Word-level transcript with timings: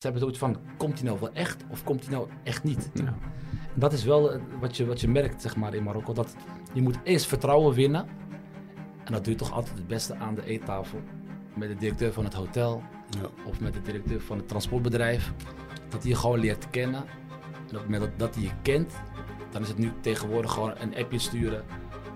Ze 0.00 0.06
hebben 0.06 0.20
zoiets 0.24 0.40
van, 0.40 0.56
komt 0.76 0.98
hij 0.98 1.08
nou 1.08 1.20
wel 1.20 1.32
echt 1.32 1.64
of 1.68 1.84
komt 1.84 2.04
hij 2.04 2.14
nou 2.14 2.28
echt 2.42 2.62
niet? 2.64 2.90
Ja. 2.94 3.04
En 3.74 3.80
dat 3.80 3.92
is 3.92 4.04
wel 4.04 4.32
eh, 4.32 4.40
wat 4.60 4.76
je, 4.76 4.86
wat 4.86 5.00
je 5.00 5.08
merkt 5.08 5.42
zeg 5.42 5.56
maar, 5.56 5.74
in 5.74 5.82
Marokko. 5.82 6.12
Dat 6.12 6.34
je 6.72 6.82
moet 6.82 6.98
eerst 7.04 7.26
vertrouwen 7.26 7.74
winnen. 7.74 8.06
En 9.04 9.12
dat 9.12 9.24
doe 9.24 9.32
je 9.32 9.38
toch 9.38 9.52
altijd 9.52 9.76
het 9.76 9.86
beste 9.86 10.14
aan 10.14 10.34
de 10.34 10.44
eettafel. 10.44 11.00
Met 11.54 11.68
de 11.68 11.76
directeur 11.76 12.12
van 12.12 12.24
het 12.24 12.34
hotel 12.34 12.82
Ja. 13.10 13.28
of 13.44 13.60
met 13.60 13.74
de 13.74 13.82
directeur 13.82 14.20
van 14.20 14.36
het 14.36 14.48
transportbedrijf. 14.48 15.32
Dat 15.88 16.02
hij 16.02 16.10
je 16.10 16.16
gewoon 16.16 16.40
leert 16.40 16.70
kennen. 16.70 17.00
En 17.68 17.76
op 17.76 17.82
het 17.82 17.82
moment 17.82 18.00
dat, 18.02 18.18
dat 18.18 18.34
hij 18.34 18.44
je 18.44 18.50
kent, 18.62 18.92
dan 19.50 19.62
is 19.62 19.68
het 19.68 19.78
nu 19.78 19.92
tegenwoordig 20.00 20.52
gewoon 20.52 20.74
een 20.78 20.96
appje 20.96 21.18
sturen. 21.18 21.64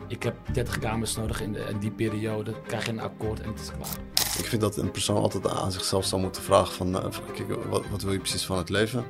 Ik 0.08 0.22
heb 0.22 0.36
30 0.52 0.78
kamers 0.78 1.16
nodig 1.16 1.42
in, 1.42 1.52
de, 1.52 1.66
in 1.70 1.78
die 1.78 1.90
periode. 1.90 2.54
Krijg 2.66 2.84
je 2.86 2.92
een 2.92 3.00
akkoord 3.00 3.40
en 3.40 3.48
het 3.48 3.60
is 3.60 3.70
klaar. 3.70 4.13
Ik 4.38 4.44
vind 4.46 4.60
dat 4.60 4.76
een 4.76 4.90
persoon 4.90 5.16
altijd 5.22 5.48
aan 5.48 5.72
zichzelf 5.72 6.04
zou 6.04 6.20
moeten 6.22 6.42
vragen 6.42 6.74
van, 6.74 6.94
eh, 7.02 7.04
kijk, 7.34 7.64
wat, 7.68 7.82
wat 7.90 8.02
wil 8.02 8.12
je 8.12 8.18
precies 8.18 8.44
van 8.44 8.56
het 8.58 8.68
leven? 8.68 9.04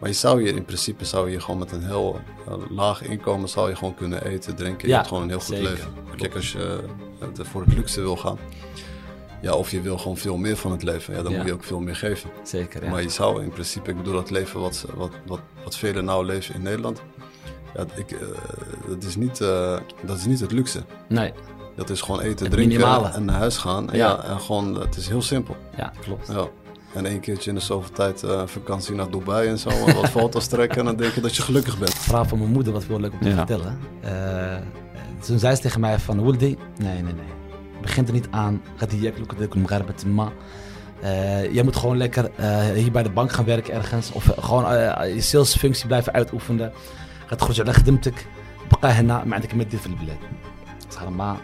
Maar 0.00 0.08
je 0.10 0.16
zou 0.16 0.42
hier 0.42 0.56
in 0.56 0.64
principe 0.64 1.04
zou 1.04 1.30
je 1.30 1.40
gewoon 1.40 1.58
met 1.58 1.72
een 1.72 1.84
heel 1.86 2.20
laag 2.70 3.02
inkomen 3.02 3.48
zou 3.48 3.68
je 3.68 3.76
gewoon 3.76 3.94
kunnen 3.94 4.24
eten, 4.24 4.54
drinken. 4.54 4.82
Ja, 4.82 4.88
je 4.88 4.94
hebt 4.94 5.08
gewoon 5.08 5.22
een 5.22 5.28
heel 5.28 5.38
goed 5.38 5.46
zeker. 5.56 5.70
leven. 5.70 5.92
Kijk, 6.16 6.34
als 6.34 6.52
je 6.52 6.80
eh, 7.20 7.44
voor 7.44 7.60
het 7.64 7.74
luxe 7.74 8.00
wil 8.00 8.16
gaan, 8.16 8.38
ja, 9.42 9.54
of 9.54 9.70
je 9.70 9.80
wil 9.80 9.98
gewoon 9.98 10.16
veel 10.16 10.36
meer 10.36 10.56
van 10.56 10.70
het 10.72 10.82
leven, 10.82 11.14
ja, 11.14 11.22
dan 11.22 11.32
Ja. 11.32 11.38
moet 11.38 11.46
je 11.46 11.52
ook 11.52 11.64
veel 11.64 11.80
meer 11.80 11.96
geven. 11.96 12.30
Zeker, 12.42 12.84
ja. 12.84 12.90
Maar 12.90 13.02
je 13.02 13.08
zou 13.08 13.42
in 13.42 13.48
principe, 13.50 13.90
ik 13.90 13.96
bedoel 13.96 14.12
dat 14.14 14.30
leven 14.30 14.60
wat, 14.60 14.86
wat, 14.94 15.10
wat, 15.26 15.40
wat 15.64 15.76
velen 15.76 16.04
nou 16.04 16.24
leven 16.26 16.54
in 16.54 16.62
Nederland, 16.62 17.02
ja, 17.74 17.84
ik, 17.94 18.10
eh, 18.10 18.18
dat, 18.88 19.02
is 19.02 19.16
niet, 19.16 19.38
dat 20.06 20.16
is 20.18 20.24
niet 20.24 20.40
het 20.40 20.52
luxe. 20.52 20.82
Nee, 21.08 21.32
Dat 21.75 21.89
is 21.89 22.01
gewoon 22.01 22.19
eten, 22.19 22.45
Het 22.45 22.53
drinken 22.55 22.77
minimale. 22.77 23.07
en 23.09 23.25
naar 23.25 23.35
huis 23.35 23.57
gaan. 23.57 23.89
En 23.91 23.97
Ja. 23.97 24.07
Ja. 24.07 24.23
en 24.23 24.39
gewoon, 24.39 24.79
het 24.79 24.95
is 24.97 25.07
heel 25.07 25.21
simpel. 25.21 25.55
ja, 25.77 25.91
klopt. 26.01 26.27
Ja. 26.27 26.47
En 26.93 27.05
één 27.05 27.19
keertje 27.19 27.49
in 27.49 27.55
de 27.55 27.61
zoveel 27.61 27.91
tijd 27.91 28.23
eh, 28.23 28.41
vakantie 28.45 28.95
naar 28.95 29.09
Dubai 29.11 29.47
en 29.47 29.57
zo. 29.57 29.69
En 29.69 29.95
wat 29.95 30.09
foto's 30.09 30.47
trekken 30.47 30.79
en 30.79 30.85
dan 30.85 30.95
denk 30.95 31.13
je 31.13 31.21
dat 31.21 31.35
je 31.35 31.41
gelukkig 31.41 31.77
bent. 31.77 31.93
Het 31.93 32.01
verhaal 32.01 32.25
van 32.25 32.37
mijn 32.37 32.51
moeder, 32.51 32.73
wat 32.73 32.85
wel 32.85 32.99
leuk 32.99 33.11
om 33.13 33.19
te 33.19 33.29
Ja. 33.29 33.35
vertellen. 33.35 33.79
Eh, 34.01 34.55
toen 35.25 35.39
zei 35.39 35.55
ze 35.55 35.61
tegen 35.61 35.79
mij 35.79 35.99
van, 35.99 36.23
Wuldi, 36.23 36.57
nee, 36.77 36.93
nee, 36.93 37.13
nee. 37.13 37.23
Begint 37.81 38.07
er 38.07 38.13
niet 38.13 38.27
aan. 38.31 38.61
Gaat 38.75 38.89
die 38.89 38.99
jekloeken 38.99 39.37
de 39.37 39.59
mgarbat 39.59 40.05
ma. 40.05 40.31
Eh, 41.01 41.53
Jij 41.53 41.63
moet 41.63 41.75
gewoon 41.75 41.97
lekker 41.97 42.31
eh, 42.35 42.59
hier 42.59 42.91
bij 42.91 43.03
de 43.03 43.09
bank 43.09 43.31
gaan 43.31 43.45
werken 43.45 43.73
ergens. 43.73 44.11
Of 44.11 44.29
eh, 44.29 44.43
gewoon 44.43 44.65
eh, 44.71 45.13
je 45.15 45.21
salesfunctie 45.21 45.87
blijven 45.87 46.13
uitoefenen. 46.13 46.71
Gaat 47.25 47.41
goed 47.41 47.55
je 47.55 47.73
خدمتك 47.73 48.25
بقى 48.71 48.91
هنا 48.91 49.23
ما 49.25 49.35
عندك 49.35 49.53
مادة 49.55 49.77
في 49.77 49.85
البلاد. 49.87 50.17
Ik 50.87 50.93
zeg 50.93 51.09
maar, 51.09 51.35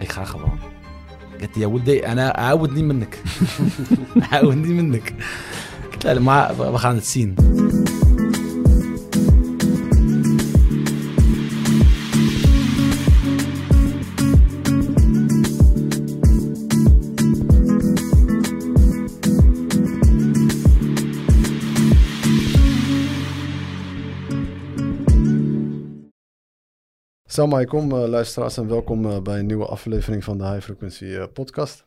Ik 0.00 0.12
ga 0.12 0.24
gewoon. 0.24 0.58
قالت 1.40 1.56
لي 1.56 1.62
يا 1.62 1.66
ولدي 1.66 2.06
أنا 2.06 2.30
عاودني 2.36 2.82
منك. 2.82 3.18
عاودني 4.32 4.82
منك. 4.82 5.14
قلت 5.92 6.06
لها 6.06 6.20
maar 6.20 6.54
we 6.56 6.78
we 6.78 8.03
Salam 27.34 27.52
alaikum, 27.52 27.92
eh, 27.92 28.08
luisteraars 28.08 28.56
en 28.56 28.68
welkom 28.68 29.10
eh, 29.10 29.20
bij 29.20 29.38
een 29.38 29.46
nieuwe 29.46 29.66
aflevering 29.66 30.24
van 30.24 30.38
de 30.38 30.48
High 30.48 30.60
Frequency 30.64 31.04
eh, 31.04 31.24
podcast. 31.32 31.84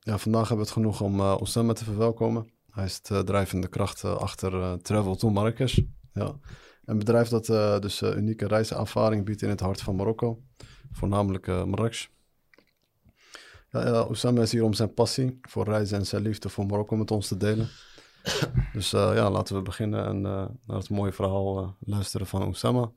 Ja, 0.00 0.18
vandaag 0.18 0.48
hebben 0.48 0.56
we 0.56 0.62
het 0.62 0.70
genoeg 0.70 1.00
om 1.00 1.20
Osama 1.20 1.72
te 1.72 1.84
verwelkomen. 1.84 2.50
Hij 2.70 2.84
is 2.84 3.02
de 3.02 3.24
drijvende 3.24 3.68
kracht 3.68 4.04
achter 4.04 4.82
Travel 4.82 5.16
to 5.16 5.30
Marrakesh. 5.30 5.78
Ja. 6.12 6.38
Een 6.84 6.98
bedrijf 6.98 7.28
dat 7.28 7.46
dus 7.82 8.02
unieke 8.02 8.46
reiservaring 8.46 9.24
biedt 9.24 9.42
in 9.42 9.48
het 9.48 9.60
hart 9.60 9.80
van 9.80 9.96
Marokko. 9.96 10.42
Voornamelijk 10.92 11.46
Marrakesh. 11.46 12.06
Ja, 13.70 14.02
Osama 14.02 14.42
is 14.42 14.52
hier 14.52 14.64
om 14.64 14.74
zijn 14.74 14.94
passie 14.94 15.38
voor 15.42 15.64
reizen 15.64 15.98
en 15.98 16.06
zijn 16.06 16.22
liefde 16.22 16.48
voor 16.48 16.66
Marokko 16.66 16.96
met 16.96 17.10
ons 17.10 17.28
te 17.28 17.36
delen. 17.36 17.68
dus 18.72 18.90
ja, 18.90 19.30
laten 19.30 19.56
we 19.56 19.62
beginnen 19.62 20.06
en 20.06 20.20
naar 20.20 20.76
het 20.76 20.90
mooie 20.90 21.12
verhaal 21.12 21.76
luisteren 21.80 22.26
van 22.26 22.46
Osama. 22.46 22.90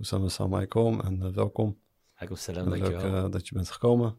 Osama 0.00 0.28
salam 0.28 0.54
alaikum 0.54 1.00
en 1.00 1.22
eh, 1.22 1.30
welkom. 1.34 1.78
Alaikum 2.14 2.36
salam, 2.36 2.68
leuk 2.68 3.02
eh, 3.02 3.30
dat 3.30 3.48
je 3.48 3.54
bent 3.54 3.70
gekomen. 3.70 4.18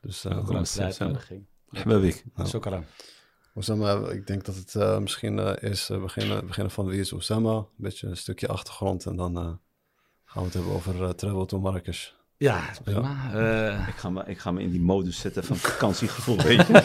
Dus 0.00 0.24
uh, 0.24 0.46
de 0.46 0.82
uitnodiging. 0.82 1.46
Habibik. 1.68 2.24
Shukran. 2.46 2.84
Osama, 3.54 4.10
ik 4.10 4.26
denk 4.26 4.44
dat 4.44 4.54
het 4.54 5.00
misschien 5.00 5.38
eh, 5.38 5.70
eerst 5.70 6.00
beginnen, 6.00 6.46
beginnen 6.46 6.72
van 6.72 6.86
wie 6.86 7.00
is 7.00 7.12
Osama. 7.12 7.56
Een 7.56 7.66
beetje 7.76 8.06
een 8.06 8.16
stukje 8.16 8.48
achtergrond 8.48 9.06
en 9.06 9.16
dan 9.16 9.34
gaan 10.24 10.42
we 10.42 10.44
het 10.44 10.54
hebben 10.54 10.72
over 10.72 11.14
travel 11.14 11.44
to 11.44 11.60
Marrakesh. 11.60 12.12
Ja, 12.40 12.60
prima. 12.84 13.16
Eh, 13.34 13.88
Ik 13.88 13.94
ga, 13.96 14.10
me, 14.10 14.22
ik 14.26 14.38
ga 14.38 14.50
me 14.50 14.62
in 14.62 14.70
die 14.70 14.80
modus 14.80 15.20
zetten 15.20 15.44
van 15.44 15.56
vakantiegevoel, 15.56 16.36
weet 16.42 16.66
je. 16.66 16.82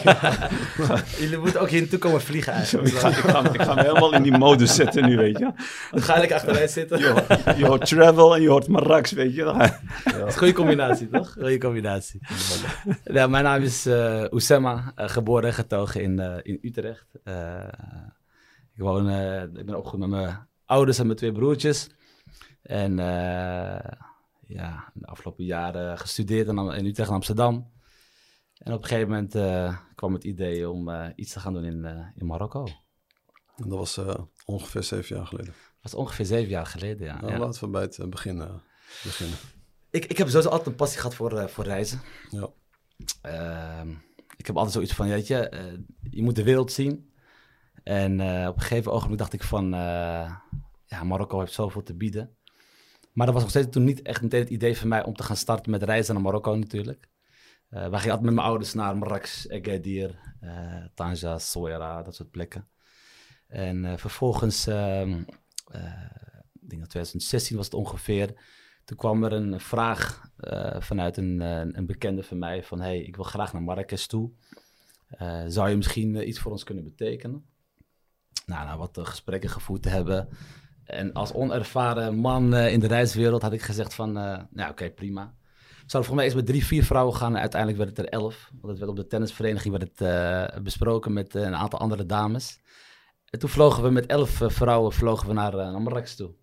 jullie 1.18 1.38
moeten 1.38 1.60
ook 1.60 1.68
hier 1.68 1.80
naartoe 1.80 1.98
komen 1.98 2.20
vliegen 2.20 2.52
ik, 2.52 2.58
eigenlijk. 2.58 2.94
ga, 2.94 3.08
ik, 3.08 3.14
ga, 3.14 3.40
me- 3.40 3.48
ik 3.52 3.62
ga 3.62 3.74
me 3.74 3.80
helemaal 3.82 4.12
in 4.14 4.22
die 4.22 4.38
modus 4.38 4.74
zetten 4.74 5.04
nu, 5.08 5.16
weet 5.16 5.38
je. 5.38 5.52
Dan 5.90 6.02
ga 6.02 6.14
ik 6.14 6.32
achteruit 6.32 6.70
zitten. 6.70 6.98
Je 6.98 7.08
hoort, 7.08 7.56
je 7.58 7.66
hoort 7.66 7.86
travel 7.86 8.34
en 8.34 8.42
je 8.42 8.48
hoort 8.48 8.68
Marrakesh, 8.68 9.12
weet 9.12 9.34
je. 9.34 9.36
Je- 9.36 9.44
Dat 9.44 10.14
is 10.14 10.32
een 10.32 10.32
goede 10.38 10.52
combinatie, 10.52 11.08
toch? 11.08 11.32
Goede 11.32 11.58
combinatie. 11.58 12.20
Ja, 13.04 13.26
mijn 13.26 13.44
naam 13.44 13.62
is 13.62 13.86
eh, 13.86 14.24
geboren 14.96 15.44
en 15.48 15.54
getogen 15.54 16.02
in, 16.02 16.18
eh, 16.20 16.34
in 16.42 16.58
Utrecht. 16.62 17.06
Eh, 17.24 17.68
ik, 18.74 18.82
woon, 18.82 19.08
eh, 19.10 19.42
ik 19.42 19.66
ben 19.66 19.74
opgegroeid 19.76 20.10
met 20.10 20.20
mijn 20.20 20.38
ouders 20.66 20.98
en 20.98 21.06
mijn 21.06 21.18
twee 21.18 21.32
broertjes. 21.32 21.88
En 22.62 22.98
eh, 22.98 23.92
ja, 24.46 24.92
de 24.94 25.06
afgelopen 25.06 25.44
jaren 25.44 25.98
gestudeerd 25.98 26.48
in, 26.48 26.58
in 26.58 26.86
Utrecht 26.86 27.08
en 27.08 27.14
Amsterdam. 27.14 27.74
En 28.58 28.72
op 28.72 28.82
een 28.82 28.88
gegeven 28.88 29.08
moment 29.08 29.34
eh, 29.34 29.78
kwam 29.94 30.12
het 30.12 30.24
idee 30.24 30.70
om 30.70 30.88
eh, 30.88 31.08
iets 31.14 31.32
te 31.32 31.40
gaan 31.40 31.52
doen 31.52 31.64
in, 31.64 31.84
eh, 31.84 32.06
in 32.14 32.26
Marokko. 32.26 32.66
En 33.56 33.68
dat 33.68 33.78
was 33.78 34.00
ongeveer 34.44 34.82
zeven 34.82 35.16
jaar 35.16 35.26
geleden. 35.26 35.52
Dat 35.52 35.92
was 35.92 35.94
ongeveer 35.94 36.24
zeven 36.24 36.48
jaar 36.48 36.66
geleden, 36.66 37.06
ja. 37.06 37.20
Nou, 37.20 37.32
ja. 37.32 37.38
Laten 37.38 37.60
we 37.60 37.68
bij 37.68 37.82
het 37.82 38.10
begin 38.10 38.10
beginnen. 38.10 38.62
Ik, 39.90 40.04
ik 40.04 40.16
heb 40.16 40.28
sowieso 40.28 40.48
altijd 40.48 40.68
een 40.68 40.74
passie 40.74 41.00
gehad 41.00 41.14
voor, 41.14 41.48
voor 41.48 41.64
reizen. 41.64 42.00
Ja. 42.30 42.48
Ehm, 43.22 43.90
ik 44.36 44.46
heb 44.46 44.56
altijd 44.56 44.74
zoiets 44.74 44.92
van, 44.92 45.08
weet 45.08 45.26
je, 45.26 45.50
je 46.10 46.22
moet 46.22 46.36
de 46.36 46.42
wereld 46.42 46.72
zien. 46.72 47.14
En 47.82 48.12
op 48.48 48.56
een 48.56 48.62
gegeven 48.62 48.92
ogenblik 48.92 49.18
dacht 49.18 49.32
ik 49.32 49.42
van, 49.42 49.70
ja, 50.86 51.04
Marokko 51.04 51.38
heeft 51.38 51.52
zoveel 51.52 51.82
te 51.82 51.94
bieden. 51.94 52.35
Maar 53.16 53.26
dat 53.26 53.34
was 53.34 53.42
nog 53.44 53.52
steeds 53.52 53.70
toen 53.70 53.84
niet 53.84 54.02
echt 54.02 54.22
meteen 54.22 54.40
het 54.40 54.50
idee 54.50 54.76
van 54.76 54.88
mij 54.88 55.04
om 55.04 55.14
te 55.14 55.22
gaan 55.22 55.36
starten 55.36 55.70
met 55.70 55.82
reizen 55.82 56.14
naar 56.14 56.22
Marokko 56.22 56.56
natuurlijk. 56.56 57.08
Eh 57.68 57.88
wij 57.88 57.98
gingen 57.98 58.10
altijd 58.10 58.22
met 58.22 58.34
mijn 58.34 58.46
ouders 58.46 58.74
naar 58.74 58.96
Marrakesh, 58.96 59.46
Agadir, 59.46 60.18
eh 60.40 60.84
Tanja, 60.94 61.38
Soera, 61.38 62.02
dat 62.02 62.14
soort 62.14 62.30
plekken. 62.30 62.68
En 63.46 63.84
eh, 63.84 63.96
vervolgens, 63.96 64.66
ehm, 64.66 65.22
eh, 65.70 66.10
ik 66.52 66.68
denk 66.68 66.80
dat 66.80 66.90
2016 66.90 67.56
was 67.56 67.64
het 67.64 67.74
ongeveer, 67.74 68.34
toen 68.84 68.96
kwam 68.96 69.24
er 69.24 69.32
een 69.32 69.60
vraag 69.60 70.30
vanuit 70.78 71.16
een, 71.16 71.40
een 71.76 71.86
bekende 71.86 72.22
van 72.22 72.38
mij 72.38 72.62
van, 72.62 72.80
hey, 72.80 72.98
ik 73.02 73.16
wil 73.16 73.24
graag 73.24 73.52
naar 73.52 73.62
Marrakesh 73.62 74.06
toe. 74.06 74.30
Zou 75.46 75.68
je 75.68 75.76
misschien 75.76 76.28
iets 76.28 76.38
voor 76.38 76.52
ons 76.52 76.64
kunnen 76.64 76.84
betekenen? 76.84 77.46
Nou, 78.46 78.66
nou 78.66 78.78
wat 78.78 78.98
gesprekken 79.02 79.50
gevoerd 79.50 79.82
te 79.82 79.88
hebben. 79.88 80.28
En 80.86 81.12
als 81.12 81.32
onervaren 81.32 82.16
man 82.16 82.54
eh, 82.54 82.72
in 82.72 82.80
de 82.80 82.86
reiswereld 82.86 83.42
had 83.42 83.52
ik 83.52 83.62
gezegd 83.62 83.94
van, 83.94 84.18
eh, 84.18 84.38
nou 84.50 84.70
oké, 84.70 84.90
prima. 84.90 85.34
We 85.56 85.92
zouden 85.92 86.10
volgens 86.10 86.14
mij 86.14 86.24
eerst 86.24 86.36
met 86.36 86.46
drie, 86.46 86.66
vier 86.66 86.84
vrouwen 86.84 87.14
gaan 87.14 87.34
en 87.34 87.40
uiteindelijk 87.40 87.82
werd 87.82 87.96
het 87.96 88.06
er 88.06 88.12
elf. 88.12 88.50
Want 88.60 88.68
het 88.68 88.78
werd 88.78 88.90
op 88.90 88.96
de 88.96 89.06
tennisvereniging 89.06 89.78
werd 89.78 89.90
het, 89.90 90.00
eh, 90.00 90.62
besproken 90.62 91.12
met 91.12 91.34
een 91.34 91.56
aantal 91.56 91.78
andere 91.78 92.06
dames. 92.06 92.60
En 93.30 93.38
toen 93.38 93.48
vlogen 93.48 93.82
we 93.82 93.90
met 93.90 94.06
elf 94.06 94.42
vrouwen 94.46 94.92
vlogen 94.92 95.28
we 95.28 95.34
naar, 95.34 95.56
naar 95.56 95.82
Marrakesh 95.82 96.14
toe. 96.14 96.34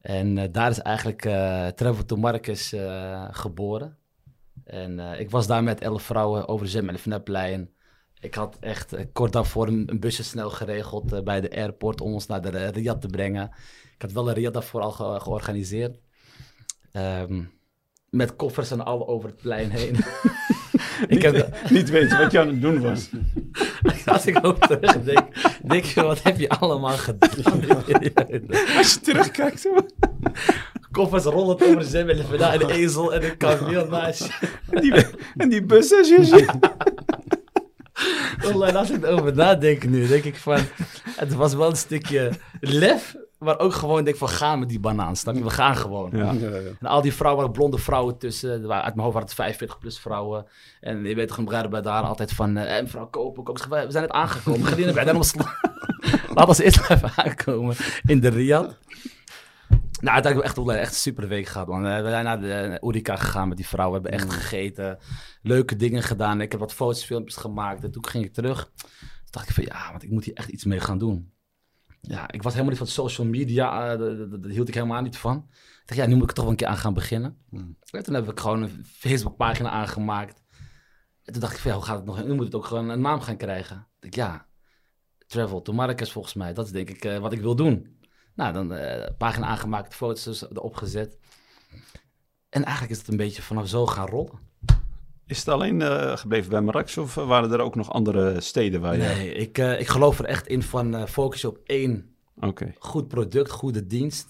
En 0.00 0.52
daar 0.52 0.70
is 0.70 0.78
eigenlijk 0.78 1.24
eh 1.24 1.66
Travel 1.66 2.04
to 2.04 2.16
eh, 2.16 3.28
geboren. 3.30 3.98
En 4.64 4.98
ik 4.98 5.30
was 5.30 5.46
daar 5.46 5.62
met 5.62 5.80
elf 5.80 6.02
vrouwen 6.02 6.48
over 6.48 6.64
de 6.64 6.70
Zem 6.70 6.88
en 6.88 6.98
Fnaplein. 6.98 7.70
Ik 8.20 8.34
had 8.34 8.56
echt 8.60 8.92
eh, 8.92 9.04
kort 9.12 9.32
daarvoor 9.32 9.66
een, 9.66 9.84
een 9.86 10.00
busje 10.00 10.22
snel 10.22 10.50
geregeld 10.50 11.12
eh, 11.12 11.22
bij 11.22 11.40
de 11.40 11.50
airport 11.56 12.00
om 12.00 12.12
ons 12.12 12.26
naar 12.26 12.42
de 12.42 12.66
Riyadh 12.66 13.00
te 13.00 13.06
brengen. 13.08 13.50
Ik 13.94 14.02
had 14.02 14.12
wel 14.12 14.28
een 14.28 14.34
Riyadh 14.34 14.54
daarvoor 14.54 14.80
al 14.80 14.90
ge- 14.92 15.20
georganiseerd. 15.20 15.98
Ehm, 16.92 17.42
met 18.08 18.36
koffers 18.36 18.70
en 18.70 18.84
al 18.84 19.08
over 19.08 19.28
het 19.28 19.36
plein 19.36 19.70
heen. 19.70 19.96
ik 21.16 21.22
heb, 21.22 21.56
Niet 21.70 21.90
weten 21.90 22.18
wat 22.18 22.32
je 22.32 22.40
aan 22.40 22.48
het 22.48 22.60
doen 22.60 22.80
was. 22.80 23.08
als 24.06 24.26
ik 24.26 24.38
ook 24.46 24.66
terugdenk, 24.66 25.26
denk 25.68 25.84
je, 25.84 26.02
wat 26.02 26.22
heb 26.22 26.38
je 26.38 26.48
allemaal 26.48 26.96
gedaan? 26.96 27.30
Als 28.76 28.92
je 28.94 29.00
terugkijkt, 29.02 29.68
koffers 30.90 31.24
rollend 31.24 31.62
over 31.62 31.90
de 31.90 31.98
en 31.98 32.60
een 32.62 32.70
ezel 32.70 33.14
en 33.14 33.24
een 33.24 33.36
kameel 33.36 33.86
naast 33.86 34.24
je. 34.24 34.48
En 34.70 34.80
die, 34.80 34.92
en 35.36 35.48
die 35.48 35.64
bus, 35.64 35.88
Wallahi, 38.42 38.76
als 38.76 38.90
ik 38.90 39.04
erover 39.04 39.34
nadenk 39.34 39.84
nu, 39.88 40.06
denk 40.06 40.24
ik 40.24 40.36
van... 40.36 40.58
Het 41.16 41.34
was 41.34 41.54
wel 41.54 41.70
een 41.70 41.76
stukje 41.76 42.30
lef, 42.60 43.16
maar 43.38 43.58
ook 43.58 43.74
gewoon 43.74 44.04
denk 44.04 44.16
van 44.16 44.28
ga 44.28 44.56
met 44.56 44.68
die 44.68 44.80
banaan, 44.80 45.16
snap 45.16 45.34
je? 45.36 45.42
We 45.42 45.50
gaan 45.50 45.76
gewoon. 45.76 46.10
Ja. 46.12 46.32
Ja, 46.32 46.48
ja. 46.48 46.58
En 46.80 46.86
al 46.86 47.00
die 47.02 47.14
vrouwen, 47.14 47.40
waren 47.42 47.58
blonde 47.58 47.78
vrouwen 47.78 48.18
tussen. 48.18 48.50
Er 48.50 48.66
waren- 48.66 48.84
Uit 48.84 48.94
mijn 48.94 49.00
hoofd 49.06 49.12
waren 49.14 49.28
het 49.28 49.36
45 49.36 49.78
plus 49.78 49.98
vrouwen. 49.98 50.46
En 50.80 51.04
je 51.04 51.14
weet 51.14 51.28
toch, 51.28 51.40
begrijpen 51.44 51.70
bij 51.70 51.80
daar 51.82 52.02
altijd 52.02 52.32
van... 52.32 52.56
eh 52.56 52.82
mevrouw 52.82 53.06
Kopen. 53.06 53.44
We 53.70 53.86
zijn 53.88 54.02
net 54.04 54.10
aangekomen. 54.12 54.66
Gedienen 54.66 54.94
bij 54.94 55.04
dan 55.04 55.22
Laat 56.34 56.48
ons 56.48 56.58
eerst 56.58 56.90
even 56.90 57.10
aankomen 57.16 57.76
in 58.06 58.20
de 58.20 58.28
Riyadh. 58.28 58.70
Nou, 60.00 60.14
uiteindelijk 60.14 60.54
hebben 60.54 60.74
we 60.74 60.80
echt, 60.80 60.90
een 60.92 60.98
super 60.98 61.28
week 61.28 61.46
gehad, 61.46 61.66
man. 61.68 61.86
Eh, 61.86 62.02
We 62.02 62.08
zijn 62.08 62.24
naar 62.24 62.40
de 62.40 62.52
eh, 62.52 62.82
Oerika 62.82 63.16
gegaan 63.16 63.48
met 63.48 63.56
die 63.56 63.66
vrouwen. 63.66 64.02
We 64.02 64.08
hebben 64.08 64.28
echt 64.28 64.38
gegeten. 64.40 64.98
Leuke 65.42 65.76
dingen 65.76 66.02
gedaan. 66.02 66.40
Ik 66.40 66.50
heb 66.50 66.60
wat 66.60 66.72
foto's, 66.74 67.04
filmpjes 67.04 67.36
gemaakt. 67.36 67.84
En 67.84 67.90
toen 67.90 68.06
ging 68.06 68.24
ik 68.24 68.32
terug. 68.32 68.70
Toen 68.76 68.98
dacht 69.30 69.48
ik 69.48 69.54
van, 69.54 69.64
ja, 69.64 69.90
want 69.90 70.02
ik 70.02 70.10
moet 70.10 70.24
hier 70.24 70.34
echt 70.34 70.48
iets 70.48 70.64
mee 70.64 70.80
gaan 70.80 70.98
doen. 70.98 71.32
Ja, 72.00 72.30
ik 72.30 72.42
was 72.42 72.52
helemaal 72.52 72.70
niet 72.72 72.82
van 72.82 73.04
social 73.06 73.26
media. 73.26 73.92
eh, 73.92 73.98
daar- 73.98 74.50
hield 74.50 74.68
ik 74.68 74.74
helemaal 74.74 75.02
niet 75.02 75.16
van. 75.16 75.36
Ik 75.50 75.82
dacht, 75.86 76.00
ja, 76.00 76.06
nu 76.06 76.14
moet 76.14 76.22
ik 76.22 76.28
er 76.28 76.34
toch 76.34 76.44
wel 76.44 76.52
een 76.52 76.58
keer 76.58 76.68
aan 76.68 76.76
gaan 76.76 76.94
beginnen. 76.94 77.36
Hmm. 77.50 77.76
En 77.90 78.04
toen 78.04 78.14
heb 78.14 78.30
ik 78.30 78.40
gewoon 78.40 78.62
een 78.62 78.84
Facebookpagina 78.84 79.70
aangemaakt. 79.70 80.42
En 81.24 81.32
toen 81.32 81.40
dacht 81.40 81.54
ik 81.54 81.58
van, 81.60 81.70
ja, 81.70 81.76
hoe 81.76 81.86
gaat 81.86 81.96
het 81.96 82.04
nog? 82.06 82.24
Nu 82.24 82.34
moet 82.34 82.44
het 82.44 82.54
ook 82.54 82.64
gewoon 82.64 82.88
een 82.88 83.00
naam 83.00 83.20
gaan 83.20 83.36
krijgen. 83.36 83.76
Ik 84.00 84.14
dacht, 84.14 84.28
ja, 84.30 84.46
Travel 85.26 85.62
to 85.62 85.72
Marrakesh 85.72 86.12
volgens 86.12 86.34
mij. 86.34 86.52
Dat 86.52 86.66
is 86.66 86.72
denk 86.72 86.90
ik 86.90 87.04
eh, 87.04 87.18
wat 87.18 87.32
ik 87.32 87.40
wil 87.40 87.56
doen. 87.56 87.98
Nou, 88.40 88.52
dan 88.52 88.72
eh 88.72 89.10
pagina 89.18 89.46
aangemaakt, 89.46 89.94
foto's 89.94 90.22
dus 90.22 90.50
erop 90.50 90.76
gezet. 90.76 91.18
En 92.48 92.64
eigenlijk 92.64 92.92
is 92.92 92.98
het 92.98 93.08
een 93.08 93.16
beetje 93.16 93.42
vanaf 93.42 93.68
zo 93.68 93.86
gaan 93.86 94.06
rollen. 94.06 94.38
Is 95.26 95.38
het 95.38 95.48
alleen 95.48 95.82
eh, 95.82 96.16
gebleven 96.16 96.50
bij 96.50 96.60
Marrakesh 96.60 96.96
of 96.96 97.14
waren 97.14 97.52
er 97.52 97.60
ook 97.60 97.74
nog 97.74 97.92
andere 97.92 98.40
steden 98.40 98.80
waar 98.80 98.96
je... 98.96 99.02
Nee, 99.02 99.32
ik, 99.32 99.58
eh, 99.58 99.80
ik 99.80 99.88
geloof 99.88 100.18
er 100.18 100.24
echt 100.24 100.46
in 100.46 100.62
van 100.62 101.08
focus 101.08 101.44
op 101.44 101.58
één 101.64 102.14
goed 102.78 103.08
product, 103.08 103.50
goede 103.50 103.86
dienst. 103.86 104.28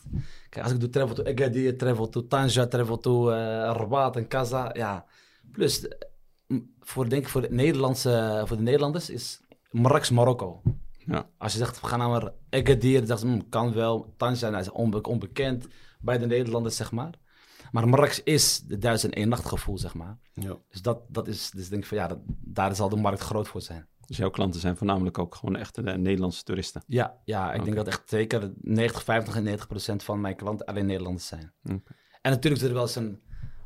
Kijk, 0.48 0.64
als 0.64 0.74
ik 0.74 0.80
doe 0.80 0.88
travel 0.88 1.14
to 1.14 1.24
Agadir, 1.24 1.76
travel 1.76 2.08
to 2.08 2.26
Tanja, 2.26 2.66
travel 2.66 2.98
to 2.98 3.30
Rabat 3.72 4.16
en 4.16 4.28
Casa, 4.28 4.70
ja. 4.72 5.04
Plus, 5.52 5.88
voor, 6.80 7.08
denk 7.08 7.22
ik 7.22 7.28
voor 7.28 7.40
de, 7.40 7.48
Nederlandse, 7.50 8.42
voor 8.46 8.56
de 8.56 8.62
Nederlanders 8.62 9.10
is 9.10 9.40
Marrakesh 9.70 10.10
Marokko. 10.10 10.62
Ja. 11.10 11.28
Als 11.38 11.52
je 11.52 11.58
zegt, 11.58 11.80
we 11.80 11.86
gaan 11.86 11.98
naar 11.98 12.32
Agadir, 12.50 12.98
dan 12.98 13.06
zeggen 13.06 13.28
ze, 13.28 13.34
"Hm, 13.36 13.48
kan 13.48 13.72
wel. 13.72 14.14
Tanja 14.16 14.48
nou, 14.50 14.62
is 14.62 14.70
onbe- 14.70 15.02
onbekend 15.02 15.66
bij 16.00 16.18
de 16.18 16.26
Nederlanders, 16.26 16.76
zeg 16.76 16.92
maar. 16.92 17.14
Maar 17.70 17.88
Marrakesh 17.88 18.18
is 18.24 18.60
de 18.60 18.78
duizend 18.78 19.12
en 19.12 19.18
één 19.20 19.28
nacht 19.28 19.46
gevoel, 19.46 19.78
zeg 19.78 19.94
maar. 19.94 20.18
Ja. 20.34 20.56
Dus 20.68 20.82
dat, 20.82 21.00
dat 21.08 21.28
is, 21.28 21.50
dus 21.50 21.68
denk 21.68 21.82
ik 21.82 21.88
van, 21.88 21.96
ja, 21.98 22.06
dat, 22.06 22.18
daar 22.26 22.74
zal 22.76 22.88
de 22.88 22.96
markt 22.96 23.20
groot 23.20 23.48
voor 23.48 23.60
zijn. 23.62 23.88
Dus 24.06 24.16
jouw 24.16 24.30
klanten 24.30 24.60
zijn 24.60 24.76
voornamelijk 24.76 25.18
ook 25.18 25.34
gewoon 25.34 25.56
echte 25.56 25.82
eh, 25.82 25.96
Nederlandse 25.96 26.42
toeristen. 26.42 26.82
Ja, 26.86 27.16
ja 27.24 27.52
ik 27.52 27.64
denk 27.64 27.76
dat 27.76 27.86
echt 27.86 28.02
zeker 28.08 28.52
90, 28.60 29.04
50 29.04 29.36
en 29.36 29.42
90 29.42 29.68
procent 29.68 30.02
van 30.02 30.20
mijn 30.20 30.36
klanten 30.36 30.66
alleen 30.66 30.86
Nederlanders 30.86 31.26
zijn. 31.26 31.52
Oké. 31.62 31.80
En 32.22 32.30
natuurlijk 32.30 32.60
zit 32.62 32.68
er 32.70 32.76
wel 32.76 32.84
eens 32.86 32.96
een 32.96 33.20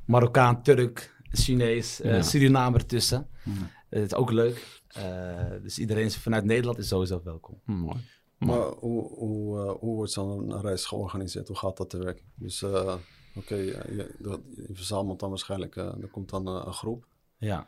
Marokkaan, 0.06 0.62
Turk, 0.62 1.16
Chinees, 1.30 2.00
eh. 2.00 2.22
Surinamer 2.22 2.86
tussen. 2.86 3.28
Hmm. 3.42 3.68
Het 3.88 4.02
is 4.02 4.14
ook 4.14 4.30
leuk. 4.30 4.82
Eh, 4.94 5.62
dus 5.62 5.78
iedereen 5.78 6.04
is 6.04 6.16
vanuit 6.16 6.44
Nederland 6.44 6.78
is 6.78 6.88
sowieso 6.88 7.20
welkom. 7.24 7.60
Hm, 7.64 7.72
mooi. 7.72 7.98
Maar 8.38 8.66
hoe, 8.66 9.08
hoe, 9.08 9.60
eh, 9.60 9.74
hoe 9.80 9.94
wordt 9.94 10.12
zo'n 10.12 10.60
reis 10.60 10.84
georganiseerd? 10.84 11.48
Hoe 11.48 11.56
gaat 11.56 11.76
dat 11.76 11.90
te 11.90 11.98
werk? 11.98 12.24
Dus 12.34 12.62
eh, 12.62 12.94
oké, 13.34 13.54
je, 13.54 14.40
verzamelt 14.72 15.20
dan 15.20 15.28
waarschijnlijk, 15.28 15.76
er 15.76 16.08
komt 16.10 16.30
dan 16.30 16.46
een 16.46 16.72
groep. 16.72 17.06
Ja. 17.38 17.66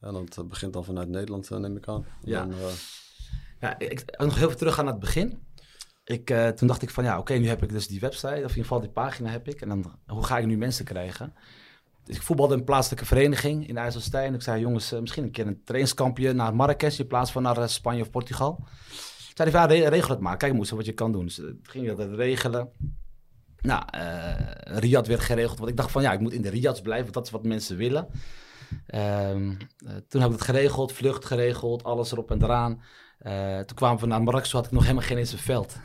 En 0.00 0.12
dat 0.12 0.48
begint 0.48 0.72
dan 0.72 0.84
vanuit 0.84 1.08
Nederland, 1.08 1.50
neem 1.50 1.76
ik 1.76 1.88
aan. 1.88 2.06
Ja. 2.22 2.40
Dan, 2.40 2.52
eh, 2.52 2.72
Ja, 3.60 3.78
ik, 3.78 4.18
nog 4.18 4.36
heel 4.36 4.48
veel 4.48 4.58
terug 4.58 4.76
naar 4.76 4.86
het 4.86 4.98
begin. 4.98 5.46
Ik, 6.04 6.30
eh, 6.30 6.48
toen 6.48 6.68
dacht 6.68 6.82
ik 6.82 6.90
van 6.90 7.04
ja, 7.04 7.18
oké, 7.18 7.34
nu 7.34 7.48
heb 7.48 7.62
ik 7.62 7.68
dus 7.68 7.86
die 7.88 8.00
website, 8.00 8.26
of 8.26 8.34
in 8.34 8.40
ieder 8.42 8.62
geval 8.62 8.80
die 8.80 8.90
pagina 8.90 9.30
heb 9.30 9.48
ik. 9.48 9.60
En 9.60 9.68
dan, 9.68 9.98
hoe 10.06 10.24
ga 10.24 10.38
ik 10.38 10.46
nu 10.46 10.56
mensen 10.56 10.84
krijgen? 10.84 11.34
Ik 12.08 12.22
voetbalde 12.22 12.52
in 12.52 12.58
een 12.58 12.64
plaatselijke 12.64 13.06
vereniging 13.06 13.68
in 13.68 13.76
IJsselstein. 13.76 14.34
Ik 14.34 14.42
zei, 14.42 14.60
jongens, 14.60 14.92
eh, 14.92 15.00
misschien 15.00 15.24
een 15.24 15.30
keer 15.30 15.46
een 15.46 15.62
trainingskampje 15.64 16.32
naar 16.32 16.54
Marrakesh 16.54 16.98
in 16.98 17.06
plaats 17.06 17.32
van 17.32 17.42
naar 17.42 17.56
eh, 17.56 17.66
Spanje 17.66 18.02
of 18.02 18.10
Portugal. 18.10 18.64
Zei 19.34 19.50
ja, 19.50 19.64
re- 19.64 19.88
regel 19.88 20.10
het 20.10 20.20
maar. 20.20 20.36
Kijk 20.36 20.52
moest 20.52 20.70
wat 20.70 20.86
je 20.86 20.92
kan 20.92 21.12
doen. 21.12 21.24
Dus 21.24 21.38
eh, 21.38 21.44
toen 21.44 21.60
ging 21.62 21.96
dat 21.96 22.12
regelen. 22.14 22.68
Nou, 23.60 23.82
Riyadh 24.60 25.08
werd 25.08 25.20
geregeld. 25.20 25.58
Want 25.58 25.70
ik 25.70 25.76
dacht 25.76 25.90
van 25.90 26.02
ja, 26.02 26.12
ik 26.12 26.20
moet 26.20 26.32
in 26.32 26.42
de 26.42 26.48
Riyadhs 26.48 26.80
blijven. 26.80 27.04
Want 27.04 27.14
dat 27.14 27.26
is 27.26 27.30
wat 27.30 27.44
mensen 27.44 27.76
willen. 27.76 28.08
Ehm, 28.86 29.50
eh, 29.86 29.94
toen 30.08 30.20
heb 30.20 30.30
ik 30.30 30.36
het 30.36 30.44
geregeld, 30.44 30.92
vlucht 30.92 31.24
geregeld, 31.24 31.84
alles 31.84 32.12
erop 32.12 32.30
en 32.30 32.42
eraan. 32.42 32.82
Toen 33.66 33.76
kwamen 33.76 34.00
we 34.00 34.06
naar 34.06 34.22
Marrakesh, 34.22 34.52
had 34.52 34.66
ik 34.66 34.72
nog 34.72 34.82
helemaal 34.82 35.04
geen 35.04 35.18
eens 35.18 35.32
een 35.32 35.38
veld. 35.38 35.76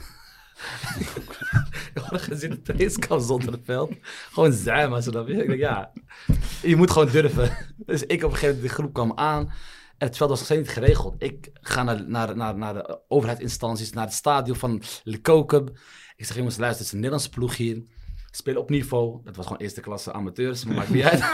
Ik 1.93 2.01
had 2.01 2.21
gezien 2.21 2.51
een 2.51 2.63
trainingskamp 2.63 3.21
zonder 3.21 3.53
een 3.53 3.61
veld. 3.63 3.91
Gewoon 4.31 4.51
zijn, 4.51 4.89
maar 4.89 5.03
snap 5.03 5.27
je? 5.27 5.33
Ik 5.33 5.47
dacht, 5.47 5.59
ja, 5.59 5.91
je 6.61 6.75
moet 6.75 6.91
gewoon 6.91 7.09
durven. 7.11 7.51
Dus 7.77 8.03
ik 8.03 8.23
op 8.23 8.31
een 8.31 8.37
gegeven 8.37 8.55
moment, 8.55 8.61
de 8.61 8.69
groep 8.81 8.93
kwam 8.93 9.11
aan. 9.15 9.53
En 9.97 10.07
het 10.07 10.17
veld 10.17 10.29
was 10.29 10.39
nog 10.39 10.47
steeds 10.47 10.61
niet 10.67 10.77
geregeld. 10.77 11.15
Ik 11.17 11.49
ga 11.53 11.83
naar, 11.83 12.03
naar, 12.07 12.35
naar, 12.35 12.57
naar 12.57 12.73
de 12.73 12.99
overheidsinstanties, 13.07 13.91
naar 13.91 14.05
het 14.05 14.13
stadion 14.13 14.55
van 14.57 14.81
Le 15.03 15.21
Kokub. 15.21 15.69
Ik 16.15 16.25
zeg, 16.25 16.35
jongens, 16.37 16.57
luister, 16.57 16.77
het 16.79 16.85
is 16.87 16.91
een 16.91 16.97
Nederlandse 16.99 17.29
ploeg 17.29 17.57
hier. 17.57 17.83
Spelen 18.31 18.61
op 18.61 18.69
niveau. 18.69 19.19
Dat 19.23 19.35
was 19.35 19.45
gewoon 19.45 19.61
eerste 19.61 19.81
klasse 19.81 20.13
amateurs, 20.13 20.65
maar 20.65 20.75
maakt 20.75 20.89
niet 20.89 21.03
uit. 21.03 21.19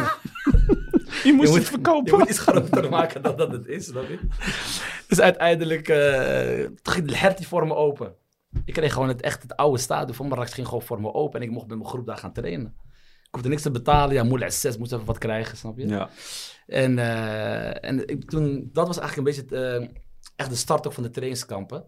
Je 1.23 1.33
moest 1.33 1.47
Je 1.49 1.53
het 1.53 1.63
moet- 1.63 1.67
verkopen. 1.69 2.11
Je 2.11 2.17
moet 2.17 2.29
iets 2.29 2.39
groter 2.39 2.89
maken 2.89 3.21
dan 3.21 3.37
dat 3.37 3.51
het 3.51 3.67
is? 3.67 3.91
Dus 5.07 5.19
uiteindelijk 5.19 5.85
toen 6.81 6.93
ging 6.93 7.07
de 7.07 7.17
hertie 7.17 7.47
voor 7.47 7.67
me 7.67 7.75
open. 7.75 8.13
Ik 8.65 8.73
kreeg 8.73 8.93
gewoon 8.93 9.07
het, 9.07 9.21
echt 9.21 9.41
het 9.41 9.55
oude 9.55 9.77
stadion 9.77 10.15
van 10.15 10.27
Marrakesh 10.27 10.53
ging 10.53 10.67
gewoon 10.67 10.81
voor 10.81 11.01
me 11.01 11.13
open. 11.13 11.39
En 11.39 11.45
ik 11.47 11.51
mocht 11.51 11.67
met 11.67 11.77
mijn 11.77 11.89
groep 11.89 12.05
daar 12.05 12.17
gaan 12.17 12.33
trainen. 12.33 12.75
Ik 13.23 13.35
hoefde 13.35 13.49
niks 13.49 13.61
te 13.61 13.71
betalen. 13.71 14.15
Ja, 14.15 14.23
moeilijk 14.23 14.51
6 14.51 14.77
moest 14.77 14.91
even 14.91 15.05
wat 15.05 15.17
krijgen, 15.17 15.57
snap 15.57 15.77
je? 15.77 15.87
Ja. 15.87 16.09
En, 16.65 16.99
eh, 16.99 17.89
en 17.89 18.07
ik, 18.07 18.29
toen, 18.29 18.69
dat 18.73 18.87
was 18.87 18.97
eigenlijk 18.97 19.37
een 19.37 19.45
beetje 19.45 19.77
eh, 19.79 19.89
echt 20.35 20.49
de 20.49 20.55
start 20.55 20.87
ook 20.87 20.93
van 20.93 21.03
de 21.03 21.09
trainingskampen. 21.09 21.85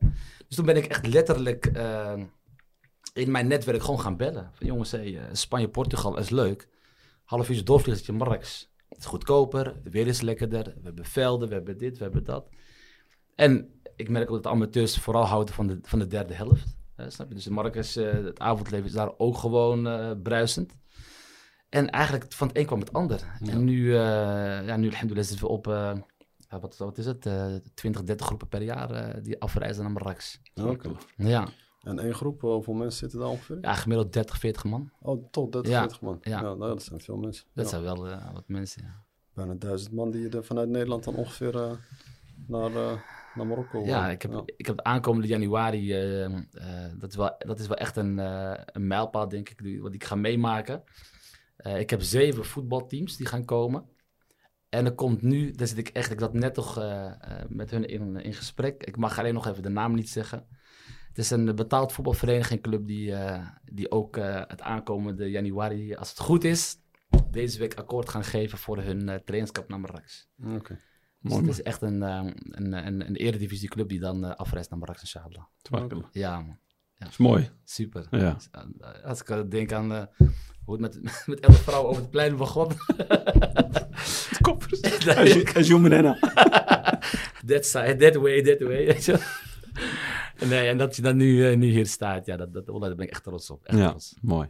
Dus 0.47 0.55
toen 0.55 0.65
ben 0.65 0.75
ik 0.75 0.85
echt 0.85 1.07
letterlijk 1.07 1.65
eh, 1.65 2.23
in 3.13 3.31
mijn 3.31 3.47
netwerk 3.47 3.81
gewoon 3.81 3.99
gaan 3.99 4.17
bellen. 4.17 4.51
Van 4.53 4.67
jongens, 4.67 4.91
hey, 4.91 5.19
Spanje, 5.31 5.69
Portugal 5.69 6.17
is 6.17 6.29
leuk. 6.29 6.67
Half 7.23 7.49
uurtje 7.49 7.63
doorvliegen 7.63 8.03
naar 8.07 8.27
Marrakesh. 8.27 8.63
Het 8.89 8.97
is 8.99 9.05
goedkoper, 9.05 9.75
weer 9.83 10.07
is 10.07 10.21
lekkerder. 10.21 10.63
We 10.63 10.81
hebben 10.83 11.05
velden, 11.05 11.47
we 11.47 11.53
hebben 11.53 11.77
dit, 11.77 11.97
we 11.97 12.03
hebben 12.03 12.23
dat. 12.23 12.49
En 13.35 13.80
ik 13.95 14.09
merk 14.09 14.31
ook 14.31 14.43
dat 14.43 14.51
amateurs 14.53 14.97
vooral 14.97 15.25
houden 15.25 15.53
van 15.53 15.67
de, 15.67 15.79
van 15.81 15.99
de 15.99 16.07
derde 16.07 16.33
helft. 16.33 16.75
Snap 17.07 17.27
je? 17.29 17.35
Dus 17.35 17.47
in 17.47 17.53
Marrakesh, 17.53 17.97
eh, 17.97 18.11
het 18.11 18.39
avondleven 18.39 18.85
is 18.85 18.91
daar 18.91 19.11
ook 19.17 19.37
gewoon 19.37 19.87
eh, 19.87 20.11
bruisend. 20.23 20.75
En 21.69 21.89
eigenlijk 21.89 22.33
van 22.33 22.47
het 22.47 22.57
een 22.57 22.65
kwam 22.65 22.79
het 22.79 22.93
ander. 22.93 23.19
Ja. 23.39 23.51
En 23.51 23.63
nu, 23.63 23.93
eh 23.95 24.65
ja, 24.65 24.75
nu 24.77 24.87
alhamdulillah 24.87 25.27
zitten 25.27 25.45
we 25.45 25.51
op, 25.53 25.67
eh, 25.67 25.93
wat, 26.49 26.77
wat 26.77 26.97
is 26.97 27.05
het, 27.05 27.25
eh 27.25 27.55
20, 27.73 28.03
30 28.03 28.25
groepen 28.25 28.47
per 28.47 28.61
jaar 28.61 29.21
die 29.23 29.39
afreizen 29.41 29.83
naar 29.83 29.91
Marrakesh. 29.91 30.35
Oké. 30.55 30.91
Ja, 31.17 31.47
En 31.81 31.99
één 31.99 32.13
groep, 32.13 32.41
hoeveel 32.41 32.73
mensen 32.73 32.99
zitten 32.99 33.19
daar 33.19 33.27
ongeveer? 33.29 33.57
ja 33.61 33.73
gemiddeld 33.73 34.13
30, 34.13 34.37
40 34.39 34.63
man. 34.63 34.91
Oh, 35.01 35.25
tot 35.31 35.51
30, 35.51 35.71
Ja. 35.71 35.79
40 35.79 36.01
man. 36.01 36.17
Ja. 36.21 36.31
Ja, 36.31 36.41
nou, 36.41 36.57
dat 36.57 36.83
zijn 36.83 36.99
veel 36.99 37.17
mensen. 37.17 37.45
Dat 37.53 37.63
Ja. 37.63 37.69
zijn 37.71 37.83
wel 37.83 38.07
wat 38.33 38.43
mensen, 38.47 38.83
ja. 38.83 39.03
Bijna 39.33 39.53
duizend 39.53 39.91
man 39.93 40.11
die 40.11 40.29
er 40.29 40.43
vanuit 40.45 40.69
Nederland 40.69 41.03
dan 41.03 41.15
ongeveer 41.15 41.55
eh, 41.61 41.71
naar, 42.47 42.75
eh, 42.75 42.91
naar 43.35 43.47
Marokko 43.47 43.85
Ja, 43.85 44.09
ik 44.09 44.21
heb, 44.21 44.31
ja. 44.31 44.43
ik 44.45 44.65
heb 44.65 44.77
het 44.77 44.85
aankomende 44.85 45.27
januari, 45.27 45.93
eh, 45.93 46.25
eh, 46.25 46.31
dat, 46.97 47.09
is 47.09 47.15
wel, 47.15 47.35
dat 47.37 47.59
is 47.59 47.67
wel 47.67 47.77
echt 47.77 47.95
een, 47.95 48.19
eh, 48.19 48.61
een 48.65 48.87
mijlpaal, 48.87 49.27
denk 49.27 49.49
ik, 49.49 49.63
die, 49.63 49.81
wat 49.81 49.93
ik 49.93 50.03
ga 50.03 50.15
meemaken. 50.15 50.83
Eh, 51.55 51.79
ik 51.79 51.89
heb 51.89 52.01
zeven 52.01 52.45
voetbalteams 52.45 53.17
die 53.17 53.25
gaan 53.27 53.45
komen. 53.45 53.89
En 54.69 54.85
er 54.85 54.95
komt 54.95 55.21
nu, 55.21 55.51
daar 55.51 55.67
zit 55.67 55.77
ik 55.77 55.87
echt, 55.87 56.11
ik 56.11 56.19
zat 56.19 56.33
net 56.33 56.53
toch 56.53 56.75
met 57.47 57.71
hun 57.71 57.85
in, 57.85 58.15
in 58.15 58.33
gesprek. 58.33 58.83
Ik 58.83 58.97
mag 58.97 59.19
alleen 59.19 59.33
nog 59.33 59.47
even 59.47 59.63
de 59.63 59.69
naam 59.69 59.95
niet 59.95 60.09
zeggen. 60.09 60.47
Het 61.07 61.17
is 61.17 61.29
een 61.29 61.55
betaald 61.55 61.91
voetbalvereniging 61.91 62.85
die, 62.85 63.13
die 63.63 63.91
ook 63.91 64.15
het 64.47 64.61
aankomende 64.61 65.29
januari, 65.29 65.95
als 65.95 66.09
het 66.09 66.19
goed 66.19 66.43
is, 66.43 66.77
deze 67.31 67.59
week 67.59 67.73
akkoord 67.73 68.09
gaan 68.09 68.23
geven 68.23 68.57
voor 68.57 68.77
hun 68.77 69.05
trainingskamp 69.05 69.69
naar 69.69 69.79
Marrakesh. 69.79 70.23
Oké. 70.55 70.79
Dus 71.21 71.35
het 71.35 71.47
is 71.47 71.61
echt 71.61 71.81
een, 71.81 72.03
eh, 72.03 72.25
een, 72.49 72.73
een, 72.73 73.07
een 73.07 73.15
eredivisieclub 73.15 73.89
die 73.89 73.99
dan 73.99 74.25
eh, 74.25 74.35
afreist 74.35 74.69
naar 74.69 74.79
Marrakesh, 74.79 75.01
inshallah. 75.15 75.43
Tabarak. 75.61 76.09
Ja, 76.11 76.39
man. 76.41 76.57
Dat 76.97 77.09
is 77.09 77.17
mooi. 77.17 77.49
Super. 77.63 78.07
Ja. 78.11 78.33
Dus, 78.33 78.47
eh, 78.51 79.03
Als 79.03 79.21
ik 79.21 79.29
eh, 79.29 79.41
denk 79.49 79.71
aan 79.71 79.93
eh, 79.93 80.03
hoe 80.65 80.81
het 80.81 80.81
met, 80.81 80.99
met 81.27 81.39
elf 81.39 81.61
vrouwen 81.61 81.89
over 81.89 82.01
het 82.01 82.11
plein 82.11 82.37
begon. 82.37 82.67
Koppers. 84.41 84.81
Ajumenena. 85.57 86.17
that 87.45 87.65
side, 87.65 87.95
that 87.97 88.15
way, 88.15 88.41
that 88.41 88.59
way. 88.59 88.99
nee, 90.49 90.67
en 90.69 90.77
dat 90.77 90.95
je 90.95 91.01
dan 91.01 91.17
nu, 91.17 91.55
nu 91.55 91.67
hier 91.69 91.87
staat, 91.87 92.25
ja, 92.25 92.37
dat, 92.37 92.53
dat, 92.53 92.65
wallah, 92.65 92.87
daar 92.87 92.95
ben 92.95 93.05
ik 93.05 93.11
echt 93.11 93.23
trots 93.23 93.49
op. 93.49 93.65
Echt 93.65 93.77
Ja, 93.77 93.89
trots. 93.89 94.15
mooi. 94.21 94.49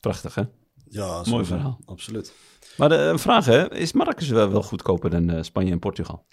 Prachtig, 0.00 0.34
hè? 0.34 0.42
Ja, 0.84 1.22
Mooi 1.28 1.44
verhaal. 1.44 1.80
Absoluut. 1.84 2.34
Maar 2.76 2.88
de, 2.88 2.94
een 2.96 3.18
vraag, 3.18 3.44
hè? 3.44 3.74
Is 3.74 3.92
Marrakesh 3.92 4.28
wel, 4.28 4.50
wel 4.50 4.62
goedkoper 4.62 5.10
dan 5.10 5.30
eh, 5.30 5.42
Spanje 5.42 5.72
en 5.72 5.78
Portugal? 5.78 6.26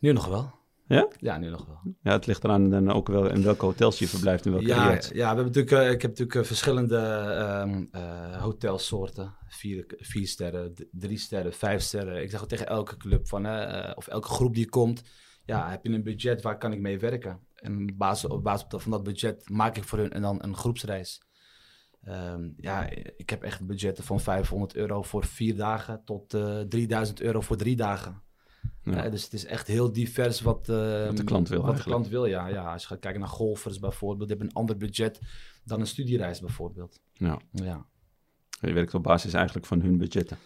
Nu 0.00 0.12
nog 0.12 0.26
wel. 0.26 0.62
Ja? 0.86 1.08
Ja, 1.18 1.38
nu 1.38 1.48
nog 1.48 1.66
wel. 1.66 1.94
Ja, 2.02 2.12
het 2.12 2.26
ligt 2.26 2.44
eraan 2.44 2.70
dan 2.70 2.90
ook 2.90 3.08
wel 3.08 3.30
in 3.30 3.42
welke 3.42 3.64
hotels 3.64 3.98
je 3.98 4.08
verblijft 4.08 4.46
en 4.46 4.52
welke 4.52 4.66
Ja, 4.66 4.90
ja 4.90 5.00
we 5.00 5.22
hebben 5.22 5.44
natuurlijk, 5.44 5.72
eh, 5.72 5.90
ik 5.90 6.02
heb 6.02 6.10
natuurlijk 6.10 6.38
eh, 6.38 6.44
verschillende 6.44 6.96
ehm, 6.96 7.84
eh, 7.90 8.42
hotelsoorten. 8.42 9.34
Vier, 9.48 9.84
vier 9.98 10.26
sterren, 10.26 10.74
drie 10.90 11.18
sterren, 11.18 11.52
vijf 11.52 11.82
sterren. 11.82 12.22
Ik 12.22 12.30
zeg 12.30 12.42
ook 12.42 12.48
tegen 12.48 12.66
elke 12.66 12.96
club 12.96 13.28
van, 13.28 13.46
of 13.94 14.06
elke 14.06 14.28
groep 14.28 14.54
die 14.54 14.68
komt, 14.68 15.02
ja, 15.44 15.70
heb 15.70 15.84
je 15.84 15.92
een 15.92 16.02
budget, 16.02 16.42
waar 16.42 16.58
kan 16.58 16.72
ik 16.72 16.80
mee 16.80 16.98
werken? 16.98 17.40
En 17.54 17.90
op 17.90 17.98
basis, 17.98 18.30
op 18.30 18.44
basis 18.44 18.66
van 18.70 18.90
dat 18.90 19.02
budget 19.02 19.48
maak 19.50 19.76
ik 19.76 19.84
voor 19.84 19.98
hun 19.98 20.12
en 20.12 20.22
dan 20.22 20.42
een 20.42 20.56
groepsreis. 20.56 21.22
Ehm, 22.04 22.48
ja, 22.56 22.88
ik 23.16 23.30
heb 23.30 23.42
echt 23.42 23.66
budgetten 23.66 24.04
van 24.04 24.20
500 24.20 24.74
euro 24.74 25.02
voor 25.02 25.24
vier 25.24 25.56
dagen 25.56 26.02
tot 26.04 26.34
eh 26.34 26.60
3000 26.60 27.20
euro 27.20 27.40
voor 27.40 27.56
drie 27.56 27.76
dagen. 27.76 28.22
Ja. 28.82 29.04
Eh, 29.04 29.10
dus 29.10 29.24
het 29.24 29.32
is 29.32 29.44
echt 29.44 29.66
heel 29.66 29.92
divers 29.92 30.40
wat, 30.40 30.68
eh, 30.68 31.06
Wat 31.06 31.16
de 31.16 31.24
klant 31.24 31.48
wil 31.48 31.62
Wat 31.62 31.76
de 31.76 31.82
klant 31.82 32.08
wil, 32.08 32.26
ja. 32.26 32.46
ja. 32.46 32.72
Als 32.72 32.82
je 32.82 32.88
gaat 32.88 32.98
kijken 32.98 33.20
naar 33.20 33.28
golfers 33.28 33.78
bijvoorbeeld, 33.78 34.28
die 34.28 34.36
hebben 34.36 34.46
een 34.46 34.60
ander 34.60 34.76
budget 34.76 35.20
dan 35.64 35.80
een 35.80 35.86
studiereis 35.86 36.40
bijvoorbeeld. 36.40 37.00
Ja. 37.12 37.38
Ja. 37.50 37.86
Je 38.60 38.72
werkt 38.72 38.94
op 38.94 39.02
basis 39.02 39.32
eigenlijk 39.32 39.66
van 39.66 39.80
hun 39.80 39.98
budgetten. 39.98 40.38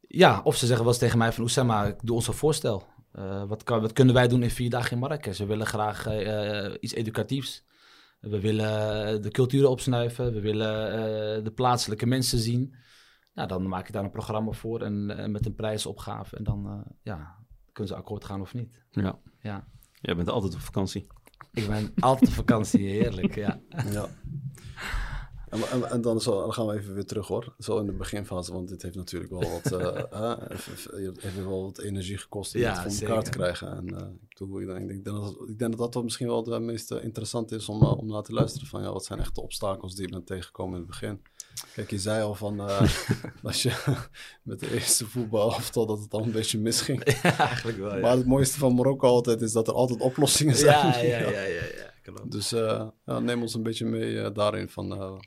ja, 0.00 0.40
of 0.44 0.56
ze 0.56 0.66
zeggen 0.66 0.84
wel 0.84 0.92
eens 0.92 1.02
tegen 1.02 1.18
mij 1.18 1.32
van 1.32 1.42
Oussama, 1.42 1.84
ik 1.84 1.96
doe 2.02 2.16
ons 2.16 2.28
een 2.28 2.34
voorstel. 2.34 2.86
Eh, 3.14 3.44
wat, 3.44 3.62
kan, 3.62 3.80
wat 3.80 3.92
kunnen 3.92 4.14
wij 4.14 4.28
doen 4.28 4.42
in 4.42 4.50
vier 4.50 4.70
dagen 4.70 4.90
in 4.92 4.98
Marrakesh? 4.98 5.38
We 5.38 5.46
willen 5.46 5.66
graag 5.66 6.06
eh, 6.06 6.64
eh, 6.66 6.74
iets 6.80 6.94
educatiefs. 6.94 7.64
We 8.30 8.40
willen 8.40 9.06
eh, 9.06 9.22
de 9.22 9.30
culturen 9.30 9.70
opsnuiven. 9.70 10.32
We 10.32 10.40
willen 10.40 10.92
eh, 10.92 11.44
de 11.44 11.52
plaatselijke 11.54 12.06
mensen 12.06 12.38
zien. 12.38 12.74
Nou, 13.34 13.48
dan 13.48 13.68
maak 13.68 13.86
ik 13.86 13.92
daar 13.92 14.04
een 14.04 14.10
programma 14.10 14.52
voor 14.52 14.82
en 14.82 15.18
eh, 15.18 15.28
met 15.28 15.46
een 15.46 15.54
prijsopgave. 15.54 16.36
En 16.36 16.44
dan 16.44 16.84
ja, 17.02 17.36
kunnen 17.72 17.94
ze 17.94 17.98
akkoord 17.98 18.24
gaan 18.24 18.40
of 18.40 18.54
niet. 18.54 18.82
Ja. 18.90 19.18
Ja. 19.38 19.68
Jij 19.92 20.16
bent 20.16 20.28
altijd 20.28 20.54
op 20.54 20.60
vakantie. 20.60 21.06
Ik 21.52 21.66
ben 21.66 21.92
altijd 21.98 22.30
op 22.30 22.36
vakantie, 22.36 22.88
heerlijk. 22.88 23.34
Ja. 23.34 23.60
Ja. 23.90 24.08
En, 25.54 25.62
en, 25.70 25.90
en 25.90 26.00
dan, 26.00 26.20
zo, 26.20 26.40
dan 26.40 26.52
gaan 26.52 26.66
we 26.66 26.74
even 26.74 26.94
weer 26.94 27.04
terug 27.04 27.26
hoor. 27.26 27.54
Zo 27.58 27.78
in 27.78 27.86
de 27.86 27.92
beginfase, 27.92 28.52
want 28.52 28.68
dit 28.68 28.82
heeft 28.82 28.94
natuurlijk 28.94 29.32
wel 29.32 29.50
wat, 29.50 29.72
eh, 29.72 29.94
het 31.06 31.22
heeft 31.22 31.36
wel 31.36 31.62
wat 31.62 31.78
energie 31.78 32.18
gekost 32.18 32.54
om 32.54 32.60
Ja, 32.60 32.82
het 32.82 32.94
voor 32.94 33.06
elkaar 33.08 33.22
te 33.22 33.30
krijgen. 33.30 33.76
En 33.76 33.96
eh, 33.96 34.06
ik, 34.28 34.38
bedoel, 34.38 34.60
ik, 34.60 34.66
denk, 34.66 34.90
ik, 34.90 35.04
denk 35.04 35.16
dat, 35.16 35.36
ik 35.48 35.58
denk 35.58 35.70
dat 35.70 35.78
dat 35.78 35.94
wel 35.94 36.02
misschien 36.02 36.26
wel 36.26 36.42
de 36.42 36.60
meest 36.60 36.90
eh, 36.90 37.04
interessant 37.04 37.52
is 37.52 37.68
om, 37.68 37.82
om 37.82 38.06
naar 38.06 38.22
te 38.22 38.32
luisteren. 38.32 38.68
Van 38.68 38.82
ja, 38.82 38.92
wat 38.92 39.04
zijn 39.04 39.20
echt 39.20 39.34
de 39.34 39.42
obstakels 39.42 39.94
die 39.94 40.04
je 40.06 40.12
bent 40.12 40.26
tegengekomen 40.26 40.72
in 40.74 40.80
het 40.80 40.90
begin? 40.90 41.22
Kijk, 41.74 41.90
je 41.90 41.98
zei 41.98 42.22
al 42.22 42.34
van 42.34 42.60
als 43.42 43.62
je 43.62 43.94
met 44.42 44.60
de 44.60 44.72
eerste 44.72 45.06
voetbalaftal 45.06 45.86
dat 45.86 45.98
het 45.98 46.12
al 46.12 46.22
een 46.22 46.32
beetje 46.32 46.58
misging. 46.58 47.20
ja, 47.22 47.38
eigenlijk 47.38 47.78
wel. 47.78 48.00
Maar 48.00 48.16
het 48.16 48.26
mooiste 48.26 48.58
van 48.58 48.74
Marokko 48.74 49.08
altijd 49.08 49.40
is 49.40 49.52
dat 49.52 49.68
er 49.68 49.74
altijd 49.74 50.00
oplossingen 50.00 50.56
zijn. 50.56 50.86
Ja, 50.86 50.98
ja, 50.98 51.18
ja, 51.18 51.30
ja, 51.30 51.42
ja, 51.42 51.93
klopt. 52.12 52.32
Dus 52.32 52.52
eh, 52.52 52.88
ja, 53.04 53.18
neem 53.18 53.42
ons 53.42 53.54
een 53.54 53.62
beetje 53.62 53.84
mee 53.86 54.20
eh, 54.20 54.34
daarin 54.34 54.68
van... 54.68 54.92
eh, 54.92 55.18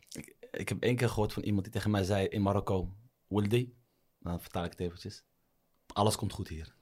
Ik 0.51 0.69
heb 0.69 0.81
één 0.83 0.95
keer 0.95 1.09
gehoord 1.09 1.33
van 1.33 1.43
iemand 1.43 1.63
die 1.63 1.73
tegen 1.73 1.91
mij 1.91 2.03
zei 2.03 2.27
in 2.27 2.41
Marokko, 2.41 2.93
Wildi, 3.27 3.75
dan 4.19 4.41
vertaal 4.41 4.63
ik 4.63 4.71
het 4.71 4.79
eventjes. 4.79 5.23
Alles 5.93 6.15
komt 6.15 6.33
goed 6.33 6.47
hier. 6.47 6.75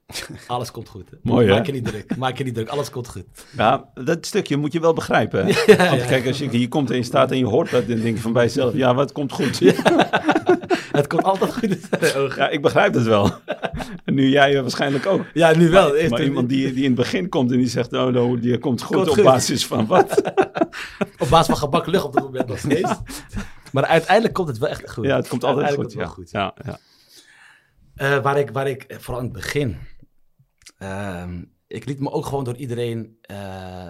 Alles 0.48 0.72
komt 0.72 0.90
goed. 0.90 1.10
hè. 1.10 1.18
Mooi, 1.22 1.48
hè? 1.48 1.54
Maak 1.54 1.66
je 1.66 1.72
niet 1.72 1.86
druk. 1.86 2.16
Maak 2.18 2.38
je 2.38 2.44
niet 2.44 2.54
druk. 2.54 2.68
Alles 2.70 2.90
komt 2.90 3.08
goed. 3.08 3.24
Ja, 3.58 3.90
dat 3.94 4.26
stukje 4.26 4.58
moet 4.58 4.74
je 4.74 4.80
wel 4.80 4.94
begrijpen. 4.94 5.48
Ja, 5.66 5.90
Want 5.90 6.06
kijk, 6.06 6.28
als 6.28 6.38
je 6.38 6.50
hier 6.50 6.68
komt 6.68 6.90
en 6.90 6.96
je 6.98 7.04
staat 7.04 7.32
en 7.32 7.38
je 7.38 7.46
hoort 7.46 7.72
dat, 7.72 7.88
dan 7.88 8.00
denk 8.00 8.16
je 8.16 8.22
van 8.22 8.34
bij 8.34 8.44
jezelf, 8.44 8.74
ja, 8.74 8.94
wat 8.96 9.12
komt 9.12 9.32
goed. 9.32 9.60
Het 10.92 11.08
komt 11.08 11.24
altijd 11.24 11.54
goed 11.54 11.64
in 11.64 11.82
zijn 12.00 12.16
ogen. 12.16 12.42
Ja, 12.42 12.50
ik 12.50 12.62
begrijp 12.62 12.94
het 12.94 13.04
wel. 13.04 13.32
En 14.06 14.14
nu 14.14 14.30
jij 14.30 14.56
eh, 14.56 14.62
waarschijnlijk 14.62 15.06
ook. 15.06 15.26
Ja, 15.34 15.56
nu 15.56 15.70
wel. 15.70 16.10
Maar 16.10 16.24
iemand 16.24 16.50
die, 16.50 16.74
die 16.74 16.84
in 16.84 16.90
het 16.92 16.96
begin 16.96 17.30
komt 17.30 17.52
en 17.52 17.58
die 17.58 17.68
zegt, 17.68 17.94
oh, 17.94 18.06
nou, 18.08 18.40
die 18.40 18.58
komt 18.58 18.82
goed 18.82 18.96
Komt 18.96 19.08
op 19.08 19.14
goed. 19.14 19.24
basis 19.24 19.66
van 19.66 19.86
wat? 19.86 20.22
Op 21.20 21.30
basis 21.30 21.48
van 21.48 21.58
gebakken 21.58 21.92
lucht 21.92 22.06
op 22.06 22.14
dat 22.14 22.24
moment 22.24 22.48
nog 22.48 22.58
steeds. 22.60 22.92
Maar 23.72 23.86
uiteindelijk 23.86 24.34
komt 24.34 24.48
het 24.48 24.58
wel 24.58 24.70
echt 24.70 24.92
goed. 24.92 25.06
Ja, 25.06 25.16
het 25.16 25.28
komt 25.28 25.44
altijd 25.44 25.74
goed. 25.74 25.94
Ja. 25.94 26.06
goed. 26.06 26.32
Ja, 26.32 26.54
ja. 26.66 26.80
Eh, 27.96 28.22
waar, 28.22 28.40
ik, 28.40 28.50
waar 28.52 28.68
ik, 28.68 28.84
eh, 28.84 28.98
vooral 29.00 29.24
in 29.24 29.30
het 29.30 29.36
begin, 29.36 29.78
ehm, 30.78 31.44
ik 31.68 31.86
liet 31.86 32.00
me 32.00 32.12
ook 32.12 32.26
gewoon 32.26 32.44
door 32.44 32.56
iedereen 32.56 33.18
eh, 33.22 33.88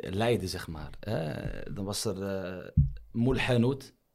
leiden, 0.00 0.48
zeg 0.48 0.68
maar. 0.68 0.90
Dan 1.72 1.84
was 1.84 2.04
er 2.04 2.22
eh 2.22 2.70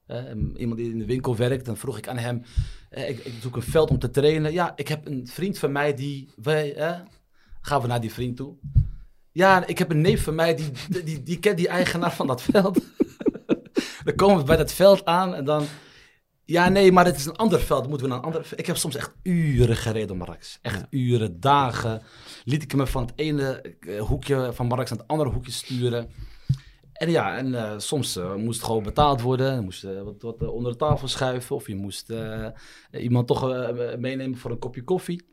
eh, 0.06 0.36
iemand 0.58 0.80
die 0.80 0.92
in 0.92 0.98
de 0.98 1.06
winkel 1.06 1.36
werkt. 1.36 1.66
Dan 1.66 1.78
vroeg 1.78 1.98
ik 1.98 2.08
aan 2.08 2.18
hem, 2.18 2.44
ik, 2.90 3.20
ik 3.20 3.34
zoek 3.42 3.56
een 3.56 3.62
veld 3.62 3.90
om 3.90 4.00
te 4.00 4.10
trainen. 4.10 4.54
Ja, 4.54 4.74
ik 4.76 4.88
heb 4.88 5.08
een 5.08 5.28
vriend 5.28 5.60
van 5.60 5.72
mij 5.72 5.94
die, 5.94 6.30
wij, 6.36 6.76
gaan 7.62 7.82
we 7.82 7.88
naar 7.88 8.02
die 8.02 8.14
vriend 8.14 8.38
toe. 8.38 8.56
Ja, 9.32 9.66
ik 9.66 9.78
heb 9.78 9.92
een 9.92 10.02
neef 10.02 10.24
van 10.24 10.36
mij 10.36 10.56
die, 10.56 10.72
die, 10.90 11.04
die, 11.04 11.24
die 11.24 11.40
kent 11.40 11.58
die 11.58 11.68
eigenaar 11.68 12.14
van 12.14 12.28
dat 12.28 12.42
veld. 12.42 12.80
dan 14.06 14.16
komen 14.16 14.38
we 14.38 14.44
bij 14.44 14.58
dat 14.58 14.74
veld 14.74 15.06
aan 15.06 15.36
en 15.36 15.46
dan... 15.46 15.66
Ja, 16.46 16.70
nee, 16.70 16.92
maar 16.92 17.06
het 17.06 17.16
is 17.16 17.26
een 17.26 17.36
ander 17.36 17.60
veld. 17.60 17.88
Moeten 17.88 18.08
we 18.08 18.14
naar 18.14 18.18
een 18.22 18.26
ander 18.26 18.46
veld. 18.46 18.60
Ik 18.60 18.66
heb 18.66 18.78
soms 18.78 18.96
echt 18.96 19.14
uren 19.24 19.76
gereden 19.76 20.12
op 20.12 20.18
Marrakesh. 20.18 20.56
Echt 20.62 20.86
uren, 20.90 21.40
dagen. 21.40 22.02
Liet 22.44 22.64
ik 22.64 22.76
me 22.76 22.88
van 22.88 23.02
het 23.06 23.14
ene 23.16 23.62
eh, 23.80 24.02
hoekje 24.02 24.54
van 24.54 24.68
Marrakesh 24.68 24.92
naar 24.92 25.00
het 25.00 25.08
andere 25.08 25.30
hoekje 25.30 25.52
sturen. 25.52 26.10
En 26.94 27.10
ja, 27.10 27.38
en 27.38 27.56
eh, 27.56 27.80
soms 27.80 28.16
eh, 28.16 28.36
moest 28.36 28.58
het 28.58 28.66
gewoon 28.68 28.84
betaald 28.84 29.22
worden. 29.22 29.56
Je 29.56 29.62
moest 29.62 29.84
wat, 29.84 30.22
wat 30.22 30.42
onder 30.48 30.72
de 30.72 30.78
tafel 30.78 31.08
schuiven. 31.08 31.56
Of 31.56 31.68
je 31.68 31.76
moest 31.76 32.14
iemand 32.92 33.28
toch 33.28 33.72
meenemen 33.98 34.38
voor 34.38 34.52
een 34.52 34.60
kopje 34.60 34.84
koffie. 34.84 35.32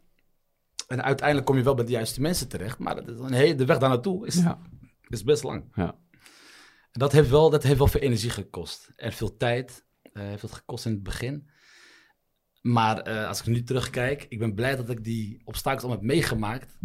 En 0.87 1.02
uiteindelijk 1.02 1.47
kom 1.47 1.57
je 1.57 1.62
wel 1.62 1.75
bij 1.75 1.85
de 1.85 1.90
juiste 1.90 2.21
mensen 2.21 2.49
terecht. 2.49 2.79
Maar 2.79 2.95
dat 2.95 3.09
is 3.09 3.19
een 3.19 3.33
hele, 3.33 3.55
de 3.55 3.64
weg 3.64 3.79
daar 3.79 3.88
naartoe 3.88 4.26
is, 4.26 4.35
Ja. 4.35 4.59
is 5.09 5.25
best 5.25 5.43
lang. 5.43 5.64
Ja. 5.75 5.99
En 6.93 7.00
dat 7.00 7.12
heeft, 7.12 7.31
wel, 7.31 7.50
dat 7.50 7.62
heeft 7.62 7.79
wel 7.79 7.87
veel 7.87 8.00
energie 8.00 8.31
gekost. 8.31 8.93
En 8.97 9.12
veel 9.12 9.37
tijd 9.37 9.85
heeft 10.12 10.43
dat 10.43 10.52
gekost 10.52 10.87
in 10.87 10.93
het 10.93 11.02
begin. 11.02 11.49
Maar 12.61 13.00
eh, 13.00 13.29
als 13.29 13.40
ik 13.40 13.47
nu 13.47 13.62
terugkijk, 13.62 14.26
ik 14.29 14.38
ben 14.38 14.55
blij 14.55 14.76
dat 14.76 14.90
ik 14.90 15.05
die 15.05 15.40
obstakels 15.45 15.83
allemaal 15.83 16.00
heb 16.00 16.11
meegemaakt. 16.11 16.79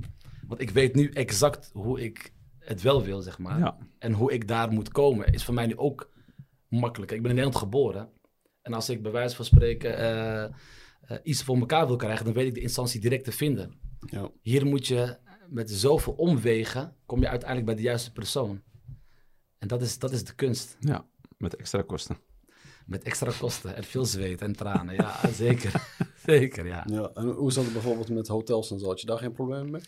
Want 0.47 0.61
ik 0.61 0.69
weet 0.69 0.95
nu 0.95 1.09
exact 1.09 1.69
hoe 1.73 2.01
ik 2.01 2.33
het 2.59 2.81
wel 2.81 3.03
wil, 3.03 3.21
zeg 3.21 3.39
maar. 3.39 3.59
Ja. 3.59 3.77
En 3.99 4.13
hoe 4.13 4.33
ik 4.33 4.47
daar 4.47 4.71
moet 4.71 4.91
komen 4.91 5.33
is 5.33 5.43
voor 5.43 5.53
mij 5.53 5.65
nu 5.65 5.77
ook 5.77 6.11
makkelijker. 6.67 7.15
Ik 7.15 7.21
ben 7.21 7.31
in 7.31 7.37
Nederland 7.37 7.63
geboren. 7.63 8.09
En 8.61 8.73
als 8.73 8.89
ik 8.89 9.01
bij 9.01 9.11
wijze 9.11 9.35
van 9.35 9.45
spreken 9.45 9.97
eh, 9.97 10.43
eh, 10.43 10.51
iets 11.23 11.43
voor 11.43 11.57
elkaar 11.57 11.87
wil 11.87 11.95
krijgen, 11.95 12.25
dan 12.25 12.33
weet 12.33 12.47
ik 12.47 12.53
de 12.53 12.61
instantie 12.61 13.01
direct 13.01 13.23
te 13.23 13.31
vinden. 13.31 13.79
ja. 13.99 14.31
Hier 14.41 14.65
moet 14.65 14.87
je 14.87 15.17
met 15.49 15.71
zoveel 15.71 16.13
omwegen, 16.13 16.95
kom 17.05 17.21
je 17.21 17.27
uiteindelijk 17.29 17.67
bij 17.67 17.75
de 17.75 17.87
juiste 17.89 18.11
persoon. 18.11 18.63
En 19.57 19.67
dat 19.67 19.81
is, 19.81 19.99
dat 19.99 20.11
is 20.11 20.23
de 20.23 20.35
kunst. 20.35 20.77
ja, 20.79 21.07
met 21.37 21.55
extra 21.55 21.81
kosten. 21.81 22.17
Met 22.85 23.03
extra 23.03 23.31
kosten 23.39 23.75
en 23.75 23.83
veel 23.83 24.05
zweet 24.05 24.41
en 24.41 24.55
tranen. 24.55 24.95
Ja, 24.95 25.19
zeker. 25.33 25.89
zeker, 26.25 26.67
ja. 26.67 26.83
Ja, 26.87 27.11
en 27.13 27.25
hoe 27.25 27.51
zat 27.51 27.63
het 27.63 27.73
bijvoorbeeld 27.73 28.09
met 28.09 28.27
hotels 28.27 28.71
en 28.71 28.79
zo? 28.79 28.87
Had 28.87 29.01
je 29.01 29.07
daar 29.07 29.17
geen 29.17 29.33
problemen 29.33 29.71
mee? 29.71 29.81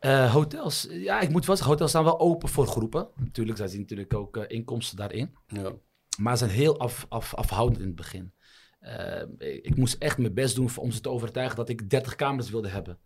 Eh, 0.00 0.32
hotels, 0.32 0.86
ja, 0.90 1.20
ik 1.20 1.30
moet 1.30 1.46
wel 1.46 1.56
zeggen, 1.56 1.72
hotels 1.72 1.90
staan 1.90 2.04
wel 2.04 2.20
open 2.20 2.48
voor 2.48 2.66
groepen. 2.66 3.08
Natuurlijk, 3.16 3.58
zij 3.58 3.68
zien 3.68 3.80
natuurlijk 3.80 4.14
ook 4.14 4.36
eh, 4.36 4.44
inkomsten 4.46 4.96
daarin. 4.96 5.34
Ja. 5.46 5.72
Maar 6.18 6.36
ze 6.36 6.44
zijn 6.44 6.58
heel 6.58 6.78
af, 6.78 7.06
af, 7.08 7.34
afhoudend 7.34 7.80
in 7.80 7.86
het 7.86 7.96
begin. 7.96 8.32
Eh, 8.78 9.22
ik 9.38 9.76
moest 9.76 9.94
echt 9.94 10.18
mijn 10.18 10.34
best 10.34 10.54
doen 10.54 10.70
om 10.76 10.90
ze 10.90 11.00
te 11.00 11.08
overtuigen 11.08 11.56
dat 11.56 11.68
ik 11.68 11.90
30 11.90 12.14
kamers 12.14 12.50
wilde 12.50 12.68
hebben. 12.68 12.98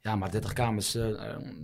Ja, 0.00 0.16
maar 0.16 0.30
30 0.30 0.52
kamers, 0.52 0.98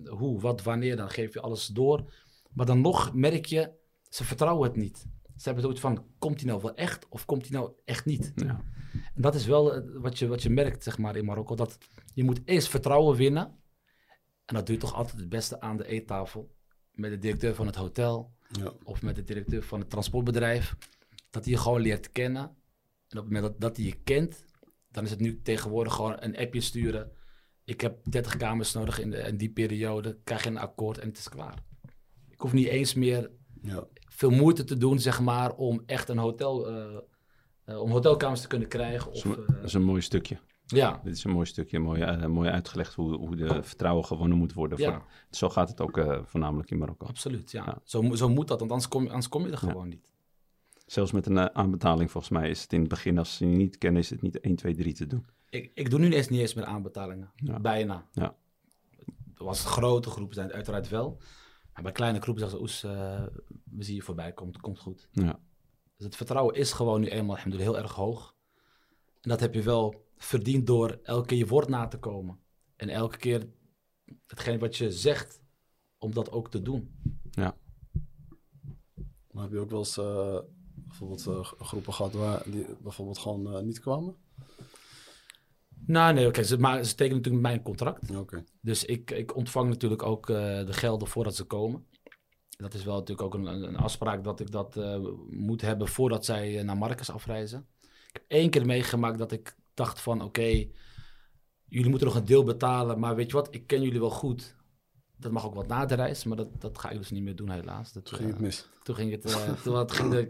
hoe, 0.04 0.40
wat, 0.40 0.62
wanneer, 0.62 0.97
dan 0.97 1.11
geef 1.11 1.32
je 1.32 1.40
alles 1.40 1.66
door. 1.66 2.12
Maar 2.52 2.66
dan 2.66 2.80
nog 2.80 3.14
merk 3.14 3.47
je, 3.47 3.73
ze 4.09 4.25
vertrouwen 4.25 4.68
het 4.68 4.76
niet. 4.76 5.06
Ze 5.42 5.49
hebben 5.49 5.62
zoiets 5.62 5.80
van, 5.80 6.04
komt 6.18 6.40
hij 6.40 6.49
nou 6.50 6.62
wel 6.62 6.75
echt 6.75 7.08
of 7.08 7.25
komt 7.25 7.49
hij 7.49 7.58
nou 7.58 7.72
echt 7.84 8.04
niet? 8.04 8.32
Ja. 8.34 8.61
En 9.14 9.22
dat 9.22 9.34
is 9.34 9.46
wel 9.46 9.75
eh, 9.75 9.82
wat 9.94 10.18
je, 10.18 10.26
wat 10.26 10.42
je 10.42 10.50
merkt, 10.50 10.82
zeg 10.82 10.99
maar, 10.99 11.16
in 11.16 11.25
Marokko. 11.25 11.54
Dat 11.54 11.78
je 12.14 12.25
moet 12.25 12.40
eerst 12.44 12.68
vertrouwen 12.68 13.16
winnen. 13.16 13.58
En 14.44 14.54
dat 14.54 14.66
doe 14.66 14.75
je 14.75 14.80
toch 14.80 14.94
altijd 14.94 15.18
het 15.20 15.28
beste 15.28 15.61
aan 15.61 15.76
de 15.76 15.87
eettafel. 15.87 16.54
Met 16.92 17.11
de 17.11 17.18
directeur 17.18 17.54
van 17.54 17.66
het 17.66 17.75
hotel 17.76 18.32
Ja. 18.49 18.72
of 18.82 19.02
met 19.02 19.14
de 19.16 19.22
directeur 19.22 19.62
van 19.62 19.80
het 19.80 19.90
transportbedrijf. 19.90 20.76
Dat 21.30 21.44
hij 21.44 21.52
je 21.52 21.58
gewoon 21.58 21.80
leert 21.80 22.12
kennen. 22.12 22.42
En 23.08 23.18
op 23.18 23.25
het 23.25 23.32
moment 23.32 23.42
dat, 23.42 23.61
dat 23.61 23.76
hij 23.76 23.87
je 23.87 24.02
kent, 24.04 24.44
dan 24.90 25.04
is 25.04 25.11
het 25.11 25.20
nu 25.20 25.42
tegenwoordig 25.42 25.94
gewoon 25.94 26.16
een 26.18 26.37
appje 26.37 26.61
sturen. 26.61 27.12
Ik 27.64 27.80
heb 27.80 27.99
30 28.11 28.37
kamers 28.37 28.72
nodig 28.72 29.00
in, 29.00 29.11
de, 29.11 29.16
in 29.16 29.37
die 29.37 29.50
periode. 29.52 30.18
Krijg 30.25 30.42
je 30.42 30.49
een 30.50 30.58
akkoord 30.58 30.99
en 30.99 31.08
het 31.08 31.18
is 31.18 31.28
klaar. 31.28 31.62
Ik 32.28 32.40
hoef 32.40 32.52
niet 32.52 32.66
eens 32.66 32.94
meer 32.94 33.30
Ja. 33.62 33.87
Veel 34.29 34.38
moeite 34.38 34.64
te 34.64 34.76
doen, 34.76 34.99
zeg 34.99 35.21
maar, 35.21 35.55
om 35.55 35.83
echt 35.87 36.09
een 36.09 36.19
hotel, 36.19 36.69
eh, 36.69 36.97
eh, 37.64 37.81
om 37.81 37.91
hotelkamers 37.91 38.41
te 38.41 38.47
kunnen 38.47 38.69
krijgen. 38.69 39.12
Dat 39.12 39.25
Of, 39.25 39.25
is, 39.25 39.37
een, 39.37 39.47
eh, 39.47 39.55
dat 39.55 39.64
is 39.64 39.73
een 39.75 39.83
mooi 39.85 40.00
stukje. 40.00 40.38
ja, 40.67 41.00
Dit 41.05 41.17
is 41.17 41.25
een 41.25 41.31
mooi 41.31 41.47
stukje, 41.47 41.79
mooi, 41.79 42.26
mooi 42.26 42.50
uitgelegd 42.50 42.95
hoe, 42.95 43.17
hoe 43.17 43.37
de 43.37 43.62
vertrouwen 43.62 44.05
gewonnen 44.05 44.38
moet 44.38 44.52
worden. 44.52 44.79
Ja. 44.79 44.93
Voor- 44.93 45.05
zo 45.31 45.49
gaat 45.49 45.69
het 45.69 45.81
ook 45.81 46.23
voornamelijk 46.25 46.71
in 46.71 46.79
Marokko. 46.79 47.07
absoluut. 47.07 47.50
Ja. 47.50 47.64
Ja. 47.67 47.79
Zo, 47.85 48.14
zo 48.14 48.29
moet 48.29 48.49
dat, 48.49 48.59
want 48.59 48.71
anders 48.71 48.88
kom, 48.91 49.02
je- 49.02 49.09
anders 49.09 49.29
kom 49.29 49.45
je 49.47 49.50
er 49.52 49.59
gewoon 49.59 49.88
niet. 49.88 50.11
Zelfs 50.87 51.12
met 51.12 51.26
een 51.26 51.55
aanbetaling 51.55 52.11
volgens 52.11 52.33
mij 52.33 52.50
is 52.50 52.62
het 52.62 52.73
in 52.73 52.81
het 52.81 52.88
begin, 52.88 53.19
als 53.19 53.37
ze 53.37 53.49
je 53.49 53.57
niet 53.57 53.79
kennen, 53.79 54.00
is 54.02 54.11
het 54.11 54.23
niet 54.23 54.41
1, 54.41 54.57
2, 54.57 54.75
3 54.75 54.93
te 54.95 55.07
doen. 55.07 55.26
Ik, 55.50 55.71
ik 55.75 55.91
doe 55.91 55.99
nu 55.99 56.12
eens 56.12 56.29
niet 56.29 56.41
eens 56.41 56.55
meer 56.55 56.64
aanbetalingen. 56.64 57.31
Ja. 57.37 57.61
Bijna. 57.61 58.07
Ja. 58.12 58.37
was 59.37 59.59
het 59.59 59.69
grote 59.69 60.11
groepen 60.11 60.35
zijn 60.35 60.47
het 60.47 60.55
uiteraard 60.55 60.88
wel. 60.88 61.19
Maar 61.73 61.83
bij 61.83 61.93
kleine 61.93 62.21
groepen 62.21 62.43
zeggen 62.43 62.59
ze, 62.59 62.64
Oes, 62.64 62.83
eh, 62.85 63.26
we 63.64 63.85
zien 63.85 63.95
je 63.95 64.02
voorbij, 64.02 64.33
komt, 64.33 64.61
komt 64.61 64.79
goed. 64.79 65.09
Ja. 65.11 65.41
Dus 65.97 66.07
het 66.07 66.17
vertrouwen 66.17 66.55
is 66.55 66.73
gewoon 66.73 67.00
nu 67.00 67.09
eenmaal 67.09 67.37
heel 67.37 67.79
erg 67.79 67.93
hoog. 67.93 68.35
En 69.21 69.31
dat 69.31 69.41
heb 69.41 69.55
je 69.55 69.62
wel 69.62 70.09
verdiend 70.17 70.67
door 70.67 70.99
elke 71.02 71.26
keer 71.26 71.38
je 71.38 71.47
woord 71.47 71.69
na 71.69 71.88
te 71.88 71.99
komen. 71.99 72.38
En 72.76 72.88
elke 72.88 73.17
keer 73.17 73.49
hetgeen 74.26 74.59
wat 74.59 74.76
je 74.76 74.91
zegt, 74.91 75.43
om 75.99 76.12
dat 76.12 76.31
ook 76.31 76.50
te 76.50 76.62
doen. 76.62 76.95
Ja. 77.31 77.57
Maar 79.31 79.43
heb 79.43 79.52
je 79.52 79.59
ook 79.59 79.71
wel 79.71 79.79
eens 79.79 79.99
eh, 79.99 80.38
bijvoorbeeld 80.75 81.26
eh, 81.26 81.45
groepen 81.45 81.93
gehad 81.93 82.12
waar 82.12 82.43
die 82.50 82.67
bijvoorbeeld 82.83 83.19
gewoon 83.19 83.55
eh, 83.55 83.62
niet 83.62 83.81
kwamen? 83.81 84.17
Nou 85.86 86.14
nee, 86.14 86.26
oké, 86.26 86.42
ze, 86.42 86.58
maar 86.58 86.84
ze 86.84 86.94
tekenen 86.94 87.16
natuurlijk 87.16 87.42
met 87.42 87.52
mij 87.52 87.60
een 87.60 87.66
contract. 87.66 88.08
Dus 88.60 88.84
ik, 88.84 89.10
ik 89.10 89.36
ontvang 89.36 89.68
natuurlijk 89.68 90.02
ook 90.02 90.30
eh, 90.30 90.36
de 90.36 90.72
gelden 90.72 91.08
voordat 91.08 91.36
ze 91.36 91.44
komen. 91.44 91.86
Dat 92.48 92.74
is 92.74 92.84
wel 92.84 92.94
natuurlijk 92.94 93.22
ook 93.22 93.34
een, 93.34 93.46
een 93.46 93.62
een 93.62 93.76
afspraak 93.76 94.24
dat 94.24 94.40
ik 94.40 94.50
dat 94.50 94.76
eh, 94.76 94.98
moet 95.30 95.60
hebben 95.60 95.88
voordat 95.88 96.24
zij 96.24 96.58
eh, 96.58 96.64
naar 96.64 96.76
Marcus 96.76 97.10
afreizen. 97.10 97.66
Ik 97.80 98.12
heb 98.12 98.24
één 98.28 98.50
keer 98.50 98.66
meegemaakt 98.66 99.18
dat 99.18 99.32
ik 99.32 99.56
dacht 99.74 100.00
van 100.00 100.22
oké, 100.22 100.66
jullie 101.68 101.88
moeten 101.88 102.06
nog 102.06 102.16
een 102.16 102.24
deel 102.24 102.44
betalen, 102.44 102.98
maar 102.98 103.16
weet 103.16 103.30
je 103.30 103.36
wat, 103.36 103.54
ik 103.54 103.66
ken 103.66 103.82
jullie 103.82 104.00
wel 104.00 104.10
goed. 104.10 104.56
Dat 105.23 105.33
mag 105.33 105.45
ook 105.47 105.55
wat 105.55 105.67
na 105.67 105.87
de 105.87 105.95
reis, 105.95 106.25
maar 106.25 106.37
dat, 106.37 106.49
dat 106.59 106.79
ga 106.79 106.91
ik 106.91 106.99
dus 106.99 107.11
niet 107.11 107.23
meer 107.23 107.37
doen 107.37 107.50
helaas. 107.50 107.93
Dat, 107.93 108.05
Toen 108.05 108.17
ging 108.17 108.29
eh, 108.29 108.35
het 108.35 108.45
mis. 108.45 108.69
toen 108.83 108.95
ging 108.95 109.11
het, 109.11 109.25
eh, 109.25 109.50
toen 109.62 109.76
het 109.76 109.93
ging 109.93 110.11
de, 110.11 110.29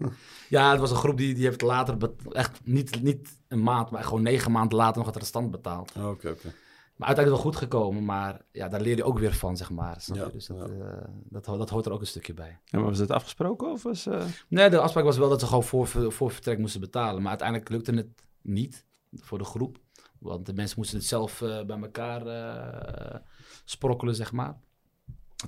ja, 0.49 0.71
het 0.71 0.81
was 0.81 0.91
een 0.91 0.97
groep 0.97 1.17
die, 1.17 1.35
die 1.35 1.45
heeft 1.45 1.63
later, 1.63 1.97
echt 2.29 2.61
niet, 2.65 3.03
niet 3.03 3.39
een 3.49 3.63
maand, 3.63 3.91
maar 3.91 4.05
gewoon 4.05 4.23
negen 4.23 4.53
maanden 4.53 4.79
later 4.79 4.97
nog 4.99 5.07
het 5.07 5.17
restant 5.17 5.51
betaald. 5.51 5.93
Ah, 5.97 6.09
Oké, 6.09 6.29
oké. 6.29 6.53
Maar 6.97 7.07
uiteindelijk 7.09 7.45
wel 7.45 7.53
goed 7.53 7.63
gekomen, 7.63 8.05
maar 8.05 8.41
ja, 8.53 8.69
daar 8.69 8.81
leer 8.81 8.97
je 8.97 9.05
ook 9.05 9.19
weer 9.19 9.35
van, 9.35 9.57
zeg 9.57 9.71
maar. 9.71 10.01
Snap 10.01 10.17
je? 10.17 10.23
Ja, 10.23 10.29
dus 10.31 10.47
dat, 10.47 10.57
ja. 10.57 10.85
eh, 10.85 11.09
dat, 11.25 11.45
dat 11.45 11.71
hoort 11.71 11.87
er 11.87 11.93
ook 11.93 12.01
een 12.01 12.07
stukje 12.07 12.35
bij. 12.35 12.59
En 12.71 12.79
maar 12.81 12.89
was 12.89 12.99
het 12.99 13.11
afgesproken 13.11 13.71
of 13.71 13.83
was... 13.83 14.07
eh, 14.07 14.25
Nee, 14.49 14.71
de 14.71 14.79
afspraak 14.79 15.05
was 15.05 15.17
wel 15.19 15.29
dat 15.29 15.41
ze 15.41 15.47
gewoon 15.47 15.65
voor, 15.65 15.87
voor 16.13 16.31
vertrek 16.31 16.59
moesten 16.59 16.81
betalen. 16.81 17.21
Maar 17.21 17.29
uiteindelijk 17.31 17.69
lukte 17.69 17.93
het 17.95 18.09
niet 18.43 18.85
voor 19.13 19.39
de 19.39 19.45
groep. 19.45 19.79
Want 20.19 20.47
de 20.47 20.53
mensen 20.55 20.79
moesten 20.79 20.99
het 20.99 21.07
zelf 21.07 21.43
eh, 21.43 21.65
bij 21.65 21.79
elkaar 21.81 22.27
eh, 22.27 23.21
sprokkelen, 23.65 24.15
zeg 24.15 24.33
maar. 24.33 24.57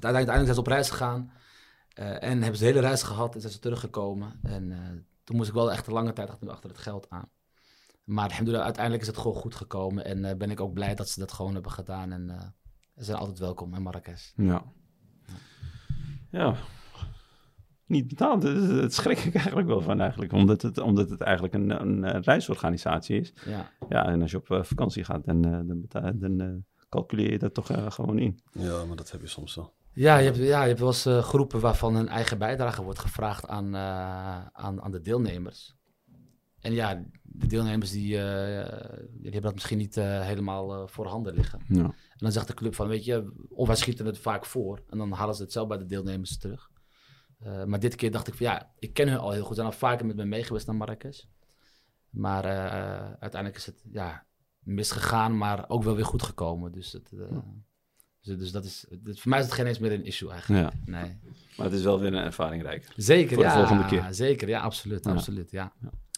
Uiteindelijk, 0.02 0.30
uiteindelijk 0.30 0.44
zijn 0.44 0.54
ze 0.54 0.60
op 0.60 0.66
reis 0.66 0.90
gegaan. 0.90 1.30
eh, 1.94 2.22
en 2.30 2.38
hebben 2.42 2.56
ze 2.58 2.64
de 2.64 2.70
hele 2.70 2.80
reis 2.86 3.02
gehad 3.02 3.34
en 3.34 3.40
zijn 3.40 3.52
ze 3.52 3.58
teruggekomen. 3.58 4.38
En 4.42 4.72
eh, 4.72 4.78
toen 5.24 5.36
moest 5.36 5.48
ik 5.48 5.54
wel 5.54 5.72
echt 5.72 5.86
een 5.86 5.92
lange 5.92 6.12
tijd 6.12 6.30
achter, 6.48 6.68
het 6.70 6.78
geld 6.78 7.06
aan. 7.10 7.28
Maar 8.04 8.24
alhamdulillah, 8.24 8.64
uiteindelijk 8.64 9.02
is 9.02 9.08
het 9.08 9.18
gewoon 9.18 9.36
goed 9.36 9.54
gekomen. 9.54 10.04
En 10.04 10.24
eh, 10.24 10.36
ben 10.36 10.50
ik 10.50 10.60
ook 10.60 10.72
blij 10.72 10.94
dat 10.94 11.08
ze 11.08 11.20
dat 11.20 11.32
gewoon 11.32 11.54
hebben 11.54 11.72
gedaan. 11.72 12.12
En 12.12 12.30
eh, 12.30 12.40
ze 12.96 13.04
zijn 13.04 13.18
altijd 13.18 13.38
welkom 13.38 13.74
in 13.74 13.82
Marrakesh. 13.82 14.30
Ja. 14.36 14.64
Ja. 16.30 16.54
Niet 17.86 18.08
betaald. 18.08 18.42
Dat 18.80 18.92
schrik 18.92 19.18
ik 19.18 19.34
eigenlijk 19.34 19.66
wel 19.66 19.80
van 19.80 20.00
eigenlijk. 20.00 20.32
Omdat 20.32 20.62
het, 20.62 20.78
omdat 20.78 21.10
het 21.10 21.20
eigenlijk 21.20 21.54
een, 21.54 21.70
een, 21.80 22.04
eh, 22.04 22.20
reisorganisatie 22.22 23.20
is. 23.20 23.32
Ja. 23.46 23.70
Ja, 23.88 24.04
en 24.06 24.22
als 24.22 24.30
je 24.30 24.36
op 24.36 24.50
eh, 24.50 24.62
vakantie 24.62 25.04
gaat, 25.04 25.24
dan, 25.24 25.44
eh, 25.44 25.60
dan, 25.90 26.18
dan 26.18 26.40
eh, 26.40 26.86
calculeer 26.88 27.30
je 27.30 27.38
dat 27.38 27.54
toch 27.54 27.70
eh, 27.70 27.90
gewoon 27.90 28.18
in. 28.18 28.40
Ja, 28.52 28.84
maar 28.84 28.96
dat 28.96 29.10
heb 29.10 29.20
je 29.20 29.26
soms 29.26 29.54
wel. 29.54 29.74
Ja, 29.94 30.18
je 30.18 30.24
hebt, 30.24 30.36
ja, 30.36 30.62
je 30.62 30.68
hebt 30.68 30.78
wel 30.78 30.88
eens 30.88 31.06
eh, 31.06 31.22
groepen 31.22 31.60
waarvan 31.60 31.94
een 31.94 32.08
eigen 32.08 32.38
bijdrage 32.38 32.82
wordt 32.82 32.98
gevraagd 32.98 33.48
aan, 33.48 33.74
eh, 33.74 34.46
aan, 34.46 34.82
aan 34.82 34.90
de 34.90 35.00
deelnemers. 35.00 35.74
En 36.60 36.72
ja, 36.72 37.04
de 37.22 37.46
deelnemers 37.46 37.90
die, 37.90 38.18
eh, 38.18 38.98
die 39.10 39.22
hebben 39.22 39.42
dat 39.42 39.54
misschien 39.54 39.78
niet 39.78 39.94
helemaal 39.94 40.88
voorhanden 40.88 41.34
liggen. 41.34 41.60
Ja. 41.68 41.82
En 41.84 42.16
dan 42.16 42.32
zegt 42.32 42.46
de 42.46 42.54
club 42.54 42.74
van, 42.74 42.88
weet 42.88 43.04
je, 43.04 43.46
of 43.48 43.66
wij 43.66 43.76
schieten 43.76 44.06
het 44.06 44.18
vaak 44.18 44.46
voor. 44.46 44.82
En 44.88 44.98
dan 44.98 45.12
halen 45.12 45.34
ze 45.34 45.42
het 45.42 45.52
zelf 45.52 45.68
bij 45.68 45.78
de 45.78 45.86
deelnemers 45.86 46.38
terug. 46.38 46.70
Maar 47.66 47.80
dit 47.80 47.94
keer 47.94 48.10
dacht 48.10 48.28
ik 48.28 48.34
van, 48.34 48.46
ja, 48.46 48.72
ik 48.78 48.94
ken 48.94 49.08
hun 49.08 49.18
al 49.18 49.30
heel 49.30 49.40
goed. 49.40 49.48
Ze 49.48 49.54
zijn 49.54 49.66
al 49.66 49.78
vaker 49.78 50.06
met 50.06 50.16
me 50.16 50.24
meegeweest 50.24 50.66
naar 50.66 50.76
Marrakesh. 50.76 51.24
Maar 52.10 52.44
uiteindelijk 53.18 53.56
is 53.56 53.66
het, 53.66 53.84
ja, 53.90 54.26
misgegaan, 54.58 55.36
maar 55.36 55.68
ook 55.68 55.82
wel 55.82 55.94
weer 55.94 56.04
goed 56.04 56.22
gekomen. 56.22 56.72
Dus, 56.72 56.92
het, 56.92 57.10
dus, 58.24 58.38
dus 58.38 58.50
dat 58.52 58.64
is, 58.64 58.84
het- 59.04 59.20
voor 59.20 59.30
mij 59.30 59.38
is 59.38 59.44
het 59.44 59.54
geen 59.54 59.66
eens 59.66 59.78
meer 59.78 59.92
een 59.92 60.04
issue 60.04 60.30
eigenlijk. 60.30 60.62
ja. 60.62 60.80
Nee. 60.84 61.18
Maar 61.56 61.66
het 61.66 61.74
is 61.74 61.82
wel 61.82 62.00
weer 62.00 62.14
een 62.14 62.24
ervaring 62.24 62.62
rijk. 62.62 62.92
Zeker, 62.96 63.34
Voor 63.34 63.42
de 63.42 63.48
ja. 63.48 63.54
volgende 63.56 63.84
keer. 63.86 64.06
Zeker, 64.10 64.48
ja, 64.48 64.60
absoluut, 64.60 65.04
Ja. 65.04 65.10
absoluut, 65.12 65.50
ja. 65.50 65.72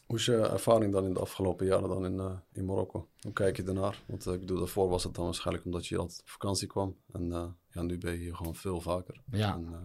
Hoe 0.07 0.17
is 0.19 0.25
je 0.25 0.37
ervaring 0.37 0.93
dan 0.93 1.05
in 1.05 1.13
de 1.15 1.21
afgelopen 1.21 1.67
jaren 1.67 1.89
dan 1.89 2.05
in, 2.05 2.19
eh, 2.19 2.33
in 2.53 2.65
Marokko? 2.65 3.09
Hoe 3.21 3.33
kijk 3.33 3.57
je 3.57 3.63
ernaar? 3.63 4.03
Want 4.07 4.27
eh, 4.27 4.33
ik 4.33 4.41
bedoel, 4.41 4.59
daarvoor 4.59 4.89
was 4.89 5.05
het 5.05 5.15
dan 5.15 5.25
waarschijnlijk 5.25 5.65
omdat 5.67 5.87
je 5.87 5.99
altijd 5.99 6.21
op 6.21 6.29
vakantie 6.29 6.67
kwam. 6.69 6.97
En 7.13 7.33
eh, 7.33 7.45
ja, 7.71 7.83
nu 7.83 7.99
ben 7.99 8.13
je 8.13 8.19
hier 8.19 8.35
gewoon 8.37 8.55
veel 8.55 8.81
vaker. 8.81 9.23
Ja. 9.31 9.55
En, 9.55 9.67
eh, 9.73 9.79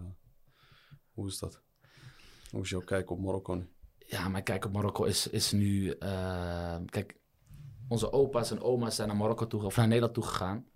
hoe 1.12 1.28
is 1.28 1.38
dat? 1.38 1.60
Hoe 2.50 2.62
is 2.62 2.70
jouw 2.70 2.80
kijk 2.80 3.10
op 3.10 3.20
Marokko 3.20 3.54
nu? 3.54 3.68
Ja, 3.98 4.28
mijn 4.28 4.44
kijk 4.44 4.64
op 4.64 4.72
Marokko 4.72 5.04
is, 5.04 5.26
is 5.28 5.52
nu... 5.52 5.90
eh, 5.90 6.76
kijk, 6.86 7.16
onze 7.88 8.12
opa's 8.12 8.50
en 8.50 8.60
oma's 8.62 8.94
zijn 8.96 9.08
naar 9.08 9.16
Marokko 9.16 9.46
toe, 9.46 9.62
of 9.64 9.76
naar 9.76 9.86
Nederland 9.86 10.14
toe 10.14 10.24
gegaan. 10.24 10.66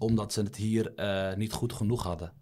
Omdat 0.00 0.32
ze 0.32 0.42
het 0.42 0.56
hier 0.56 0.94
eh, 0.94 1.36
niet 1.36 1.52
goed 1.52 1.72
genoeg 1.72 2.02
hadden. 2.02 2.32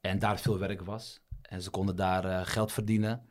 En 0.00 0.18
daar 0.18 0.38
veel 0.40 0.58
werk 0.58 0.82
was. 0.82 1.20
En 1.42 1.62
ze 1.62 1.70
konden 1.70 1.96
daar 1.96 2.24
eh, 2.24 2.40
geld 2.46 2.72
verdienen. 2.72 3.28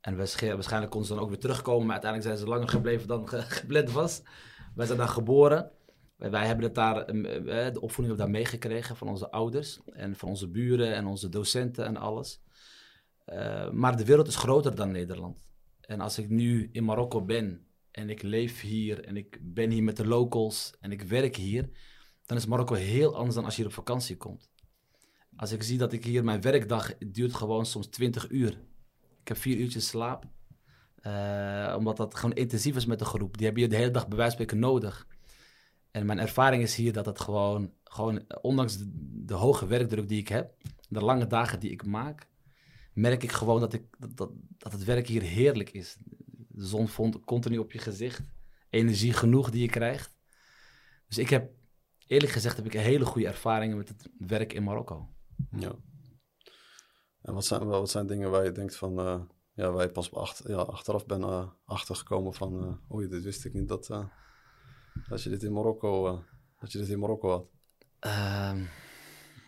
En 0.00 0.16
waarsch- 0.16 0.40
waarschijnlijk 0.40 0.90
konden 0.90 1.08
ze 1.08 1.14
dan 1.14 1.22
ook 1.22 1.28
weer 1.30 1.38
terugkomen. 1.38 1.82
Maar 1.86 1.92
uiteindelijk 2.00 2.32
zijn 2.32 2.46
ze 2.46 2.52
langer 2.54 2.68
gebleven 2.68 3.08
dan 3.08 3.28
ge- 3.28 3.90
was. 3.92 4.22
Wij 4.74 4.86
zijn 4.86 4.98
daar 4.98 5.08
geboren. 5.08 5.70
Wij- 6.16 6.46
hebben 6.46 6.64
het 6.64 6.74
daar, 6.74 6.96
eh, 7.04 7.66
eh, 7.66 7.72
de 7.72 7.80
opvoeding 7.80 8.06
hebben 8.16 8.16
daar 8.16 8.30
meegekregen 8.30 8.96
van 8.96 9.08
onze 9.08 9.30
ouders. 9.30 9.80
En 9.92 10.16
van 10.16 10.28
onze 10.28 10.48
buren 10.48 10.94
en 10.94 11.06
onze 11.06 11.28
docenten 11.28 11.84
en 11.86 11.96
alles. 11.96 12.40
Maar 13.72 13.96
de 13.96 14.04
wereld 14.04 14.26
is 14.28 14.36
groter 14.36 14.74
dan 14.74 14.90
Nederland. 14.90 15.48
En 15.80 16.00
als 16.00 16.18
ik 16.18 16.28
nu 16.28 16.68
in 16.72 16.84
Marokko 16.84 17.24
ben 17.24 17.66
en 17.90 18.10
ik 18.10 18.22
leef 18.22 18.60
hier 18.60 19.04
en 19.04 19.16
ik 19.16 19.38
ben 19.42 19.70
hier 19.70 19.82
met 19.82 19.96
de 19.96 20.06
locals 20.06 20.74
en 20.80 20.92
ik 20.92 21.02
werk 21.02 21.36
hier, 21.36 21.70
dan 22.26 22.36
is 22.36 22.46
Marokko 22.46 22.74
heel 22.74 23.16
anders 23.16 23.34
dan 23.34 23.44
als 23.44 23.56
je 23.56 23.60
hier 23.60 23.70
op 23.70 23.76
vakantie 23.76 24.16
komt. 24.16 24.50
Als 25.36 25.52
ik 25.52 25.62
zie 25.62 25.78
dat 25.78 25.92
ik 25.92 26.04
hier 26.04 26.24
mijn 26.24 26.40
werkdag 26.40 26.98
duurt 26.98 27.34
gewoon 27.34 27.66
soms 27.66 27.86
20 27.86 28.30
uur. 28.30 28.60
Ik 29.20 29.28
heb 29.28 29.36
vier 29.36 29.56
uurtjes 29.56 29.88
slaap. 29.88 30.24
Eh, 30.94 31.74
omdat 31.76 31.96
dat 31.96 32.14
gewoon 32.14 32.34
intensief 32.34 32.76
is 32.76 32.86
met 32.86 32.98
de 32.98 33.04
groep. 33.04 33.36
Die 33.36 33.46
hebben 33.46 33.62
je 33.62 33.68
de 33.68 33.76
hele 33.76 33.90
dag 33.90 34.08
bij 34.08 34.16
wijze 34.16 34.36
van 34.36 34.44
spreken 34.44 34.66
nodig. 34.66 35.06
En 35.90 36.06
mijn 36.06 36.18
ervaring 36.18 36.62
is 36.62 36.74
hier 36.74 36.92
dat 36.92 37.06
het 37.06 37.20
gewoon, 37.20 37.72
gewoon 37.84 38.24
ondanks 38.40 38.78
de, 38.78 38.90
de 39.24 39.34
hoge 39.34 39.66
werkdruk 39.66 40.08
die 40.08 40.20
ik 40.20 40.28
heb, 40.28 40.54
de 40.88 41.00
lange 41.00 41.26
dagen 41.26 41.60
die 41.60 41.70
ik 41.70 41.86
maak, 41.86 42.28
merk 42.92 43.22
ik 43.22 43.32
gewoon 43.32 43.60
dat, 43.60 43.72
ik, 43.72 43.82
dat, 43.98 44.16
dat, 44.16 44.30
dat 44.58 44.72
het 44.72 44.84
werk 44.84 45.06
hier 45.06 45.22
heerlijk 45.22 45.70
is. 45.70 45.96
De 46.48 46.66
zon 46.66 46.88
vond 46.88 47.24
continu 47.24 47.58
op 47.58 47.72
je 47.72 47.78
gezicht. 47.78 48.20
Energie 48.70 49.12
genoeg 49.12 49.50
die 49.50 49.60
je 49.62 49.68
krijgt. 49.68 50.16
Dus 51.08 51.18
ik 51.18 51.30
heb, 51.30 51.50
eerlijk 52.06 52.32
gezegd, 52.32 52.56
heb 52.56 52.66
ik 52.66 52.72
hele 52.72 53.04
goede 53.04 53.26
ervaringen 53.26 53.76
met 53.76 53.88
het 53.88 54.08
werk 54.18 54.52
in 54.52 54.62
Marokko. 54.62 55.08
Ja. 55.50 55.72
En 57.22 57.34
wat 57.34 57.44
zijn, 57.44 57.66
wat 57.66 57.90
zijn 57.90 58.06
dingen 58.06 58.30
waar 58.30 58.44
je 58.44 58.52
denkt 58.52 58.76
van, 58.76 58.98
eh, 58.98 59.20
ja, 59.54 59.70
waar 59.70 59.84
je 59.84 59.92
pas 59.92 60.10
ja, 60.46 60.56
achteraf 60.56 61.06
bent 61.06 61.24
eh, 61.24 61.48
achtergekomen 61.64 62.34
van, 62.34 62.62
eh 62.62 62.94
oei, 62.94 63.08
dit 63.08 63.22
wist 63.22 63.44
ik 63.44 63.52
niet 63.52 63.68
dat, 63.68 63.86
dat 65.08 65.22
je 65.22 65.30
dit 65.30 65.42
in 65.42 65.52
Marokko, 65.52 66.22
dat 66.60 66.72
je 66.72 66.78
dit 66.78 66.88
in 66.88 66.98
Marokko 66.98 67.30
had. 67.30 67.46
Ehm, 67.98 68.62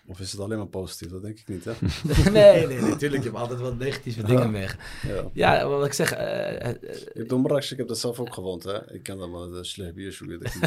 Of 0.09 0.21
is 0.21 0.33
het 0.33 0.40
alleen 0.40 0.59
maar 0.59 0.66
positief? 0.66 1.11
Dat 1.11 1.23
denk 1.23 1.38
ik 1.38 1.49
niet, 1.49 1.64
hè? 1.64 1.73
nee, 2.31 2.66
nee, 2.66 2.81
natuurlijk. 2.81 3.23
Je 3.23 3.29
hebt 3.29 3.40
altijd 3.40 3.61
wat 3.61 3.79
negatieve 3.79 4.23
dingen 4.23 4.51
mee. 4.51 4.66
ja. 5.03 5.31
Ja, 5.33 5.66
wat 5.69 5.87
ik 5.87 5.92
zeg. 5.92 6.12
eh, 6.12 6.66
eh, 6.69 6.71
Ik 6.83 7.11
heb 7.14 7.29
door 7.29 7.40
Marrakesh, 7.40 7.71
ik 7.71 7.79
heb 7.79 7.88
dat 7.88 7.99
zelf 7.99 8.21
ook 8.21 8.35
gewoond, 8.35 8.62
hè? 8.64 8.92
Ik 8.95 9.03
ken 9.03 9.19
dat 9.19 9.29
maar 9.31 9.49
de 9.49 9.64
slecht 9.64 9.95
bierzoeken. 9.95 10.40
Dat 10.42 10.53
ik 10.55 10.61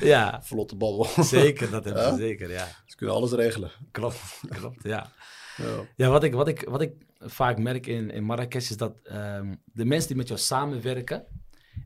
ja, 0.00 0.40
Vlotte 0.44 0.76
babbel. 0.76 1.06
zeker. 1.24 1.70
Dat 1.70 1.84
hebben 1.84 2.04
ze 2.04 2.16
zeker, 2.16 2.50
ja. 2.50 2.68
Ze 2.86 2.96
kunnen 2.96 3.14
alles 3.16 3.32
regelen. 3.32 3.70
Klopt, 3.90 4.40
klopt, 4.48 4.82
ja. 4.82 5.10
Ja. 5.56 5.84
Ja, 5.96 6.08
wat 6.08 6.22
ik, 6.24 6.32
wat 6.34 6.48
ik, 6.48 6.66
wat 6.68 6.80
ik 6.80 6.92
vaak 7.18 7.58
merk 7.58 7.86
in, 7.86 8.10
in 8.10 8.24
Marrakesh 8.24 8.70
is 8.70 8.76
dat 8.76 8.92
ehm, 9.04 9.54
de 9.64 9.84
mensen 9.84 10.08
die 10.08 10.16
met 10.16 10.28
jou 10.28 10.40
samenwerken, 10.40 11.24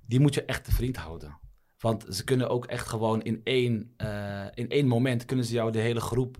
die 0.06 0.20
moet 0.20 0.34
je 0.34 0.44
echt 0.44 0.64
te 0.64 0.72
vriend 0.72 0.96
houden. 0.96 1.38
Want 1.86 2.06
ze 2.10 2.24
kunnen 2.24 2.48
ook 2.48 2.64
echt 2.66 2.88
gewoon 2.88 3.22
in 3.22 3.40
één, 3.44 3.92
eh, 3.96 4.46
in 4.54 4.70
één 4.70 4.86
moment 4.86 5.24
kunnen 5.24 5.44
ze 5.44 5.54
jou 5.54 5.70
de 5.72 5.78
hele 5.78 6.00
groep 6.00 6.36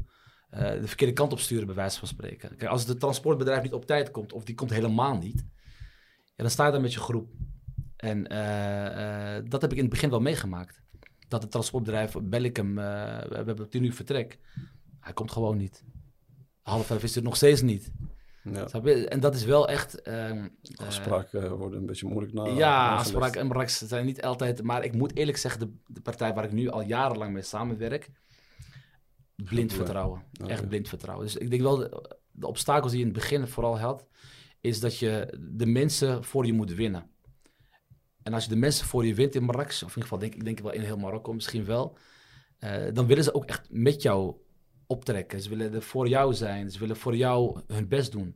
eh, 0.51 0.71
de 0.71 0.87
verkeerde 0.87 1.13
kant 1.13 1.33
op 1.33 1.39
sturen, 1.39 1.67
bij 1.67 1.75
wijze 1.75 1.99
van 1.99 2.09
spreken. 2.09 2.57
Kijk, 2.57 2.71
als 2.71 2.87
het 2.87 3.01
transportbedrijf 3.01 3.63
niet 3.63 3.73
op 3.73 3.87
tijd 3.87 4.11
komt, 4.11 4.33
of 4.33 4.45
die 4.45 4.55
komt 4.55 4.71
helemaal 4.71 5.19
niet, 5.19 5.45
ja, 6.25 6.43
dan 6.43 6.51
sta 6.51 6.67
je 6.67 6.73
daar 6.73 6.81
met 6.81 6.93
je 6.93 7.01
groep. 7.01 7.31
En 7.97 8.27
eh, 8.27 9.43
dat 9.49 9.61
heb 9.61 9.71
ik 9.71 9.77
in 9.77 9.83
het 9.85 9.93
begin 9.93 10.11
wel 10.11 10.21
meegemaakt. 10.21 10.83
Dat 11.29 11.43
het 11.43 11.51
transportbedrijf, 11.51 12.17
bel 12.23 12.43
ik 12.43 12.57
hem, 12.57 12.75
we 12.75 13.43
hebben 13.45 13.69
tien 13.69 13.85
uur 13.85 13.95
vertrek. 13.95 14.39
Hij 15.01 15.13
komt 15.13 15.33
gewoon 15.33 15.57
niet. 15.57 15.85
Half 16.63 16.87
vijf 16.87 17.03
is 17.03 17.15
het 17.15 17.25
nog 17.25 17.37
steeds 17.37 17.63
niet. 17.63 17.93
Ja. 18.53 18.69
Snap 18.69 18.87
je? 18.87 19.09
En 19.09 19.21
dat 19.21 19.35
is 19.35 19.45
wel 19.45 19.69
echt... 19.69 20.03
ehm, 20.03 20.49
eh, 20.77 20.87
Afspraken 20.87 21.57
worden 21.57 21.79
een 21.79 21.87
beetje 21.87 22.07
moeilijk 22.07 22.33
na. 22.33 22.45
ja, 22.47 22.95
afspraken 22.97 23.41
en 23.41 23.47
Marrakesh 23.47 23.83
zijn 23.83 24.07
niet 24.07 24.23
altijd... 24.23 24.63
Maar 24.63 24.85
ik 24.85 24.93
moet 24.95 25.17
eerlijk 25.17 25.37
zeggen, 25.39 25.61
de, 25.61 25.73
de 25.87 26.01
partij 26.01 26.35
waar 26.35 26.45
ik 26.45 26.53
nu 26.53 26.69
al 26.69 26.83
jarenlang 26.83 27.33
mee 27.33 27.43
samenwerk... 27.43 28.11
Blind 29.37 29.71
Ja. 29.71 29.77
vertrouwen. 29.77 30.23
Echt 30.47 30.69
blind 30.69 30.89
vertrouwen. 30.89 31.27
Dus 31.27 31.37
ik 31.37 31.51
denk 31.51 31.63
wel, 31.63 31.77
de, 31.77 32.17
de 32.33 32.47
obstakels 32.47 32.91
die 32.91 33.01
je 33.01 33.07
in 33.07 33.13
het 33.13 33.21
begin 33.21 33.47
vooral 33.47 33.79
had... 33.79 34.07
is 34.61 34.81
dat 34.81 34.99
je 34.99 35.39
de 35.51 35.67
mensen 35.67 36.25
voor 36.25 36.47
je 36.47 36.53
moet 36.53 36.75
winnen. 36.75 37.11
En 38.23 38.33
als 38.35 38.45
je 38.45 38.51
de 38.51 38.57
mensen 38.57 38.87
voor 38.87 39.07
je 39.07 39.15
wint 39.15 39.35
in 39.35 39.43
Marrakesh... 39.45 39.83
of 39.83 39.89
in 39.89 39.89
ieder 39.89 40.03
geval 40.03 40.19
denk 40.19 40.35
ik 40.35 40.45
denk 40.45 40.59
wel 40.59 40.73
in 40.73 40.81
heel 40.81 40.97
Marokko 40.97 41.33
misschien 41.33 41.65
wel... 41.65 41.97
eh, 42.59 42.85
dan 42.93 43.07
willen 43.07 43.25
ze 43.25 43.35
ook 43.35 43.45
echt 43.45 43.67
met 43.71 44.03
jou 44.03 44.35
optrekken. 44.87 45.43
Ze 45.43 45.49
willen 45.49 45.75
er 45.75 45.83
voor 45.83 46.09
jou 46.09 46.35
zijn. 46.35 46.71
Ze 46.71 46.79
willen 46.79 46.97
voor 46.97 47.17
jou 47.17 47.61
hun 47.67 47.89
best 47.89 48.13
doen. 48.13 48.35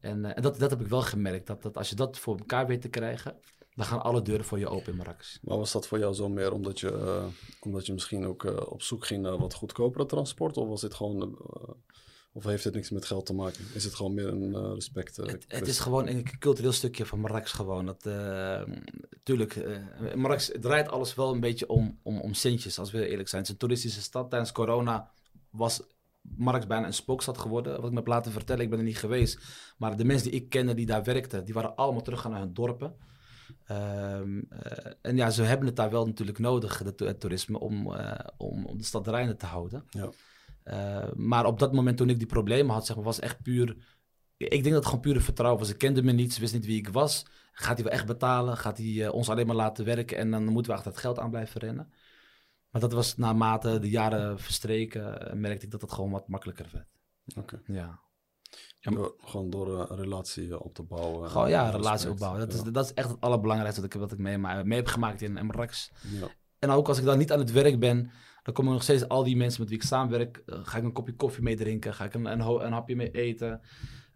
En, 0.00 0.24
eh, 0.24 0.36
en 0.36 0.42
dat, 0.42 0.58
dat 0.58 0.70
heb 0.70 0.80
ik 0.80 0.86
wel 0.86 1.02
gemerkt. 1.02 1.46
Dat, 1.46 1.62
dat 1.62 1.76
als 1.76 1.88
je 1.88 1.96
dat 1.96 2.18
voor 2.18 2.38
elkaar 2.38 2.66
weet 2.66 2.80
te 2.80 2.88
krijgen... 2.88 3.36
dan 3.74 3.86
gaan 3.86 4.02
alle 4.02 4.22
deuren 4.22 4.44
voor 4.44 4.58
je 4.58 4.68
open 4.68 4.90
in 4.90 4.96
Marrakesh. 4.96 5.36
Maar 5.42 5.56
was 5.56 5.72
dat 5.72 5.86
voor 5.86 5.98
jou 5.98 6.14
zo 6.14 6.28
meer 6.28 6.52
omdat 6.52 6.80
je, 6.80 6.92
eh, 6.92 7.24
omdat 7.60 7.86
je 7.86 7.92
misschien 7.92 8.26
ook 8.26 8.44
eh, 8.44 8.56
op 8.66 8.82
zoek 8.82 9.06
ging 9.06 9.22
naar 9.22 9.38
wat 9.38 9.54
goedkopere 9.54 10.06
transport? 10.06 10.56
Of 10.56 10.68
was 10.68 10.80
dit 10.80 10.94
gewoon. 10.94 11.38
of 12.32 12.44
heeft 12.44 12.64
het 12.64 12.74
niks 12.74 12.90
met 12.90 13.04
geld 13.04 13.26
te 13.26 13.34
maken? 13.34 13.64
Is 13.74 13.84
het 13.84 13.94
gewoon 13.94 14.14
meer 14.14 14.28
een 14.28 14.74
respect? 14.74 15.16
Het, 15.16 15.44
het 15.48 15.68
is 15.68 15.78
gewoon 15.78 16.06
een 16.06 16.38
cultureel 16.38 16.72
stukje 16.72 17.06
van 17.06 17.20
Marrakesh 17.20 17.54
gewoon. 17.54 17.86
Dat, 17.86 18.02
tuurlijk, 19.22 19.64
Marrakesh 20.14 20.50
draait 20.60 20.88
alles 20.88 21.14
wel 21.14 21.32
een 21.32 21.40
beetje 21.40 21.68
om, 21.68 21.98
om, 22.02 22.20
om 22.20 22.34
centjes, 22.34 22.78
als 22.78 22.90
we 22.90 23.08
eerlijk 23.08 23.28
zijn. 23.28 23.40
Het 23.40 23.50
is 23.50 23.56
een 23.56 23.60
toeristische 23.60 24.02
stad. 24.02 24.30
Tijdens 24.30 24.52
corona 24.52 25.10
was 25.58 25.82
Marrakesh 26.36 26.68
bijna 26.68 26.86
een 26.86 26.92
spookstad 26.92 27.38
geworden. 27.38 27.76
Wat 27.76 27.84
ik 27.84 27.90
me 27.90 27.96
heb 27.96 28.06
laten 28.06 28.32
vertellen, 28.32 28.62
ik 28.62 28.70
ben 28.70 28.78
er 28.78 28.84
niet 28.84 28.98
geweest. 28.98 29.38
Maar 29.78 29.96
de 29.96 30.04
mensen 30.04 30.30
die 30.30 30.40
ik 30.40 30.48
kende 30.48 30.74
die 30.74 30.86
daar 30.86 31.04
werkten, 31.04 31.44
die 31.44 31.54
waren 31.54 31.76
allemaal 31.76 32.02
teruggegaan 32.02 32.32
naar 32.32 32.40
hun 32.40 32.54
dorpen. 32.54 32.96
Ehm, 33.64 34.38
eh, 34.48 34.92
en 35.02 35.16
ja, 35.16 35.30
ze 35.30 35.42
hebben 35.42 35.66
het 35.66 35.76
daar 35.76 35.90
wel 35.90 36.06
natuurlijk 36.06 36.38
nodig, 36.38 36.78
het 36.78 37.20
toerisme, 37.20 37.58
om, 37.58 37.94
eh, 37.94 38.18
om, 38.36 38.66
om 38.66 38.78
de 38.78 38.84
stad 38.84 39.04
te 39.04 39.46
houden. 39.46 39.84
Ja. 39.90 40.10
Eh, 40.62 41.12
maar 41.14 41.46
op 41.46 41.58
dat 41.58 41.72
moment 41.72 41.96
toen 41.96 42.10
ik 42.10 42.18
die 42.18 42.26
problemen 42.26 42.74
had, 42.74 42.86
zeg 42.86 42.96
maar, 42.96 43.04
was 43.04 43.20
echt 43.20 43.42
puur... 43.42 43.96
Ik 44.36 44.50
denk 44.50 44.64
dat 44.64 44.74
het 44.74 44.84
gewoon 44.84 45.00
pure 45.00 45.20
vertrouwen 45.20 45.60
was. 45.60 45.68
Ze 45.68 45.76
kenden 45.76 46.04
me 46.04 46.12
niet, 46.12 46.34
ze 46.34 46.40
wist 46.40 46.52
niet 46.52 46.66
wie 46.66 46.78
ik 46.78 46.88
was. 46.88 47.26
Gaat 47.52 47.74
hij 47.74 47.84
wel 47.84 47.92
echt 47.92 48.06
betalen? 48.06 48.56
Gaat 48.56 48.78
hij 48.78 49.08
ons 49.08 49.28
alleen 49.28 49.46
maar 49.46 49.56
laten 49.56 49.84
werken? 49.84 50.16
En 50.16 50.30
dan 50.30 50.44
moeten 50.44 50.72
we 50.72 50.76
achter 50.76 50.92
het 50.92 51.00
geld 51.00 51.18
aan 51.18 51.30
blijven 51.30 51.60
rennen. 51.60 51.92
Maar 52.70 52.80
dat 52.80 52.92
was 52.92 53.16
naarmate 53.16 53.78
de 53.78 53.90
jaren 53.90 54.38
verstreken, 54.38 55.26
eh, 55.30 55.32
merkte 55.36 55.64
ik 55.64 55.70
dat 55.70 55.80
het 55.80 55.92
gewoon 55.92 56.10
wat 56.10 56.28
makkelijker 56.28 56.66
werd. 56.72 56.88
Oké. 57.36 57.60
Ja. 57.66 58.00
Door- 58.80 59.14
gewoon 59.18 59.50
door 59.50 59.80
eh, 59.82 59.90
een 59.90 59.96
relatie 59.96 60.50
eh, 60.50 60.60
op 60.60 60.74
te 60.74 60.82
bouwen. 60.82 61.30
Gewoon 61.30 61.48
ja, 61.48 61.66
eh, 61.66 61.72
relatie 61.74 62.10
opbouwen. 62.10 62.40
Dat, 62.40 62.52
Ja. 62.52 62.64
is, 62.64 62.72
dat 62.72 62.84
is 62.84 62.94
echt 62.94 63.08
het 63.08 63.20
allerbelangrijkste 63.20 63.80
wat 63.80 63.94
ik, 63.94 64.00
wat 64.00 64.12
ik 64.12 64.18
mee, 64.18 64.38
mee 64.38 64.78
heb 64.78 64.86
gemaakt 64.86 65.22
in 65.22 65.32
Marrakesh. 65.32 65.88
Ja. 66.02 66.26
En 66.58 66.70
ook 66.70 66.88
als 66.88 66.98
ik 66.98 67.04
dan 67.04 67.18
niet 67.18 67.32
aan 67.32 67.38
het 67.38 67.52
werk 67.52 67.78
ben, 67.78 68.10
dan 68.42 68.54
komen 68.54 68.72
nog 68.72 68.82
steeds 68.82 69.08
al 69.08 69.24
die 69.24 69.36
mensen 69.36 69.60
met 69.60 69.68
wie 69.70 69.78
ik 69.78 69.84
samenwerk. 69.84 70.42
eh, 70.46 70.58
ga 70.62 70.78
ik 70.78 70.84
een 70.84 70.92
kopje 70.92 71.14
koffie 71.14 71.42
mee 71.42 71.56
drinken, 71.56 71.94
ga 71.94 72.04
ik 72.04 72.14
een, 72.14 72.26
een, 72.26 72.72
hapje 72.72 72.96
mee 72.96 73.10
eten. 73.10 73.60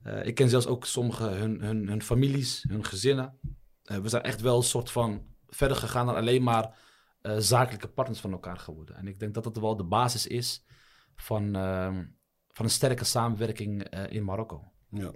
Eh, 0.02 0.26
ik 0.26 0.34
ken 0.34 0.48
zelfs 0.48 0.66
ook 0.66 0.84
sommige, 0.86 1.24
hun, 1.24 1.60
hun, 1.60 1.88
hun 1.88 2.02
families, 2.02 2.64
hun 2.68 2.84
gezinnen. 2.84 3.38
Eh, 3.82 3.96
we 3.98 4.08
zijn 4.08 4.22
echt 4.22 4.40
wel 4.40 4.56
een 4.56 4.62
soort 4.62 4.90
van 4.90 5.22
verder 5.48 5.76
gegaan 5.76 6.06
dan 6.06 6.14
alleen 6.16 6.42
maar 6.42 6.81
eh, 7.22 7.36
zakelijke 7.38 7.88
partners 7.88 8.20
van 8.20 8.32
elkaar 8.32 8.58
geworden. 8.58 8.96
En 8.96 9.06
ik 9.06 9.18
denk 9.18 9.34
dat 9.34 9.44
dat 9.44 9.56
wel 9.56 9.76
de 9.76 9.84
basis 9.84 10.26
is 10.26 10.64
van, 11.14 11.54
ehm, 11.56 12.04
van 12.48 12.64
een 12.64 12.70
sterke 12.70 13.04
samenwerking 13.04 13.82
eh, 13.82 14.12
in 14.12 14.24
Marokko. 14.24 14.72
Ja. 14.90 15.12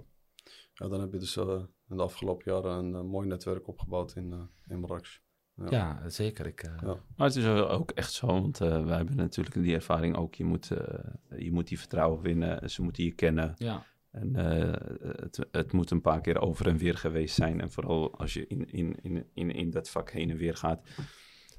ja, 0.73 0.87
dan 0.87 0.99
heb 1.01 1.11
je 1.11 1.19
dus 1.19 1.37
eh, 1.37 1.63
in 1.89 1.97
de 1.97 2.03
afgelopen 2.03 2.53
jaren 2.53 2.93
een 2.93 3.07
mooi 3.07 3.27
netwerk 3.27 3.67
opgebouwd 3.67 4.15
in, 4.15 4.33
eh 4.33 4.39
in 4.67 4.79
Marrakesh. 4.79 5.17
Ja. 5.55 5.65
Ja, 5.69 6.09
zeker. 6.09 6.45
Ik, 6.45 6.63
eh, 6.63 6.71
Ja. 6.81 7.03
Maar 7.15 7.27
het 7.27 7.35
is 7.35 7.45
ook 7.47 7.91
echt 7.91 8.11
zo, 8.13 8.27
want 8.27 8.61
eh, 8.61 8.85
wij 8.85 8.97
hebben 8.97 9.15
natuurlijk 9.15 9.55
die 9.55 9.73
ervaring 9.75 10.15
ook. 10.15 10.35
Je 10.35 10.43
moet, 10.43 10.71
eh, 10.71 11.39
je 11.39 11.51
moet 11.51 11.67
die 11.67 11.79
vertrouwen 11.79 12.21
winnen, 12.21 12.69
ze 12.69 12.81
moeten 12.81 13.03
je 13.03 13.11
kennen. 13.11 13.53
ja. 13.57 13.85
En 14.11 14.35
eh, 14.35 14.73
het, 15.21 15.47
het 15.51 15.71
moet 15.71 15.91
een 15.91 16.01
paar 16.01 16.21
keer 16.21 16.39
over 16.41 16.67
en 16.67 16.77
weer 16.77 16.97
geweest 16.97 17.35
zijn. 17.35 17.61
En 17.61 17.71
vooral 17.71 18.17
als 18.17 18.33
je 18.33 18.47
in, 18.47 18.71
in, 18.71 18.95
in, 19.01 19.25
in, 19.33 19.51
in 19.51 19.69
dat 19.69 19.89
vak 19.89 20.11
heen 20.11 20.29
en 20.29 20.37
weer 20.37 20.55
gaat. 20.55 20.81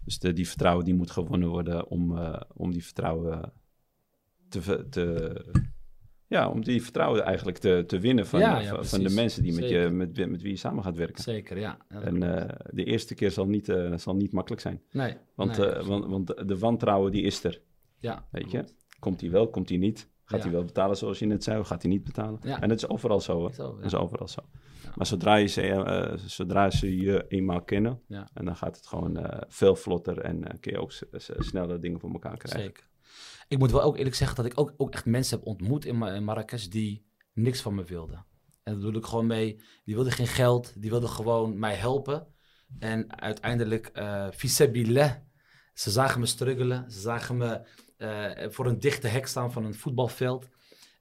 Dus 0.09 0.19
de, 0.19 0.33
die 0.33 0.49
vertrouwen 0.49 0.85
die 0.85 0.95
moet 0.95 1.11
gewonnen 1.11 1.49
worden 1.49 1.89
om, 1.89 2.19
eh, 2.19 2.41
om 2.55 2.73
die 2.73 2.85
vertrouwen 2.85 3.53
te, 4.49 4.89
te... 4.89 5.45
Ja, 6.27 6.49
om 6.49 6.65
die 6.65 6.83
vertrouwen 6.83 7.25
eigenlijk 7.25 7.59
te, 7.59 7.85
te 7.87 7.99
winnen 7.99 8.27
van, 8.27 8.41
Ja, 8.41 8.59
ja, 8.61 8.75
van, 8.75 8.85
van 8.85 9.03
de 9.03 9.11
mensen 9.11 9.43
die 9.43 9.55
met, 9.55 9.69
je, 9.69 9.89
met, 9.89 10.29
met 10.29 10.43
wie 10.43 10.51
je 10.51 10.57
samen 10.57 10.85
gaat 10.85 10.97
werken. 10.97 11.23
Zeker, 11.23 11.59
ja. 11.59 11.79
En 11.89 12.23
eh, 12.23 12.57
de 12.71 12.85
eerste 12.85 13.15
keer 13.15 13.31
zal 13.31 13.47
niet, 13.47 13.69
eh, 13.69 13.97
zal 13.97 14.17
niet 14.17 14.33
makkelijk 14.33 14.63
zijn. 14.63 14.83
nee. 14.91 15.17
Want, 15.35 15.59
nee, 15.59 15.83
want, 15.83 16.07
want 16.07 16.49
de 16.49 16.59
wantrouwen 16.59 17.13
die 17.13 17.23
is 17.23 17.45
er. 17.45 17.61
ja, 17.99 18.29
Weet 18.31 18.51
je? 18.51 18.65
Komt 18.99 19.21
hij 19.21 19.31
wel, 19.31 19.51
komt 19.51 19.69
hij 19.69 19.79
niet? 19.79 20.09
Gaat 20.29 20.39
Ja. 20.39 20.45
hij 20.45 20.55
wel 20.55 20.65
betalen 20.65 20.97
zoals 20.97 21.19
je 21.19 21.27
net 21.27 21.45
zei, 21.45 21.59
of 21.59 21.67
gaat 21.67 21.83
hij 21.83 21.91
niet 21.91 22.05
betalen? 22.05 22.41
Ja. 22.43 22.61
En 22.61 22.69
dat 22.69 22.79
is 22.79 22.89
overal 22.89 23.21
zo. 23.21 23.47
Hè? 23.47 23.53
Zo. 23.55 23.77
Dat 23.77 23.85
is 23.85 23.95
overal 23.95 24.29
zo. 24.29 24.41
Maar 24.95 25.07
zodra, 25.07 25.35
je 25.35 25.47
ze, 25.47 25.63
eh, 25.63 26.19
zodra 26.27 26.71
ze 26.71 26.97
je 26.97 27.25
eenmaal 27.29 27.63
kennen, 27.63 28.03
en 28.09 28.45
dan 28.45 28.57
gaat 28.57 28.77
het 28.77 28.87
gewoon 28.87 29.17
eh, 29.17 29.41
veel 29.49 29.77
vlotter 29.77 30.19
en 30.21 30.45
eh, 30.45 30.61
kun 30.61 30.73
je 30.73 30.81
ook 30.81 30.93
sneller 31.39 31.81
dingen 31.81 32.01
voor 32.01 32.11
elkaar 32.13 32.37
krijgen. 32.37 32.61
Zeker. 32.63 32.89
Ik 33.49 33.59
moet 33.59 33.71
wel 33.71 33.83
ook 33.83 33.97
eerlijk 33.97 34.15
zeggen 34.17 34.37
dat 34.37 34.45
ik 34.47 34.53
ook, 34.61 34.75
ook 34.77 34.91
echt 34.93 35.05
mensen 35.07 35.39
heb 35.39 35.47
ontmoet 35.47 35.85
in, 35.85 35.99
Ma- 35.99 36.13
in 36.13 36.25
Marrakesh 36.25 36.67
die 36.67 37.07
niks 37.33 37.61
van 37.61 37.75
me 37.75 37.85
wilden. 37.85 38.27
En 38.63 38.73
dat 38.75 38.83
bedoel 38.83 39.01
ik 39.01 39.07
gewoon 39.07 39.27
mee, 39.27 39.61
die 39.85 39.95
wilden 39.95 40.13
geen 40.13 40.27
geld, 40.27 40.81
die 40.81 40.91
wilden 40.91 41.09
gewoon 41.09 41.59
mij 41.59 41.75
helpen. 41.75 42.27
En 42.79 43.21
uiteindelijk, 43.21 43.87
eh 43.87 44.27
visabillah, 44.31 45.13
ze 45.75 45.91
zagen 45.91 46.21
me 46.21 46.27
struggelen, 46.27 46.91
ze 46.91 47.01
zagen 47.01 47.37
me 47.37 47.61
eh, 47.99 48.31
voor 48.51 48.67
een 48.67 48.79
dichte 48.79 49.09
hek 49.09 49.27
staan 49.27 49.53
van 49.53 49.65
een 49.65 49.75
voetbalveld. 49.75 50.49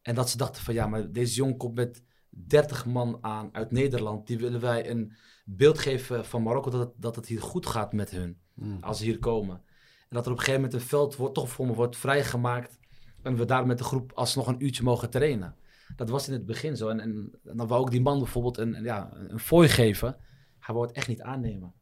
En 0.02 0.16
dat 0.16 0.30
ze 0.30 0.38
dachten 0.38 0.64
van 0.64 0.74
ja, 0.74 0.88
maar 0.88 1.12
deze 1.12 1.36
jongen 1.36 1.58
komt 1.58 1.76
met 1.76 2.04
30 2.30 2.86
man 2.86 3.18
aan 3.22 3.50
uit 3.52 3.72
Nederland. 3.72 4.28
Die 4.28 4.38
willen 4.38 4.60
wij 4.62 4.90
een 4.90 5.14
beeld 5.46 5.78
geven 5.80 6.26
van 6.26 6.44
Marokko 6.44 6.70
dat 6.70 6.80
het, 6.80 6.92
dat 6.96 7.16
het 7.16 7.28
hier 7.28 7.42
goed 7.42 7.66
gaat 7.66 7.94
met 7.94 8.10
hun 8.10 8.38
Mm. 8.54 8.78
als 8.84 8.98
ze 8.98 9.04
hier 9.04 9.20
komen. 9.20 9.56
En 10.00 10.16
dat 10.16 10.26
er 10.26 10.32
op 10.32 10.38
een 10.38 10.44
gegeven 10.44 10.62
moment 10.62 10.82
een 10.82 10.88
veld 10.88 11.16
wordt, 11.16 11.34
toch 11.36 11.50
voor 11.50 11.66
me 11.68 11.74
wordt 11.74 11.98
vrijgemaakt. 11.98 12.80
En 13.22 13.36
we 13.36 13.46
daar 13.46 13.66
met 13.66 13.78
de 13.78 13.84
groep 13.84 14.12
alsnog 14.14 14.48
een 14.48 14.64
uurtje 14.64 14.84
mogen 14.84 15.10
trainen. 15.10 15.56
Dat 15.96 16.10
was 16.10 16.28
in 16.28 16.34
het 16.34 16.46
begin 16.46 16.78
zo. 16.78 16.88
En, 16.90 17.00
en, 17.00 17.32
en 17.44 17.58
dan 17.58 17.68
wou 17.68 17.86
ik 17.86 17.92
die 17.92 18.02
man 18.02 18.18
bijvoorbeeld 18.20 18.58
een, 18.58 18.76
een- 18.78 18.84
ja, 18.84 19.10
een 19.28 19.40
fooi 19.40 19.70
geven. 19.70 20.18
Hij 20.60 20.76
wou 20.76 20.88
het 20.88 20.96
echt 20.96 21.08
niet 21.08 21.22
aannemen. 21.22 21.74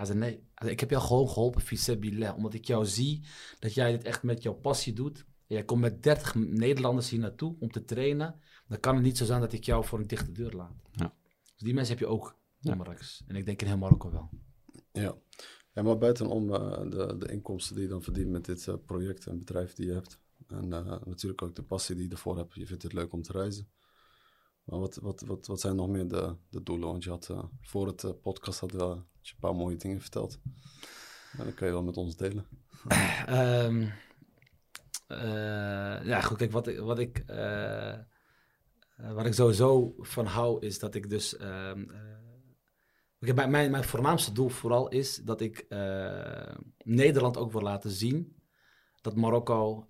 Hij 0.00 0.08
zei 0.08 0.18
nee, 0.18 0.30
Hij 0.30 0.42
zei, 0.54 0.70
ik 0.70 0.80
heb 0.80 0.90
jou 0.90 1.02
gewoon 1.02 1.28
geholpen, 1.28 1.60
fisabillah. 1.60 2.36
Omdat 2.36 2.54
ik 2.54 2.64
jou 2.64 2.86
zie 2.86 3.24
dat 3.58 3.74
jij 3.74 3.90
dit 3.90 4.04
echt 4.04 4.22
met 4.22 4.42
jouw 4.42 4.54
passie 4.54 4.92
doet. 4.92 5.18
En 5.18 5.54
jij 5.54 5.64
komt 5.64 5.80
met 5.80 6.02
30 6.02 6.34
Nederlanders 6.34 7.10
hier 7.10 7.20
naartoe 7.20 7.56
om 7.58 7.70
te 7.70 7.84
trainen. 7.84 8.40
Dan 8.68 8.80
kan 8.80 8.94
het 8.94 9.04
niet 9.04 9.18
zo 9.18 9.24
zijn 9.24 9.40
dat 9.40 9.52
ik 9.52 9.64
jou 9.64 9.84
voor 9.84 9.98
een 9.98 10.06
dichte 10.06 10.32
deur 10.32 10.52
laat. 10.52 10.74
Ja. 10.92 11.14
Dus 11.42 11.62
die 11.62 11.74
mensen 11.74 11.96
heb 11.96 12.04
je 12.04 12.10
ook 12.12 12.36
in. 12.60 12.76
Marrakesh. 12.76 13.20
En 13.26 13.36
ik 13.36 13.46
denk 13.46 13.60
in 13.60 13.66
heel 13.66 13.78
Marokko 13.78 14.10
wel. 14.10 14.30
Ja. 14.92 15.16
ja, 15.72 15.82
maar 15.82 15.98
buitenom 15.98 16.54
eh, 16.54 16.90
de, 16.90 17.16
de 17.18 17.32
inkomsten 17.32 17.74
die 17.74 17.84
je 17.84 17.90
dan 17.90 18.02
verdient 18.02 18.30
met 18.30 18.44
dit 18.44 18.68
eh, 18.68 18.74
project 18.86 19.26
en 19.26 19.38
bedrijf 19.38 19.74
die 19.74 19.86
je 19.86 19.92
hebt. 19.92 20.18
En 20.46 20.72
eh, 20.72 21.00
natuurlijk 21.04 21.42
ook 21.42 21.54
de 21.54 21.62
passie 21.62 21.94
die 21.94 22.04
je 22.04 22.10
ervoor 22.10 22.36
hebt. 22.36 22.54
Je 22.54 22.66
vindt 22.66 22.82
het 22.82 22.92
leuk 22.92 23.12
om 23.12 23.22
te 23.22 23.32
reizen. 23.32 23.68
Maar 24.64 24.78
wat, 24.78 24.96
wat, 24.96 25.20
wat, 25.20 25.46
wat 25.46 25.60
zijn 25.60 25.76
nog 25.76 25.88
meer 25.88 26.08
de, 26.08 26.36
de 26.48 26.62
doelen? 26.62 26.88
Want 26.88 27.04
je 27.04 27.10
had 27.10 27.28
eh, 27.28 27.44
voor 27.60 27.86
het 27.86 28.04
eh, 28.04 28.10
podcast 28.22 28.60
had, 28.60 28.72
wel- 28.72 29.08
een 29.22 29.36
paar 29.40 29.54
mooie 29.54 29.76
dingen 29.76 30.00
verteld. 30.00 30.40
En 31.38 31.44
dat 31.44 31.54
kun 31.54 31.66
je 31.66 31.72
wel 31.72 31.82
met 31.82 31.96
ons 31.96 32.16
delen. 32.16 32.46
Ehm, 33.26 33.88
eh, 35.06 36.04
ja, 36.04 36.20
goed, 36.20 36.36
kijk, 36.36 36.52
wat 36.52 36.66
ik, 36.66 36.78
wat 36.78 36.98
ik, 36.98 37.24
wat 38.96 39.26
ik 39.26 39.34
sowieso 39.34 39.94
van 39.98 40.26
hou, 40.26 40.66
is 40.66 40.78
dat 40.78 40.94
ik 40.94 41.10
dus. 41.10 41.36
ehm, 41.36 41.90
eh, 41.90 43.34
kijk, 43.34 43.48
mijn, 43.48 43.70
mijn, 43.70 43.84
voornaamste 43.84 44.32
doel 44.32 44.48
vooral 44.48 44.88
is 44.88 45.16
dat 45.16 45.40
ik 45.40 45.66
Nederland 46.84 47.36
ook 47.36 47.52
wil 47.52 47.62
laten 47.62 47.90
zien 47.90 48.36
dat 49.00 49.16
Marokko 49.16 49.88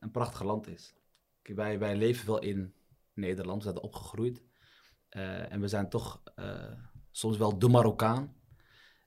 een 0.00 0.10
prachtig 0.12 0.42
land 0.42 0.66
is. 0.66 0.94
Kijk, 1.42 1.58
wij, 1.58 1.78
wij 1.78 1.96
leven 1.96 2.26
wel 2.26 2.38
in 2.38 2.74
Nederland, 3.18 3.64
we 3.64 3.70
zijn 3.70 3.82
opgegroeid. 3.82 4.42
Eh, 5.08 5.52
en 5.52 5.60
we 5.60 5.68
zijn 5.68 5.88
toch 5.88 6.22
eh, 6.34 6.72
soms 7.10 7.36
wel 7.36 7.58
de 7.58 7.68
Marokkaan. 7.68 8.36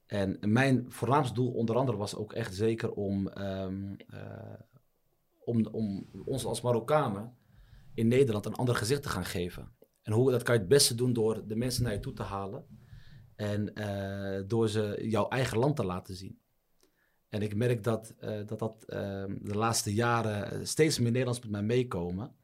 En 0.05 0.37
mijn 0.41 0.85
voornaamste 0.91 1.33
doel 1.33 1.51
onder 1.51 1.75
andere 1.75 1.97
was 1.97 2.15
ook 2.15 2.33
echt 2.33 2.55
zeker 2.55 2.91
om, 2.91 3.27
ehm, 3.27 3.93
eh, 4.07 4.59
om, 5.39 5.65
om 5.65 6.09
ons 6.25 6.45
als 6.45 6.61
Marokkanen 6.61 7.37
in 7.93 8.07
Nederland 8.07 8.45
een 8.45 8.55
ander 8.55 8.75
gezicht 8.75 9.03
te 9.03 9.09
gaan 9.09 9.25
geven. 9.25 9.75
En 10.01 10.13
hoe, 10.13 10.31
dat 10.31 10.43
kan 10.43 10.53
je 10.53 10.59
het 10.59 10.69
beste 10.69 10.95
doen 10.95 11.13
door 11.13 11.47
de 11.47 11.55
mensen 11.55 11.83
naar 11.83 11.93
je 11.93 11.99
toe 11.99 12.13
te 12.13 12.23
halen 12.23 12.65
en 13.35 13.73
door 14.47 14.69
ze 14.69 14.97
jouw 15.01 15.27
eigen 15.27 15.57
land 15.57 15.75
te 15.75 15.85
laten 15.85 16.15
zien. 16.15 16.39
En 17.29 17.41
ik 17.41 17.55
merk 17.55 17.83
dat 17.83 18.13
dat, 18.45 18.59
dat 18.59 18.83
ehm, 18.83 19.37
de 19.41 19.55
laatste 19.55 19.93
jaren 19.93 20.67
steeds 20.67 20.99
meer 20.99 21.11
Nederlands 21.11 21.39
met 21.39 21.51
mij 21.51 21.63
meekomen. 21.63 22.35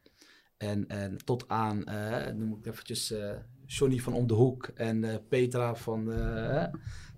En, 0.58 0.88
en 0.88 1.18
tot 1.26 1.48
aan, 1.48 1.86
eh, 1.86 2.34
noem 2.34 2.54
ik 2.54 2.66
eventjes, 2.66 3.12
eh 3.12 3.38
Johnny 3.66 4.00
van 4.00 4.14
Om 4.14 4.28
de 4.28 4.34
Hoek 4.34 4.66
en 4.66 5.04
eh, 5.04 5.16
Petra 5.30 5.76
van, 5.76 6.14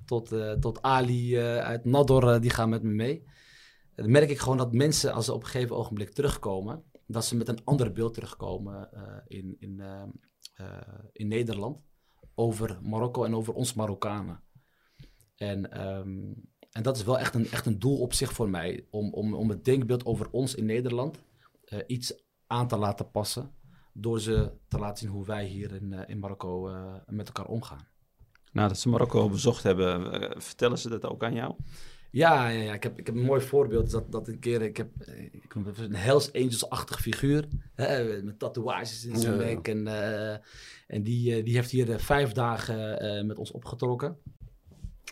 tot, 0.06 0.36
tot 0.60 0.82
Ali 0.82 1.40
uit 1.40 1.86
Nador, 1.86 2.42
die 2.42 2.50
gaan 2.50 2.70
met 2.70 2.84
me 2.84 2.90
mee. 2.90 3.24
Dan 3.96 4.12
merk 4.12 4.30
ik 4.30 4.40
gewoon 4.40 4.58
dat 4.58 4.74
mensen, 4.74 5.14
als 5.14 5.26
ze 5.26 5.34
op 5.34 5.42
een 5.42 5.48
gegeven 5.48 5.76
ogenblik 5.76 6.10
terugkomen, 6.10 6.84
dat 7.08 7.26
ze 7.26 7.36
met 7.36 7.48
een 7.48 7.64
ander 7.64 7.92
beeld 7.92 8.14
terugkomen 8.14 8.90
in, 9.28 9.56
in, 9.60 9.82
in 11.12 11.28
Nederland 11.28 11.82
over 12.36 12.80
Marokko 12.82 13.24
en 13.24 13.36
over 13.36 13.54
ons 13.54 13.74
Marokkanen. 13.74 14.44
En, 15.36 15.72
ehm, 15.72 16.34
en 16.72 16.84
dat 16.84 16.98
is 16.98 17.04
wel 17.04 17.20
echt 17.20 17.36
een, 17.36 17.52
echt 17.52 17.66
een 17.66 17.80
doel 17.80 18.00
op 18.00 18.14
zich 18.14 18.34
voor 18.34 18.50
mij, 18.50 18.86
om, 18.90 19.14
om, 19.14 19.34
om 19.34 19.50
het 19.50 19.66
denkbeeld 19.66 20.06
over 20.06 20.30
ons 20.32 20.56
in 20.56 20.66
Nederland 20.66 21.24
eh, 21.64 21.80
iets 21.88 22.14
aan 22.50 22.68
te 22.68 22.78
laten 22.78 23.12
passen, 23.12 23.52
door 23.94 24.20
ze 24.20 24.52
te 24.68 24.80
laten 24.80 24.98
zien 24.98 25.10
hoe 25.10 25.26
wij 25.26 25.46
hier 25.46 25.76
in, 25.76 25.94
eh, 25.94 26.10
in 26.10 26.20
Marokko 26.20 26.70
eh, 26.70 26.94
met 27.08 27.28
elkaar 27.28 27.46
omgaan. 27.46 27.88
Nadat 28.52 28.80
ze 28.80 28.90
Marokko 28.90 29.30
bezocht 29.30 29.64
hebben, 29.64 30.12
eh, 30.12 30.40
vertellen 30.42 30.78
ze 30.78 30.90
dat 30.90 31.06
ook 31.06 31.24
aan 31.24 31.34
jou? 31.34 31.56
Ja, 32.12 32.48
ja, 32.48 32.62
ja. 32.62 32.74
Ik, 32.74 32.84
heb, 32.84 33.00
ik 33.00 33.06
heb 33.06 33.16
een 33.16 33.22
mooi 33.22 33.42
voorbeeld. 33.42 33.92
Dat, 33.92 34.12
dat 34.12 34.28
een 34.28 34.40
keer, 34.40 34.62
ik 34.62 34.78
heb, 34.78 34.90
ik 35.32 35.56
een 35.56 35.96
Hells 35.96 36.34
Angels-achtig 36.34 37.02
figuur. 37.02 37.48
Hè, 37.76 38.24
met 38.24 38.40
tatoeages 38.40 39.06
in 39.06 39.18
zijn 39.18 39.38
nek. 39.38 39.68
En, 39.68 39.88
en 40.88 41.04
die, 41.04 41.44
die 41.44 41.56
heeft 41.56 41.72
hier 41.72 41.92
eh, 41.92 41.98
vijf 41.98 42.32
dagen 42.32 43.28
met 43.28 43.38
ons 43.38 43.52
opgetrokken. 43.52 44.18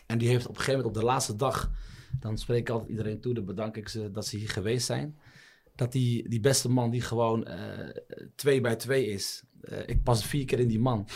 En 0.06 0.18
die 0.18 0.28
heeft 0.28 0.46
op 0.46 0.50
een 0.50 0.60
gegeven 0.60 0.80
moment 0.80 0.96
op 0.96 1.02
de 1.02 1.08
laatste 1.08 1.36
dag... 1.36 1.70
Dan 2.20 2.38
spreek 2.38 2.60
ik 2.60 2.68
altijd 2.68 2.90
iedereen 2.90 3.20
toe. 3.20 3.34
Dan 3.34 3.44
bedank 3.44 3.76
ik 3.76 3.88
ze 3.88 4.10
dat 4.10 4.26
ze 4.26 4.36
hier 4.36 4.48
geweest 4.48 4.86
zijn. 4.86 5.18
Dat 5.78 5.92
die, 5.92 6.28
die 6.28 6.40
beste 6.40 6.68
man 6.70 6.90
die 6.90 7.00
gewoon 7.00 7.44
eh, 7.46 7.88
twee 8.34 8.60
bij 8.60 8.76
twee 8.76 9.06
is. 9.06 9.42
eh, 9.60 9.88
ik 9.88 10.02
pas 10.02 10.24
vier 10.24 10.44
keer 10.44 10.58
in 10.58 10.68
die 10.68 10.78
man. 10.80 11.06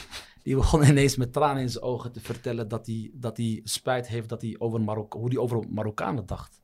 Die 0.42 0.54
begon 0.54 0.82
ineens 0.90 1.16
met 1.16 1.32
tranen 1.32 1.62
in 1.62 1.70
zijn 1.70 1.84
ogen 1.84 2.12
te 2.12 2.20
vertellen 2.20 2.68
dat 2.68 2.86
hij, 2.86 3.10
dat 3.14 3.36
hij 3.36 3.60
spijt 3.64 4.08
heeft 4.08 4.28
dat 4.28 4.42
hij 4.42 4.54
over 4.58 4.80
Marok 4.80 5.12
hoe 5.12 5.28
hij 5.28 5.38
over 5.38 5.64
Marokkanen 5.68 6.26
dacht. 6.26 6.62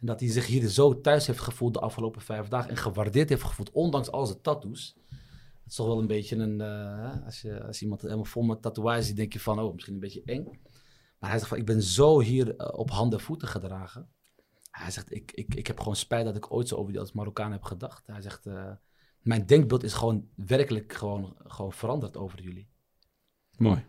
En 0.00 0.06
dat 0.06 0.20
hij 0.20 0.28
zich 0.28 0.46
hier 0.46 0.68
zo 0.68 1.00
thuis 1.00 1.26
heeft 1.26 1.40
gevoeld 1.40 1.74
de 1.74 1.80
afgelopen 1.80 2.20
vijf 2.20 2.48
dagen 2.48 2.70
en 2.70 2.76
gewaardeerd 2.76 3.28
heeft 3.28 3.42
gevoeld, 3.42 3.70
ondanks 3.70 4.10
al 4.10 4.26
zijn 4.26 4.40
tattoos. 4.40 4.94
Het 5.08 5.70
is 5.70 5.74
toch 5.74 5.86
wel 5.86 5.98
een 5.98 6.06
beetje 6.06 6.36
een, 6.36 6.60
eh, 6.60 7.24
als, 7.24 7.40
je, 7.40 7.64
als 7.64 7.82
iemand 7.82 8.02
helemaal 8.02 8.24
vol 8.24 8.42
met 8.42 8.62
tatoeages 8.62 9.06
ziet, 9.06 9.16
denk 9.16 9.32
je 9.32 9.40
van, 9.40 9.60
oh, 9.60 9.72
misschien 9.72 9.94
een 9.94 10.00
beetje 10.00 10.22
eng. 10.24 10.44
Maar 11.18 11.30
hij 11.30 11.38
zegt 11.38 11.50
van, 11.50 11.58
ik 11.58 11.66
ben 11.66 11.82
zo 11.82 12.20
hier 12.20 12.72
op 12.72 12.90
handen 12.90 13.18
en 13.18 13.24
voeten 13.24 13.48
gedragen. 13.48 14.08
Hij 14.78 14.90
zegt, 14.90 15.12
ik, 15.14 15.32
ik, 15.32 15.54
ik 15.54 15.66
heb 15.66 15.78
gewoon 15.78 15.96
spijt 15.96 16.24
dat 16.24 16.36
ik 16.36 16.52
ooit 16.52 16.68
zo 16.68 16.74
over 16.74 16.86
jullie 16.86 17.00
als 17.00 17.12
Marokkaan 17.12 17.52
heb 17.52 17.62
gedacht. 17.62 18.06
Hij 18.06 18.20
zegt, 18.20 18.46
eh, 18.46 18.70
mijn 19.20 19.46
denkbeeld 19.46 19.82
is 19.82 19.92
gewoon 19.92 20.28
werkelijk 20.34 20.92
gewoon, 20.92 21.34
gewoon 21.38 21.72
veranderd 21.72 22.16
over 22.16 22.42
jullie. 22.42 22.68
Mooi. 23.56 23.84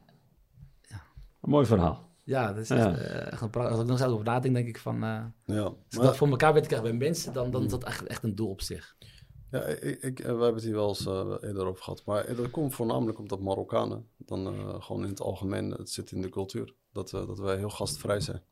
Een 1.41 1.49
mooi 1.49 1.65
verhaal. 1.65 2.07
Ja, 2.23 2.47
dat 2.47 2.57
is 2.57 2.67
Ja. 2.67 2.75
echt, 2.97 2.99
eh, 3.01 3.41
als 3.41 3.79
ik 3.79 3.85
nog 3.85 3.99
eens 3.99 4.03
over 4.03 4.25
nadenk, 4.25 4.53
denk 4.55 4.67
ik 4.67 4.77
van... 4.79 4.95
eh, 5.03 5.25
Ja, 5.45 5.61
als 5.63 5.75
maar- 5.95 6.05
dat 6.05 6.17
voor 6.17 6.27
elkaar 6.29 6.53
weet 6.53 6.61
te 6.61 6.67
krijgen 6.69 6.89
bij 6.89 6.97
mensen, 7.07 7.33
dan, 7.33 7.51
dan 7.51 7.63
is 7.63 7.69
dat 7.71 7.83
echt, 7.83 8.03
echt 8.07 8.23
een 8.23 8.35
doel 8.35 8.49
op 8.49 8.61
zich. 8.61 8.97
Ja, 9.51 9.61
ik, 9.63 10.01
ik, 10.01 10.17
we 10.17 10.23
hebben 10.27 10.53
het 10.53 10.63
hier 10.63 10.73
wel 10.73 10.87
eens 10.87 11.05
eh, 11.05 11.35
eerder 11.41 11.65
over 11.65 11.83
gehad. 11.83 12.05
Maar 12.05 12.35
dat 12.35 12.49
komt 12.51 12.73
voornamelijk 12.75 13.19
omdat 13.19 13.39
Marokkanen, 13.39 14.09
dan 14.17 14.47
eh, 14.47 14.81
gewoon 14.81 15.03
in 15.03 15.09
het 15.09 15.21
algemeen, 15.21 15.71
het 15.71 15.89
zit 15.89 16.11
in 16.11 16.21
de 16.21 16.29
cultuur. 16.29 16.75
Dat, 16.91 17.13
eh, 17.13 17.27
dat 17.27 17.39
wij 17.39 17.57
heel 17.57 17.69
gastvrij 17.69 18.19
zijn. 18.19 18.43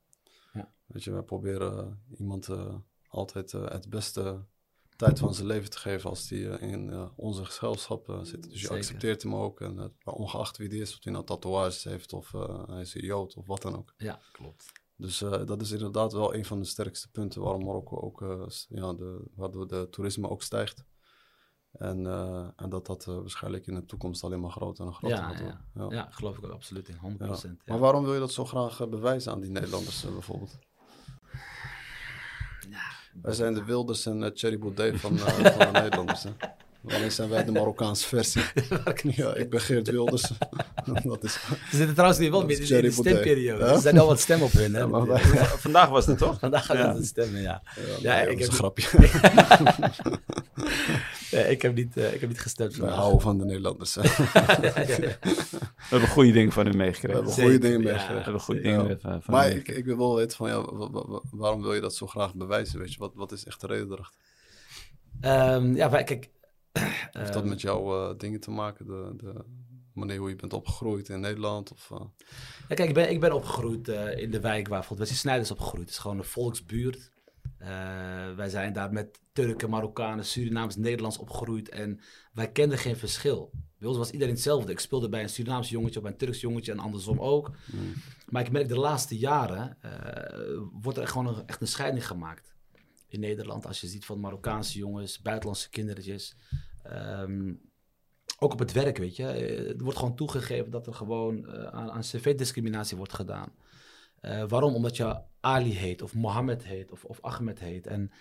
Ja. 0.87 0.93
Weet 0.93 1.03
je, 1.03 1.11
wij 1.11 1.21
proberen 1.21 2.03
iemand 2.17 2.49
eh, 2.49 2.75
altijd 3.07 3.53
eh, 3.53 3.69
het 3.69 3.89
beste 3.89 4.45
tijd 4.95 5.19
van 5.19 5.33
zijn 5.33 5.47
leven 5.47 5.69
te 5.69 5.77
geven 5.77 6.09
als 6.09 6.27
die 6.27 6.49
eh, 6.49 6.71
in 6.71 7.11
onze 7.15 7.45
gezelschap 7.45 8.19
zit. 8.23 8.43
Dus 8.43 8.53
je 8.53 8.59
Zeker. 8.59 8.75
accepteert 8.75 9.23
hem 9.23 9.35
ook. 9.35 9.61
En, 9.61 9.95
ongeacht 10.03 10.57
wie 10.57 10.69
die 10.69 10.81
is, 10.81 10.95
of 10.95 11.03
hij 11.03 11.13
nou 11.13 11.25
tatoeages 11.25 11.83
heeft 11.83 12.13
of 12.13 12.31
hij 12.67 12.81
is 12.81 12.95
een 12.95 13.05
Jood 13.05 13.35
of 13.35 13.47
wat 13.47 13.61
dan 13.61 13.77
ook. 13.77 13.93
Ja, 13.97 14.19
klopt. 14.31 14.71
Dus 14.95 15.17
dat 15.19 15.61
is 15.61 15.71
inderdaad 15.71 16.13
wel 16.13 16.35
een 16.35 16.45
van 16.45 16.59
de 16.59 16.65
sterkste 16.65 17.11
punten 17.11 17.41
waarom 17.41 17.63
Marokko 17.63 17.99
ook, 17.99 18.19
ja, 18.67 18.93
de, 18.93 19.29
waardoor 19.35 19.67
de 19.67 19.87
toerisme 19.89 20.29
ook 20.29 20.43
stijgt. 20.43 20.85
En, 21.71 22.05
en 22.55 22.69
dat 22.69 22.85
dat 22.85 23.05
waarschijnlijk 23.05 23.67
in 23.67 23.75
de 23.75 23.85
toekomst 23.85 24.23
alleen 24.23 24.39
maar 24.39 24.51
groter 24.51 24.85
en 24.85 24.93
groter 24.93 25.17
Ja, 25.17 25.27
gaat 25.29 25.39
ja, 25.39 25.61
worden. 25.73 25.97
ja. 25.97 26.07
geloof 26.11 26.37
ik 26.37 26.45
ook 26.45 26.51
absoluut 26.51 26.89
in, 26.89 26.95
100%. 26.95 27.19
Ja. 27.19 27.37
Ja. 27.41 27.55
Maar 27.65 27.79
waarom 27.79 28.03
wil 28.03 28.13
je 28.13 28.19
dat 28.19 28.31
zo 28.31 28.45
graag 28.45 28.89
bewijzen 28.89 29.31
aan 29.31 29.39
die 29.39 29.49
Nederlanders 29.49 30.01
bijvoorbeeld? 30.03 30.59
Wij 33.21 33.33
zijn 33.33 33.53
de 33.53 33.63
Wilders 33.63 34.05
en 34.05 34.33
Thierry 34.33 34.59
Baudet 34.59 34.99
van, 34.99 35.17
eh, 35.17 35.25
van 35.57 35.73
de 35.73 35.79
Nederlanders. 35.79 36.23
Hè? 36.23 36.29
Alleen 36.87 37.11
zijn 37.11 37.29
wij 37.29 37.43
de 37.45 37.51
Marokkaanse 37.51 38.07
versie. 38.07 38.41
ja, 39.15 39.33
ik 39.35 39.49
ben 39.49 39.61
Geert 39.61 39.89
Wilders. 39.89 40.21
dat 41.03 41.23
is, 41.23 41.33
Ze 41.69 41.75
zitten 41.75 41.93
trouwens 41.93 42.19
nu 42.19 42.31
wel 42.31 42.45
meer 42.45 42.71
in 42.75 42.81
de 42.81 42.91
stemperiode. 42.91 43.65
Ja? 43.65 43.71
Er 43.71 43.79
zijn 43.81 43.99
al 43.99 44.07
wat 44.07 44.19
stemmen 44.19 44.45
op 44.45 44.51
hun. 44.51 44.73
Hè? 44.73 44.79
Ja, 44.79 44.87
maar 44.87 45.19
Vandaag 45.59 45.89
was 45.89 46.05
het 46.05 46.17
toch? 46.17 46.39
Vandaag 46.47 46.65
gaat 46.65 46.77
Ja. 46.77 46.95
het 46.95 47.05
stemmen, 47.05 47.41
ja. 47.41 47.61
ja, 48.01 48.21
ik 48.21 48.27
dat 48.27 48.37
is 48.37 48.43
heb- 48.43 48.49
een 48.49 48.53
grapje. 48.57 48.87
Ja, 51.31 51.39
ik, 51.39 51.61
heb 51.61 51.75
niet, 51.75 51.97
eh, 51.97 52.13
ik 52.13 52.19
heb 52.19 52.29
niet 52.29 52.41
gestemd 52.41 52.75
vandaag. 52.75 52.95
houden 52.95 53.21
van 53.21 53.37
de 53.37 53.45
Nederlanders. 53.45 53.95
We 53.95 55.17
hebben 55.89 56.09
goede 56.09 56.31
dingen 56.31 56.51
van 56.51 56.67
u 56.67 56.71
We 56.71 56.77
meegekregen. 56.77 57.15
hebben 57.15 57.35
We 57.35 57.41
goede 57.41 57.51
Zeker, 57.51 57.59
dingen 57.69 57.79
ja. 57.81 57.91
meegekregen. 57.91 58.23
hebben 58.23 58.41
goede 58.41 58.61
Ja. 58.69 58.77
dingen 58.83 58.99
van, 58.99 59.21
van 59.21 59.33
Maar 59.33 59.49
ik, 59.49 59.67
ik 59.67 59.85
wil 59.85 59.97
wel 59.97 60.15
weten 60.15 60.37
van, 60.37 60.49
ja, 60.49 60.61
wa- 60.61 60.89
wa- 60.89 61.07
wa- 61.07 61.21
waarom 61.31 61.61
wil 61.61 61.73
je 61.73 61.81
dat 61.81 61.95
zo 61.95 62.07
graag 62.07 62.35
bewijzen? 62.35 62.79
Weet 62.79 62.93
je? 62.93 62.99
Wat, 62.99 63.11
wat 63.15 63.31
is 63.31 63.45
echt 63.45 63.61
de 63.61 63.67
reden 63.67 63.91
erachter? 63.91 64.19
Ehm, 65.21 65.75
ja, 65.75 65.89
wij, 65.89 66.03
kijk... 66.03 66.29
Heeft 66.79 67.33
dat 67.33 67.41
ehm, 67.41 67.49
met 67.49 67.61
jouw 67.61 68.09
eh, 68.09 68.17
dingen 68.17 68.39
te 68.39 68.51
maken? 68.51 68.85
De, 68.85 69.13
de 69.17 69.33
manier 69.93 70.17
hoe 70.17 70.29
je 70.29 70.35
bent 70.35 70.53
opgegroeid 70.53 71.09
in 71.09 71.19
Nederland? 71.19 71.71
Of, 71.71 71.91
eh, 71.91 72.05
Ja, 72.67 72.75
kijk, 72.75 72.89
ik 72.89 72.93
ben, 72.93 73.09
ik 73.09 73.19
ben 73.19 73.31
opgegroeid 73.31 73.87
eh, 73.87 74.17
in 74.17 74.31
de 74.31 74.39
wijk 74.39 74.67
waar 74.67 74.79
bijvoorbeeld 74.79 74.99
Wesley 74.99 75.17
Snijders 75.17 75.51
opgegroeid. 75.51 75.81
Het 75.81 75.91
is 75.91 75.97
gewoon 75.97 76.17
een 76.17 76.23
volksbuurt. 76.23 77.11
Wij 78.35 78.49
zijn 78.49 78.73
daar 78.73 78.91
met 78.93 79.19
Turken, 79.33 79.69
Marokkanen, 79.69 80.25
Surinaams, 80.25 80.75
Nederlands 80.75 81.17
opgegroeid. 81.17 81.69
En 81.69 81.99
wij 82.33 82.51
kenden 82.51 82.77
geen 82.77 82.97
verschil. 82.97 83.51
Bij 83.79 83.87
ons 83.87 83.97
was 83.97 84.11
iedereen 84.11 84.33
hetzelfde. 84.33 84.71
Ik 84.71 84.79
speelde 84.79 85.09
bij 85.09 85.21
een 85.23 85.29
Surinaams 85.29 85.69
jongetje 85.69 86.01
bij 86.01 86.11
een 86.11 86.17
Turks 86.17 86.41
jongetje 86.41 86.71
en 86.71 86.79
andersom 86.79 87.19
ook. 87.19 87.51
mm, 87.71 87.93
Maar 88.25 88.41
ik 88.45 88.51
merk 88.51 88.67
de 88.67 88.79
laatste 88.79 89.17
jaren 89.17 89.77
wordt 90.81 90.97
er 90.97 91.07
gewoon 91.07 91.27
een, 91.27 91.47
echt 91.47 91.61
een 91.61 91.67
scheiding 91.67 92.07
gemaakt. 92.07 92.56
In 93.07 93.19
Nederland, 93.19 93.65
als 93.65 93.81
je 93.81 93.87
ziet 93.87 94.05
van 94.05 94.19
Marokkaanse 94.19 94.77
jongens, 94.77 95.21
buitenlandse 95.21 95.69
kindertjes. 95.69 96.35
Ehm, 96.83 97.53
ook 98.39 98.53
op 98.53 98.59
het 98.59 98.71
werk, 98.71 98.97
weet 98.97 99.15
je. 99.15 99.27
Eh, 99.27 99.69
Er 99.69 99.83
wordt 99.83 99.97
gewoon 99.97 100.15
toegegeven 100.15 100.71
dat 100.71 100.87
er 100.87 100.93
gewoon 100.93 101.47
eh, 101.47 101.63
aan, 101.63 101.91
aan 101.91 102.01
cv-discriminatie 102.01 102.97
wordt 102.97 103.13
gedaan. 103.13 103.51
Eh, 104.19 104.43
waarom? 104.47 104.75
Omdat 104.75 104.97
je 104.97 105.21
Ali 105.39 105.73
heet, 105.73 106.01
of 106.01 106.13
Mohammed 106.13 106.63
heet, 106.63 106.91
of, 106.91 107.05
of 107.05 107.21
Ahmed 107.21 107.59
heet. 107.59 107.87
En 107.87 108.11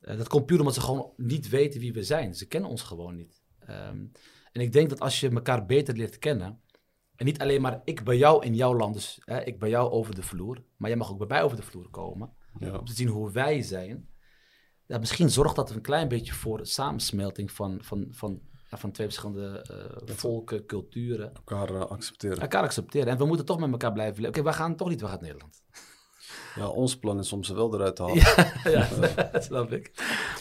dat 0.00 0.28
komt 0.28 0.46
puur 0.46 0.58
omdat 0.58 0.74
ze 0.74 0.80
gewoon 0.80 1.12
niet 1.16 1.48
weten 1.48 1.80
wie 1.80 1.92
we 1.92 2.02
zijn. 2.02 2.34
Ze 2.34 2.46
kennen 2.46 2.70
ons 2.70 2.82
gewoon 2.82 3.14
niet. 3.14 3.42
Ehm, 3.58 4.06
en 4.52 4.60
ik 4.60 4.72
denk 4.72 4.88
dat 4.88 5.00
als 5.00 5.20
je 5.20 5.30
elkaar 5.30 5.66
beter 5.66 5.96
leert 5.96 6.18
kennen, 6.18 6.60
en 7.16 7.24
niet 7.24 7.38
alleen 7.38 7.60
maar 7.60 7.80
ik 7.84 8.04
bij 8.04 8.16
jou 8.16 8.44
in 8.44 8.54
jouw 8.54 8.74
land, 8.74 8.94
dus 8.94 9.20
hè, 9.24 9.44
ik 9.44 9.58
bij 9.58 9.68
jou 9.68 9.90
over 9.90 10.14
de 10.14 10.22
vloer, 10.22 10.62
maar 10.76 10.88
jij 10.88 10.98
mag 10.98 11.10
ook 11.10 11.18
bij 11.18 11.26
mij 11.26 11.42
over 11.42 11.56
de 11.56 11.62
vloer 11.62 11.88
komen, 11.90 12.32
ja. 12.58 12.78
om 12.78 12.84
te 12.84 12.94
zien 12.94 13.08
hoe 13.08 13.30
wij 13.30 13.62
zijn. 13.62 14.08
Ja, 14.86 14.98
misschien 14.98 15.30
zorgt 15.30 15.56
dat 15.56 15.70
een 15.70 15.80
klein 15.80 16.08
beetje 16.08 16.32
voor 16.32 16.60
samensmelting 16.62 17.52
van, 17.52 17.78
van, 17.82 18.06
van, 18.10 18.40
van 18.70 18.90
twee 18.90 19.06
verschillende 19.06 19.64
eh, 20.08 20.14
volken, 20.16 20.66
culturen. 20.66 21.32
Elkaar 21.34 21.68
eh, 21.74 21.80
accepteren. 21.80 22.38
Elkaar 22.40 22.62
accepteren. 22.62 23.08
En 23.08 23.18
we 23.18 23.24
moeten 23.24 23.46
toch 23.46 23.58
met 23.58 23.70
elkaar 23.70 23.92
blijven 23.92 24.16
leven. 24.16 24.28
Oké, 24.28 24.42
wij 24.42 24.52
gaan 24.52 24.76
toch 24.76 24.88
niet 24.88 25.00
weg 25.00 25.10
uit 25.10 25.20
Nederland. 25.20 25.62
Ja, 26.54 26.66
ons 26.68 26.96
plan 26.98 27.18
is 27.18 27.32
om 27.32 27.44
ze 27.44 27.54
wel 27.54 27.74
eruit 27.74 27.96
te 27.96 28.02
halen. 28.02 28.16
ja, 28.78 28.88
dat 29.32 29.44
snap 29.50 29.72
ik. 29.72 29.92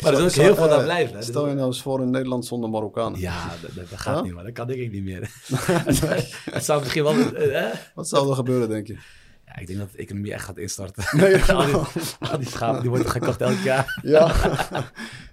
Maar 0.02 0.12
er 0.14 0.18
is 0.18 0.24
ook 0.24 0.30
Stel- 0.30 0.44
heel 0.44 0.56
veel 0.56 0.64
eh, 0.64 0.70
daar 0.70 0.84
blijven. 0.84 1.16
hè. 1.16 1.22
Stel 1.24 1.48
je 1.48 1.54
nou 1.54 1.68
eens 1.68 1.82
voor 1.82 2.02
in 2.02 2.10
Nederland 2.10 2.46
zonder 2.46 2.70
Marokkanen. 2.70 3.20
Ja, 3.20 3.52
dat, 3.62 3.90
dat 3.90 4.00
gaat 4.00 4.16
Huh? 4.16 4.24
niet, 4.24 4.34
man. 4.34 4.44
Dat 4.44 4.54
kan 4.54 4.70
ik 4.70 4.92
niet 4.92 5.04
meer. 5.04 5.30
Het 6.52 6.66
zou 6.66 6.80
misschien 6.82 7.04
wel... 7.04 7.14
eh? 7.36 7.74
Wat 7.96 8.08
zou 8.08 8.30
er 8.30 8.36
gebeuren, 8.36 8.70
denk 8.70 8.88
je? 8.88 8.98
Ja, 9.56 9.62
ik 9.62 9.68
denk 9.68 9.80
dat 9.80 9.92
de 9.92 9.98
economie 9.98 10.34
echt 10.34 10.46
gaat 10.46 10.58
instorten. 10.58 11.18
Nee, 11.20 11.44
al, 11.54 11.66
die, 11.66 11.76
al 12.32 12.38
die 12.38 12.48
schapen 12.48 12.82
die 12.82 12.90
worden 12.90 13.10
gekocht 13.10 13.42
elk 13.42 13.58
jaar. 13.60 14.00
Ja. 14.04 14.28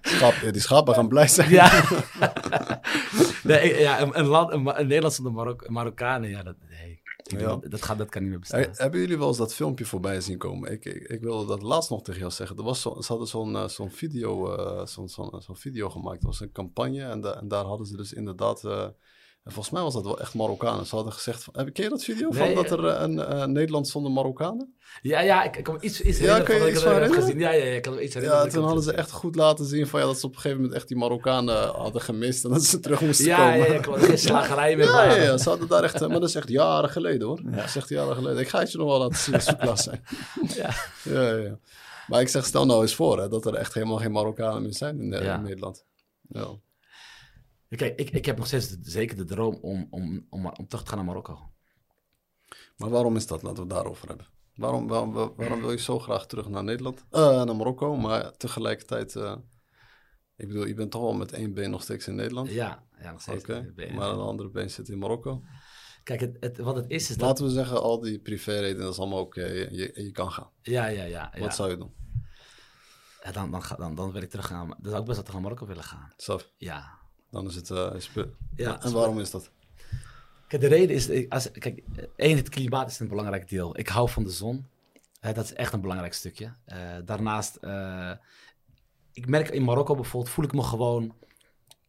Schap, 0.01 0.33
die 0.51 0.61
schapen 0.61 0.93
gaan 0.93 1.07
blij 1.07 1.27
zijn. 1.27 1.49
Ja, 1.49 1.83
nee, 3.43 3.79
ja 3.79 4.01
een, 4.01 4.19
een, 4.19 4.25
land, 4.25 4.51
een, 4.51 4.61
Ma- 4.63 4.79
een 4.79 4.87
Nederland 4.87 5.13
zonder 5.13 5.33
Marok 5.33 5.69
Marokkanen, 5.69 6.29
ja, 6.29 6.43
dat, 6.43 6.55
nee, 6.69 7.01
Ja. 7.23 7.37
dat, 7.39 7.71
dat, 7.71 7.81
gaat, 7.81 7.97
dat 7.97 8.09
kan 8.09 8.21
niet 8.21 8.31
meer 8.31 8.39
bestaan. 8.39 8.65
Hebben 8.71 8.99
jullie 8.99 9.17
wel 9.17 9.27
eens 9.27 9.37
dat 9.37 9.53
filmpje 9.53 9.85
voorbij 9.85 10.21
zien 10.21 10.37
komen? 10.37 10.71
Ik, 10.71 10.85
ik, 10.85 11.07
ik 11.07 11.21
wilde 11.21 11.45
dat 11.47 11.61
laatst 11.61 11.89
nog 11.89 12.01
tegen 12.01 12.19
jou 12.19 12.31
zeggen. 12.31 12.57
Er 12.57 12.63
was 12.63 12.81
zo, 12.81 13.01
ze 13.01 13.07
hadden 13.07 13.27
zo'n 13.27 13.55
eh, 13.55 13.67
zo'n 13.67 13.91
video, 13.91 14.55
eh, 14.55 14.85
zo'n 14.85 15.55
video 15.57 15.89
gemaakt. 15.89 16.21
Dat 16.21 16.29
was 16.29 16.39
een 16.39 16.51
campagne. 16.51 17.03
En, 17.03 17.21
da- 17.21 17.35
en 17.39 17.47
daar 17.47 17.63
hadden 17.65 17.87
ze 17.87 17.95
dus 17.97 18.13
inderdaad... 18.13 18.63
eh, 18.63 18.85
En 19.43 19.51
volgens 19.51 19.73
mij 19.73 19.83
was 19.83 19.93
dat 19.93 20.03
wel 20.03 20.19
echt 20.19 20.33
Marokkanen. 20.33 20.85
Ze 20.85 20.95
hadden 20.95 21.13
gezegd, 21.13 21.43
van, 21.43 21.53
heb- 21.57 21.77
je 21.77 21.89
dat 21.89 22.03
video 22.03 22.29
Nee, 22.29 22.53
van 22.55 22.63
dat 22.63 22.71
er 22.79 22.87
eh, 22.87 23.01
een 23.01 23.19
eh, 23.19 23.45
Nederland 23.45 23.87
zonder 23.87 24.11
Marokkanen? 24.11 24.75
Ja, 25.01 25.19
ja, 25.19 25.43
ik, 25.43 25.57
ik 25.57 25.63
kan 25.63 25.73
me 25.73 25.79
iets, 25.81 26.01
iets 26.01 26.19
Ja, 26.19 26.35
herinneren 26.43 26.99
dat 27.01 27.09
ik 27.09 27.13
gezien. 27.23 27.39
Ja, 27.39 27.51
ja, 27.51 27.65
ja, 27.65 27.73
ik 27.75 27.81
kan 27.81 27.93
me 27.95 28.03
iets 28.03 28.13
herinneren. 28.13 28.45
Ja, 28.45 28.51
toen 28.51 28.63
hadden 28.63 28.83
ze 28.83 28.93
echt 28.93 29.11
goed 29.11 29.35
laten 29.35 29.65
zien 29.65 29.87
van 29.87 29.99
ja, 29.99 30.05
dat 30.05 30.19
ze 30.19 30.25
op 30.25 30.31
een 30.33 30.39
gegeven 30.39 30.57
moment 30.61 30.75
echt 30.77 30.87
die 30.87 30.97
Marokkanen 30.97 31.67
hadden 31.67 32.01
gemist 32.01 32.43
en 32.45 32.49
dat 32.51 32.63
ze 32.63 32.79
terug 32.79 33.01
moesten 33.01 33.25
gezien. 33.25 33.39
komen. 33.39 33.57
Ja, 33.57 33.65
ja, 33.65 33.73
ja, 33.73 33.79
klopt. 33.79 34.03
Geen 34.05 34.17
slagerij 34.17 34.75
meer. 34.75 34.85
Ja, 34.85 35.03
ja, 35.03 35.21
ja, 35.21 35.37
ze 35.37 35.49
hadden 35.49 35.67
daar 35.67 35.83
echt, 35.83 36.01
eh, 36.01 36.07
maar 36.07 36.19
dat 36.19 36.29
is 36.29 36.35
echt 36.35 36.49
jaren 36.49 36.89
geleden 36.89 37.27
hoor. 37.27 37.41
Dat 37.43 37.63
is 37.63 37.75
echt 37.75 37.89
jaren 37.89 38.15
geleden. 38.15 38.39
Ik 38.39 38.49
ga 38.49 38.59
het 38.59 38.71
je 38.71 38.77
nog 38.77 38.87
wel 38.87 38.99
laten 38.99 39.17
zien 39.17 39.33
als 39.35 39.45
we 39.45 39.55
klaar 39.57 39.77
zijn. 39.79 40.03
Ja. 40.55 40.69
Ja, 41.03 41.21
ja, 41.27 41.35
ja. 41.35 41.57
Maar 42.07 42.21
ik 42.21 42.27
zeg, 42.27 42.45
stel 42.45 42.65
nou 42.65 42.81
eens 42.81 42.95
voor 42.95 43.19
hè, 43.19 43.27
dat 43.27 43.45
er 43.45 43.53
echt 43.55 43.73
helemaal 43.73 43.97
geen 43.97 44.11
Marokkanen 44.11 44.61
meer 44.61 44.73
zijn 44.73 44.99
in, 45.01 45.13
eh, 45.13 45.23
Ja. 45.23 45.35
in 45.35 45.41
Nederland. 45.41 45.85
Ja. 46.27 46.47
Kijk, 47.77 47.99
ik, 47.99 48.09
ik 48.09 48.25
heb 48.25 48.37
nog 48.37 48.47
steeds 48.47 48.69
de- 48.69 48.77
zeker 48.81 49.17
de 49.17 49.25
droom 49.25 49.55
om, 49.61 49.87
om, 49.89 50.27
om, 50.29 50.45
om 50.45 50.67
terug 50.67 50.83
te 50.83 50.89
gaan 50.89 50.97
naar 50.97 51.05
Marokko. 51.07 51.51
Maar 52.77 52.89
waarom 52.89 53.15
is 53.15 53.27
dat? 53.27 53.41
Laten 53.43 53.55
we 53.55 53.61
het 53.61 53.69
daarover 53.69 54.07
hebben. 54.07 54.27
Waarom, 54.55 54.87
waarom, 54.87 55.13
waarom 55.13 55.59
wil 55.61 55.71
je 55.71 55.77
zo 55.77 55.99
graag 55.99 56.25
terug 56.25 56.47
naar 56.49 56.63
Nederland? 56.63 57.05
Eh, 57.09 57.43
naar 57.43 57.55
Marokko, 57.55 57.95
maar 57.95 58.37
tegelijkertijd... 58.37 59.15
eh, 59.15 59.35
ik 60.35 60.47
bedoel, 60.47 60.65
je 60.65 60.73
bent 60.73 60.91
toch 60.91 61.01
wel 61.01 61.13
met 61.13 61.31
één 61.33 61.53
been 61.53 61.69
nog 61.69 61.81
steeds 61.81 62.07
in 62.07 62.15
Nederland. 62.15 62.49
Ja, 62.49 62.83
ja 63.01 63.11
nog 63.11 63.21
steeds. 63.21 63.45
Ben- 63.45 63.73
maar 63.95 64.09
een 64.09 64.19
andere 64.19 64.49
been 64.49 64.69
zit 64.69 64.89
in 64.89 64.97
Marokko. 64.97 65.43
Kijk, 66.03 66.19
het, 66.19 66.37
het, 66.39 66.57
wat 66.57 66.75
het 66.75 66.89
is, 66.89 67.09
is 67.09 67.15
dat... 67.17 67.27
Laten 67.27 67.45
we 67.45 67.51
zeggen, 67.51 67.81
al 67.81 67.99
die 67.99 68.19
privéredenen, 68.19 68.83
dat 68.83 68.93
is 68.93 68.99
allemaal 68.99 69.19
oké. 69.21 69.45
Je, 69.45 69.67
je, 69.71 70.03
je 70.03 70.11
kan 70.11 70.31
gaan. 70.31 70.49
Ja, 70.61 70.85
ja, 70.87 71.03
ja. 71.03 71.31
ja. 71.33 71.39
Wat 71.39 71.55
zou 71.55 71.69
je 71.69 71.77
doen? 71.77 71.93
Ja, 73.23 73.31
dan, 73.31 73.51
dan, 73.51 73.63
dan, 73.77 73.95
dan 73.95 74.11
wil 74.11 74.21
ik 74.21 74.29
terug 74.29 74.47
gaan. 74.47 74.67
Dan 74.67 74.77
zou 74.91 74.99
ik 74.99 75.05
best 75.05 75.05
wel 75.05 75.15
terug 75.15 75.33
naar 75.33 75.41
Marokko 75.41 75.65
willen 75.65 75.83
gaan. 75.83 76.13
Saf, 76.17 76.51
Ja. 76.57 77.01
Dan 77.33 77.47
is 77.47 77.55
het... 77.55 77.65
spe- 77.97 78.29
Ja, 78.55 78.81
en 78.81 78.91
waarom 78.93 79.19
is 79.19 79.31
dat? 79.31 79.51
Kijk, 80.47 80.61
de 80.61 80.67
reden 80.67 80.95
is, 80.95 81.29
als, 81.29 81.51
kijk, 81.51 81.83
één, 82.15 82.37
het 82.37 82.49
klimaat 82.49 82.89
is 82.91 82.99
een 82.99 83.07
belangrijk 83.07 83.49
deel. 83.49 83.77
Ik 83.79 83.87
hou 83.87 84.09
van 84.09 84.23
de 84.23 84.29
zon. 84.29 84.67
Dat 85.19 85.37
is 85.43 85.53
echt 85.53 85.73
een 85.73 85.81
belangrijk 85.81 86.13
stukje. 86.13 86.53
Eh, 86.65 86.77
daarnaast, 87.05 87.55
eh, 87.55 88.11
ik 89.13 89.27
merk 89.27 89.49
in 89.49 89.63
Marokko 89.63 89.95
bijvoorbeeld, 89.95 90.33
voel 90.33 90.45
ik 90.45 90.53
me 90.53 90.63
gewoon 90.63 91.15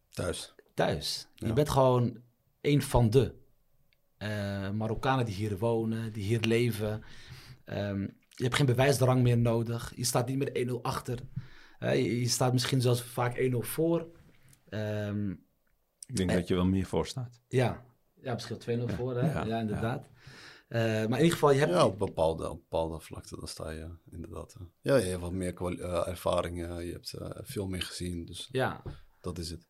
Thuis. 0.09 0.53
thuis. 0.73 1.27
Je 1.35 1.53
bent 1.53 1.69
gewoon 1.69 2.17
een 2.61 2.81
van 2.81 3.09
de 3.09 3.33
Marokkanen 4.73 5.25
die 5.25 5.35
hier 5.35 5.57
wonen, 5.57 6.13
die 6.13 6.23
hier 6.23 6.39
leven. 6.39 7.03
Ehm, 7.65 8.01
je 8.29 8.43
hebt 8.43 8.55
geen 8.55 8.65
bewijsdrang 8.65 9.21
meer 9.21 9.37
nodig. 9.37 9.93
Je 9.95 10.03
staat 10.03 10.27
niet 10.27 10.37
meer 10.37 10.49
1-0 10.53 10.81
achter. 10.81 11.19
Je, 11.79 12.19
je 12.19 12.27
staat 12.27 12.53
misschien 12.53 12.81
zelfs 12.81 13.01
vaak 13.01 13.37
1-0 13.37 13.61
voor. 13.61 14.07
Ehm, 14.69 15.31
Ik 16.07 16.15
denk 16.15 16.31
dat 16.31 16.47
je 16.47 16.55
wel 16.55 16.65
meer 16.65 16.85
voor 16.85 17.07
staat. 17.07 17.41
ja. 17.47 17.85
ja, 18.21 18.33
misschien 18.33 18.57
2-0 18.89 18.93
voor, 18.95 19.15
hè? 19.17 19.31
Ja, 19.31 19.45
ja, 19.45 19.59
inderdaad. 19.59 20.09
Eh, 20.67 20.81
maar 20.81 21.03
in 21.03 21.11
ieder 21.11 21.31
geval, 21.31 21.51
je 21.51 21.59
hebt... 21.59 21.71
Ja, 21.71 21.85
op 21.85 21.97
bepaalde, 21.97 22.49
op 22.49 22.57
bepaalde 22.59 22.99
vlakten, 22.99 23.37
dan 23.37 23.47
sta 23.47 23.69
je 23.69 23.89
inderdaad... 24.11 24.55
eh, 24.59 24.65
ja, 24.81 24.95
je 24.95 25.05
hebt 25.09 25.21
wat 25.21 25.31
meer 25.31 25.53
eh, 25.81 26.07
ervaring, 26.07 26.63
eh, 26.67 26.85
je 26.85 26.91
hebt 26.91 27.13
eh, 27.13 27.29
veel 27.41 27.67
meer 27.67 27.81
gezien, 27.81 28.25
dus 28.25 28.47
Ja, 28.51 28.81
dat 29.21 29.37
is 29.37 29.49
het. 29.49 29.67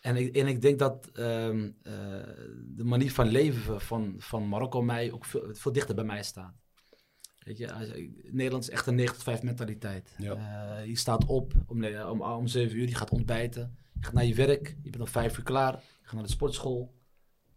en 0.00 0.16
ik, 0.16 0.36
en 0.36 0.46
ik 0.46 0.62
denk 0.62 0.78
dat 0.78 1.06
ehm, 1.12 1.70
eh, 1.82 1.92
de 2.66 2.84
manier 2.84 3.12
van 3.12 3.28
leven 3.28 3.80
van, 3.80 4.14
van 4.18 4.48
Marokko 4.48 4.82
mij 4.82 5.12
ook 5.12 5.24
veel, 5.24 5.54
veel 5.54 5.72
dichter 5.72 5.94
bij 5.94 6.04
mij 6.04 6.22
staat. 6.22 6.54
Weet 7.38 7.58
je, 7.58 7.72
als- 7.72 7.92
Nederland 8.30 8.62
is 8.62 8.70
echt 8.70 8.86
een 8.86 8.94
9 8.94 9.14
tot 9.14 9.22
5 9.22 9.42
mentaliteit. 9.42 10.14
Ja. 10.18 10.34
Eh, 10.80 10.86
je 10.86 10.96
staat 10.96 11.24
op 11.26 11.52
om, 11.66 11.84
om, 11.84 12.22
om 12.22 12.46
7 12.46 12.76
uur, 12.78 12.88
je 12.88 12.94
gaat 12.94 13.10
ontbijten. 13.10 13.76
Je 14.02 14.08
gaat 14.08 14.16
naar 14.16 14.26
je 14.26 14.34
werk, 14.34 14.76
je 14.82 14.90
bent 14.90 15.02
om 15.02 15.08
5 15.08 15.38
uur 15.38 15.44
klaar. 15.44 15.72
Je 15.72 15.78
gaat 16.02 16.12
naar 16.12 16.22
de 16.22 16.28
sportschool. 16.28 16.94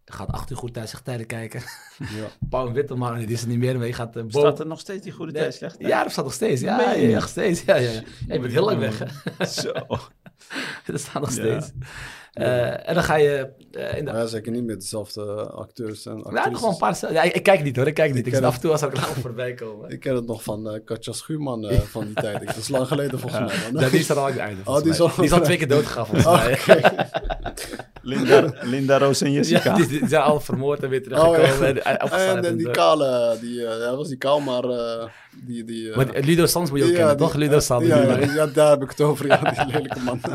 Je 0.03 0.13
gaat 0.13 0.31
8 0.31 0.51
uur 0.51 0.57
goed 0.57 0.73
thuis 0.73 0.95
tijden 1.03 1.25
kijken. 1.25 1.61
Ja. 1.97 2.27
Paul 2.49 2.71
Witteman, 2.71 3.17
die 3.17 3.27
is 3.27 3.41
er 3.41 3.47
niet 3.47 3.59
meer, 3.59 3.77
maar 3.77 3.87
je 3.87 3.93
gaat 3.93 4.17
uh, 4.17 4.23
Staat 4.27 4.59
er 4.59 4.67
nog 4.67 4.79
steeds 4.79 5.03
die 5.03 5.11
goede 5.11 5.31
Nee, 5.31 5.41
tijd 5.41 5.53
slecht? 5.53 5.75
Ja, 5.79 6.03
dat 6.03 6.11
staat 6.11 6.23
nog 6.25 6.33
steeds. 6.33 6.61
Ja, 6.61 6.91
ja, 6.93 7.13
nog 7.13 7.27
steeds. 7.27 7.63
Ja, 7.63 7.75
ja, 7.75 7.91
ja. 7.91 8.01
Ja, 8.27 8.33
je 8.33 8.39
bent 8.39 8.53
heel 8.53 8.65
lang 8.65 8.79
weg, 8.79 8.99
hè? 9.37 9.45
Zo. 9.45 9.71
dat 10.85 10.99
staat 10.99 11.21
nog 11.21 11.35
Ja. 11.35 11.41
steeds. 11.59 11.71
Eh, 12.33 12.87
en 12.89 12.93
dan 12.93 13.03
ga 13.03 13.15
je 13.15 13.49
eh, 13.71 13.97
in 13.97 14.05
de 14.05 14.11
Maar 14.11 14.21
ja, 14.21 14.27
zeker 14.27 14.51
niet 14.51 14.63
met 14.65 14.79
dezelfde 14.81 15.21
acteurs 15.51 16.05
en 16.05 16.23
actrices. 16.23 16.61
een 16.63 16.77
paar. 16.77 17.13
Ja, 17.13 17.21
ik, 17.21 17.33
ik 17.33 17.43
kijk 17.43 17.63
niet 17.63 17.75
hoor, 17.75 17.87
ik 17.87 17.93
kijk 17.93 18.13
niet. 18.13 18.27
Ik, 18.27 18.33
het. 18.33 18.43
af 18.43 18.55
en 18.55 18.61
toe 18.61 18.71
als 18.71 18.81
er 18.81 18.89
reclame 18.89 19.13
voorbij 19.13 19.53
komen. 19.53 19.89
Ik 19.89 19.99
ken 19.99 20.15
het 20.15 20.25
nog 20.25 20.43
van 20.43 20.69
eh 20.69 20.79
Katja 20.85 21.11
Schuurman 21.13 21.67
eh, 21.67 21.79
van 21.95 22.05
die 22.05 22.13
tijd. 22.13 22.41
Ik- 22.41 22.47
Dat 22.47 22.55
is 22.57 22.67
lang 22.67 22.87
geleden 22.87 23.19
volgens 23.19 23.41
mij. 23.53 23.71
man. 23.71 23.81
Ja, 23.83 23.89
die 23.89 23.99
is 23.99 24.09
er 24.09 24.15
al 24.17 24.23
aan 24.25 24.31
het 24.31 24.39
einde. 24.39 24.61
Oh, 24.65 24.81
die 24.81 24.91
is 24.91 24.99
al- 24.99 25.11
die 25.15 25.23
is 25.23 25.31
al 25.31 25.41
twee 25.41 25.57
keer 25.57 25.67
doodgegaan 25.67 26.05
volgens 26.05 26.25
Oh, 26.33 26.45
mij. 26.45 26.57
Linda, 28.05 28.53
Linda 28.61 28.97
Roos 28.97 29.21
en 29.21 29.31
Jessica. 29.31 29.69
Ja, 29.69 29.75
die, 29.75 29.87
die 29.99 30.07
zijn 30.07 30.21
al 30.21 30.39
vermoord 30.39 30.83
en 30.83 30.89
weer 30.89 31.03
teruggekomen. 31.03 31.41
Oh, 31.41 31.47
ja. 31.59 31.65
en, 31.65 31.83
en 31.85 32.03
opgestaan 32.03 32.37
En, 32.37 32.45
en 32.45 32.57
die 32.57 32.71
kale, 32.71 33.37
die, 33.41 33.65
eh, 33.67 33.95
was 33.95 34.07
die 34.07 34.17
kaal, 34.17 34.39
maar 34.39 34.63
eh, 34.63 35.05
die... 35.45 35.63
die 35.63 35.89
eh, 35.89 35.95
Maar 35.95 36.11
die- 36.11 36.23
Ludo 36.23 36.45
Sands 36.45 36.69
moet 36.71 36.79
je 36.79 36.85
ook 36.85 36.91
ja, 36.91 36.97
kennen, 36.97 37.17
die- 37.17 37.25
toch? 37.25 37.35
Ludo 37.35 37.59
Sands. 37.59 37.87
Ja, 37.87 38.45
daar 38.47 38.69
heb 38.69 38.81
ik 38.83 38.89
het 38.89 39.01
over. 39.01 39.25
Ja, 39.27 39.37
die 39.63 39.65
lelijke 39.73 39.99
man. 39.99 40.19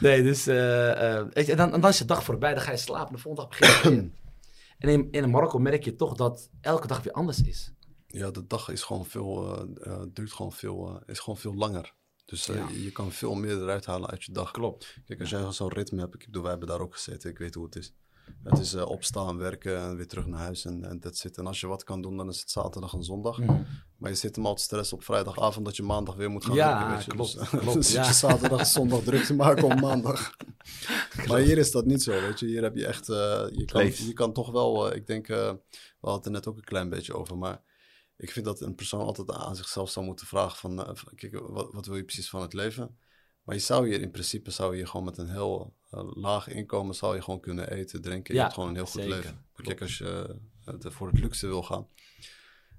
Nee, 0.00 0.22
dus... 0.22 0.46
eh, 0.46 1.16
eh, 1.18 1.26
weet 1.32 1.46
je, 1.46 1.52
en, 1.52 1.58
dan, 1.58 1.72
en 1.72 1.80
dan 1.80 1.90
is 1.90 1.98
je 1.98 2.04
dag 2.04 2.24
voorbij, 2.24 2.54
dan 2.54 2.62
ga 2.62 2.70
je 2.70 2.76
slapen. 2.76 3.14
De 3.14 3.20
volgende 3.20 3.48
dag 3.50 3.58
begin 3.58 3.90
je 3.92 3.96
weer. 4.00 4.10
En 4.78 4.88
in, 4.88 5.08
in 5.10 5.30
Marokko 5.30 5.58
merk 5.58 5.84
je 5.84 5.94
toch 5.96 6.14
dat 6.14 6.50
elke 6.60 6.86
dag 6.86 7.02
weer 7.02 7.12
anders 7.12 7.42
is. 7.42 7.72
Ja, 8.06 8.30
de 8.30 8.46
dag 8.46 8.68
is 8.68 8.82
gewoon 8.82 9.04
veel, 9.06 9.56
eh, 9.82 9.92
eh, 9.92 10.00
duurt 10.12 10.32
gewoon 10.32 10.52
veel, 10.52 10.88
eh, 10.88 11.08
is 11.12 11.18
gewoon 11.18 11.38
veel 11.38 11.54
langer. 11.54 11.92
Dus 12.24 12.48
eh, 12.48 12.56
Ja. 12.56 12.68
je 12.82 12.90
kan 12.92 13.12
veel 13.12 13.34
meer 13.34 13.62
eruit 13.62 13.86
halen 13.86 14.10
uit 14.10 14.24
je 14.24 14.32
dag. 14.32 14.50
Klopt. 14.50 14.96
Kijk, 15.06 15.20
als 15.20 15.30
jij 15.30 15.52
zo'n 15.52 15.72
ritme 15.72 16.00
hebt, 16.00 16.14
ik 16.14 16.24
bedoel, 16.24 16.42
wij 16.42 16.50
hebben 16.50 16.68
daar 16.68 16.80
ook 16.80 16.92
gezeten, 16.94 17.30
ik 17.30 17.38
weet 17.38 17.54
hoe 17.54 17.64
het 17.64 17.76
is. 17.76 17.92
Het 18.42 18.58
is 18.58 18.74
eh, 18.74 18.86
opstaan, 18.88 19.38
werken 19.38 19.78
en 19.78 19.96
weer 19.96 20.06
terug 20.08 20.26
naar 20.26 20.40
huis 20.40 20.64
en 20.64 20.84
en 20.84 21.00
dat 21.00 21.16
zit. 21.16 21.36
En 21.38 21.46
als 21.46 21.60
je 21.60 21.66
wat 21.66 21.84
kan 21.84 22.02
doen, 22.02 22.16
dan 22.16 22.28
is 22.28 22.40
het 22.40 22.50
zaterdag 22.50 22.92
en 22.94 23.02
zondag. 23.02 23.38
Mhm. 23.38 23.62
Maar 23.96 24.10
je 24.10 24.16
zit 24.16 24.36
hem 24.36 24.46
al 24.46 24.54
te 24.54 24.62
stress 24.62 24.92
op 24.92 25.04
vrijdagavond 25.04 25.64
dat 25.64 25.76
je 25.76 25.82
maandag 25.82 26.14
weer 26.14 26.30
moet 26.30 26.44
gaan 26.44 26.54
Ja, 26.54 26.72
werken. 26.78 26.94
Weet 26.96 27.04
je. 27.04 27.10
klopt, 27.10 27.38
Dus, 27.38 27.48
klopt, 27.60 27.64
dan 27.64 27.82
zit 27.82 27.94
ja. 27.94 28.06
je 28.06 28.12
zaterdag 28.12 28.58
en 28.58 28.66
zondag 28.66 29.00
druk 29.02 29.24
te 29.24 29.34
maken 29.34 29.64
op 29.64 29.80
maandag. 29.80 30.36
maar 31.28 31.38
hier 31.40 31.58
is 31.58 31.70
dat 31.70 31.84
niet 31.86 32.02
zo, 32.02 32.10
weet 32.20 32.40
je. 32.40 32.46
Hier 32.46 32.62
heb 32.62 32.76
je 32.76 32.86
echt, 32.86 33.08
eh, 33.08 33.46
je, 33.52 33.64
kan, 33.64 33.84
je 33.86 34.12
kan 34.12 34.32
toch 34.32 34.50
wel, 34.50 34.94
ik 34.94 35.06
denk, 35.06 35.26
we 35.26 35.34
hadden 36.00 36.16
het 36.16 36.24
er 36.24 36.30
net 36.30 36.46
ook 36.46 36.56
een 36.56 36.64
klein 36.64 36.88
beetje 36.88 37.14
over, 37.14 37.38
maar 37.38 37.62
ik 38.16 38.30
vind 38.30 38.44
dat 38.44 38.60
een 38.60 38.74
persoon 38.74 39.00
altijd 39.00 39.30
aan 39.30 39.56
zichzelf 39.56 39.90
zou 39.90 40.06
moeten 40.06 40.26
vragen 40.26 40.58
van, 40.58 40.86
eh, 40.86 41.02
kijk, 41.14 41.38
wat, 41.38 41.72
wat 41.72 41.86
wil 41.86 41.96
je 41.96 42.04
precies 42.04 42.30
van 42.30 42.42
het 42.42 42.52
leven? 42.52 42.98
Maar 43.42 43.54
je 43.54 43.60
zou 43.60 43.88
hier 43.88 44.00
in 44.00 44.10
principe, 44.10 44.50
zou 44.50 44.76
je 44.76 44.86
gewoon 44.86 45.04
met 45.04 45.18
een 45.18 45.28
heel 45.30 45.74
eh, 45.90 46.10
laag 46.14 46.48
inkomen, 46.48 46.94
zou 46.94 47.14
je 47.14 47.22
gewoon 47.22 47.40
kunnen 47.40 47.70
eten, 47.70 48.02
drinken. 48.02 48.34
Je 48.34 48.40
hebt 48.40 48.52
gewoon 48.52 48.68
een 48.68 48.74
heel 48.74 48.84
goed 48.86 49.02
zeker. 49.02 49.16
leven. 49.16 49.44
Kijk, 49.54 49.80
als 49.80 49.98
je 49.98 50.36
eh, 50.64 50.74
voor 50.80 51.06
het 51.06 51.20
luxe 51.20 51.46
wil 51.46 51.62
gaan, 51.62 51.88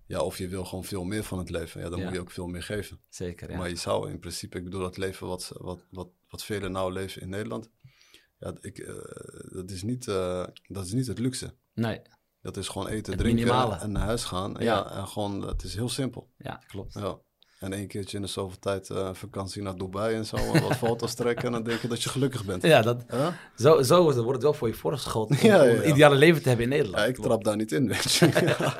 ja, 0.07 0.21
of 0.21 0.37
je 0.37 0.47
wil 0.47 0.65
gewoon 0.65 0.83
veel 0.83 1.03
meer 1.03 1.23
van 1.23 1.37
het 1.37 1.49
leven, 1.49 1.81
ja, 1.81 1.89
dan 1.89 1.99
Ja. 1.99 2.05
moet 2.05 2.13
je 2.13 2.19
ook 2.19 2.31
veel 2.31 2.47
meer 2.47 2.63
geven. 2.63 2.99
Zeker, 3.09 3.51
ja. 3.51 3.57
Maar 3.57 3.69
je 3.69 3.75
zou 3.75 4.09
in 4.09 4.19
principe, 4.19 4.57
ik 4.57 4.63
bedoel, 4.63 4.81
dat 4.81 4.97
leven 4.97 5.27
wat, 5.27 5.51
wat, 5.57 5.85
wat, 5.89 6.09
wat 6.29 6.43
velen 6.43 6.71
nou 6.71 6.91
leven 6.93 7.21
in 7.21 7.29
Nederland, 7.29 7.69
ja, 8.39 8.53
ik, 8.61 8.85
dat, 9.51 9.71
is 9.71 9.83
niet, 9.83 10.05
dat 10.67 10.85
is 10.85 10.91
niet 10.91 11.07
het 11.07 11.19
luxe. 11.19 11.53
Nee, 11.73 12.01
Dat 12.45 12.57
is 12.57 12.67
gewoon 12.67 12.87
eten, 12.87 13.13
Het 13.13 13.21
drinken 13.21 13.45
minimale. 13.45 13.75
en 13.75 13.91
naar 13.91 14.03
huis 14.05 14.23
gaan. 14.23 14.55
Ja. 14.59 14.63
Ja. 14.63 14.91
en 14.91 15.07
gewoon, 15.07 15.47
het 15.47 15.63
is 15.63 15.75
heel 15.75 15.89
simpel. 15.89 16.29
ja, 16.37 16.61
klopt. 16.67 16.93
Ja. 16.93 17.17
En 17.59 17.73
één 17.73 17.87
keertje 17.87 18.17
in 18.17 18.23
de 18.23 18.29
zoveel 18.29 18.59
tijd 18.59 18.89
eh, 18.89 19.09
vakantie 19.13 19.61
naar 19.61 19.75
Dubai 19.75 20.15
en 20.15 20.25
zo, 20.25 20.35
en 20.35 20.61
wat 20.61 20.75
foto's 20.87 21.13
trekken 21.13 21.45
en 21.45 21.51
dan 21.51 21.63
denk 21.63 21.79
je 21.79 21.87
dat 21.87 22.03
je 22.03 22.09
gelukkig 22.09 22.45
bent. 22.45 22.61
Ja, 22.63 22.81
dat, 22.81 23.03
zo, 23.55 23.81
zo 23.81 24.03
wordt 24.03 24.27
het 24.27 24.41
wel 24.41 24.53
voor 24.53 24.67
je 24.67 24.73
voorgeschoten 24.73 25.35
om, 25.41 25.45
Ja, 25.49 25.63
ja, 25.63 25.69
om 25.71 25.77
het 25.77 25.85
ideale 25.85 26.15
leven 26.15 26.41
te 26.41 26.47
hebben 26.47 26.65
in 26.65 26.71
Nederland. 26.71 26.97
Ja, 27.03 27.05
ik 27.05 27.15
trap 27.17 27.43
daar 27.43 27.55
niet 27.55 27.71
in, 27.71 27.87
weet 27.87 28.13
je. 28.13 28.29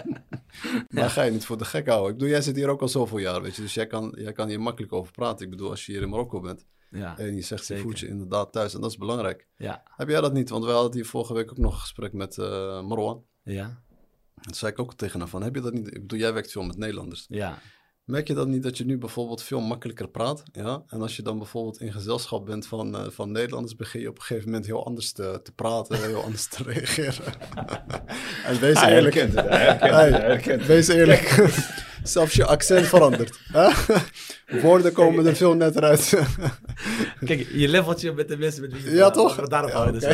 Maar 0.89 1.09
ga 1.09 1.21
je 1.21 1.31
niet 1.31 1.45
voor 1.45 1.57
de 1.57 1.65
gek 1.65 1.87
houden. 1.87 2.09
Ik 2.11 2.13
bedoel, 2.17 2.29
jij 2.31 2.41
zit 2.41 2.55
hier 2.55 2.69
ook 2.69 2.81
al 2.81 2.87
zoveel 2.87 3.17
jaar, 3.17 3.41
weet 3.41 3.55
je. 3.55 3.61
Dus 3.61 3.73
jij 3.73 3.87
kan, 3.87 4.13
jij 4.17 4.31
kan 4.31 4.47
hier 4.47 4.61
makkelijk 4.61 4.93
over 4.93 5.11
praten. 5.11 5.45
Ik 5.45 5.51
bedoel, 5.51 5.69
als 5.69 5.85
je 5.85 5.91
hier 5.91 6.01
in 6.01 6.09
Marokko 6.09 6.39
bent 6.39 6.65
Ja, 6.89 7.17
en 7.17 7.35
je 7.35 7.41
zegt, 7.41 7.67
je 7.67 7.77
voelt 7.77 7.99
je 7.99 8.07
inderdaad 8.07 8.51
thuis. 8.51 8.73
En 8.73 8.81
dat 8.81 8.89
is 8.91 8.97
belangrijk. 8.97 9.47
ja, 9.57 9.83
Heb 9.95 10.09
jij 10.09 10.21
dat 10.21 10.33
niet? 10.33 10.49
Want 10.49 10.65
we 10.65 10.71
hadden 10.71 10.93
hier 10.93 11.05
vorige 11.05 11.33
week 11.33 11.51
ook 11.51 11.57
nog 11.57 11.73
een 11.73 11.79
gesprek 11.79 12.13
met 12.13 12.37
eh 12.37 12.81
Marwan. 12.81 13.23
Ja, 13.45 13.81
Toen 14.41 14.53
zei 14.53 14.71
ik 14.71 14.79
ook 14.79 14.93
tegen 14.93 15.19
hem 15.19 15.29
van, 15.29 15.43
heb 15.43 15.55
je 15.55 15.61
dat 15.61 15.73
niet? 15.73 15.87
Ik 15.87 16.01
bedoel, 16.01 16.19
jij 16.19 16.33
werkt 16.33 16.51
veel 16.51 16.63
met 16.63 16.77
Nederlanders. 16.77 17.25
ja. 17.29 17.57
Merk 18.05 18.27
je 18.27 18.33
dan 18.33 18.49
niet 18.49 18.63
dat 18.63 18.77
je 18.77 18.85
nu 18.85 18.97
bijvoorbeeld 18.97 19.41
veel 19.43 19.61
makkelijker 19.61 20.07
praat? 20.09 20.43
Ja? 20.51 20.83
En 20.87 21.01
als 21.01 21.15
je 21.15 21.21
dan 21.21 21.37
bijvoorbeeld 21.37 21.79
in 21.81 21.91
gezelschap 21.91 22.45
bent 22.45 22.67
van, 22.67 22.95
eh, 22.95 23.09
van 23.09 23.31
Nederlanders, 23.31 23.75
begin 23.75 24.01
je 24.01 24.09
op 24.09 24.15
een 24.17 24.21
gegeven 24.23 24.49
moment 24.49 24.65
heel 24.65 24.85
anders 24.85 25.11
te, 25.11 25.39
te 25.43 25.51
praten, 25.51 26.03
heel 26.03 26.23
anders 26.23 26.47
te 26.47 26.63
reageren. 26.71 27.33
en 28.45 28.59
wees 28.59 28.81
eerlijk. 28.81 29.13
herkent 29.15 29.33
het, 29.35 29.47
hij 29.49 29.59
herkent 29.59 29.79
het, 29.81 29.91
Hey, 29.91 30.09
hij 30.09 30.21
herkent 30.21 30.59
het. 30.59 30.67
wees 30.67 30.87
eerlijk. 30.87 31.21
Zelfs 32.05 32.33
je 32.33 32.45
accent 32.45 32.87
verandert. 32.87 33.39
Woorden 34.61 34.91
komen 34.93 35.25
er 35.25 35.35
veel 35.35 35.53
netter 35.53 35.83
uit. 35.83 36.13
Kijk, 37.25 37.47
je 37.53 37.67
leveltje 37.67 38.13
met 38.13 38.27
de 38.27 38.37
mensen 38.37 38.61
met 38.61 38.73
wie 38.73 38.83
je 38.83 38.95
Ja, 38.95 39.09
toch? 39.09 39.35
Daarop 39.47 39.69
Ja, 39.69 39.75
houden. 39.75 39.99
dus, 40.01 40.09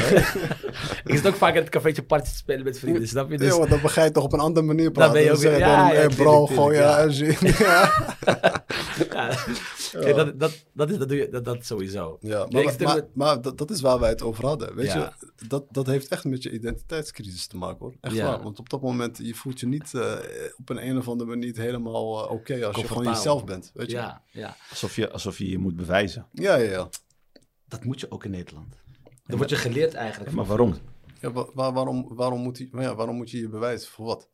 ik 1.04 1.16
zit 1.16 1.28
ook 1.28 1.36
vaak 1.36 1.54
in 1.56 1.62
het 1.62 1.70
cafeetje 1.70 2.04
parties 2.04 2.32
te 2.32 2.38
spelen 2.38 2.64
met 2.64 2.80
vrienden, 2.80 3.08
snap 3.08 3.32
je? 3.32 3.38
Dus, 3.38 3.48
Ja, 3.52 3.58
want 3.58 3.70
dan 3.70 3.82
begrijp 3.82 4.08
je 4.08 4.14
toch 4.14 4.24
op 4.24 4.34
een 4.34 4.40
andere 4.40 4.66
manier 4.66 4.92
praten. 4.92 5.14
ben 5.14 5.22
je 5.22 5.28
Dan 5.28 5.36
ook 5.38 5.42
zeg 5.42 5.52
je 5.52 5.58
weer- 5.58 5.68
dan, 5.68 5.78
ja, 5.88 5.94
hey 5.94 6.08
bro, 6.08 6.46
gewoon 6.46 6.74
ja. 6.82 7.08
ja. 9.92 10.14
dat, 10.14 10.40
dat, 10.40 10.66
dat, 10.74 10.90
is, 10.90 10.98
dat, 10.98 11.10
doe 11.10 11.18
je, 11.18 11.30
dat, 11.30 11.46
dat 11.46 11.66
sowieso. 11.66 12.18
Ja, 12.22 12.48
maar, 13.14 13.42
dat, 13.42 13.58
dat 13.58 13.72
is 13.72 13.82
waar 13.82 14.00
wij 14.00 14.10
het 14.10 14.22
over 14.22 14.46
hadden. 14.46 14.76
Weet 14.76 14.86
Ja. 14.92 15.14
je, 15.20 15.48
dat, 15.48 15.64
dat 15.72 15.86
heeft 15.86 16.08
echt 16.08 16.24
met 16.24 16.44
je 16.44 16.52
identiteitscrisis 16.52 17.48
te 17.48 17.58
maken 17.58 17.78
hoor. 17.80 17.94
Echt 18.02 18.20
waar. 18.22 18.44
Want 18.44 18.60
op 18.60 18.70
dat 18.70 18.82
moment, 18.82 19.18
je 19.24 19.34
voelt 19.36 19.60
je 19.60 19.68
niet 19.68 19.94
eh, 19.94 20.02
op 20.58 20.70
een, 20.70 20.88
een 20.88 20.98
of 20.98 21.08
andere 21.08 21.30
manier 21.30 21.46
niet 21.46 21.58
helemaal 21.86 22.26
eh, 22.26 22.32
oké 22.32 22.66
als 22.66 22.76
je 22.76 22.88
gewoon 22.88 23.04
jezelf 23.04 23.44
bent. 23.44 23.72
Weet 23.74 23.90
je? 23.92 23.96
Ja, 23.98 24.24
ja, 24.32 24.56
Alsof 24.70 24.96
je, 24.96 25.12
alsof 25.12 25.38
je 25.38 25.50
je 25.50 25.58
moet 25.58 25.76
bewijzen. 25.76 26.28
Ja, 26.32 26.56
ja, 26.56 26.70
ja. 26.72 26.90
dat 27.68 27.84
moet 27.84 28.00
je 28.00 28.12
ook 28.12 28.24
in 28.26 28.32
Nederland. 28.32 28.76
Dan 29.26 29.38
word 29.38 29.50
je 29.50 29.56
geleerd 29.56 29.94
eigenlijk. 29.94 30.32
Maar 30.32 30.46
waarom? 30.46 30.76
ja 31.20 31.32
wa- 31.32 31.48
wa- 31.54 31.74
waarom, 31.74 32.16
waarom, 32.16 32.42
moet 32.42 32.72
maar 32.72 32.84
ja, 32.84 32.96
waarom 32.96 33.16
moet 33.16 33.32
je 33.32 33.40
je 33.40 33.50
bewijzen? 33.50 33.92
Voor 33.92 34.06
wat? 34.06 34.30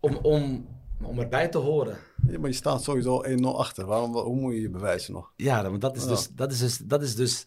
Om, 0.00 0.16
om, 0.16 0.68
om 1.02 1.18
erbij 1.18 1.48
te 1.48 1.58
horen. 1.58 1.98
Ja, 2.28 2.38
maar 2.38 2.50
je 2.50 2.56
staat 2.56 2.82
sowieso 2.82 3.22
1-0 3.24 3.40
achter. 3.42 3.86
Waarom, 3.86 4.12
wa- 4.12 4.22
hoe 4.22 4.36
moet 4.40 4.54
je 4.54 4.60
je 4.60 4.70
bewijzen 4.70 5.12
nog? 5.12 5.32
Ja, 5.36 5.68
want 5.70 5.80
dat 5.80 5.96
is, 5.96 6.02
Ja. 6.02 6.08
dus, 6.08 6.28
dat, 6.28 6.52
is 6.52 6.58
dus, 6.58 6.76
dat 6.78 7.02
is 7.02 7.14
dus 7.14 7.46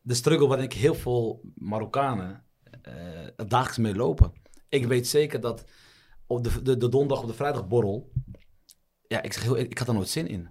de 0.00 0.14
struggle 0.14 0.46
waarin 0.46 0.64
ik 0.66 0.72
heel 0.72 0.94
veel 0.94 1.40
Marokkanen 1.54 2.44
eh, 2.82 2.94
het 3.36 3.50
dagelijks 3.50 3.78
mee 3.78 3.94
lopen. 3.94 4.32
Ik 4.68 4.86
weet 4.86 5.08
zeker 5.08 5.40
dat 5.40 5.64
op 6.26 6.44
de, 6.44 6.62
de, 6.62 6.76
de 6.76 6.88
donderdag 6.88 7.20
of 7.22 7.26
de 7.30 7.34
vrijdag 7.36 7.68
borrel, 7.68 8.12
ja, 9.08 9.22
ik 9.22 9.32
zeg 9.32 9.42
heel 9.42 9.56
ik 9.58 9.78
had 9.78 9.88
er 9.88 9.94
nooit 9.94 10.08
zin 10.08 10.26
in. 10.28 10.48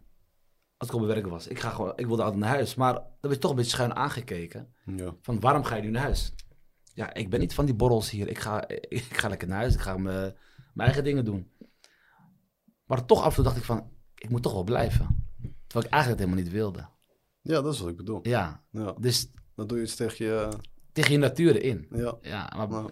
Als 0.77 0.89
ik 0.89 0.95
op 0.95 1.01
mijn 1.01 1.13
werk 1.13 1.27
was. 1.27 1.47
Ik, 1.47 1.59
ga 1.59 1.69
gewoon, 1.69 1.93
ik 1.95 2.05
wilde 2.07 2.23
altijd 2.23 2.41
naar 2.41 2.49
huis. 2.49 2.75
Maar 2.75 2.93
dan 2.93 3.03
werd 3.19 3.33
je 3.33 3.39
toch 3.39 3.49
een 3.49 3.55
beetje 3.57 3.71
schuin 3.71 3.95
aangekeken. 3.95 4.73
Ja. 4.85 5.15
Van 5.21 5.39
waarom 5.39 5.63
ga 5.63 5.75
je 5.75 5.81
nu 5.81 5.89
naar 5.89 6.01
huis? 6.01 6.33
Ja, 6.93 7.13
ik 7.13 7.29
ben 7.29 7.39
niet 7.39 7.53
van 7.53 7.65
die 7.65 7.75
borrels 7.75 8.09
hier. 8.09 8.27
Ik 8.27 8.39
ga, 8.39 8.67
ik 8.99 9.03
ga 9.17 9.27
lekker 9.27 9.47
naar 9.47 9.57
huis. 9.57 9.73
Ik 9.73 9.79
ga 9.79 9.97
mijn, 9.97 10.35
mijn 10.73 10.87
eigen 10.87 11.03
dingen 11.03 11.25
doen. 11.25 11.51
Maar 12.85 13.05
toch 13.05 13.21
af 13.21 13.27
en 13.29 13.33
toe 13.35 13.43
dacht 13.43 13.57
ik 13.57 13.63
van, 13.63 13.91
ik 14.15 14.29
moet 14.29 14.43
toch 14.43 14.53
wel 14.53 14.63
blijven. 14.63 15.29
Terwijl 15.67 15.85
ik 15.85 15.91
eigenlijk 15.93 16.21
helemaal 16.23 16.43
niet 16.43 16.53
wilde. 16.53 16.87
ja, 17.41 17.61
dat 17.61 17.73
is 17.73 17.79
wat 17.79 17.89
ik 17.89 17.97
bedoel. 17.97 18.19
Ja, 18.27 18.63
Ja. 18.71 18.95
dus 18.99 19.29
Dan 19.55 19.67
doe 19.67 19.77
je 19.77 19.83
iets 19.83 19.95
tegen 19.95 20.25
je... 20.25 20.49
tegen 20.91 21.11
je 21.11 21.17
natuur 21.17 21.61
in. 21.63 21.87
Ja. 21.91 22.17
Ja, 22.21 22.65
maar. 22.69 22.83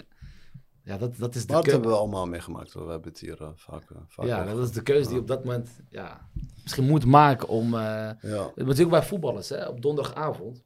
Ja, 0.84 0.98
dat, 0.98 1.18
dat 1.18 1.36
is 1.36 1.46
de 1.46 1.54
keuze. 1.54 1.70
hebben 1.70 1.90
we 1.90 1.98
allemaal 1.98 2.28
meegemaakt. 2.28 2.74
hoor. 2.74 2.86
We 2.86 2.92
hebben 2.92 3.10
het 3.12 3.20
hier 3.20 3.42
eh, 3.42 3.50
vaak, 3.56 3.90
eh, 3.92 3.98
vaak 4.08 4.26
Ja, 4.26 4.42
over. 4.44 4.56
dat 4.56 4.64
is 4.68 4.72
de 4.72 4.84
keuze 4.84 5.06
die 5.06 5.14
je 5.16 5.22
op 5.22 5.28
dat 5.28 5.44
moment 5.44 5.70
ja, 5.90 6.30
misschien 6.64 6.86
moet 6.88 7.06
maken 7.06 7.48
om... 7.48 7.74
eh 7.74 8.12
Ja. 8.22 8.52
Natuurlijk 8.56 8.90
bij 8.90 9.04
voetballers, 9.04 9.50
hè, 9.50 9.68
op 9.68 9.82
donderdagavond. 9.82 10.64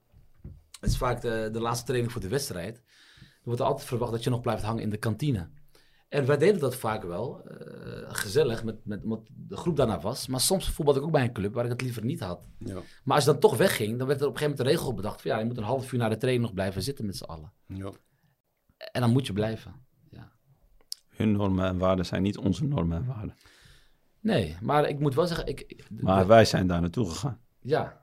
Het 0.79 0.89
is 0.89 0.97
vaak 0.97 1.21
de, 1.21 1.49
de 1.51 1.59
laatste 1.59 1.85
training 1.85 2.11
voor 2.11 2.21
de 2.21 2.27
wedstrijd. 2.27 2.77
Er 3.21 3.53
wordt 3.53 3.61
altijd 3.61 3.87
verwacht 3.87 4.11
dat 4.11 4.23
je 4.23 4.29
nog 4.29 4.41
blijft 4.41 4.63
hangen 4.63 4.83
in 4.83 4.89
de 4.89 4.97
kantine. 4.97 5.49
En 6.09 6.25
wij 6.25 6.37
deden 6.37 6.59
dat 6.59 6.75
vaak 6.75 7.03
wel, 7.03 7.41
gezellig, 8.07 8.63
met, 8.63 8.85
met, 8.85 9.03
omdat 9.03 9.27
de 9.35 9.57
groep 9.57 9.75
daarna 9.75 9.99
was. 9.99 10.27
Maar 10.27 10.39
soms 10.39 10.69
voetbalde 10.69 10.99
ik 10.99 11.05
ook 11.05 11.11
bij 11.11 11.23
een 11.23 11.33
club 11.33 11.53
waar 11.53 11.63
ik 11.63 11.71
het 11.71 11.81
liever 11.81 12.05
niet 12.05 12.19
had. 12.19 12.47
Ja. 12.59 12.79
Maar 13.03 13.15
als 13.15 13.25
je 13.25 13.31
dan 13.31 13.39
toch 13.39 13.57
wegging, 13.57 13.97
dan 13.97 14.07
werd 14.07 14.21
er 14.21 14.27
op 14.27 14.33
een 14.33 14.37
gegeven 14.39 14.57
moment 14.57 14.57
de 14.57 14.63
regel 14.83 14.93
bedacht... 14.93 15.21
van 15.21 15.31
ja, 15.31 15.39
je 15.39 15.45
moet 15.45 15.57
een 15.57 15.63
half 15.63 15.91
uur 15.93 15.99
na 15.99 16.09
de 16.09 16.17
training 16.17 16.45
nog 16.45 16.53
blijven 16.53 16.81
zitten 16.81 17.05
met 17.05 17.17
z'n 17.17 17.23
allen. 17.23 17.53
Ja. 17.67 17.91
En 18.77 19.01
dan 19.01 19.11
moet 19.11 19.27
je 19.27 19.33
blijven. 19.33 19.86
Hun 21.17 21.31
normen 21.31 21.65
en 21.65 21.77
waarden 21.77 22.05
zijn 22.05 22.21
niet 22.21 22.37
onze 22.37 22.63
normen 22.65 22.97
en 22.97 23.05
waarden. 23.05 23.35
Nee, 24.19 24.57
maar 24.61 24.89
ik 24.89 24.99
moet 24.99 25.15
wel 25.15 25.27
zeggen... 25.27 25.47
Ik, 25.47 25.63
ik- 25.67 25.85
Maar 26.01 26.27
wij 26.27 26.45
zijn 26.45 26.67
daar 26.67 26.81
naartoe 26.81 27.09
gegaan. 27.09 27.39
Ja, 27.61 28.01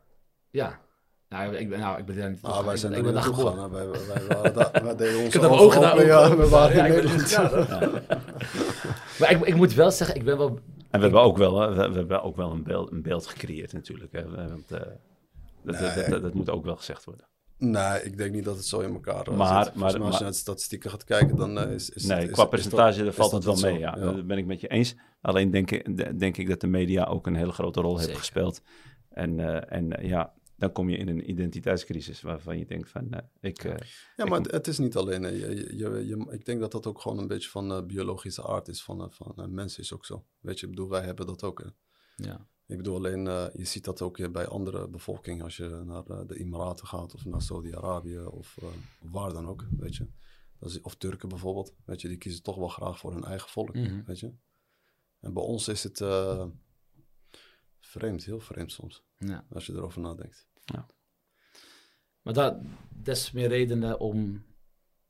ja. 0.50 0.80
Nou, 1.28 1.54
ik 1.56 1.68
ben, 1.68 1.78
nou, 1.78 1.98
ik 1.98 2.04
ben 2.04 2.16
daar 2.16 2.30
niet 2.30 2.42
Nou, 2.42 2.64
wij 2.64 2.76
zijn 2.76 2.92
ik 2.92 2.98
er 2.98 3.04
ben 3.04 3.14
daar 3.14 3.22
naartoe 3.24 3.46
geboren. 3.50 3.70
gegaan. 3.70 3.90
Wij, 3.90 4.06
wij, 4.16 4.26
waren 4.36 4.54
daar, 4.54 4.84
wij 4.84 4.96
deden 4.96 5.18
Ik 5.20 5.24
onze 5.24 5.40
heb 5.40 5.50
ogen 5.50 5.64
ook 5.64 5.72
gedaan. 5.72 6.06
Ja, 6.06 6.36
we 6.36 6.48
waren 6.48 6.76
Ja, 6.76 6.86
in 6.86 6.94
ik 6.94 7.02
ben- 7.02 7.16
Nederland. 7.16 7.68
ja, 7.68 7.90
Maar 9.18 9.30
ik, 9.30 9.40
ik 9.44 9.54
moet 9.54 9.74
wel 9.74 9.90
zeggen, 9.90 10.16
ik 10.16 10.24
ben 10.24 10.38
wel... 10.38 10.48
En 10.90 11.00
we 11.00 11.06
hebben 11.06 11.20
ook 11.22 11.36
wel, 11.36 11.60
hè, 11.60 11.68
we, 11.74 11.88
we 11.88 11.94
hebben 11.96 12.22
ook 12.22 12.36
wel 12.36 12.50
een, 12.52 12.62
beeld, 12.62 12.90
een 12.90 13.02
beeld 13.02 13.26
gecreëerd 13.26 13.72
natuurlijk. 13.72 14.12
Hè, 14.12 14.28
want, 14.48 14.70
eh, 14.70 14.80
dat, 15.62 15.78
dat, 16.10 16.22
dat 16.22 16.34
moet 16.34 16.50
ook 16.50 16.64
wel 16.64 16.76
gezegd 16.76 17.04
worden. 17.04 17.26
Nee, 17.58 18.02
ik 18.02 18.16
denk 18.16 18.32
niet 18.34 18.44
dat 18.44 18.56
het 18.56 18.64
zo 18.66 18.80
in 18.80 18.92
elkaar 18.92 19.26
eh, 19.26 19.36
Maar- 19.36 19.64
zit. 19.64 19.74
Maar- 19.74 19.74
mij 19.74 19.84
als 19.84 19.92
je 19.92 19.98
maar- 19.98 20.20
naar 20.22 20.30
de 20.30 20.36
statistieken 20.36 20.90
gaat 20.90 21.04
kijken, 21.04 21.36
dan 21.36 21.58
eh, 21.58 21.72
is, 21.72 21.90
is 21.90 22.04
Nee, 22.04 22.24
is- 22.26 22.30
qua 22.30 22.44
percentage 22.44 22.96
dat- 22.96 23.04
daar 23.04 23.14
valt 23.14 23.32
het 23.32 23.44
wel 23.44 23.56
mee. 23.70 23.78
Ja. 23.78 23.92
Dat 23.94 24.26
ben 24.26 24.38
ik 24.38 24.46
met 24.46 24.60
je 24.60 24.68
eens. 24.68 24.94
Alleen 25.20 25.50
denk 25.50 25.70
denk 26.18 26.36
ik 26.36 26.48
dat 26.48 26.60
de 26.60 26.66
media 26.66 27.04
ook 27.04 27.26
een 27.26 27.36
hele 27.36 27.52
grote 27.52 27.80
rol 27.80 27.98
heeft 27.98 28.16
gespeeld. 28.18 28.60
En, 29.08 29.40
eh, 29.40 29.78
en 29.78 30.06
ja, 30.06 30.32
dan 30.56 30.72
kom 30.72 30.88
je 30.88 30.96
in 30.96 31.08
een 31.08 31.30
identiteitscrisis 31.30 32.20
waarvan 32.20 32.58
je 32.58 32.66
denkt 32.66 32.88
van, 32.88 33.08
ik... 33.40 33.62
Ja, 34.16 34.24
maar 34.24 34.38
het, 34.40 34.50
het 34.50 34.66
is 34.66 34.78
niet 34.78 34.96
alleen. 34.96 35.22
Je, 35.22 35.76
je, 35.76 36.06
je- 36.06 36.26
ik 36.30 36.44
denk 36.44 36.60
dat 36.60 36.72
dat 36.72 36.86
ook 36.86 37.00
gewoon 37.00 37.18
een 37.18 37.26
beetje 37.26 37.48
van 37.50 37.72
eh, 37.72 37.82
biologische 37.86 38.46
aard 38.46 38.68
is. 38.68 38.82
Van, 38.82 39.12
van 39.12 39.54
mensen 39.54 39.82
is 39.82 39.92
ook 39.92 40.04
zo. 40.04 40.24
Weet 40.40 40.60
je, 40.60 40.66
ik 40.66 40.72
bedoel, 40.72 40.88
wij 40.88 41.02
hebben 41.02 41.26
dat 41.26 41.42
ook. 41.42 41.64
Ja. 42.16 42.46
Ik 42.66 42.76
bedoel 42.76 42.96
alleen, 42.96 43.26
eh, 43.26 43.46
je 43.54 43.64
ziet 43.64 43.84
dat 43.84 44.02
ook 44.02 44.16
weer 44.16 44.30
bij 44.30 44.46
andere 44.46 44.88
bevolking. 44.88 45.42
Als 45.42 45.56
je 45.56 45.82
naar 45.84 46.06
eh, 46.06 46.26
de 46.26 46.38
Emiraten 46.38 46.86
gaat 46.86 47.14
of 47.14 47.24
naar 47.24 47.42
Saudi-Arabië 47.42 48.18
of 48.18 48.56
eh, 48.62 48.68
waar 49.00 49.32
dan 49.32 49.46
ook, 49.48 49.66
weet 49.78 49.96
je. 49.96 50.08
Dat 50.58 50.70
is, 50.70 50.80
of 50.80 50.94
Turken 50.96 51.28
bijvoorbeeld, 51.28 51.74
weet 51.84 52.00
je. 52.00 52.08
Die 52.08 52.16
kiezen 52.18 52.42
toch 52.42 52.56
wel 52.56 52.68
graag 52.68 52.98
voor 52.98 53.12
hun 53.12 53.24
eigen 53.24 53.48
volk, 53.50 53.74
Mhm. 53.74 54.04
weet 54.04 54.18
je. 54.20 54.32
En 55.20 55.32
bij 55.32 55.42
ons 55.42 55.68
is 55.68 55.82
het 55.82 56.00
eh, 56.00 56.46
vreemd, 57.80 58.24
heel 58.24 58.40
vreemd 58.40 58.72
soms. 58.72 59.04
ja. 59.18 59.46
Als 59.50 59.66
je 59.66 59.72
erover 59.72 60.00
nadenkt. 60.00 60.46
Maar 62.22 62.34
dat, 62.34 62.56
des 62.90 63.30
meer 63.32 63.48
redenen 63.48 64.00
om 64.00 64.44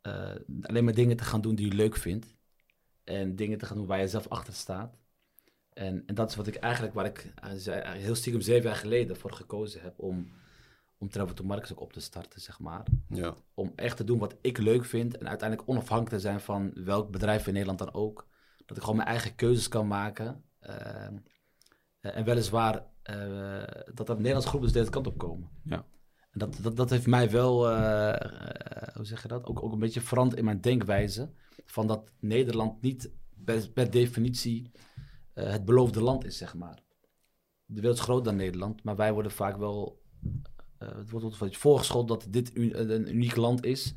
eh, 0.00 0.34
alleen 0.62 0.84
maar 0.84 0.94
dingen 0.94 1.16
te 1.16 1.24
gaan 1.24 1.40
doen 1.40 1.54
die 1.54 1.66
je 1.68 1.74
leuk 1.74 1.96
vindt. 1.96 2.34
En 3.04 3.36
dingen 3.36 3.58
te 3.58 3.66
gaan 3.66 3.76
doen 3.76 3.86
waar 3.86 4.00
je 4.00 4.08
zelf 4.08 4.28
achter 4.28 4.52
staat. 4.54 4.98
En, 5.74 6.02
en 6.06 6.14
dat 6.14 6.30
is 6.30 6.36
wat 6.36 6.46
ik 6.46 6.54
eigenlijk, 6.54 6.94
waar 6.94 7.04
ik 7.06 7.32
eh, 7.34 7.50
zei- 7.56 7.98
heel 7.98 8.14
stiekem 8.14 8.40
zeven 8.40 8.64
jaar 8.70 8.78
geleden 8.78 9.16
voor 9.16 9.32
gekozen 9.32 9.80
heb 9.82 9.98
om, 9.98 10.30
om 10.98 11.08
Travel 11.08 11.34
to 11.34 11.44
Markets 11.44 11.72
ook 11.72 11.80
op 11.80 11.92
te 11.92 12.00
starten, 12.00 12.40
zeg 12.40 12.58
maar. 12.60 12.84
Ja, 13.08 13.34
Om 13.54 13.72
echt 13.76 13.96
te 13.96 14.04
doen 14.04 14.18
wat 14.18 14.36
ik 14.40 14.58
leuk 14.58 14.84
vind 14.84 15.18
en 15.18 15.28
uiteindelijk 15.28 15.68
onafhankelijk 15.68 16.14
te 16.14 16.20
zijn 16.28 16.40
van 16.40 16.70
welk 16.74 17.10
bedrijf 17.10 17.46
in 17.46 17.52
Nederland 17.52 17.78
dan 17.78 17.94
ook. 17.94 18.26
Dat 18.66 18.76
ik 18.76 18.82
gewoon 18.82 18.96
mijn 18.98 19.08
eigen 19.08 19.34
keuzes 19.34 19.68
kan 19.68 19.86
maken. 19.86 20.42
eh, 20.58 21.06
en 22.00 22.24
weliswaar 22.24 22.86
eh, 23.02 23.62
dat 23.94 24.08
er 24.08 24.14
Nederlandse 24.16 24.48
groepen 24.48 24.68
dus 24.72 24.78
deze 24.78 24.90
kant 24.90 25.06
op 25.06 25.18
komen. 25.18 25.48
Ja. 25.64 25.84
En 26.30 26.38
dat, 26.38 26.58
dat, 26.62 26.76
dat 26.76 26.90
heeft 26.90 27.06
mij 27.06 27.30
wel, 27.30 27.70
eh, 27.70 28.08
eh, 28.12 28.94
hoe 28.96 29.04
zeg 29.04 29.22
je 29.22 29.28
dat, 29.28 29.46
ook, 29.46 29.62
ook 29.62 29.72
een 29.72 29.78
beetje 29.78 30.00
veranderd 30.00 30.38
in 30.38 30.44
mijn 30.44 30.60
denkwijze. 30.60 31.30
Van 31.64 31.86
dat 31.86 32.10
Nederland 32.20 32.82
niet 32.82 33.10
per, 33.44 33.70
per 33.70 33.90
definitie 33.90 34.70
eh, 35.34 35.50
het 35.50 35.64
beloofde 35.64 36.02
land 36.02 36.24
is, 36.24 36.36
zeg 36.36 36.54
maar. 36.54 36.82
De 37.64 37.80
wereld 37.80 37.98
is 37.98 38.04
groter 38.04 38.24
dan 38.24 38.36
Nederland, 38.36 38.82
maar 38.82 38.96
wij 38.96 39.12
worden 39.12 39.32
vaak 39.32 39.56
wel, 39.56 40.02
eh 40.78 40.96
het 40.96 41.10
wordt 41.10 41.26
ons 41.26 41.38
wel 41.38 41.52
voorgeschoteld 41.52 42.08
dat 42.08 42.32
dit 42.32 42.56
een 42.56 43.14
uniek 43.14 43.36
land 43.36 43.64
is. 43.64 43.94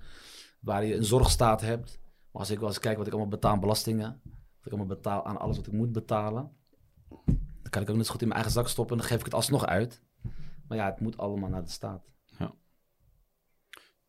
Waar 0.60 0.86
je 0.86 0.96
een 0.96 1.06
zorgstaat 1.06 1.62
hebt. 1.62 2.00
Maar 2.32 2.42
als 2.42 2.50
ik 2.50 2.60
wel 2.60 2.68
eens 2.68 2.80
kijk 2.80 2.98
wat 2.98 3.08
ik 3.08 3.14
allemaal 3.14 3.32
betaal 3.32 3.52
aan 3.52 3.60
belastingen. 3.60 4.22
Wat 4.24 4.66
ik 4.66 4.72
allemaal 4.72 4.96
betaal 4.96 5.26
aan 5.26 5.38
alles 5.38 5.58
wat 5.58 5.68
ik 5.68 5.74
moet 5.74 5.92
betalen. 5.92 6.52
Dan 7.26 7.70
kan 7.70 7.82
ik 7.82 7.90
ook 7.90 7.96
net 7.96 8.06
zo 8.06 8.12
goed 8.12 8.22
in 8.22 8.28
mijn 8.28 8.40
eigen 8.40 8.60
zak 8.60 8.68
stoppen 8.68 8.96
en 8.96 9.02
dan 9.02 9.12
geef 9.12 9.20
ik 9.20 9.26
het 9.26 9.34
alsnog 9.34 9.66
uit. 9.66 10.04
Maar 10.68 10.78
ja, 10.78 10.86
het 10.86 11.00
moet 11.00 11.18
allemaal 11.18 11.50
naar 11.50 11.64
de 11.64 11.70
staat. 11.70 12.12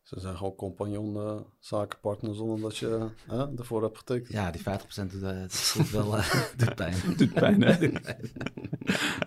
Ze 0.09 0.19
zijn 0.19 0.37
gewoon 0.37 0.55
compagnon 0.55 1.15
eh, 1.15 1.41
zakenpartner 1.59 2.35
zonder 2.35 2.59
dat 2.61 2.77
je 2.77 3.07
eh, 3.27 3.47
ervoor 3.57 3.81
hebt 3.83 3.97
getekend. 3.97 4.31
Ja, 4.31 4.51
die 4.51 4.61
50% 4.61 4.63
doet, 5.11 5.21
eh, 5.23 5.41
doet 5.75 5.89
wel 5.91 6.17
eh, 6.17 6.31
doet 6.57 6.75
pijn. 6.75 6.95
doet 7.17 7.33
pijn, 7.33 7.61
hè? 7.61 7.87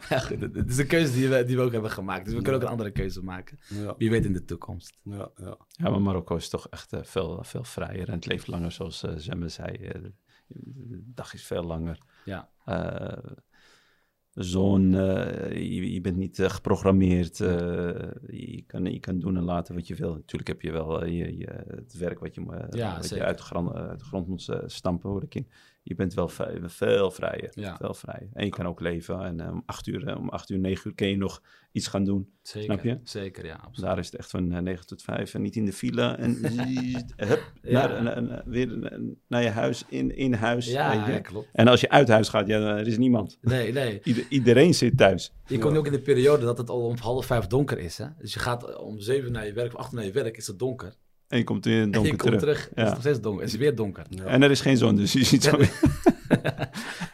ja, 0.08 0.18
goed, 0.18 0.40
het 0.40 0.68
is 0.70 0.78
een 0.78 0.86
keuze 0.86 1.12
die 1.12 1.28
we, 1.28 1.44
die 1.44 1.56
we 1.56 1.62
ook 1.62 1.72
hebben 1.72 1.90
gemaakt. 1.90 2.24
Dus 2.24 2.34
we 2.34 2.40
kunnen 2.42 2.60
ook 2.60 2.66
een 2.66 2.72
andere 2.72 2.90
keuze 2.90 3.22
maken. 3.24 3.58
Ja, 3.68 3.94
Wie 3.98 4.10
weet 4.10 4.24
in 4.24 4.32
de 4.32 4.44
toekomst. 4.44 4.92
ja, 5.02 5.30
ja. 5.36 5.56
Ja, 5.68 5.90
maar 5.90 6.02
Marokko 6.02 6.36
is 6.36 6.48
toch 6.48 6.68
echt 6.68 6.90
veel, 7.02 7.38
veel 7.44 7.64
vrijer 7.64 8.08
en 8.08 8.14
het 8.14 8.26
leeft 8.26 8.46
langer, 8.46 8.72
zoals 8.72 9.02
uh, 9.02 9.12
Zemme 9.16 9.48
zei. 9.48 9.76
eh, 9.76 10.02
de 10.46 11.02
dag 11.14 11.34
is 11.34 11.44
veel 11.44 11.62
langer. 11.62 11.98
Ja. 12.24 12.50
Eh, 14.32 14.44
zon, 14.44 14.94
eh, 14.94 15.52
je, 15.52 15.92
je, 15.92 16.00
bent 16.00 16.16
niet 16.16 16.38
uh, 16.38 16.48
geprogrammeerd. 16.48 17.38
Uh, 17.40 17.48
je, 18.26 18.64
kan, 18.66 18.84
je 18.84 19.00
kan 19.00 19.18
doen 19.18 19.36
en 19.36 19.42
laten 19.42 19.74
wat 19.74 19.86
je 19.86 19.94
wil. 19.94 20.14
Natuurlijk 20.14 20.48
heb 20.48 20.62
je 20.62 20.72
wel 20.72 21.04
je, 21.04 21.38
je, 21.38 21.64
het 21.66 21.94
werk 21.98 22.18
wat 22.18 22.34
je, 22.34 22.66
ja, 22.70 22.96
wat 22.96 23.08
je 23.08 23.24
uit, 23.24 23.36
de 23.36 23.44
grond, 23.44 23.72
uit 23.72 23.98
de 23.98 24.04
grond 24.04 24.28
moet 24.28 24.48
stampen, 24.66 25.10
hoor 25.10 25.22
ik 25.22 25.34
in. 25.34 25.46
Je 25.84 25.94
bent 25.94 26.14
wel 26.14 26.28
veel, 26.28 26.58
veel 26.62 27.10
vrijer. 27.10 27.50
Ja. 27.54 27.76
Veel 27.76 27.94
vrijer. 27.94 28.28
En 28.32 28.44
je 28.44 28.50
kan 28.50 28.66
ook 28.66 28.80
leven. 28.80 29.24
En 29.24 29.40
uh, 29.40 29.50
om 29.50 29.62
acht 29.66 29.86
uur, 29.86 30.16
om 30.16 30.28
acht 30.28 30.50
uur, 30.50 30.58
negen 30.58 30.90
uur 30.90 30.94
kun 30.94 31.08
je 31.08 31.16
nog 31.16 31.42
iets 31.72 31.86
gaan 31.86 32.04
doen. 32.04 32.32
Zeker, 32.42 32.72
Snap 32.72 32.84
je? 32.84 32.98
Zeker, 33.04 33.46
ja. 33.46 33.54
Absoluut. 33.54 33.90
Daar 33.90 33.98
is 33.98 34.06
het 34.06 34.14
echt 34.14 34.30
van 34.30 34.52
uh, 34.52 34.58
9 34.58 34.86
tot 34.86 35.02
5 35.02 35.34
en 35.34 35.42
niet 35.42 35.56
in 35.56 35.64
de 35.64 35.72
file. 35.72 36.02
En 36.02 36.38
hup, 37.16 37.52
ja. 37.62 37.86
naar, 37.86 38.02
naar, 38.02 38.22
naar, 38.22 38.42
weer 38.46 38.90
naar 39.28 39.42
je 39.42 39.48
huis, 39.48 39.84
in, 39.88 40.16
in 40.16 40.32
huis. 40.32 40.66
Ja, 40.66 40.92
ja, 40.92 41.18
klopt. 41.18 41.48
En 41.52 41.68
als 41.68 41.80
je 41.80 41.90
uit 41.90 42.08
huis 42.08 42.28
gaat, 42.28 42.46
ja, 42.46 42.58
er 42.58 42.86
is 42.86 42.98
niemand. 42.98 43.38
Nee, 43.40 43.72
nee. 43.72 44.00
Ieder, 44.04 44.24
iedereen 44.28 44.74
zit 44.74 44.96
thuis. 44.96 45.32
Je 45.46 45.58
komt 45.58 45.76
ook 45.76 45.86
in 45.86 45.92
de 45.92 46.00
periode 46.00 46.44
dat 46.44 46.58
het 46.58 46.70
al 46.70 46.86
om 46.86 46.96
half 46.96 47.26
vijf 47.26 47.46
donker 47.46 47.78
is. 47.78 47.98
Hè? 47.98 48.06
Dus 48.18 48.32
je 48.34 48.40
gaat 48.40 48.78
om 48.78 49.00
zeven 49.00 49.32
naar 49.32 49.46
je 49.46 49.52
werk 49.52 49.72
of 49.72 49.78
acht 49.78 49.92
naar 49.92 50.04
je 50.04 50.12
werk, 50.12 50.36
is 50.36 50.46
het 50.46 50.58
donker. 50.58 50.94
En 51.32 51.38
je 51.38 51.44
komt 51.44 51.64
weer 51.64 51.82
donker 51.90 52.00
en 52.00 52.06
je 52.10 52.16
terug. 52.16 52.30
komt 52.30 52.38
terug, 52.40 52.58
ja. 52.64 52.70
het 52.74 52.86
is 52.86 52.90
nog 52.92 53.00
steeds 53.00 53.20
donker. 53.20 53.42
Het 53.42 53.52
is 53.52 53.58
weer 53.58 53.74
donker. 53.74 54.06
Ja. 54.08 54.24
En 54.24 54.42
er 54.42 54.50
is 54.50 54.60
geen 54.60 54.76
zon, 54.76 54.94
dus 54.96 55.12
je 55.12 55.24
ziet 55.24 55.42
zo... 55.44 55.58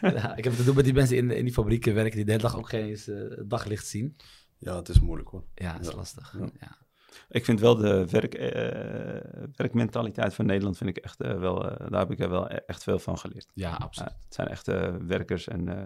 ja, 0.00 0.36
ik 0.36 0.44
heb 0.44 0.52
te 0.52 0.64
doen 0.64 0.74
met 0.74 0.84
die 0.84 0.94
mensen 0.94 1.16
in, 1.16 1.30
in 1.30 1.44
die 1.44 1.52
fabrieken 1.52 1.94
werken 1.94 2.16
die 2.16 2.24
de 2.24 2.30
hele 2.30 2.42
dag 2.42 2.56
ook 2.56 2.68
geen 2.68 2.84
eens 2.86 3.08
eh, 3.08 3.16
het 3.16 3.50
daglicht 3.50 3.86
zien. 3.86 4.16
Ja, 4.58 4.76
het 4.76 4.88
is 4.88 5.00
moeilijk 5.00 5.28
hoor. 5.28 5.44
Ja, 5.54 5.72
dat 5.72 5.80
is 5.80 5.88
Ja. 5.90 5.96
lastig. 5.96 6.34
Ja. 6.38 6.48
Ja. 6.60 6.76
Ik 7.30 7.44
vind 7.44 7.60
wel 7.60 7.76
de 7.76 8.06
werk, 8.10 8.34
eh, 8.34 9.48
werkmentaliteit 9.56 10.34
van 10.34 10.46
Nederland, 10.46 10.76
vind 10.76 10.90
ik 10.90 10.96
echt, 11.04 11.20
eh, 11.20 11.38
wel, 11.38 11.70
eh, 11.70 11.90
daar 11.90 12.00
heb 12.00 12.10
ik 12.10 12.18
er 12.20 12.30
wel 12.30 12.50
e- 12.50 12.54
echt 12.66 12.82
veel 12.82 12.98
van 12.98 13.18
geleerd. 13.18 13.46
Ja, 13.54 13.72
absoluut. 13.74 14.12
Het 14.24 14.34
zijn 14.34 14.48
echt 14.48 14.68
eh, 14.68 14.94
werkers 15.06 15.48
en 15.48 15.68
eh, 15.68 15.84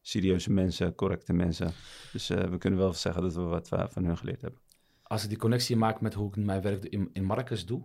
serieuze 0.00 0.50
mensen, 0.52 0.94
correcte 0.94 1.32
mensen. 1.32 1.72
Dus 2.12 2.30
eh, 2.30 2.44
we 2.44 2.58
kunnen 2.58 2.78
wel 2.78 2.92
zeggen 2.92 3.22
dat 3.22 3.34
we 3.34 3.40
wat 3.40 3.68
van 3.68 4.04
hun 4.04 4.18
geleerd 4.18 4.40
hebben. 4.40 4.60
Als 5.12 5.22
ik 5.22 5.28
die 5.28 5.38
connectie 5.38 5.76
maak 5.76 6.00
met 6.00 6.14
hoe 6.14 6.28
ik 6.28 6.36
mijn 6.36 6.62
werk 6.62 6.84
in, 6.84 7.10
in 7.12 7.24
Marcus 7.24 7.66
doe, 7.66 7.82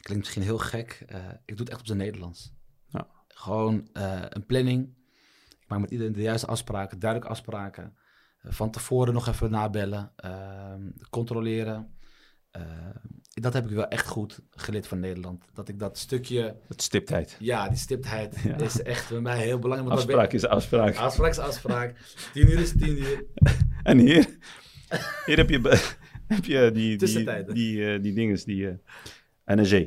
klinkt 0.00 0.22
misschien 0.24 0.42
heel 0.42 0.58
gek. 0.58 1.04
eh, 1.06 1.18
ik 1.44 1.56
doe 1.56 1.58
het 1.58 1.68
echt 1.68 1.80
op 1.80 1.86
zijn 1.86 1.98
Nederlands. 1.98 2.52
Ja. 2.88 3.06
Gewoon 3.28 3.88
eh, 3.92 4.22
een 4.28 4.46
planning. 4.46 4.94
Ik 5.60 5.68
maak 5.68 5.80
met 5.80 5.90
iedereen 5.90 6.12
de 6.12 6.22
juiste 6.22 6.46
afspraken, 6.46 6.98
duidelijke 6.98 7.32
afspraken. 7.34 7.96
Eh, 8.40 8.52
van 8.52 8.70
tevoren 8.70 9.14
nog 9.14 9.28
even 9.28 9.50
nabellen, 9.50 10.12
ehm, 10.16 10.90
controleren. 11.10 11.94
Dat 13.28 13.52
heb 13.52 13.64
ik 13.64 13.70
wel 13.70 13.88
echt 13.88 14.06
goed 14.06 14.40
geleerd 14.50 14.86
van 14.86 15.00
Nederland. 15.00 15.44
Dat 15.52 15.68
ik 15.68 15.78
dat 15.78 15.98
stukje, 15.98 16.56
Het 16.68 16.82
stiptheid. 16.82 17.36
ja, 17.38 17.68
die 17.68 17.78
stiptheid 17.78 18.40
Ja. 18.40 18.56
is 18.56 18.82
echt 18.82 19.08
bij 19.10 19.20
mij 19.20 19.38
heel 19.38 19.58
belangrijk. 19.58 19.92
Afspraak 19.92 20.32
is 20.32 20.46
afspraak. 20.46 20.96
Afspraak 20.96 21.30
is 21.30 21.38
afspraak. 21.38 21.96
Tien 22.32 22.50
uur 22.50 22.58
is 22.58 22.70
tien 22.76 22.98
uur. 22.98 23.24
En 23.82 23.98
hier, 23.98 24.36
hier 25.26 25.36
heb 25.36 25.48
je, 25.48 25.60
heb 26.34 26.44
je 26.44 26.70
die, 26.72 26.96
die, 26.96 27.44
die, 27.52 27.92
eh, 27.92 28.02
die 28.02 28.12
dinges, 28.12 28.44
die 28.44 28.68
eh, 28.68 29.56
NRG. 29.56 29.86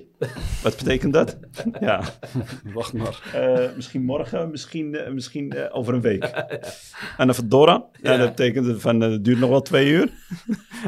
Wat 0.63 0.77
betekent 0.77 1.13
dat? 1.13 1.37
ja. 1.79 2.03
Wacht 2.73 2.93
maar. 2.93 3.21
Eh, 3.33 3.75
misschien 3.75 4.03
morgen, 4.03 4.51
misschien, 4.51 4.97
misschien 5.13 5.71
over 5.71 5.93
een 5.93 6.01
week. 6.01 6.23
En 7.17 7.29
een 7.29 7.49
Dora. 7.49 7.85
Ja. 8.01 8.17
dat 8.17 8.35
betekent 8.35 8.81
van 8.81 9.01
het 9.01 9.25
duurt 9.25 9.39
nog 9.39 9.49
wel 9.49 9.61
twee 9.61 9.89
uur. 9.91 10.09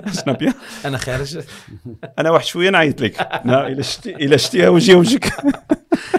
Snap 0.06 0.40
je? 0.40 0.54
En 0.84 0.94
een 0.94 1.00
gerzen. 1.00 1.44
En 2.16 2.24
dan 2.24 2.32
wacht 2.32 2.46
je 2.46 2.52
voor 2.52 2.64
je 2.64 2.72
eigenlijk. 2.72 3.28
Nou, 3.44 3.84
elastie, 4.16 4.72
muziek. 4.72 5.26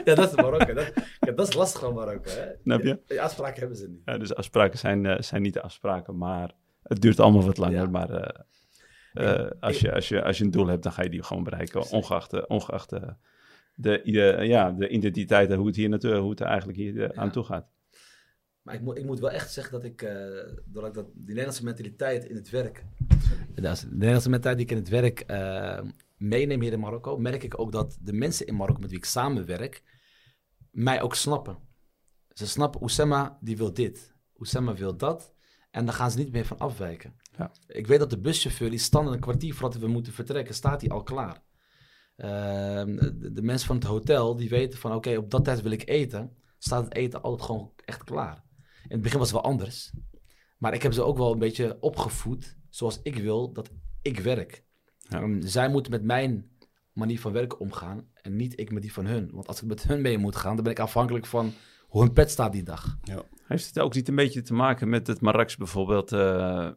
Ja, 0.05 0.15
dat 0.15 0.29
is 0.31 0.37
Marokko. 0.37 0.73
Dat, 0.75 0.93
dat 1.21 1.49
is 1.49 1.55
lastig 1.55 1.81
van 1.81 1.95
Marokko. 1.95 2.31
Snap 2.63 2.83
je? 2.83 2.99
Die 3.07 3.23
afspraken 3.23 3.61
hebben 3.61 3.77
ze 3.77 3.89
niet. 3.89 4.01
Ja, 4.05 4.19
dus 4.19 4.35
afspraken 4.35 4.79
zijn, 4.79 5.25
zijn 5.25 5.43
niet 5.43 5.59
afspraken, 5.59 6.19
maar 6.19 6.51
het 6.83 7.01
duurt 7.01 7.21
allemaal 7.21 7.45
wat 7.45 7.59
langer. 7.59 7.91
Maar 7.91 8.45
eh, 9.13 9.51
als, 9.61 9.81
je, 9.81 9.93
als, 9.93 10.09
je, 10.09 10.23
als 10.23 10.39
je 10.39 10.45
een 10.45 10.51
doel 10.51 10.67
hebt, 10.67 10.83
dan 10.83 10.93
ga 10.93 11.03
je 11.03 11.11
die 11.11 11.23
gewoon 11.23 11.45
bereiken. 11.45 11.91
Ongeacht, 11.91 12.33
eh, 12.33 12.43
ongeacht 12.47 12.93
eh, 12.93 13.09
de, 13.75 14.01
de, 14.05 14.39
ja, 14.47 14.71
de 14.71 14.89
identiteit 14.89 15.51
en 15.51 15.57
hoe 15.57 15.67
het 15.67 15.77
hier 15.77 15.89
naartoe, 15.89 16.15
hoe 16.15 16.31
het 16.31 16.41
er 16.41 16.47
eigenlijk 16.47 16.79
hier 16.79 17.17
aan 17.17 17.31
toe 17.31 17.45
gaat. 17.45 17.71
Maar 18.63 18.75
ik 18.75 18.81
moet, 18.81 18.99
ik 18.99 19.05
moet 19.05 19.21
wel 19.21 19.31
echt 19.31 19.53
zeggen 19.53 19.73
dat 19.73 19.85
ik, 19.85 20.03
eh 20.03 20.15
doordat 20.65 20.87
ik 20.87 20.95
dat, 20.95 21.07
die 21.15 21.27
Nederlandse 21.27 21.65
mentaliteit 21.65 22.25
in 22.25 22.35
het 22.35 22.51
werk, 22.51 22.85
dat 23.55 23.73
is 23.73 23.81
de 23.81 23.89
Nederlandse 23.91 24.31
mentaliteit 24.31 24.57
die 24.57 24.67
ik 24.67 24.73
in 24.73 24.77
het 24.77 24.89
werk 24.89 25.27
meeneem 26.17 26.61
hier 26.61 26.73
in 26.73 26.81
Marokko, 26.81 27.19
merk 27.19 27.43
ik 27.43 27.61
ook 27.61 27.73
dat 27.73 27.99
de 28.01 28.13
mensen 28.13 28.47
in 28.47 28.57
Marokko 28.57 28.81
met 28.81 28.91
wie 28.91 28.99
ik 28.99 29.05
samenwerk, 29.05 29.83
mij 30.71 31.03
ook 31.03 31.15
snappen. 31.15 31.59
Ze 32.33 32.47
snappen, 32.47 32.81
Oussama 32.81 33.39
die 33.41 33.57
wil 33.57 33.73
dit, 33.73 34.15
Oussama 34.37 34.75
wil 34.75 34.97
dat, 34.97 35.35
en 35.71 35.85
daar 35.85 35.95
gaan 35.95 36.11
ze 36.11 36.19
niet 36.19 36.33
meer 36.33 36.47
van 36.47 36.59
afwijken. 36.59 37.15
Ja. 37.39 37.53
Ik 37.67 37.87
weet 37.87 37.99
dat 37.99 38.11
de 38.11 38.21
buschauffeur, 38.21 38.71
die 38.71 38.79
standaard 38.79 39.15
een 39.15 39.21
kwartier 39.21 39.55
voordat 39.55 39.81
we 39.81 39.87
moeten 39.87 40.13
vertrekken, 40.13 40.55
staat 40.55 40.81
hij 40.81 40.91
al 40.91 41.03
klaar. 41.03 41.43
Ehm, 42.17 42.97
de, 42.97 43.33
de 43.33 43.43
mensen 43.43 43.67
van 43.67 43.77
het 43.77 43.85
hotel, 43.85 44.37
die 44.37 44.49
weten 44.49 44.79
van 44.79 44.95
oké, 44.95 45.17
op 45.17 45.31
dat 45.31 45.45
tijd 45.45 45.63
wil 45.63 45.73
ik 45.73 45.89
eten, 45.89 46.37
staat 46.59 46.85
het 46.85 46.95
eten 46.95 47.23
altijd 47.23 47.47
gewoon 47.47 47.73
echt 47.85 48.05
klaar. 48.05 48.45
In 48.83 48.91
het 48.91 49.03
begin 49.03 49.19
was 49.19 49.31
het 49.33 49.41
wel 49.41 49.51
anders. 49.51 49.93
Maar 50.59 50.75
ik 50.75 50.83
heb 50.83 50.93
ze 50.93 51.03
ook 51.03 51.17
wel 51.17 51.33
een 51.33 51.39
beetje 51.39 51.77
opgevoed 51.81 52.57
zoals 52.69 53.01
ik 53.03 53.17
wil 53.17 53.53
dat 53.53 53.71
ik 54.03 54.19
werk. 54.19 54.65
Ja. 54.99 55.21
Ehm, 55.21 55.41
zij 55.41 55.69
moeten 55.69 55.93
met 55.93 56.05
mijn 56.05 56.51
manier 56.93 57.21
van 57.21 57.33
werken 57.33 57.59
omgaan 57.59 58.09
en 58.15 58.37
niet 58.37 58.61
ik 58.61 58.73
met 58.73 58.83
die 58.83 58.93
van 58.93 59.07
hun. 59.07 59.31
Want 59.33 59.49
als 59.49 59.63
ik 59.63 59.69
met 59.69 59.83
hun 59.83 60.01
mee 60.01 60.19
moet 60.19 60.37
gaan, 60.37 60.55
dan 60.55 60.65
ben 60.65 60.73
ik 60.73 60.79
afhankelijk 60.79 61.27
van 61.27 61.53
hoe 61.89 62.03
hun 62.03 62.13
pet 62.13 62.31
staat 62.31 62.53
die 62.53 62.63
dag. 62.63 62.99
Heeft 63.47 63.67
het 63.67 63.79
ook 63.79 63.95
niet 63.95 64.09
een 64.09 64.15
beetje 64.15 64.43
te 64.43 64.55
maken 64.55 64.89
met 64.89 65.07
het 65.07 65.21
Marrakesh 65.21 65.57
bijvoorbeeld? 65.57 66.13
eh, 66.13 66.71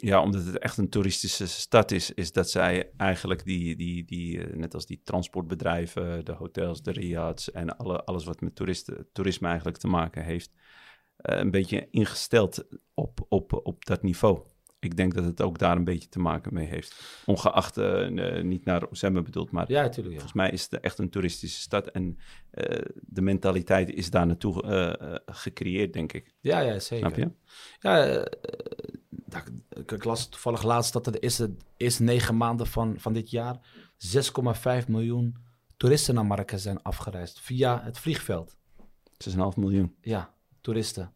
ja, 0.00 0.22
omdat 0.22 0.44
het 0.44 0.58
echt 0.58 0.76
een 0.76 0.88
toeristische 0.88 1.46
stad 1.46 1.90
is, 1.90 2.14
is 2.14 2.32
dat 2.32 2.50
zij 2.50 2.90
eigenlijk 2.96 3.44
die, 3.44 3.76
die, 3.76 4.04
die 4.04 4.44
eh, 4.44 4.56
net 4.56 4.74
als 4.74 4.86
die 4.86 5.00
transportbedrijven, 5.04 6.24
de 6.24 6.32
hotels, 6.32 6.82
de 6.82 6.90
riads 6.90 7.50
en 7.50 7.76
alle, 7.76 8.04
alles 8.04 8.24
wat 8.24 8.40
met 8.40 8.54
toeristen, 8.54 9.08
toerisme 9.12 9.48
eigenlijk 9.48 9.78
te 9.78 9.86
maken 9.86 10.24
heeft, 10.24 10.52
eh, 11.16 11.38
een 11.38 11.50
beetje 11.50 11.88
ingesteld 11.90 12.64
op, 12.94 13.26
op, 13.28 13.60
op 13.62 13.84
dat 13.84 14.02
niveau. 14.02 14.40
Ik 14.80 14.96
denk 14.96 15.14
dat 15.14 15.24
het 15.24 15.42
ook 15.42 15.58
daar 15.58 15.76
een 15.76 15.84
beetje 15.84 16.08
te 16.08 16.18
maken 16.18 16.54
mee 16.54 16.66
heeft. 16.66 17.22
Ongeacht, 17.26 17.76
eh, 17.76 18.36
eh, 18.36 18.44
niet 18.44 18.64
naar 18.64 18.88
Oezembe 18.88 19.22
bedoeld, 19.22 19.50
maar 19.50 19.72
Ja. 19.72 19.92
Volgens 19.92 20.32
mij 20.32 20.50
is 20.50 20.62
het 20.62 20.80
echt 20.80 20.98
een 20.98 21.10
toeristische 21.10 21.60
stad 21.60 21.86
en 21.86 22.18
eh, 22.50 22.84
de 23.00 23.20
mentaliteit 23.20 23.90
is 23.90 24.10
daar 24.10 24.26
naartoe 24.26 25.20
gecreëerd, 25.26 25.92
denk 25.92 26.12
ik. 26.12 26.34
Ja, 26.40 26.60
ja, 26.60 26.78
zeker. 26.78 27.10
Snap 27.10 27.16
je? 27.16 27.30
Ja, 27.80 28.26
ik 29.86 30.04
las 30.04 30.28
toevallig 30.28 30.62
laatst 30.62 30.92
dat 30.92 31.06
er 31.06 31.12
de 31.12 31.18
eerste, 31.18 31.54
eerste 31.76 32.02
negen 32.02 32.36
maanden 32.36 32.66
van, 32.66 32.94
van 32.98 33.12
dit 33.12 33.30
jaar 33.30 33.58
6,5 33.96 34.88
miljoen 34.88 35.36
toeristen 35.76 36.14
naar 36.14 36.26
Marrakesh 36.26 36.62
zijn 36.62 36.82
afgereisd 36.82 37.40
via 37.40 37.82
het 37.82 37.98
vliegveld. 37.98 38.56
6,5 39.16 39.56
miljoen. 39.56 39.96
Ja, 40.00 40.34
toeristen. 40.60 41.12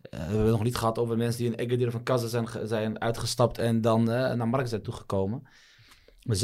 Eh, 0.00 0.18
we 0.18 0.24
hebben 0.24 0.40
het 0.42 0.50
nog 0.50 0.62
niet 0.62 0.76
gehad 0.76 0.98
over 0.98 1.16
mensen 1.16 1.42
die 1.42 1.52
in 1.56 1.66
Agadir 1.66 1.90
van 1.90 2.02
Kaza 2.02 2.26
zijn, 2.26 2.48
zijn 2.62 3.00
uitgestapt 3.00 3.58
en 3.58 3.80
dan 3.80 4.00
eh, 4.10 4.16
naar 4.16 4.36
Marrakesh 4.48 4.68
zijn 4.70 4.82
toegekomen. 4.82 5.42
Maar 6.22 6.36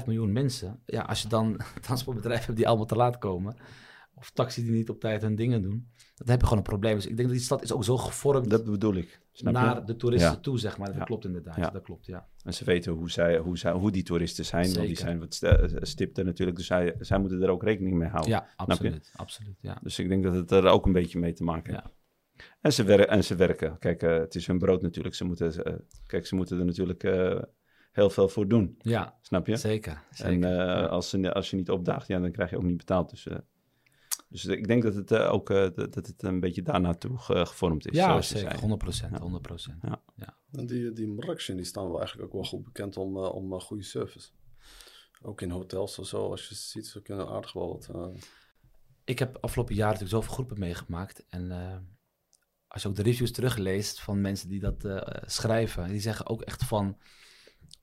6,5 0.00 0.04
miljoen 0.06 0.32
mensen. 0.32 0.82
Ja, 0.86 1.02
als 1.02 1.22
je 1.22 1.28
dan 1.28 1.60
transportbedrijven 1.80 2.44
hebt 2.46 2.56
die 2.56 2.66
allemaal 2.68 2.86
te 2.86 2.96
laat 2.96 3.18
komen. 3.18 3.56
Of 4.14 4.30
taxi 4.30 4.62
die 4.62 4.72
niet 4.72 4.88
op 4.90 5.00
tijd 5.00 5.22
hun 5.22 5.34
dingen 5.34 5.62
doen. 5.62 5.88
Dan 6.16 6.28
heb 6.28 6.38
je 6.40 6.42
gewoon 6.46 6.58
een 6.58 6.68
probleem. 6.70 6.94
Dus 6.94 7.06
ik 7.06 7.16
denk 7.16 7.28
dat 7.28 7.36
die 7.36 7.46
stad 7.46 7.62
is 7.62 7.72
ook 7.72 7.84
zo 7.84 7.96
gevormd 7.96 8.50
Dat 8.50 8.64
bedoel 8.64 8.94
ik. 8.94 9.20
Snap 9.32 9.54
je? 9.54 9.60
naar 9.60 9.86
de 9.86 9.96
toeristen 9.96 10.30
Ja. 10.30 10.36
toe, 10.36 10.58
zeg 10.58 10.78
maar. 10.78 10.86
Dat 10.86 10.96
Ja. 10.96 11.04
klopt 11.04 11.24
inderdaad. 11.24 11.56
Ja. 11.56 11.70
Dat 11.70 11.82
klopt, 11.82 12.06
ja. 12.06 12.28
En 12.44 12.54
ze 12.54 12.64
weten 12.64 12.92
hoe, 12.92 13.10
zij, 13.10 13.38
hoe, 13.38 13.58
zij, 13.58 13.72
hoe 13.72 13.90
die 13.90 14.02
toeristen 14.02 14.44
zijn. 14.44 14.72
Want 14.74 14.86
die 14.86 14.96
zijn 14.96 15.18
wat 15.18 15.34
st- 15.34 15.70
stipter 15.80 16.24
natuurlijk. 16.24 16.56
Dus 16.56 16.66
zij, 16.66 16.94
zij 17.00 17.18
moeten 17.18 17.42
er 17.42 17.48
ook 17.48 17.62
rekening 17.62 17.96
mee 17.96 18.08
houden. 18.08 18.30
Ja, 18.30 18.46
absoluut. 18.56 19.12
Absoluut, 19.16 19.56
ja. 19.60 19.78
Dus 19.82 19.98
ik 19.98 20.08
denk 20.08 20.22
dat 20.22 20.34
het 20.34 20.50
er 20.50 20.66
ook 20.66 20.86
een 20.86 20.92
beetje 20.92 21.18
mee 21.18 21.32
te 21.32 21.44
maken 21.44 21.74
heeft. 21.74 21.94
En, 22.60 22.72
ze 22.72 22.84
wer- 22.84 23.08
en 23.08 23.24
ze 23.24 23.34
werken. 23.34 23.78
Kijk, 23.78 24.02
eh, 24.02 24.18
het 24.18 24.34
is 24.34 24.46
hun 24.46 24.58
brood 24.58 24.82
natuurlijk. 24.82 25.14
Ze 25.14 25.24
moeten, 25.24 25.64
eh, 25.64 25.74
kijk, 26.06 26.26
ze 26.26 26.34
moeten 26.34 26.58
er 26.58 26.64
natuurlijk 26.64 27.04
eh, 27.04 27.42
heel 27.92 28.10
veel 28.10 28.28
voor 28.28 28.48
doen. 28.48 28.74
Ja, 28.78 29.18
Snap 29.20 29.46
je? 29.46 29.56
zeker. 29.56 30.02
zeker. 30.10 30.32
En 30.32 30.44
eh, 30.44 30.50
Ja. 30.56 30.84
als, 30.86 31.08
ze, 31.10 31.32
als 31.34 31.50
je 31.50 31.56
niet 31.56 31.70
opdaagt, 31.70 32.06
ja, 32.06 32.18
dan 32.20 32.30
krijg 32.32 32.50
je 32.50 32.56
ook 32.56 32.62
niet 32.62 32.76
betaald. 32.76 33.10
Dus, 33.10 33.26
eh, 33.26 33.36
dus 34.28 34.44
ik 34.46 34.66
denk 34.68 34.82
dat 34.82 34.94
het 34.94 35.10
eh, 35.10 35.32
ook 35.32 35.50
eh, 35.50 35.68
dat 35.74 35.94
het 35.94 36.22
een 36.22 36.40
beetje 36.40 36.62
daarnaartoe 36.62 37.18
ge- 37.18 37.46
gevormd 37.46 37.86
is. 37.86 37.96
ja, 37.96 38.22
zeker. 38.22 38.48
zei. 38.48 38.60
100 38.60 38.80
procent, 38.82 39.12
Ja. 39.12 39.20
100 39.20 39.42
procent. 39.42 39.82
En 40.52 40.66
die, 40.66 40.92
die 40.92 41.08
Marrakesh, 41.08 41.46
die 41.46 41.64
staan 41.64 41.86
wel 41.88 41.98
eigenlijk 41.98 42.26
ook 42.28 42.32
wel 42.34 42.44
goed 42.50 42.64
bekend 42.64 42.96
om, 42.96 43.16
om 43.16 43.60
goede 43.60 43.82
service. 43.82 44.28
Ook 45.22 45.40
in 45.40 45.50
hotels 45.50 45.98
of 45.98 46.06
zo, 46.06 46.30
als 46.30 46.48
je 46.48 46.54
ziet, 46.54 46.86
ze 46.86 47.02
kunnen 47.02 47.28
aardig 47.28 47.52
wel 47.52 47.68
wat. 47.68 47.88
eh, 47.94 48.06
Ik 49.04 49.18
heb 49.18 49.38
afgelopen 49.40 49.74
jaar 49.74 49.86
natuurlijk 49.92 50.14
zoveel 50.14 50.32
groepen 50.32 50.58
meegemaakt. 50.58 51.24
En 51.28 51.50
eh, 51.50 51.76
als 52.78 52.86
je 52.86 52.88
ook 52.92 53.04
de 53.04 53.10
reviews 53.10 53.32
terugleest 53.32 54.00
van 54.00 54.20
mensen 54.20 54.48
die 54.48 54.60
dat 54.60 54.84
eh, 54.84 55.22
schrijven, 55.26 55.88
die 55.88 56.00
zeggen 56.00 56.26
ook 56.26 56.42
echt 56.42 56.64
van. 56.64 56.98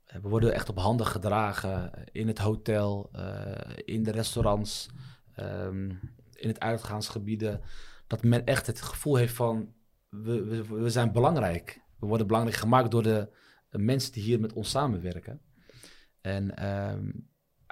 eh, 0.06 0.22
We 0.22 0.30
worden 0.30 0.54
echt 0.54 0.70
op 0.70 0.78
handen 0.78 1.06
gedragen 1.06 1.94
eh, 1.94 2.04
in 2.12 2.28
het 2.28 2.38
hotel, 2.38 3.12
in 3.86 4.04
de 4.04 4.12
restaurants, 4.12 4.90
ehm, 5.36 5.90
in 6.34 6.48
het 6.48 6.60
uitgaansgebieden. 6.60 7.62
Dat 8.08 8.24
men 8.24 8.46
echt 8.46 8.68
het 8.68 8.82
gevoel 8.82 9.16
heeft 9.16 9.34
van, 9.34 9.74
we, 10.10 10.66
we, 10.66 10.90
zijn 10.90 11.12
belangrijk. 11.12 11.82
We 12.00 12.06
worden 12.06 12.28
belangrijk 12.28 12.58
gemaakt 12.58 12.92
door 12.92 13.04
de, 13.04 13.30
mensen 13.70 14.12
die 14.12 14.24
hier 14.24 14.40
met 14.40 14.54
ons 14.54 14.70
samenwerken. 14.70 15.42
En 16.22 16.56
ehm, 16.56 17.12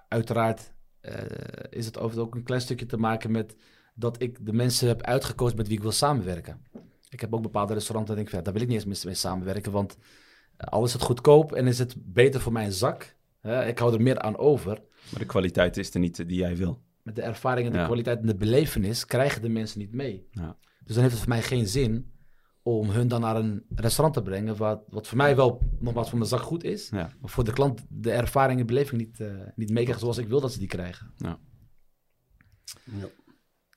uiteraard 0.08 0.74
eh, 1.00 1.24
is 1.70 1.86
het 1.86 2.00
ook 2.00 2.36
een 2.36 2.44
klein 2.44 2.62
stukje 2.62 2.86
te 2.86 2.98
maken 2.98 3.32
met 3.32 3.56
dat 3.96 4.22
ik 4.22 4.46
de 4.46 4.54
mensen 4.54 4.88
heb 4.88 5.02
uitgekozen 5.02 5.58
met 5.58 5.68
wie 5.68 5.76
ik 5.78 5.82
wil 5.82 5.92
samenwerken. 5.92 6.66
Ik 7.14 7.20
heb 7.20 7.34
ook 7.34 7.42
bepaalde 7.42 7.74
restaurants 7.74 8.10
dat 8.12 8.20
ik 8.20 8.30
denk, 8.32 8.44
daar 8.44 8.54
wil 8.54 8.62
ik 8.64 8.68
niet 8.68 8.86
eens 8.88 9.04
mee 9.06 9.14
samenwerken, 9.14 9.72
want 9.72 9.98
eh, 10.58 10.68
al 10.68 10.84
is 10.84 10.94
het 10.94 11.02
goedkoop 11.02 11.52
en 11.54 11.68
is 11.68 11.80
het 11.80 11.96
beter 11.98 12.42
voor 12.42 12.52
mijn 12.52 12.72
zak, 12.72 13.16
hè, 13.40 13.66
ik 13.68 13.80
hou 13.80 13.94
er 13.94 14.02
meer 14.02 14.20
aan 14.20 14.38
over. 14.38 14.82
Maar 15.10 15.20
de 15.20 15.26
kwaliteit 15.26 15.78
is 15.78 15.94
er 15.94 16.00
niet 16.00 16.20
eh, 16.20 16.28
die 16.28 16.38
jij 16.38 16.58
wil. 16.58 16.82
Met 17.02 17.16
de 17.16 17.22
ervaring 17.22 17.66
en 17.68 17.74
de 17.74 17.80
Ja. 17.80 17.86
kwaliteit 17.86 18.20
en 18.20 18.26
de 18.28 18.36
belevenis 18.36 19.06
krijgen 19.06 19.42
de 19.42 19.50
mensen 19.50 19.80
niet 19.80 19.92
mee. 19.94 20.28
Ja. 20.32 20.58
Dus 20.84 20.94
dan 20.94 21.04
heeft 21.04 21.16
het 21.16 21.24
voor 21.24 21.34
mij 21.34 21.42
geen 21.42 21.68
zin 21.68 22.12
om 22.62 22.90
hun 22.90 23.08
dan 23.08 23.22
naar 23.22 23.36
een 23.36 23.64
restaurant 23.76 24.14
te 24.16 24.22
brengen, 24.22 24.56
wat, 24.58 24.84
wat 24.90 25.08
voor 25.08 25.18
mij 25.18 25.36
wel 25.36 25.62
nogmaals 25.80 26.10
voor 26.10 26.18
mijn 26.18 26.30
zak 26.30 26.40
goed 26.42 26.64
is, 26.64 26.90
Ja. 26.90 27.12
maar 27.22 27.30
voor 27.30 27.44
de 27.44 27.54
klant 27.54 27.86
de 27.90 28.12
ervaring 28.12 28.60
en 28.60 28.66
beleving 28.66 29.02
niet, 29.02 29.20
eh 29.20 29.28
niet 29.56 29.70
meekrijgt 29.72 30.02
zoals 30.02 30.18
ik 30.18 30.28
wil 30.28 30.42
dat 30.42 30.52
ze 30.52 30.60
die 30.60 30.68
krijgen. 30.68 31.14
ja. 31.18 31.40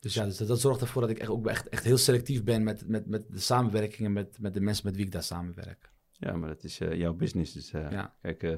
Dus 0.06 0.14
ja, 0.14 0.24
dus 0.24 0.36
dat, 0.36 0.48
dat 0.48 0.60
zorgt 0.60 0.80
ervoor 0.80 1.02
dat 1.02 1.10
ik 1.10 1.18
echt, 1.18 1.30
ook 1.30 1.46
echt, 1.46 1.68
echt 1.68 1.84
heel 1.84 1.96
selectief 1.96 2.44
ben 2.44 2.62
met, 2.62 2.88
met, 2.88 3.06
met 3.06 3.24
de 3.28 3.38
samenwerkingen 3.38 4.12
met, 4.12 4.38
met 4.40 4.54
de 4.54 4.60
mensen 4.60 4.86
met 4.86 4.96
wie 4.96 5.04
ik 5.04 5.12
daar 5.12 5.22
samenwerk. 5.22 5.90
Ja, 6.12 6.36
maar 6.36 6.48
dat 6.48 6.64
is 6.64 6.80
eh, 6.80 6.94
jouw 6.94 7.14
business. 7.14 7.52
Dus 7.52 7.72
eh, 7.72 7.90
Ja. 7.90 8.14
kijk, 8.20 8.42
eh, 8.42 8.56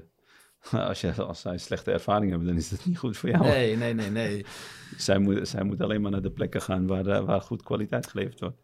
als, 0.89 1.01
je, 1.01 1.13
als 1.13 1.41
zij 1.41 1.59
slechte 1.59 1.91
ervaring 1.91 2.31
hebben, 2.31 2.49
dan 2.49 2.57
is 2.57 2.69
dat 2.69 2.85
niet 2.85 2.99
goed 2.99 3.17
voor 3.17 3.29
jou. 3.29 3.45
Nee, 3.45 3.77
nee, 3.77 3.95
nee, 3.95 4.11
nee. 4.11 4.47
Zij, 4.97 5.19
moet, 5.19 5.49
zij 5.49 5.63
moet 5.63 5.81
alleen 5.81 6.01
maar 6.01 6.11
naar 6.11 6.23
de 6.23 6.31
plekken 6.31 6.63
gaan 6.63 6.87
waar, 6.87 7.25
waar 7.25 7.41
goed 7.41 7.63
kwaliteit 7.63 8.07
geleverd 8.07 8.41
wordt. 8.41 8.59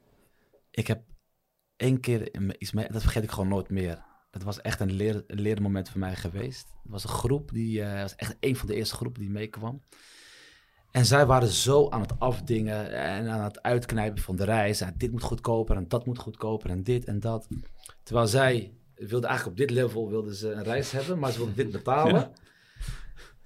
Ik 0.71 0.87
heb 0.87 1.03
één 1.77 2.01
keer 2.01 2.51
iets 2.59 2.73
mee, 2.73 2.89
dat 2.91 3.03
vergeet 3.03 3.23
ik 3.23 3.31
gewoon 3.31 3.49
nooit 3.49 3.71
meer. 3.71 4.05
Dat 4.31 4.43
was 4.43 4.61
echt 4.61 4.81
een, 4.81 4.93
leer, 4.93 5.25
een 5.27 5.41
leermoment 5.41 5.91
voor 5.91 6.01
mij 6.01 6.17
geweest. 6.17 6.69
Het 6.83 6.93
was 6.93 7.05
een 7.05 7.11
groep 7.11 7.51
die, 7.53 7.83
was 7.83 8.15
echt 8.15 8.37
een 8.41 8.57
van 8.57 8.67
de 8.67 8.75
eerste 8.75 8.95
groepen 8.95 9.21
die 9.21 9.31
meekwam. 9.31 9.83
En 10.95 11.07
zij 11.07 11.27
waren 11.27 11.49
zo 11.49 11.89
aan 11.91 12.01
het 12.01 12.21
afdingen 12.21 12.93
en 12.93 13.29
aan 13.29 13.45
het 13.45 13.63
uitknijpen 13.63 14.23
van 14.23 14.37
de 14.37 14.45
reis. 14.45 14.81
En 14.81 14.95
dit 14.97 15.13
moet 15.13 15.23
goedkoper 15.23 15.77
en 15.77 15.89
dat 15.89 16.07
moet 16.07 16.19
goedkoper 16.19 16.71
en 16.71 16.83
dit 16.83 17.05
en 17.05 17.21
dat. 17.21 17.49
Terwijl 18.03 18.27
zij 18.27 18.75
wilden 18.95 19.29
eigenlijk 19.29 19.61
op 19.61 19.67
dit 19.67 19.77
level 19.77 20.09
wilden 20.09 20.35
ze 20.35 20.53
een 20.53 20.63
reis 20.63 20.91
hebben, 20.91 21.19
maar 21.19 21.31
ze 21.33 21.37
wilden 21.37 21.57
dit 21.57 21.71
betalen. 21.71 22.15
Ja. 22.15 22.31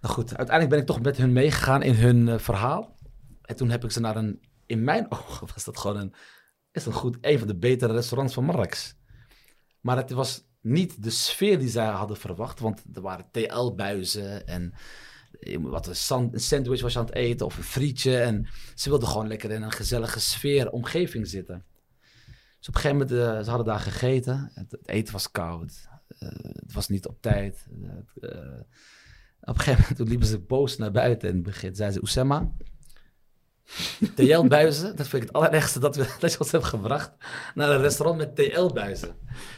Nou 0.00 0.14
goed, 0.14 0.28
uiteindelijk 0.36 0.68
ben 0.68 0.78
ik 0.78 0.86
toch 0.86 1.00
met 1.00 1.16
hun 1.16 1.32
meegegaan 1.32 1.82
in 1.82 1.94
hun 1.94 2.28
eh, 2.28 2.38
verhaal. 2.38 2.96
En 3.42 3.56
toen 3.56 3.70
heb 3.70 3.84
ik 3.84 3.90
ze 3.90 4.00
naar 4.00 4.16
een, 4.16 4.40
in 4.66 4.84
mijn 4.84 5.10
ogen 5.12 5.48
was 5.54 5.64
dat 5.64 5.78
gewoon 5.78 5.96
een, 5.96 6.14
is 6.72 6.86
een 6.86 6.92
goed, 6.92 7.18
een 7.20 7.38
van 7.38 7.48
de 7.48 7.58
betere 7.58 7.92
restaurants 7.92 8.34
van 8.34 8.44
Marrakesh. 8.44 8.92
Maar 9.80 9.96
het 9.96 10.10
was 10.10 10.48
niet 10.60 11.02
de 11.02 11.10
sfeer 11.10 11.58
die 11.58 11.68
zij 11.68 11.86
hadden 11.86 12.16
verwacht, 12.16 12.60
want 12.60 12.82
er 12.92 13.02
waren 13.02 13.28
TL-buizen 13.30 14.46
en 14.46 14.74
wat 15.60 15.86
een, 15.86 15.96
san- 15.96 16.28
een 16.32 16.40
sandwich 16.40 16.80
was 16.80 16.92
je 16.92 16.98
aan 16.98 17.04
het 17.04 17.14
eten 17.14 17.46
of 17.46 17.56
een 17.56 17.62
frietje. 17.62 18.18
En 18.18 18.48
ze 18.74 18.88
wilden 18.88 19.08
gewoon 19.08 19.28
lekker 19.28 19.50
in 19.50 19.62
een 19.62 19.72
gezellige 19.72 20.20
sfeer, 20.20 20.70
omgeving 20.70 21.28
zitten. 21.28 21.64
Dus 22.58 22.68
op 22.68 22.74
een 22.74 22.80
gegeven 22.80 23.06
moment, 23.06 23.36
eh, 23.36 23.42
ze 23.42 23.48
hadden 23.48 23.66
daar 23.66 23.80
gegeten. 23.80 24.50
Het, 24.54 24.78
eten 24.84 25.12
was 25.12 25.30
koud. 25.30 25.88
Eh, 26.08 26.28
het 26.42 26.72
was 26.72 26.88
niet 26.88 27.06
op 27.06 27.22
tijd. 27.22 27.66
Eh, 28.20 28.30
op 29.40 29.54
een 29.54 29.60
gegeven 29.60 29.80
moment 29.80 29.96
toen 29.96 30.08
liepen 30.08 30.26
ze 30.26 30.38
boos 30.38 30.76
naar 30.76 30.90
buiten 30.90 31.28
in 31.28 31.34
het 31.34 31.44
begin. 31.44 31.74
Zeiden 31.74 31.96
ze, 31.96 32.00
Oussema, 32.00 32.52
TL-buizen, 34.14 34.96
dat 34.96 35.08
vind 35.08 35.22
ik 35.22 35.28
het 35.28 35.36
allerergste 35.36 35.78
dat, 35.78 35.96
we, 35.96 36.14
dat 36.20 36.32
je 36.32 36.38
ons 36.38 36.50
hebt 36.52 36.64
gebracht 36.64 37.12
naar 37.54 37.70
een 37.70 37.80
restaurant 37.80 38.18
met 38.18 38.36
TL-buizen. 38.36 39.14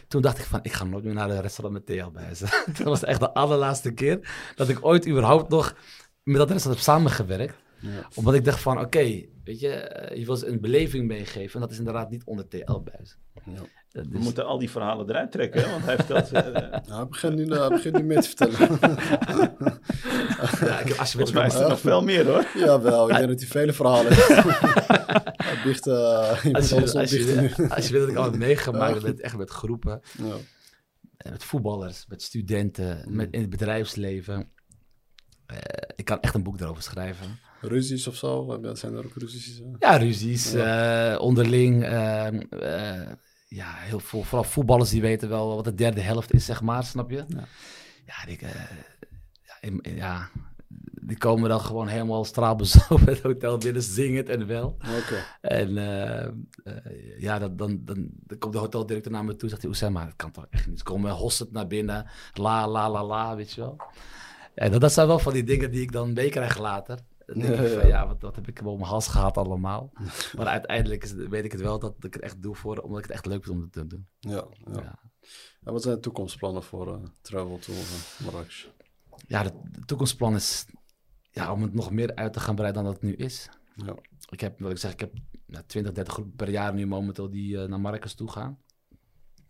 Toen 0.08 0.22
dacht 0.22 0.38
ik 0.38 0.44
van, 0.44 0.60
ik 0.62 0.72
ga 0.72 0.84
nooit 0.84 1.04
meer 1.04 1.14
naar 1.14 1.30
een 1.30 1.40
restaurant 1.40 1.86
met 1.86 1.96
TL-buizen. 1.96 2.48
dat 2.76 2.86
was 2.86 3.04
echt 3.04 3.20
de 3.20 3.32
allerlaatste 3.34 3.92
keer 3.92 4.28
dat 4.54 4.68
ik 4.68 4.84
ooit 4.84 5.08
überhaupt 5.08 5.48
nog 5.48 5.74
met 6.22 6.36
dat 6.36 6.50
restaurant 6.50 6.84
heb 6.84 6.94
samengewerkt. 6.94 7.54
Ja. 7.80 8.08
Omdat 8.14 8.34
ik 8.34 8.44
dacht 8.44 8.60
van, 8.60 8.80
oké, 8.80 9.24
weet 9.44 9.60
je, 9.60 9.68
eh, 9.68 10.18
je 10.18 10.24
wil 10.24 10.36
ze 10.36 10.46
een 10.46 10.60
beleving 10.60 11.06
meegeven. 11.06 11.54
En 11.54 11.60
dat 11.60 11.70
is 11.70 11.78
inderdaad 11.78 12.10
niet 12.10 12.24
onder 12.24 12.48
TL-buizen. 12.48 13.18
Ja. 13.44 13.60
We 13.90 14.08
dus- 14.08 14.22
moeten 14.22 14.46
al 14.46 14.58
die 14.58 14.70
verhalen 14.70 15.08
eruit 15.08 15.32
trekken, 15.32 15.62
hè, 15.62 15.70
want 15.70 15.84
hij 15.84 15.96
vertelt... 15.96 16.32
eh, 16.32 16.54
Ja, 16.88 16.96
hij 16.96 17.06
begint 17.08 17.34
nu, 17.34 17.54
hij 17.54 17.68
begint 17.68 17.96
nu 17.96 18.02
meer 18.02 18.20
te 18.20 18.28
vertellen. 18.28 18.78
Ja, 20.60 20.78
ik 20.80 20.88
heb, 20.88 20.98
als 20.98 21.12
je 21.12 21.18
volgens 21.18 21.36
mij 21.38 21.46
is 21.46 21.54
er 21.54 21.68
nog 21.68 21.80
veel 21.80 22.02
meer, 22.02 22.26
hoor. 22.26 22.46
Jawel, 22.56 23.10
ik 23.10 23.16
denk 23.16 23.28
dat 23.28 23.38
hij 23.40 23.48
vele 23.48 23.72
verhalen 23.72 24.12
heeft. 24.14 24.28
Hij 25.50 25.60
biecht, 25.64 25.86
eh, 25.86 26.38
je 26.42 26.52
als, 26.54 26.68
je, 26.68 26.74
als, 26.80 26.92
je, 26.92 27.66
als 27.68 27.86
je 27.86 27.92
weet 27.92 28.00
dat 28.00 28.08
ik 28.10 28.16
al 28.16 28.24
heb 28.24 28.36
meegemaakt 28.36 29.02
met, 29.02 29.20
echt 29.20 29.36
met 29.36 29.50
groepen, 29.50 30.00
Ja. 30.18 30.34
eh, 31.16 31.30
met 31.32 31.44
voetballers, 31.44 32.04
met 32.08 32.22
studenten, 32.22 33.04
Mm. 33.08 33.16
met, 33.16 33.28
in 33.30 33.40
het 33.40 33.50
bedrijfsleven. 33.50 34.48
Eh, 35.46 35.56
ik 35.96 36.04
kan 36.04 36.20
echt 36.20 36.34
een 36.34 36.42
boek 36.42 36.58
daarover 36.58 36.82
schrijven. 36.82 37.38
Ruzies 37.60 38.06
of 38.06 38.14
zo, 38.16 38.58
zijn 38.72 38.94
er 38.94 39.04
ook 39.04 39.14
ruzies? 39.16 39.60
Ja, 39.78 39.96
ruzies, 39.96 40.52
eh, 40.54 41.16
onderling. 41.20 41.84
eh, 41.84 42.26
eh, 42.26 43.08
ja, 43.48 43.74
heel 43.76 44.00
veel, 44.00 44.22
vooral 44.22 44.44
voetballers 44.48 44.90
die 44.90 45.00
weten 45.00 45.28
wel 45.28 45.54
wat 45.54 45.64
de 45.64 45.74
derde 45.74 46.00
helft 46.00 46.32
is, 46.32 46.44
zeg 46.44 46.60
maar, 46.62 46.84
snap 46.84 47.10
je? 47.10 47.24
Ja. 47.28 47.44
Ja, 48.06 48.24
die, 48.26 48.38
eh, 48.38 48.50
ja, 49.42 49.56
in- 49.60 49.80
ja, 49.96 50.30
die 51.02 51.18
komen 51.18 51.48
dan 51.48 51.60
gewoon 51.60 51.86
helemaal 51.88 52.24
straalbezopen 52.24 53.06
het 53.06 53.22
hotel 53.22 53.58
binnen, 53.58 53.82
zingend 53.82 54.28
en 54.28 54.46
wel. 54.46 54.76
Oké. 54.98 55.24
En 55.40 55.78
eh, 55.78 56.24
eh, 56.24 57.20
ja, 57.20 57.38
dan, 57.38 57.56
dan, 57.56 57.80
dan, 57.84 58.08
dan 58.12 58.38
komt 58.38 58.52
de 58.52 58.58
hoteldirecteur 58.58 59.12
naar 59.12 59.24
me 59.24 59.36
toe 59.36 59.42
en 59.42 59.48
zegt 59.48 59.60
hij, 59.60 59.70
Oussama, 59.70 60.04
dat 60.04 60.16
kan 60.16 60.30
toch 60.30 60.46
echt 60.50 60.66
niet. 60.66 60.78
Ze 60.78 60.84
komen 60.84 61.10
hossend 61.12 61.52
naar 61.52 61.66
binnen, 61.66 62.06
la, 62.34 62.68
la, 62.68 62.90
la, 62.90 63.04
la, 63.04 63.36
weet 63.36 63.52
je 63.52 63.60
wel. 63.60 63.76
En 64.54 64.70
dat, 64.70 64.80
dat 64.80 64.92
zijn 64.92 65.06
wel 65.06 65.18
van 65.18 65.32
die 65.32 65.44
dingen 65.44 65.70
die 65.70 65.82
ik 65.82 65.92
dan 65.92 66.12
meekrijg 66.12 66.58
later. 66.58 66.98
Dan 67.26 67.38
denk 67.38 67.54
Ja, 67.54 67.62
ik 67.62 67.80
van, 67.80 67.88
ja, 67.88 68.06
wat, 68.06 68.20
wat 68.20 68.36
heb 68.36 68.48
ik 68.48 68.60
op 68.64 68.76
mijn 68.76 68.90
hals 68.90 69.06
gehad 69.08 69.36
allemaal. 69.36 69.92
Maar 70.36 70.46
uiteindelijk 70.46 71.04
is, 71.04 71.12
weet 71.12 71.44
ik 71.44 71.52
het 71.52 71.60
wel 71.60 71.78
dat 71.78 71.94
ik 72.00 72.14
het 72.14 72.22
echt 72.22 72.42
doe 72.42 72.54
voor, 72.54 72.78
omdat 72.78 72.98
ik 72.98 73.04
het 73.04 73.14
echt 73.14 73.26
leuk 73.26 73.44
vind 73.44 73.56
om 73.56 73.62
het 73.62 73.72
te 73.72 73.86
doen. 73.86 74.06
Ja, 74.18 74.44
ja. 74.72 74.80
Ja. 74.80 74.98
En 75.64 75.72
wat 75.72 75.82
zijn 75.82 75.94
de 75.94 76.00
toekomstplannen 76.00 76.62
voor 76.62 76.94
eh, 76.94 77.00
Travel 77.20 77.58
to 77.58 77.72
eh, 77.72 78.24
Marrakesh? 78.24 78.66
Ja, 79.26 79.42
de 79.42 79.52
toekomstplan 79.84 80.34
is 80.34 80.66
ja, 81.30 81.52
om 81.52 81.62
het 81.62 81.74
nog 81.74 81.90
meer 81.90 82.14
uit 82.14 82.32
te 82.32 82.40
gaan 82.40 82.54
breiden 82.54 82.82
dan 82.82 82.92
dat 82.92 83.02
het 83.02 83.10
nu 83.10 83.16
is. 83.16 83.48
Ja. 83.74 83.94
Ik 84.30 84.40
heb, 84.40 84.60
wat 84.60 84.70
ik 84.70 84.78
zeg, 84.78 84.92
ik 84.92 85.00
heb 85.00 85.12
nou, 85.46 85.64
20, 85.66 85.92
30 85.92 86.12
groepen 86.12 86.36
per 86.36 86.50
jaar 86.50 86.74
nu 86.74 86.86
momenteel 86.86 87.30
die 87.30 87.62
eh, 87.62 87.68
naar 87.68 87.80
Marrakesh 87.80 88.12
toe 88.12 88.30
gaan. 88.30 88.58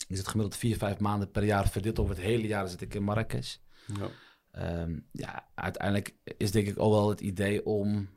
Ik 0.08 0.16
zit 0.16 0.28
gemiddeld 0.28 0.56
4, 0.56 0.76
5 0.76 0.98
maanden 0.98 1.30
per 1.30 1.44
jaar 1.44 1.68
verdeeld 1.68 1.98
over 1.98 2.14
het 2.14 2.24
hele 2.24 2.46
jaar 2.46 2.68
zit 2.68 2.80
ik 2.80 2.94
in 2.94 3.02
Marrakesh. 3.02 3.56
Ja. 3.86 4.08
Ehm, 4.50 4.98
ja, 5.12 5.48
uiteindelijk 5.54 6.16
is 6.36 6.50
denk 6.50 6.66
ik 6.66 6.78
ook 6.78 6.92
wel 6.92 7.08
het 7.08 7.20
idee 7.20 7.66
om, 7.66 8.08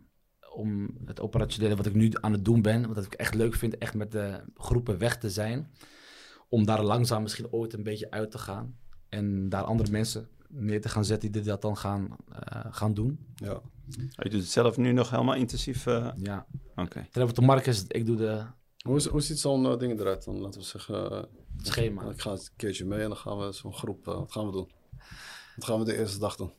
om 0.54 0.98
het 1.06 1.20
operationele 1.20 1.76
wat 1.76 1.86
ik 1.86 1.94
nu 1.94 2.12
aan 2.14 2.32
het 2.32 2.46
doen 2.46 2.62
ben, 2.62 2.94
wat 2.94 3.06
ik 3.06 3.14
echt 3.14 3.34
leuk 3.34 3.56
vind, 3.56 3.78
echt 3.78 3.94
met 3.94 4.12
de 4.12 4.44
groepen 4.56 4.98
weg 4.98 5.18
te 5.18 5.30
zijn. 5.30 5.72
Om 6.50 6.66
daar 6.66 6.84
langzaam 6.84 7.22
misschien 7.22 7.52
ooit 7.52 7.74
een 7.74 7.84
beetje 7.84 8.12
uit 8.12 8.32
te 8.32 8.38
gaan. 8.38 8.78
En 9.10 9.50
daar 9.50 9.64
andere 9.64 9.92
mensen 9.92 10.30
neer 10.56 10.82
te 10.82 10.90
gaan 10.90 11.06
zetten 11.06 11.32
die 11.32 11.42
dat 11.42 11.62
dan 11.62 11.78
gaan, 11.78 12.16
eh, 12.40 12.66
gaan 12.72 12.94
doen. 12.94 13.20
ja. 13.36 13.62
Je 13.98 14.30
doet 14.30 14.40
het 14.42 14.50
zelf 14.50 14.78
nu 14.78 14.92
nog 14.92 15.10
helemaal 15.10 15.36
intensief. 15.36 15.86
eh, 15.88 16.10
Ja, 16.16 16.46
Oké. 16.76 17.08
terwijl 17.12 17.34
de 17.34 17.42
Marrakesh, 17.42 17.82
ik 17.88 18.06
doe 18.06 18.16
de 18.16 18.44
Hoe, 18.86 18.96
is- 18.98 19.08
hoe 19.08 19.22
ziet 19.22 19.40
zo'n 19.40 19.66
eh, 19.66 19.78
ding 19.78 20.00
eruit 20.00 20.26
dan? 20.26 20.40
Laten 20.42 20.60
we 20.60 20.66
zeggen, 20.66 21.28
schema. 21.58 22.10
ik 22.10 22.22
ga 22.22 22.32
een 22.32 22.40
keertje 22.56 22.86
mee 22.86 23.02
en 23.02 23.08
dan 23.08 23.18
gaan 23.18 23.38
we 23.38 23.52
zo'n 23.52 23.74
groep, 23.74 24.08
eh, 24.08 24.14
wat 24.14 24.32
gaan 24.32 24.46
we 24.46 24.52
doen? 24.52 24.72
Wat 25.56 25.66
gaan 25.66 25.80
we 25.80 25.86
de 25.86 25.98
eerste 25.98 26.20
dag 26.20 26.36
doen? 26.36 26.52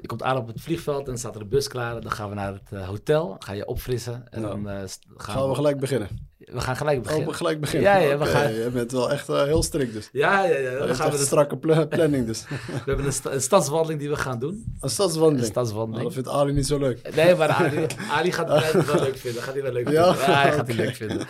Je 0.00 0.06
komt 0.06 0.22
aan 0.22 0.36
op 0.36 0.46
het 0.46 0.60
vliegveld 0.60 0.98
en 0.98 1.04
dan 1.04 1.18
staat 1.18 1.34
er 1.34 1.40
een 1.40 1.48
bus 1.48 1.68
klaar. 1.68 2.00
Dan 2.00 2.10
gaan 2.10 2.28
we 2.28 2.34
naar 2.34 2.52
het 2.52 2.72
eh, 2.72 2.88
hotel, 2.88 3.36
ga 3.38 3.52
je 3.52 3.66
opfrissen. 3.66 4.28
En 4.32 4.40
Ja. 4.40 4.48
dan 4.48 4.68
eh, 4.68 4.86
st- 4.86 5.06
gaan, 5.16 5.34
Gaan 5.36 5.48
we 5.48 5.54
gelijk 5.54 5.80
beginnen? 5.80 6.08
We 6.52 6.60
gaan 6.60 6.76
gelijk 6.76 6.96
Oh, 6.96 7.02
beginnen. 7.02 7.28
we 7.28 7.34
gelijk 7.34 7.60
beginnen? 7.60 7.90
Ja, 7.90 7.96
ja, 7.96 8.18
we 8.18 8.26
gaan- 8.26 8.52
Je 8.54 8.70
bent 8.72 8.92
wel 8.92 9.10
echt 9.10 9.28
eh, 9.28 9.42
heel 9.42 9.62
strikt 9.62 9.92
dus. 9.92 10.08
Ja, 10.12 10.44
ja, 10.44 10.58
ja. 10.58 10.78
Dan 10.86 10.94
gaan 10.96 11.06
we, 11.06 11.12
de, 11.14 11.18
een 11.20 11.26
strakke 11.26 11.56
pla- 11.56 11.84
planning 11.86 12.26
dus. 12.26 12.44
we 12.48 12.82
hebben 12.84 13.06
een, 13.06 13.12
sta- 13.12 13.32
een 13.32 13.40
stadswandeling 13.40 14.00
die 14.00 14.08
we 14.08 14.16
gaan 14.16 14.38
doen. 14.38 14.50
Een 14.50 14.74
Een 14.80 14.90
stadswandeling. 14.90 15.44
Oh, 15.44 15.50
stadswandeling. 15.50 16.04
dat 16.04 16.12
vindt 16.12 16.28
Ali 16.28 16.52
niet 16.52 16.66
zo 16.66 16.78
leuk. 16.78 17.14
Nee, 17.14 17.34
maar 17.34 17.48
Ali, 17.48 17.86
Ali 18.10 18.32
gaat 18.32 18.48
het 18.74 18.86
wel 18.92 19.02
leuk 19.02 19.16
vinden. 19.16 19.42
Gaat 19.42 19.54
hij 19.54 19.62
wel 19.62 19.72
leuk 19.72 19.84
vinden. 19.88 20.04
Ja, 20.04 20.14
hij 20.16 20.52
gaat 20.52 20.66
het 20.66 20.76
leuk 20.76 20.94
vinden. 20.94 21.26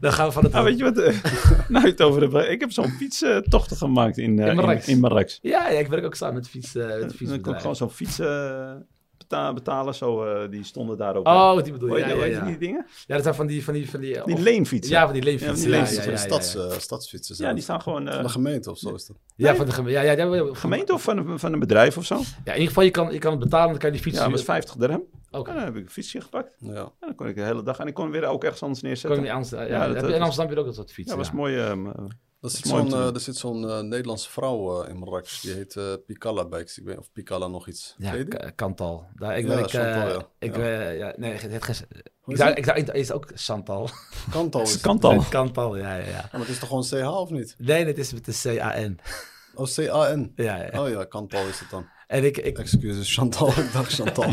Dan 0.00 0.12
gaan 0.12 0.26
we 0.26 0.32
van 0.32 0.42
het... 0.44 0.52
Nou, 0.52 0.64
weet 0.64 0.78
je 0.78 0.84
wat? 0.84 0.94
nou, 1.68 1.86
het 1.86 2.02
over 2.02 2.20
hebt. 2.32 2.48
Ik 2.50 2.60
heb 2.60 2.72
zo'n 2.72 2.90
fietstochten 2.90 3.76
gemaakt 3.76 4.18
in, 4.18 4.38
eh, 4.38 4.44
In 4.44 4.50
in, 4.50 4.56
Marrakesh. 4.56 4.86
in 4.86 5.00
Marrakesh. 5.00 5.38
Ja, 5.42 5.68
ja, 5.68 5.78
ik 5.78 5.88
werk 5.88 6.04
ook 6.04 6.14
samen 6.14 6.34
met, 6.34 6.48
fiets, 6.48 6.74
eh 6.74 6.82
met 6.82 6.90
Dan 6.90 6.98
kon 7.00 7.08
ik 7.10 7.16
fietsbedrijf. 7.16 7.60
gewoon 7.60 7.76
zo'n 7.76 7.90
fiets 7.90 8.16
beta- 8.16 8.82
betalen. 9.54 9.94
Zo, 9.94 10.24
eh, 10.24 10.50
die 10.50 10.64
stonden 10.64 10.96
daar 10.96 11.16
ook. 11.16 11.26
Oh, 11.26 11.62
die 11.62 11.72
bedoel 11.72 11.96
je. 11.96 11.98
Ja, 11.98 12.08
je 12.08 12.14
ja, 12.14 12.20
weet 12.20 12.30
je 12.32 12.38
ja. 12.38 12.44
die 12.44 12.58
dingen? 12.58 12.86
Ja, 13.06 13.14
dat 13.14 13.22
zijn 13.22 13.34
van 13.34 13.46
die... 13.46 13.64
Van 13.64 13.74
die, 13.74 13.90
van 13.90 14.00
die, 14.00 14.12
Die 14.24 14.34
of- 14.34 14.40
leenfietsen. 14.40 14.92
Ja, 14.94 15.04
van 15.04 15.12
die 15.12 15.22
leenfietsen. 15.22 15.70
Ja, 15.70 15.86
van 15.86 15.88
die 15.94 16.00
Ja, 16.00 16.08
leenfietsen 16.08 16.12
ja, 16.12 16.28
Van 16.28 16.28
ja, 16.28 16.28
de 16.28 16.42
ja, 16.42 16.52
stads, 16.52 16.70
ja. 16.70 16.74
eh, 16.74 16.80
stadsfietsen. 16.80 17.34
Ja, 17.34 17.42
zijn 17.42 17.54
die 17.54 17.62
staan 17.64 17.82
gewoon... 17.82 18.08
eh, 18.08 18.14
Van 18.14 18.22
de 18.22 18.28
gemeente 18.28 18.70
of 18.70 18.78
zo 18.78 18.94
is 18.94 19.06
dat. 19.06 19.16
Ja, 19.36 19.54
van 19.54 19.66
de 19.66 19.72
gemeente. 19.72 20.00
Ja, 20.00 20.12
ja, 20.12 20.24
ja, 20.34 20.54
gemeente 20.54 20.92
of 20.92 21.02
van, 21.02 21.18
een- 21.18 21.38
van 21.38 21.52
een 21.52 21.58
bedrijf 21.58 21.96
of 21.96 22.04
zo? 22.04 22.14
Ja, 22.14 22.22
in 22.44 22.52
ieder 22.52 22.66
geval, 22.68 22.82
je 22.82 22.90
kan, 22.90 23.12
je 23.12 23.18
kan 23.18 23.30
het 23.30 23.40
betalen, 23.40 23.68
dan 23.70 23.78
kan 23.78 23.88
je 23.88 23.94
die 23.94 24.04
fiets... 24.04 24.16
Ja, 24.16 24.22
dat 24.22 24.32
was 24.32 24.42
50 24.44 24.74
dirham. 24.76 25.02
Oké. 25.30 25.50
En 25.50 25.56
dan 25.56 25.64
heb 25.64 25.76
ik 25.76 25.82
een 25.84 25.90
fietsje 25.90 26.20
gepakt. 26.20 26.54
Ja. 26.58 26.70
En 26.74 26.90
dan 27.00 27.14
kon 27.14 27.26
ik 27.26 27.34
de 27.34 27.42
hele 27.42 27.62
dag... 27.62 27.78
En 27.78 27.86
ik 27.86 27.94
kon 27.94 28.10
weer 28.10 28.24
ook 28.26 28.42
ergens 28.44 28.62
anders 28.62 28.82
neerzetten. 28.82 29.18
je 29.18 29.24
niet 29.24 29.32
anders... 29.34 29.50
Ja, 29.50 29.60
Ja, 29.62 29.66
ja, 29.66 29.86
dat- 29.86 29.96
heb 29.96 30.06
je 30.08 30.14
in 30.14 30.22
Amsterdam 30.22 30.48
weer 30.54 30.58
ook 30.58 30.66
dat 30.66 30.74
soort 30.74 30.88
Ja, 30.88 30.94
fietsen. 30.94 31.16
dat 31.16 31.26
was 31.26 31.34
mooi. 31.36 31.56
Eh, 32.44 33.14
Er 33.14 33.20
zit 33.20 33.36
zo'n 33.36 33.64
eh, 33.64 33.70
er 33.70 33.78
eh, 33.78 33.84
Nederlandse 33.84 34.30
vrouw 34.30 34.82
eh, 34.82 34.88
in 34.90 34.96
Marrakesh. 34.98 35.40
Die 35.40 35.52
heet 35.54 35.78
Picala 36.06 36.44
Bikes. 36.44 36.78
Ik 36.78 36.84
weet 36.84 36.98
of 36.98 37.12
Picala 37.12 37.46
nog 37.46 37.68
iets. 37.68 37.94
Ja, 37.98 38.24
Kantal. 38.54 39.06
Daar, 39.14 39.38
ik 39.38 39.46
Ja, 39.46 39.54
werk, 39.54 39.70
Chantal, 39.70 40.08
ja. 40.08 40.28
Ik, 40.38 40.56
Ja. 40.56 40.88
ja, 40.90 41.14
nee, 41.16 41.32
het 41.32 41.42
Ik 41.52 41.66
is 41.68 41.78
het? 41.78 42.58
ik 42.58 42.64
het 42.64 42.94
is 42.94 43.12
ook 43.12 43.26
Chantal. 43.34 43.88
Kantal 44.30 44.62
is 44.66 44.72
het. 44.72 44.80
Kantal. 44.80 45.22
Kantal, 45.30 45.76
ja, 45.76 45.94
ja, 45.96 46.04
ja. 46.04 46.10
Ja, 46.10 46.28
maar 46.32 46.40
het 46.40 46.48
is 46.48 46.58
toch 46.58 46.68
gewoon 46.68 46.84
CH 46.84 47.16
of 47.20 47.30
niet? 47.30 47.54
Nee, 47.58 47.86
het 47.86 47.98
is 47.98 48.12
met 48.12 48.24
de 48.24 48.32
C-A-N. 48.42 48.98
Oh, 49.54 49.66
C-A-N. 49.66 50.32
Ja, 50.36 50.56
ja. 50.56 50.82
Oh 50.82 50.88
ja, 50.88 51.04
Kantal 51.04 51.46
is 51.46 51.60
het 51.60 51.70
dan. 51.70 51.86
En 52.06 52.24
ik, 52.24 52.38
ik 52.38 52.58
Excuses, 52.58 53.14
Chantal. 53.14 53.48
Ik 53.64 53.72
dacht 53.72 53.92
Chantal. 53.92 54.30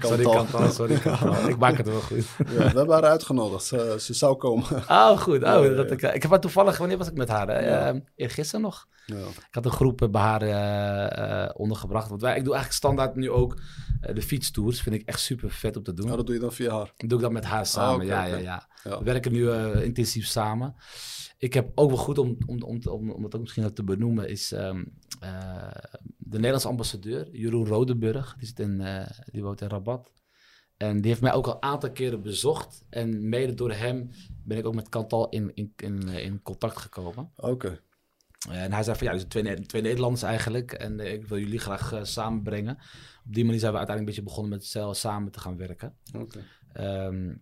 sorry, 0.00 0.24
Chantal, 0.24 0.70
sorry, 0.70 0.96
Chantal. 0.96 1.48
Ik 1.48 1.58
maak 1.58 1.76
het 1.76 1.86
wel 1.88 2.00
goed. 2.00 2.24
Ja, 2.38 2.44
we 2.44 2.62
hebben 2.62 2.90
haar 2.90 3.04
uitgenodigd. 3.04 3.64
Ze, 3.64 3.96
ze 4.00 4.14
zou 4.14 4.36
komen. 4.36 4.64
Oh, 4.88 5.18
goed. 5.18 5.36
Oh, 5.44 5.64
Ja, 5.64 5.68
dat 5.68 5.90
ik, 5.90 6.02
ik 6.02 6.22
heb 6.22 6.30
haar 6.30 6.40
toevallig, 6.40 6.78
wanneer 6.78 6.98
was 6.98 7.08
ik 7.08 7.14
met 7.16 7.28
haar? 7.28 7.64
Ja. 7.64 7.92
Uh, 7.92 8.00
Eergisteren 8.16 8.60
nog. 8.60 8.86
Ja. 9.06 9.16
Ik 9.16 9.46
had 9.54 9.64
een 9.64 9.70
groep 9.70 10.02
eh, 10.02 10.08
bij 10.08 10.20
haar 10.22 10.42
eh, 10.42 11.42
eh, 11.44 11.50
ondergebracht. 11.52 12.08
Want 12.08 12.20
wij, 12.20 12.36
ik 12.36 12.44
doe 12.44 12.54
eigenlijk 12.54 12.84
standaard 12.84 13.14
nu 13.16 13.30
ook 13.30 13.56
eh, 14.00 14.14
de 14.14 14.22
fietstours. 14.22 14.80
Vind 14.82 14.94
ik 14.94 15.08
echt 15.08 15.20
super 15.20 15.50
vet 15.50 15.76
om 15.76 15.82
te 15.82 15.94
doen. 15.94 16.10
Oh, 16.10 16.16
dat 16.16 16.26
doe 16.26 16.34
je 16.34 16.40
dan 16.40 16.52
via 16.52 16.76
haar. 16.76 16.92
doe 16.96 17.18
ik 17.18 17.24
dat 17.24 17.32
met 17.32 17.44
haar 17.44 17.66
samen. 17.66 17.94
oké, 17.94 18.04
ja, 18.04 18.24
ja, 18.24 18.36
ja, 18.36 18.68
Ja. 18.84 18.98
We 18.98 19.04
werken 19.04 19.32
nu 19.32 19.50
eh, 19.50 19.82
intensief 19.82 20.26
samen. 20.26 20.74
Ik 21.38 21.54
heb 21.54 21.70
ook 21.74 21.88
wel 21.88 21.98
goed 21.98 22.18
om, 22.18 22.36
om, 22.46 22.62
om, 22.62 22.80
om, 22.84 23.10
om 23.10 23.24
het 23.24 23.34
ook 23.34 23.40
misschien 23.40 23.64
ook 23.64 23.74
te 23.74 23.84
benoemen, 23.84 24.28
is 24.28 24.52
ehm, 24.52 24.84
eh, 25.20 25.70
de 26.18 26.36
Nederlandse 26.36 26.68
ambassadeur, 26.68 27.28
Jeroen 27.36 27.66
Rodenburg. 27.66 28.34
Die, 28.38 28.46
zit 28.46 28.60
in, 28.60 28.80
eh, 28.80 29.10
die 29.24 29.42
woont 29.42 29.60
in 29.60 29.68
Rabat. 29.68 30.12
En 30.76 31.00
die 31.00 31.10
heeft 31.10 31.22
mij 31.22 31.32
ook 31.32 31.46
al 31.46 31.54
een 31.54 31.62
aantal 31.62 31.90
keren 31.90 32.22
bezocht. 32.22 32.84
En 32.88 33.28
mede 33.28 33.54
door 33.54 33.72
hem 33.72 34.10
ben 34.44 34.58
ik 34.58 34.66
ook 34.66 34.74
met 34.74 34.88
Kantal 34.88 35.28
in, 35.28 35.54
in, 35.54 35.72
in, 35.76 36.08
in 36.08 36.42
contact 36.42 36.76
gekomen. 36.76 37.30
Oké. 37.36 37.80
En 38.50 38.72
hij 38.72 38.82
zei 38.82 38.96
van 38.96 39.06
ja, 39.06 39.12
dus 39.12 39.24
twee, 39.24 39.42
Ne- 39.42 39.66
twee 39.66 39.82
Nederlanders 39.82 40.22
eigenlijk. 40.22 40.72
En 40.72 41.00
ik 41.00 41.26
wil 41.26 41.38
jullie 41.38 41.58
graag 41.58 42.00
samenbrengen. 42.02 42.78
Op 43.24 43.34
die 43.34 43.44
manier 43.44 43.60
zijn 43.60 43.72
we 43.72 43.78
uiteindelijk 43.78 43.98
een 43.98 44.04
beetje 44.04 44.22
begonnen 44.22 44.50
met 44.50 44.64
zelf 44.64 44.96
samen 44.96 45.32
te 45.32 45.40
gaan 45.40 45.56
werken. 45.56 45.96
Oké. 46.16 46.44
Ehm, 46.72 47.34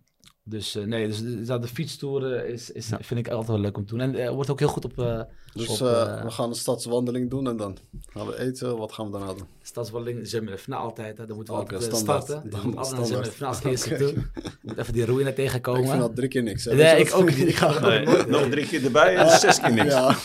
dus 0.43 0.75
eh, 0.75 0.83
nee, 0.83 1.07
dus 1.07 1.19
de, 1.21 1.41
de, 1.41 1.59
de 1.59 1.67
fietstoeren 1.67 2.47
is, 2.47 2.71
is, 2.71 2.89
Ja. 2.89 2.97
vind 3.01 3.19
ik 3.19 3.27
altijd 3.27 3.47
wel 3.47 3.59
leuk 3.59 3.77
om 3.77 3.85
te 3.85 3.95
doen. 3.95 4.01
En 4.01 4.15
eh, 4.15 4.29
wordt 4.29 4.49
ook 4.49 4.59
heel 4.59 4.67
goed 4.67 4.85
op, 4.85 4.99
eh 4.99 5.21
Dus 5.53 5.67
op 5.81 5.87
eh, 5.87 6.01
eh, 6.01 6.23
we 6.23 6.31
gaan 6.31 6.49
een 6.49 6.55
stadswandeling 6.55 7.29
doen 7.29 7.47
en 7.47 7.57
dan 7.57 7.77
gaan 8.13 8.27
we 8.27 8.37
eten. 8.39 8.77
Wat 8.77 8.91
gaan 8.91 9.05
we 9.05 9.11
daarna 9.11 9.33
doen? 9.33 9.47
Stadswandeling, 9.61 10.27
Zemmelfna 10.27 10.75
altijd. 10.75 11.17
Hè. 11.17 11.25
Dan 11.25 11.35
moeten 11.35 11.53
we 11.53 11.59
Oké, 11.59 11.73
altijd 11.73 11.91
eh, 11.91 11.97
standaard. 11.97 12.23
starten. 12.23 12.49
Dan 12.49 12.61
moet 12.65 12.77
altijd. 12.77 13.07
Zemmelfna 13.07 13.47
als 13.47 13.63
eerste 13.63 13.95
toe. 13.95 14.13
Moet 14.61 14.77
even 14.77 14.93
die 14.93 15.05
roeien 15.05 15.27
Ik 15.27 15.35
vind 15.35 15.47
tegenkomen. 15.47 15.97
dat 15.99 16.15
drie 16.15 16.27
keer 16.27 16.43
niks. 16.43 16.65
hè. 16.65 16.75
Nee, 16.75 16.99
ik 16.99 17.13
ook 17.13 17.25
niet. 17.35 17.47
Ik 17.47 17.55
ga 17.55 17.67
nog 17.67 17.81
Nee, 17.81 18.05
nooit. 18.05 18.27
nog 18.27 18.49
drie 18.49 18.67
keer 18.67 18.83
erbij 18.85 19.15
en 19.15 19.29
zes 19.39 19.59
keer 19.59 19.73
niks. 19.73 19.93
Ja. 19.93 20.15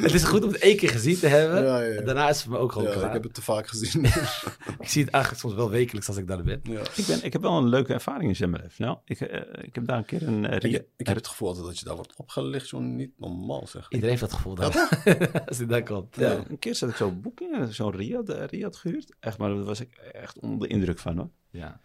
Het 0.00 0.14
is 0.14 0.24
goed 0.24 0.44
om 0.44 0.52
het 0.52 0.58
één 0.62 0.76
keer 0.76 0.88
gezien 0.88 1.18
te 1.18 1.26
hebben. 1.26 1.62
Ja, 1.64 1.80
ja, 1.80 1.92
ja. 1.92 2.00
Daarna 2.00 2.28
is 2.28 2.34
het 2.36 2.44
voor 2.44 2.52
me 2.52 2.58
ook 2.58 2.72
gewoon 2.72 2.88
Ja, 2.88 2.94
klaar. 2.94 3.06
ik 3.06 3.12
heb 3.12 3.22
het 3.22 3.34
te 3.34 3.42
vaak 3.42 3.66
gezien. 3.68 4.04
Ik 4.80 4.88
zie 4.88 5.02
het 5.04 5.12
eigenlijk 5.12 5.42
soms 5.42 5.54
wel 5.54 5.70
wekelijks 5.70 6.08
als 6.08 6.16
ik 6.16 6.26
daar 6.26 6.42
ben. 6.42 6.60
ja. 6.62 6.80
Ik, 6.96 7.06
ben, 7.06 7.24
ik 7.24 7.32
heb 7.32 7.42
wel 7.42 7.56
een 7.56 7.68
leuke 7.68 7.92
ervaring 7.92 8.28
in 8.28 8.36
Zemmelef. 8.36 8.78
Nou, 8.78 8.98
ik, 9.04 9.20
ik 9.62 9.74
heb 9.74 9.86
daar 9.86 9.96
een 9.98 10.04
keer 10.04 10.22
een... 10.28 10.44
Ik, 10.44 10.84
ik 10.96 11.06
heb 11.06 11.16
het 11.16 11.26
gevoel 11.26 11.54
dat 11.62 11.78
je 11.78 11.84
daar 11.84 11.94
wordt 11.96 12.12
opgelicht, 12.16 12.66
zo 12.68 12.78
niet 12.80 13.10
normaal 13.16 13.66
zeg. 13.66 13.86
Iedereen 13.88 14.09
heeft 14.10 14.20
dat 14.20 14.32
gevoel 14.32 14.54
daar. 14.54 14.74
als 15.46 15.58
hij 15.58 15.66
daar 15.66 15.82
komt. 15.82 16.16
Ja, 16.16 16.30
Ja. 16.32 16.44
een 16.48 16.58
keer 16.58 16.74
zat 16.74 16.88
ik 16.90 16.96
zo 16.96 17.06
op 17.06 17.22
boekingen, 17.22 17.74
zo'n 17.74 17.90
Riyadh, 17.96 18.30
eh, 18.30 18.44
Riyadh 18.46 18.76
gehuurd. 18.78 19.14
Echt, 19.20 19.38
maar 19.38 19.48
daar 19.48 19.64
was 19.64 19.80
ik 19.80 19.94
echt 20.12 20.38
onder 20.38 20.68
de 20.68 20.74
indruk 20.74 20.98
van 20.98 21.16
hoor. 21.16 21.30
Ja. 21.50 21.80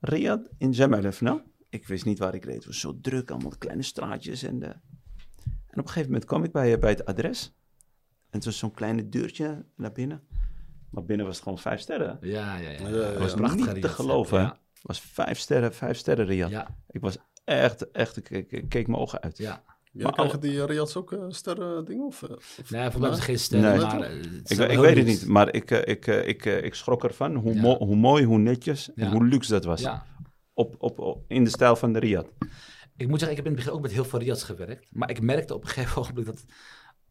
Riyadh 0.00 0.48
in 0.58 0.74
Zemelef, 0.74 1.20
nou. 1.20 1.40
Ik 1.68 1.86
wist 1.86 2.04
niet 2.04 2.18
waar 2.18 2.34
ik 2.34 2.44
reed. 2.44 2.54
Het 2.54 2.66
was 2.66 2.80
zo 2.80 2.98
druk, 3.00 3.30
allemaal 3.30 3.52
kleine 3.58 3.82
straatjes. 3.82 4.42
En, 4.42 4.62
eh, 4.62 4.68
en 4.68 4.78
op 5.70 5.76
een 5.76 5.86
gegeven 5.86 6.06
moment 6.10 6.24
kwam 6.24 6.44
ik 6.44 6.52
bij, 6.52 6.72
eh, 6.74 6.80
bij 6.80 6.90
het 6.90 7.04
adres. 7.04 7.52
En 8.30 8.36
het 8.38 8.44
was 8.44 8.58
zo'n 8.58 8.74
kleine 8.74 9.08
deurtje 9.08 9.64
naar 9.76 9.92
binnen. 9.92 10.22
Maar 10.90 11.04
binnen 11.04 11.26
was 11.26 11.34
het 11.34 11.44
gewoon 11.44 11.58
vijf 11.58 11.80
sterren. 11.80 12.08
Het 12.08 12.18
Ja, 12.22 12.56
ja, 12.56 12.70
ja. 12.70 12.78
Dat 12.90 13.12
ja. 13.12 13.18
was 13.18 13.30
Ja, 13.30 13.36
prachtig. 13.36 13.56
niet 13.58 13.64
te 13.66 13.72
Riyadh. 13.72 13.94
geloven, 13.94 14.40
Het 14.42 14.58
was 14.82 15.00
vijf 15.00 15.38
sterren, 15.38 15.74
vijf 15.74 15.96
sterren 15.96 16.26
Riyadh. 16.26 16.50
ja, 16.52 16.76
Ik 16.90 17.00
was 17.00 17.18
echt, 17.44 17.90
echt, 17.90 18.16
ik, 18.16 18.30
ik- 18.30 18.52
ik 18.52 18.68
keek 18.68 18.86
mijn 18.86 18.98
ogen 19.00 19.20
uit. 19.20 19.38
ja. 19.38 19.62
Ja, 19.92 20.02
Maar 20.02 20.12
krijgen 20.12 20.40
die 20.40 20.52
uh, 20.52 20.64
Riads 20.64 20.96
ook 20.96 21.12
eh, 21.12 21.24
sterren 21.28 21.84
dingen? 21.84 22.06
Of, 22.06 22.22
eh, 22.22 22.30
of- 22.36 22.70
Nee, 22.70 22.90
voor 22.90 23.00
mij 23.00 23.10
is 23.10 23.16
het 23.16 23.24
geen 23.24 23.38
ster, 23.38 23.60
Nee. 23.60 23.78
maar... 23.78 24.00
eh, 24.00 24.16
Ik, 24.44 24.58
ik 24.58 24.78
weet 24.78 24.96
het 24.96 25.06
niet, 25.06 25.26
maar 25.26 25.54
ik, 25.54 25.70
eh, 25.70 25.86
ik, 25.94 26.06
eh, 26.06 26.28
ik, 26.28 26.46
eh, 26.46 26.64
ik 26.64 26.74
schrok 26.74 27.04
ervan 27.04 27.34
hoe, 27.34 27.54
Ja. 27.54 27.60
mo- 27.60 27.78
hoe 27.78 27.96
mooi, 27.96 28.24
hoe 28.24 28.38
netjes 28.38 28.92
en 28.94 29.04
Ja. 29.04 29.10
hoe 29.10 29.24
luxe 29.26 29.50
dat 29.50 29.64
was. 29.64 29.80
Ja. 29.80 30.06
Op, 30.54 30.74
op, 30.78 30.98
op- 30.98 31.24
in 31.28 31.44
de 31.44 31.50
stijl 31.50 31.76
van 31.76 31.92
de 31.92 31.98
Riyadh. 31.98 32.28
Ik 32.96 33.08
moet 33.08 33.18
zeggen, 33.18 33.30
ik 33.30 33.36
heb 33.36 33.46
in 33.46 33.52
het 33.52 33.54
begin 33.60 33.72
ook 33.72 33.82
met 33.82 33.92
heel 33.92 34.04
veel 34.04 34.18
Riads 34.18 34.42
gewerkt. 34.44 34.86
Maar 34.92 35.10
ik 35.10 35.20
merkte 35.20 35.54
op 35.54 35.62
een 35.62 35.68
gegeven 35.68 35.96
ogenblik 36.02 36.26
dat 36.26 36.44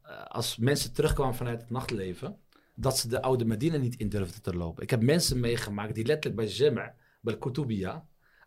eh, 0.01 0.25
als 0.27 0.57
mensen 0.57 0.93
terugkwamen 0.93 1.35
vanuit 1.35 1.61
het 1.61 1.69
nachtleven, 1.69 2.37
dat 2.75 2.97
ze 2.97 3.07
de 3.07 3.21
oude 3.21 3.45
Medina 3.45 3.77
niet 3.77 3.95
in 3.95 4.09
durfden 4.09 4.41
te 4.41 4.53
lopen. 4.53 4.83
Ik 4.83 4.89
heb 4.89 5.01
mensen 5.01 5.39
meegemaakt 5.39 5.95
die 5.95 6.05
letterlijk 6.05 6.35
bij 6.35 6.47
Zemmer, 6.47 6.93
bij 7.21 7.33
de 7.33 7.39
Koutoubia, 7.39 8.05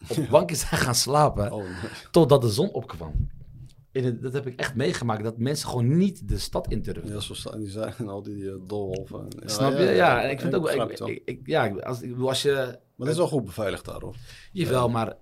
op 0.09 0.27
bankjes 0.31 0.61
zijn 0.69 0.81
gaan 0.81 0.95
slapen 0.95 1.53
Oh, 1.53 1.63
nee. 1.63 1.91
totdat 2.11 2.41
de 2.43 2.49
zon 2.51 2.71
opkwam. 2.73 3.31
In 3.93 4.05
het- 4.05 4.23
dat 4.23 4.33
heb 4.33 4.47
ik 4.47 4.59
echt 4.61 4.75
meegemaakt, 4.75 5.23
dat 5.25 5.39
mensen 5.39 5.69
gewoon 5.69 5.97
niet 5.97 6.29
de 6.29 6.39
stad 6.39 6.69
in 6.71 6.83
durfden. 6.83 7.13
Ja, 7.15 7.21
zo 7.21 7.35
staan 7.35 7.59
die 7.59 7.71
zijn 7.71 7.95
en 7.99 8.09
al 8.09 8.23
die 8.23 8.37
uh, 8.37 8.55
doolhoven. 8.67 9.27
Ja, 9.41 9.49
Snap 9.49 9.73
je? 9.73 9.85
Ja, 9.85 10.23
en 10.23 10.31
ik 10.31 10.41
vind 10.41 10.53
het 10.53 10.63
ook 10.63 10.91
ik, 10.91 10.99
ik, 11.09 11.23
ik- 11.25 11.41
ja, 11.47 11.69
als, 11.69 12.03
ik 12.03 12.11
bedoel, 12.11 12.29
als 12.29 12.43
je 12.43 12.53
Maar 12.97 13.07
het 13.07 13.09
is 13.09 13.17
wel 13.17 13.29
goed 13.39 13.45
beveiligd 13.45 13.85
daar, 13.85 14.01
hoor. 14.01 14.17
Jawel, 14.53 14.89
maar 14.89 15.17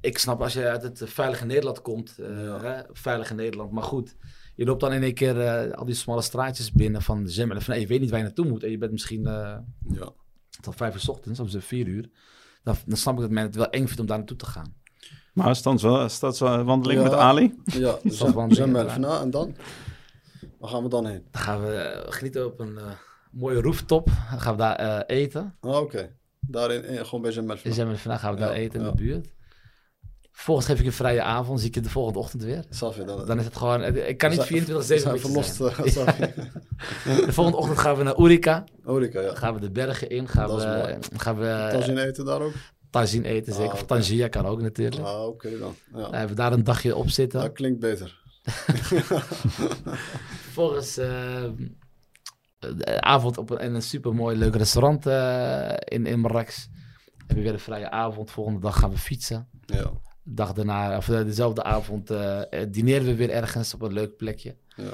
ik 0.00 0.18
snap 0.18 0.42
als 0.42 0.52
je 0.52 0.68
uit 0.68 0.82
het 0.82 1.00
eh, 1.00 1.08
veilige 1.08 1.44
Nederland 1.46 1.82
komt, 1.82 2.18
eh, 2.18 2.62
hè, 2.62 2.82
veilige 2.92 3.34
Nederland, 3.34 3.70
maar 3.72 3.82
goed. 3.82 4.16
Je 4.56 4.64
loopt 4.64 4.80
dan 4.80 4.92
in 4.92 5.02
één 5.02 5.14
keer 5.14 5.40
eh, 5.40 5.72
al 5.72 5.84
die 5.84 5.94
smalle 5.94 6.22
straatjes 6.22 6.72
binnen 6.72 7.02
van 7.02 7.28
Zemmelen. 7.28 7.62
Van, 7.62 7.72
nee, 7.74 7.82
je 7.82 7.88
weet 7.88 8.00
niet 8.00 8.10
waar 8.10 8.18
je 8.18 8.24
naartoe 8.24 8.46
moet. 8.48 8.62
En 8.64 8.70
je 8.70 8.78
bent 8.78 8.92
misschien 8.92 9.26
eh, 9.26 9.56
Ja. 9.90 10.12
tot 10.60 10.74
vijf 10.74 10.94
uur 10.94 11.00
's 11.00 11.08
ochtends, 11.08 11.40
of 11.40 11.50
vier 11.64 11.86
uur. 11.86 12.10
Dan, 12.62 12.76
dan 12.86 12.96
snap 12.96 13.14
ik 13.14 13.20
dat 13.20 13.30
men 13.30 13.42
het 13.42 13.54
wel 13.54 13.70
eng 13.70 13.86
vindt 13.86 14.00
om 14.00 14.06
daar 14.06 14.16
naartoe 14.16 14.36
te 14.36 14.46
gaan. 14.46 14.74
Maar 15.44 15.56
stadswa- 15.56 16.08
stadswandeling 16.08 17.00
Ja. 17.02 17.08
met 17.08 17.18
Ali? 17.18 17.54
Ja, 17.64 17.98
dus 18.02 18.16
van 18.18 18.50
en 18.50 19.30
dan? 19.30 19.56
Waar 20.58 20.70
gaan 20.70 20.82
we 20.82 20.88
dan 20.88 21.06
heen? 21.06 21.24
Dan 21.30 21.42
gaan 21.42 21.64
we 21.64 21.72
eh, 21.74 22.12
genieten 22.12 22.46
op 22.46 22.60
een 22.60 22.78
eh, 22.78 22.84
mooie 23.30 23.60
rooftop. 23.60 24.06
Dan 24.30 24.40
gaan 24.40 24.52
we 24.52 24.58
daar 24.58 24.76
eh, 24.76 25.16
eten. 25.22 25.56
Oh, 25.60 25.76
Oké. 25.76 26.16
Daarin 26.40 27.06
gewoon 27.06 27.22
bij 27.22 27.32
zijn 27.32 27.44
met 27.46 27.64
In 27.64 27.72
vandaag 27.98 28.20
gaan 28.20 28.34
we 28.34 28.40
daar 28.40 28.48
Ja, 28.54 28.56
eten 28.56 28.78
in 28.80 28.84
ja. 28.86 28.90
de 28.90 28.96
buurt. 28.96 29.28
Vervolgens 30.32 30.66
geef 30.66 30.80
ik 30.80 30.86
een 30.86 30.92
vrije 30.92 31.22
avond, 31.22 31.58
zie 31.60 31.68
ik 31.68 31.74
je 31.74 31.80
de 31.80 31.90
volgende 31.90 32.18
ochtend 32.18 32.42
weer. 32.42 32.64
Safje, 32.70 33.04
dan, 33.04 33.26
Dan 33.26 33.38
is 33.38 33.44
het 33.44 33.56
gewoon, 33.56 33.82
ik 33.84 34.18
kan 34.18 34.30
niet 34.30 34.40
24-7 34.40 34.46
zijn 34.46 35.02
met 35.04 35.12
je 35.14 35.18
verlost. 35.18 35.54
zijn. 35.76 35.90
Safje. 35.90 36.32
De 37.26 37.32
volgende 37.32 37.58
ochtend 37.58 37.78
gaan 37.78 37.96
we 37.96 38.02
naar 38.02 38.18
Urica. 38.18 38.64
Orica, 38.84 39.20
ja. 39.20 39.26
Dan 39.26 39.36
gaan 39.36 39.54
we 39.54 39.60
de 39.60 39.70
bergen 39.70 40.08
in, 40.10 40.28
gaan 40.28 40.48
Dat 40.48 40.58
is 40.58 40.64
we, 40.64 40.70
mooi. 40.70 40.96
gaan 41.16 41.36
we 41.38 41.68
Tagine 41.72 42.06
eten 42.06 42.24
daar 42.24 42.40
ook? 42.40 42.52
Tagine 42.90 43.28
eten, 43.28 43.52
zeker. 43.52 43.68
Ah, 43.70 43.74
Of. 43.74 43.84
Tangia 43.84 44.28
kan 44.28 44.46
ook 44.46 44.60
natuurlijk. 44.60 45.02
Ah, 45.06 45.26
oké 45.26 45.58
dan. 45.58 45.74
Ja. 45.94 46.10
Hebben 46.10 46.28
we 46.28 46.34
daar 46.34 46.52
een 46.52 46.64
dagje 46.64 46.96
op 46.96 47.08
zitten. 47.10 47.40
Dat 47.40 47.52
klinkt 47.52 47.80
beter. 47.80 48.20
Vervolgens 50.42 50.96
eh, 50.96 51.44
de 52.58 53.00
avond 53.00 53.38
op 53.38 53.50
een, 53.50 53.58
in 53.58 53.74
een 53.74 53.82
supermooi 53.82 54.36
leuk 54.36 54.56
restaurant 54.56 55.06
eh, 55.06 55.72
in, 55.78 56.06
in 56.06 56.20
Marrakesh. 56.20 56.66
Hebben 57.16 57.36
we 57.36 57.42
weer 57.42 57.52
een 57.52 57.58
vrije 57.60 57.90
avond. 57.90 58.30
Volgende 58.30 58.60
dag 58.60 58.78
gaan 58.78 58.90
we 58.90 58.98
fietsen. 58.98 59.48
Ja. 59.66 59.90
Dag 60.22 60.52
daarna, 60.52 60.96
of 60.96 61.08
eh, 61.08 61.24
dezelfde 61.24 61.62
avond, 61.62 62.10
eh, 62.10 62.52
eh, 62.62 62.68
dineren 62.72 63.06
we 63.06 63.14
weer 63.14 63.30
ergens 63.30 63.74
op 63.74 63.82
een 63.82 63.92
leuk 63.92 64.16
plekje. 64.16 64.56
ja. 64.76 64.90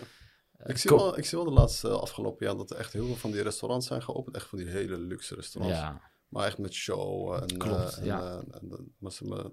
Ik 0.66 0.76
zie, 0.78 0.90
wel, 0.90 1.18
ik 1.18 1.24
zie 1.24 1.38
wel 1.38 1.46
de 1.46 1.52
laatste 1.54 1.88
eh, 1.88 1.94
afgelopen 1.94 2.46
jaar 2.46 2.56
dat 2.56 2.70
er 2.70 2.76
echt 2.76 2.92
heel 2.92 3.06
veel 3.06 3.16
van 3.16 3.30
die 3.30 3.42
restaurants 3.42 3.86
zijn 3.86 4.02
geopend. 4.02 4.36
Echt 4.36 4.46
van 4.46 4.58
die 4.58 4.68
hele 4.68 4.98
luxe 4.98 5.34
restaurants. 5.34 5.78
Ja, 5.78 6.00
Maar 6.34 6.46
echt 6.46 6.58
met 6.58 6.72
show 6.74 7.32
en... 7.34 7.56
Klopt, 7.58 7.92
eh, 7.94 7.98
en, 7.98 8.04
ja. 8.04 8.20
eh, 8.20 8.36
en, 8.36 8.70
en- 8.70 8.94
maar 8.98 9.12
ze 9.12 9.24
me- 9.24 9.52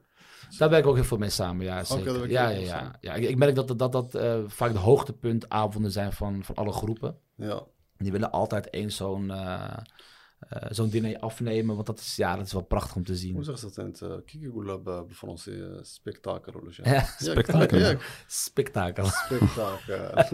daar 0.57 0.69
werk 0.69 0.83
ik 0.83 0.89
ook 0.89 0.95
heel 0.95 1.03
veel 1.03 1.17
mee 1.17 1.29
samen. 1.29 1.65
Ja, 1.65 1.83
zeker. 1.83 2.29
ja, 2.29 2.49
ja, 2.49 2.59
ja. 2.59 2.95
ja. 3.01 3.13
Ik, 3.13 3.29
ik 3.29 3.37
merk 3.37 3.55
dat 3.55 3.67
dat, 3.67 3.79
dat, 3.79 3.91
dat 3.91 4.15
eh, 4.15 4.39
vaak 4.47 4.71
de 4.71 4.77
hoogtepuntavonden 4.77 5.91
zijn 5.91 6.13
van, 6.13 6.43
van 6.43 6.55
alle 6.55 6.71
groepen. 6.71 7.17
ja. 7.35 7.63
Die 7.97 8.11
willen 8.11 8.31
altijd 8.31 8.69
één 8.69 8.91
zo'n 8.91 9.31
eh, 9.31 9.77
zo'n 10.69 10.89
diner 10.89 11.19
afnemen, 11.19 11.75
want 11.75 11.87
dat 11.87 11.99
is, 11.99 12.15
ja, 12.15 12.35
dat 12.35 12.45
is 12.45 12.53
wel 12.53 12.61
prachtig 12.61 12.95
om 12.95 13.03
te 13.03 13.11
Hoe 13.11 13.19
zien. 13.19 13.43
zeg 13.43 13.55
je 13.55 13.61
dat 13.61 13.77
in 13.77 13.85
het 13.85 14.01
uh, 14.01 14.13
Kikigulab 14.25 14.87
uh, 14.87 15.01
ons 15.29 15.43
die 15.43 15.53
uh, 15.55 15.77
spektakel? 15.81 16.53
Ja. 16.83 17.03
Spektakel. 17.19 17.77
Ja, 17.77 17.97
spektakel. 18.27 19.05
spektakel. 19.05 20.27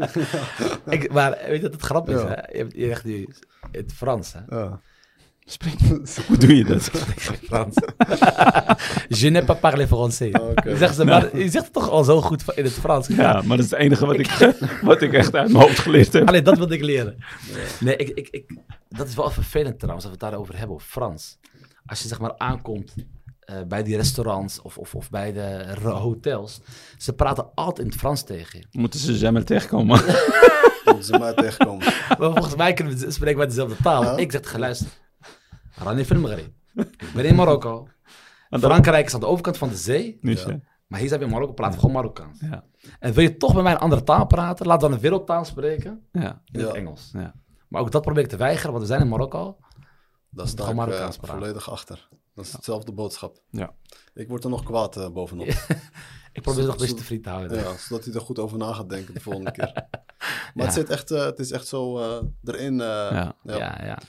Ik, 0.93 1.11
maar 1.11 1.31
weet 1.31 1.55
je 1.55 1.61
wat 1.61 1.71
het 1.73 1.81
grappig 1.81 2.15
is? 2.15 2.21
Hè? 2.21 2.29
Je, 2.51 2.57
hebt- 2.57 2.73
je 2.75 2.85
zegt 2.85 3.03
nu 3.03 3.13
in 3.17 3.29
het 3.71 3.93
Frans, 3.93 4.33
hè? 4.33 4.39
ja. 4.49 4.81
Spreek, 5.49 5.79
hoe 6.27 6.37
doe 6.37 6.55
je 6.55 6.63
dat? 6.63 6.83
Frans. 7.43 7.75
Je 9.19 9.29
n'ai 9.29 9.45
pas 9.45 9.59
parlé 9.59 9.87
français. 9.87 10.31
Oké. 10.31 10.69
Je, 10.69 10.77
zegt 10.77 10.95
ze, 10.95 11.05
maar, 11.05 11.37
je 11.37 11.49
zegt 11.49 11.63
het 11.65 11.73
toch 11.73 11.89
al 11.89 12.03
zo 12.03 12.21
goed 12.21 12.43
in 12.55 12.63
het 12.63 12.73
Frans. 12.73 13.07
Ja, 13.07 13.41
maar 13.41 13.57
dat 13.57 13.65
is 13.65 13.71
het 13.71 13.79
enige 13.79 14.05
wat 14.05 14.19
ik, 14.19 14.31
wat 14.81 15.01
ik 15.01 15.13
echt 15.13 15.35
uit 15.35 15.51
mijn 15.51 15.63
hoofd 15.63 15.79
geleerd 15.79 16.13
heb. 16.13 16.27
Alleen 16.27 16.43
dat 16.43 16.57
wilde 16.57 16.75
ik 16.75 16.81
leren. 16.81 17.17
Nee, 17.79 17.95
ik, 17.95 18.09
ik, 18.09 18.27
ik, 18.31 18.57
dat 18.89 19.07
is 19.07 19.15
wel 19.15 19.29
vervelend 19.29 19.79
trouwens, 19.79 20.05
dat 20.05 20.17
we 20.17 20.23
het 20.23 20.31
daarover 20.31 20.57
hebben, 20.57 20.75
op 20.75 20.81
Frans. 20.81 21.37
Als 21.85 22.01
je 22.01 22.07
zeg 22.07 22.19
maar 22.19 22.37
aankomt 22.37 22.95
eh, 23.39 23.55
bij 23.67 23.83
die 23.83 23.95
restaurants 23.95 24.61
of, 24.61 24.77
of, 24.77 24.95
of 24.95 25.09
bij 25.09 25.33
de 25.33 25.75
hotels, 25.83 26.61
ze 26.97 27.13
praten 27.13 27.49
altijd 27.53 27.79
in 27.79 27.91
het 27.91 27.99
Frans 27.99 28.23
tegen 28.23 28.59
je. 28.59 28.79
Moeten 28.79 28.99
ze 28.99 29.17
Zemmel 29.17 29.43
tegenkomen? 29.43 30.01
Dat 30.83 31.05
ze 31.05 31.17
mij 31.17 31.33
tegenkomen. 31.33 31.85
Maar 32.17 32.31
volgens 32.31 32.55
mij 32.55 32.73
kunnen 32.73 32.97
we 32.97 33.11
spreken 33.11 33.37
wij 33.37 33.47
dezelfde 33.47 33.75
taal. 33.83 34.03
Ja. 34.03 34.17
Ik 34.17 34.31
zeg 34.31 34.41
tegen 34.41 34.59
film 36.05 36.21
Maghreb. 36.21 36.51
Ik 36.75 37.11
ben 37.15 37.25
in 37.25 37.35
Marokko. 37.35 37.71
Want 38.49 38.61
dat- 38.61 38.71
Frankrijk 38.71 39.05
is 39.05 39.13
aan 39.13 39.19
de 39.19 39.25
overkant 39.25 39.57
van 39.57 39.69
de 39.69 39.75
zee. 39.75 40.17
Dus, 40.21 40.43
Ja. 40.43 40.59
Maar 40.87 40.99
hier 40.99 41.07
zijn 41.07 41.19
we 41.19 41.25
in 41.25 41.31
Marokko, 41.31 41.53
praten 41.53 41.73
we 41.73 41.79
gewoon 41.79 41.95
Marokkaans. 41.95 42.39
Ja. 42.39 42.63
En 42.99 43.13
wil 43.13 43.23
je 43.23 43.37
toch 43.37 43.53
met 43.53 43.63
mij 43.63 43.71
een 43.71 43.79
andere 43.79 44.03
taal 44.03 44.25
praten, 44.25 44.65
laat 44.65 44.79
dan 44.79 44.91
een 44.91 44.99
wereldtaal 44.99 45.45
spreken 45.45 46.07
Ja. 46.11 46.41
in 46.51 46.59
Ja. 46.59 46.65
het 46.65 46.75
Engels. 46.75 47.09
Ja. 47.13 47.33
Maar 47.67 47.81
ook 47.81 47.91
dat 47.91 48.01
probeer 48.01 48.23
ik 48.23 48.29
te 48.29 48.37
weigeren, 48.37 48.69
want 48.71 48.81
we 48.81 48.87
zijn 48.89 49.01
in 49.01 49.07
Marokko. 49.07 49.57
Daar 50.29 50.47
sta 50.47 50.63
Gewoon 50.63 50.75
ik 50.75 50.81
eh, 50.81 50.87
Marokkaans 50.87 51.17
praten. 51.17 51.37
volledig 51.37 51.69
achter. 51.71 52.07
Dat 52.35 52.45
is 52.45 52.51
hetzelfde 52.51 52.91
boodschap. 52.91 53.41
Ja. 53.49 53.73
Ik 54.13 54.27
word 54.27 54.43
er 54.43 54.49
nog 54.49 54.63
kwaad 54.63 54.97
eh, 54.97 55.09
bovenop. 55.09 55.47
Ik 56.33 56.43
probeer 56.43 56.61
het 56.61 56.71
nog 56.71 56.81
een 56.81 56.87
beetje 56.87 56.87
Zo- 56.87 56.95
te 57.01 57.03
friet 57.03 57.23
te 57.23 57.29
houden. 57.29 57.57
Ja, 57.57 57.77
zodat 57.77 58.05
hij 58.05 58.13
er 58.13 58.21
goed 58.21 58.39
over 58.39 58.57
na 58.57 58.73
gaat 58.73 58.89
denken 58.89 59.13
de 59.13 59.19
volgende 59.19 59.51
keer. 59.57 59.71
Maar 59.73 60.51
Ja. 60.53 60.63
het, 60.63 60.73
zit 60.73 60.89
echt, 60.89 61.11
eh, 61.11 61.23
het 61.25 61.39
is 61.39 61.51
echt 61.51 61.67
zo 61.67 61.97
eh, 61.99 62.23
erin. 62.43 62.81
eh, 62.81 62.87
Ja. 62.87 63.35
ja. 63.43 63.99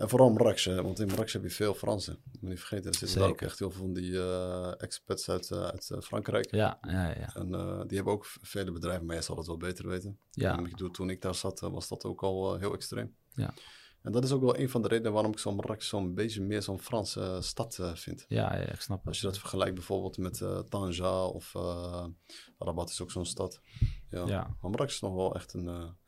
En 0.00 0.08
vooral 0.08 0.30
Marrakesh, 0.30 0.66
want 0.66 0.98
in 0.98 1.06
Marrakesh 1.06 1.32
heb 1.32 1.42
je 1.42 1.50
veel 1.50 1.74
Fransen. 1.74 2.18
Moet 2.24 2.40
je 2.40 2.46
niet 2.46 2.58
vergeten, 2.58 2.90
er 2.90 2.96
zitten 2.96 3.18
daar 3.18 3.28
ook 3.28 3.40
echt 3.40 3.58
heel 3.58 3.70
veel 3.70 3.80
van 3.80 3.92
die 3.92 4.18
eh, 4.18 4.72
expats 4.76 5.28
uit, 5.28 5.50
eh, 5.50 5.62
uit 5.62 5.90
eh, 5.90 6.00
Frankrijk. 6.00 6.54
Ja, 6.54 6.78
ja, 6.82 7.08
ja. 7.08 7.34
En 7.34 7.48
die 7.86 7.96
hebben 7.96 8.12
ook 8.12 8.26
vele 8.26 8.72
bedrijven, 8.72 9.06
maar 9.06 9.14
jij 9.14 9.24
zal 9.24 9.36
het 9.36 9.46
wel 9.46 9.56
beter 9.56 9.88
weten. 9.88 10.18
Ja. 10.30 10.56
En 10.56 10.64
ik 10.64 10.70
bedoel, 10.70 10.90
toen 10.90 11.10
ik 11.10 11.22
daar 11.22 11.34
zat, 11.34 11.60
was 11.60 11.88
dat 11.88 12.04
ook 12.04 12.22
al 12.22 12.56
heel 12.56 12.72
extreem. 12.72 13.16
Ja. 13.34 13.54
En 14.02 14.12
dat 14.12 14.24
is 14.24 14.32
ook 14.32 14.40
wel 14.40 14.58
een 14.58 14.70
van 14.70 14.82
de 14.82 14.88
redenen 14.88 15.12
waarom 15.12 15.32
ik 15.32 15.38
zo'n 15.38 15.54
Marrakesh 15.54 15.88
zo'n 15.88 16.14
beetje 16.14 16.42
meer 16.42 16.62
zo'n 16.62 16.80
Franse 16.80 17.38
stad 17.40 17.78
vind. 17.94 18.24
Ja, 18.28 18.56
ja, 18.56 18.72
ik 18.72 18.80
snap 18.80 18.98
het. 18.98 19.06
Als 19.06 19.20
je 19.20 19.26
dat 19.26 19.38
vergelijkt 19.38 19.74
bijvoorbeeld 19.74 20.18
met 20.18 20.42
Tanja 20.68 21.24
of 21.24 21.52
Rabat 22.58 22.90
is 22.90 23.02
ook 23.02 23.10
zo'n 23.10 23.26
stad. 23.26 23.60
Ja. 24.10 24.26
Ja. 24.26 24.56
Maar 24.60 24.70
Marrakesh 24.70 24.94
is 24.94 25.00
nog 25.00 25.14
wel 25.14 25.34
echt 25.34 25.52
een... 25.52 25.98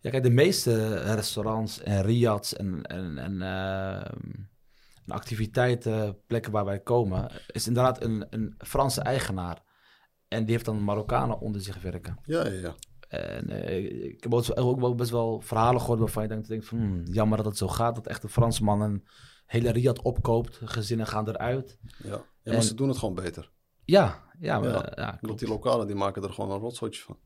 Ja, 0.00 0.10
kijk, 0.10 0.22
de 0.22 0.30
meeste 0.30 0.94
restaurants 1.14 1.80
en 1.80 2.02
riads 2.02 2.56
en, 2.56 2.82
en, 2.82 3.18
en, 3.18 3.42
ehm, 3.42 4.30
en 5.04 5.14
activiteiten, 5.14 6.18
plekken 6.26 6.52
waar 6.52 6.64
wij 6.64 6.80
komen, 6.80 7.30
is 7.46 7.66
inderdaad 7.66 8.02
een, 8.02 8.26
een 8.30 8.54
Franse 8.58 9.00
eigenaar. 9.00 9.62
En 10.28 10.42
die 10.44 10.52
heeft 10.52 10.64
dan 10.64 10.84
Marokkanen 10.84 11.40
onder 11.40 11.60
zich 11.60 11.82
werken. 11.82 12.18
ja, 12.24 12.46
ja, 12.46 12.60
ja. 12.60 12.74
En 13.08 13.48
eh, 13.48 14.04
ik 14.04 14.22
heb 14.22 14.34
ook, 14.34 14.80
wel 14.80 14.94
best 14.94 15.10
wel 15.10 15.40
verhalen 15.40 15.80
gehoord 15.80 15.98
waarvan 15.98 16.22
je 16.22 16.28
denkt, 16.28 16.48
denkt 16.48 16.66
van, 16.66 16.78
hmm, 16.78 17.02
jammer 17.04 17.36
dat 17.36 17.46
het 17.46 17.56
zo 17.56 17.68
gaat, 17.68 17.94
dat 17.94 18.06
echt 18.06 18.22
een 18.22 18.28
Fransman 18.28 18.80
een 18.80 19.06
hele 19.46 19.70
riad 19.70 20.02
opkoopt, 20.02 20.60
gezinnen 20.64 21.06
gaan 21.06 21.28
eruit. 21.28 21.78
ja. 22.02 22.08
ja 22.08 22.22
maar 22.44 22.54
En- 22.54 22.62
ze 22.62 22.74
doen 22.74 22.88
het 22.88 22.98
gewoon 22.98 23.14
beter. 23.14 23.50
Ja, 23.84 24.22
ja, 24.38 24.60
maar, 24.60 24.68
Ja, 24.68 24.92
ja, 24.94 25.10
klopt. 25.20 25.38
die 25.38 25.48
lokalen 25.48 25.86
die 25.86 25.96
maken 25.96 26.22
er 26.22 26.32
gewoon 26.32 26.50
een 26.50 26.58
rotzootje 26.60 27.02
van. 27.02 27.18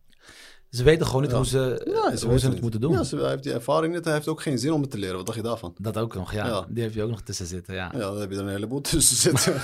Ze 0.74 0.82
weten 0.82 1.06
gewoon 1.06 1.22
niet 1.22 1.30
Ja. 1.30 1.36
hoe 1.36 1.46
ze, 1.46 1.82
Ja, 1.86 2.26
hoe 2.28 2.38
ze 2.38 2.44
het 2.44 2.52
niet. 2.52 2.60
moeten 2.62 2.80
doen. 2.80 2.92
Ja, 2.92 3.02
ze, 3.02 3.16
hij 3.16 3.30
heeft 3.30 3.42
die 3.42 3.52
ervaring 3.52 3.94
niet. 3.94 4.04
Hij 4.04 4.14
heeft 4.14 4.28
ook 4.28 4.42
geen 4.42 4.58
zin 4.58 4.72
om 4.72 4.80
het 4.80 4.90
te 4.90 4.98
leren. 4.98 5.16
Wat 5.16 5.26
dacht 5.26 5.38
je 5.38 5.44
daarvan? 5.44 5.74
Dat 5.78 5.96
ook 5.96 6.14
nog, 6.14 6.32
ja. 6.32 6.46
Ja. 6.46 6.66
Die 6.68 6.82
heb 6.82 6.92
je 6.94 7.02
ook 7.02 7.10
nog 7.10 7.20
tussen 7.22 7.46
zitten, 7.46 7.74
ja. 7.74 7.90
Ja, 7.92 7.98
dan 7.98 8.20
heb 8.20 8.30
je 8.30 8.36
er 8.36 8.42
een 8.42 8.48
heleboel 8.48 8.80
tussen 8.90 9.16
zitten. 9.32 9.54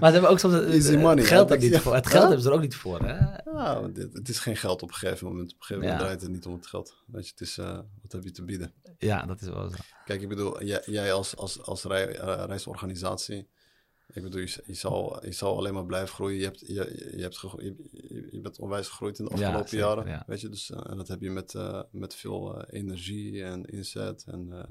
Maar 0.00 0.08
ze 0.08 0.12
hebben 0.12 0.30
ook 0.30 0.38
soms 0.38 0.54
het, 0.54 0.64
Easy 0.64 0.90
het 0.90 1.00
money, 1.00 1.24
geld, 1.24 1.50
er 1.50 1.58
niet 1.58 1.78
voor. 1.78 1.94
het 1.94 2.06
geld 2.06 2.22
hebben 2.22 2.42
ze 2.42 2.48
er 2.48 2.54
ook 2.54 2.60
niet 2.60 2.76
voor. 2.76 3.00
Hè? 3.00 3.16
ja, 3.52 3.80
want 3.80 3.94
dit, 3.94 4.12
het 4.12 4.28
is 4.28 4.38
geen 4.38 4.56
geld 4.56 4.82
op 4.82 4.88
een 4.88 4.94
gegeven 4.94 5.26
moment. 5.26 5.52
Op 5.52 5.58
een 5.58 5.64
gegeven 5.64 5.82
moment 5.82 6.00
draait 6.04 6.20
het 6.22 6.30
niet 6.30 6.46
om 6.46 6.52
het 6.52 6.66
geld. 6.66 6.94
Weet 7.06 7.24
je, 7.26 7.30
het 7.30 7.40
is, 7.40 7.58
eh, 7.58 7.78
wat 8.02 8.12
heb 8.12 8.22
je 8.24 8.30
te 8.30 8.42
bieden? 8.44 8.72
Ja, 8.98 9.26
dat 9.26 9.40
is 9.40 9.48
wel 9.48 9.68
zo. 9.70 9.76
Kijk, 10.04 10.22
ik 10.22 10.28
bedoel, 10.28 10.62
jij, 10.64 10.82
jij 10.86 11.12
als, 11.12 11.36
als, 11.36 11.62
als 11.62 11.82
rei- 11.84 12.12
eh, 12.12 12.42
reisorganisatie, 12.46 13.48
ik 14.12 14.22
bedoel, 14.22 14.40
je, 14.40 14.62
je, 14.66 14.74
zal, 14.74 15.24
je 15.24 15.32
zal 15.32 15.56
alleen 15.56 15.74
maar 15.74 15.86
blijven 15.86 16.14
groeien. 16.14 16.38
Je, 16.38 16.44
hebt, 16.44 16.60
je, 16.60 17.12
je, 17.16 17.22
hebt 17.22 17.40
je, 18.30 18.38
bent 18.42 18.58
onwijs 18.58 18.88
gegroeid 18.88 19.18
in 19.18 19.24
de 19.24 19.30
Ja, 19.30 19.36
afgelopen 19.46 19.68
zeker, 19.68 19.86
jaren. 19.86 20.06
ja. 20.06 20.24
Weet 20.26 20.40
je, 20.40 20.48
dus, 20.48 20.70
eh, 20.70 20.90
en 20.90 20.96
dat 20.96 21.08
heb 21.08 21.20
je 21.20 21.30
met, 21.30 21.54
eh, 21.54 21.82
met 21.90 22.14
veel 22.14 22.58
eh, 22.62 22.80
energie 22.80 23.44
en 23.44 23.64
inzet. 23.64 24.24
En 24.28 24.66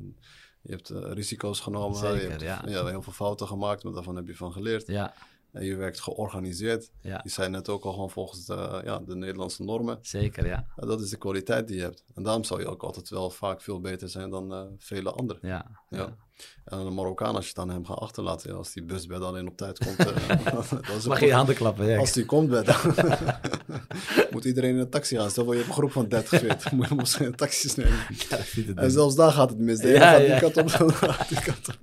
je 0.61 0.71
hebt 0.71 0.89
risico's 0.89 1.59
genomen. 1.59 1.97
Zeker, 1.97 2.23
je 2.23 2.29
hebt 2.29 2.69
ja. 2.69 2.85
heel 2.85 3.01
veel 3.01 3.13
fouten 3.13 3.47
gemaakt, 3.47 3.83
maar 3.83 3.93
daarvan 3.93 4.15
heb 4.15 4.27
je 4.27 4.35
van 4.35 4.51
geleerd. 4.51 4.87
Ja, 4.87 5.13
En 5.51 5.65
je 5.65 5.75
werkt 5.75 6.01
georganiseerd. 6.01 6.91
ja, 7.01 7.19
Je 7.23 7.29
zei 7.29 7.49
net 7.49 7.69
ook 7.69 7.83
al 7.83 7.91
gewoon 7.93 8.09
volgens 8.09 8.45
de, 8.45 8.81
ja, 8.83 8.99
de 8.99 9.15
Nederlandse 9.15 9.63
normen. 9.63 9.97
zeker, 10.01 10.45
ja. 10.45 10.67
Ja, 10.75 10.85
dat 10.87 11.01
is 11.01 11.09
de 11.09 11.17
kwaliteit 11.17 11.67
die 11.67 11.75
je 11.77 11.81
hebt. 11.81 12.03
En 12.15 12.23
daarom 12.23 12.43
zal 12.43 12.59
je 12.59 12.67
ook 12.67 12.83
altijd 12.83 13.09
wel 13.09 13.29
vaak 13.29 13.61
veel 13.61 13.79
beter 13.81 14.09
zijn 14.09 14.29
dan 14.29 14.75
vele 14.77 15.11
anderen. 15.11 15.47
Ja, 15.47 15.81
Ja. 15.89 16.17
En 16.65 16.77
een 16.77 16.93
Marokkaan, 16.93 17.35
als 17.35 17.43
je 17.43 17.49
het 17.49 17.59
aan 17.59 17.69
hem 17.69 17.85
gaat 17.85 17.97
achterlaten, 17.97 18.55
als 18.55 18.73
die 18.73 18.83
busbed 18.83 19.21
alleen 19.21 19.47
op 19.47 19.57
tijd 19.57 19.77
komt, 19.77 19.97
eh, 20.05 20.45
dat 20.71 20.95
is 20.97 21.05
Mag 21.05 21.17
een 21.17 21.23
je 21.23 21.25
je 21.25 21.33
handen 21.33 21.55
klappen? 21.55 21.85
Ja. 21.85 21.97
als 21.97 22.11
die 22.11 22.25
komt, 22.25 22.49
bed, 22.49 22.83
moet 24.31 24.45
iedereen 24.45 24.69
in 24.73 24.79
een 24.79 24.89
taxi 24.89 25.15
gaan. 25.15 25.29
Stel 25.29 25.43
voor 25.43 25.53
je 25.53 25.59
hebt 25.59 25.71
een 25.71 25.77
groep 25.77 25.91
van 25.91 26.07
30, 26.07 26.39
40, 26.39 26.71
moet 26.71 26.87
je 26.87 26.95
moest 26.95 27.15
geen 27.15 27.35
taxis 27.35 27.75
nemen. 27.75 27.93
Ja, 27.93 28.37
dat 28.37 28.45
ziet 28.45 28.67
het 28.67 28.77
En 28.77 28.83
dus. 28.83 28.93
zelfs 28.93 29.15
daar 29.15 29.31
gaat 29.31 29.49
het 29.49 29.59
mis. 29.59 29.79
De 29.79 29.87
Ja, 29.87 30.11
gaat 30.11 30.21
ja. 30.21 30.39
die 30.39 30.51
kant 30.51 30.57
op, 30.57 31.27
die 31.27 31.41
kant 31.41 31.67
op. 31.67 31.77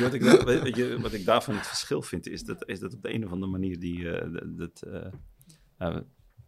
Wat, 0.00 0.14
ik, 0.14 0.22
weet 0.62 0.76
je, 0.76 1.00
wat 1.00 1.12
ik 1.12 1.24
daarvan 1.24 1.54
het 1.54 1.66
verschil 1.66 2.02
vind, 2.02 2.26
is 2.26 2.44
dat, 2.44 2.68
is 2.68 2.80
dat 2.80 2.94
op 2.94 3.02
de 3.02 3.14
een 3.14 3.24
of 3.24 3.32
andere 3.32 3.52
manier 3.52 3.80
die, 3.80 4.10
eh, 4.10 4.28
dat, 4.44 4.82
eh, 5.78 5.96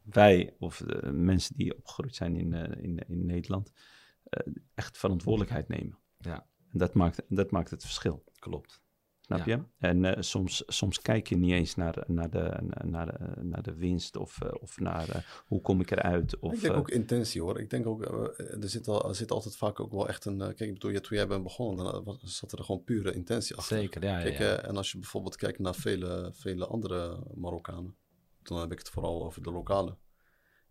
wij 0.02 0.54
of 0.58 0.82
de 0.86 1.12
mensen 1.12 1.56
die 1.56 1.76
opgegroeid 1.76 2.14
zijn 2.14 2.36
in, 2.36 2.52
in, 2.82 2.98
in 3.08 3.26
Nederland 3.26 3.72
echt 4.74 4.98
verantwoordelijkheid 4.98 5.68
nemen. 5.68 5.98
Ja. 6.18 6.46
En 6.74 6.80
dat 6.80 6.94
maakt, 6.94 7.22
dat 7.28 7.50
maakt 7.50 7.70
het 7.70 7.82
verschil. 7.82 8.24
Klopt. 8.38 8.82
Snap 9.20 9.46
Ja. 9.46 9.56
je? 9.56 9.62
En 9.86 10.04
eh, 10.04 10.22
soms, 10.22 10.62
soms 10.66 11.00
kijk 11.02 11.28
je 11.28 11.36
niet 11.36 11.52
eens 11.52 11.74
naar, 11.74 12.04
naar, 12.06 12.30
de, 12.30 12.56
naar, 12.84 13.06
de, 13.06 13.42
naar 13.44 13.62
de 13.62 13.74
winst 13.74 14.16
of, 14.16 14.40
eh, 14.40 14.50
of 14.60 14.80
naar 14.80 15.08
eh, 15.08 15.20
hoe 15.46 15.60
kom 15.60 15.80
ik 15.80 15.90
eruit. 15.90 16.38
Of, 16.38 16.52
ik 16.54 16.60
denk 16.60 16.72
eh, 16.72 16.78
ook 16.78 16.90
intentie 16.90 17.42
hoor. 17.42 17.60
Ik 17.60 17.70
denk 17.70 17.86
ook, 17.86 18.02
eh, 18.04 18.62
er, 18.62 18.68
zit 18.68 18.88
al, 18.88 19.08
er 19.08 19.14
zit 19.14 19.30
altijd 19.30 19.56
vaak 19.56 19.80
ook 19.80 19.92
wel 19.92 20.08
echt 20.08 20.24
een... 20.24 20.40
eh, 20.40 20.46
kijk, 20.46 20.60
ik 20.60 20.72
bedoel, 20.72 20.90
ja, 20.90 21.00
toen 21.00 21.16
jij 21.16 21.26
bent 21.26 21.42
begonnen, 21.42 21.84
dan 21.84 22.04
was- 22.04 22.18
zat 22.38 22.52
er 22.52 22.64
gewoon 22.64 22.84
pure 22.84 23.12
intentie 23.14 23.56
achter. 23.56 23.76
Zeker, 23.78 24.02
ja. 24.02 24.16
ja, 24.18 24.22
Kijk, 24.24 24.38
ja. 24.38 24.56
eh, 24.56 24.68
en 24.68 24.76
als 24.76 24.92
je 24.92 24.98
bijvoorbeeld 24.98 25.36
kijkt 25.36 25.58
naar 25.58 25.74
vele, 25.74 26.30
vele 26.32 26.66
andere 26.66 27.18
Marokkanen, 27.34 27.96
dan 28.42 28.58
heb 28.60 28.72
ik 28.72 28.78
het 28.78 28.88
vooral 28.90 29.24
over 29.24 29.42
de 29.42 29.50
lokale. 29.52 29.96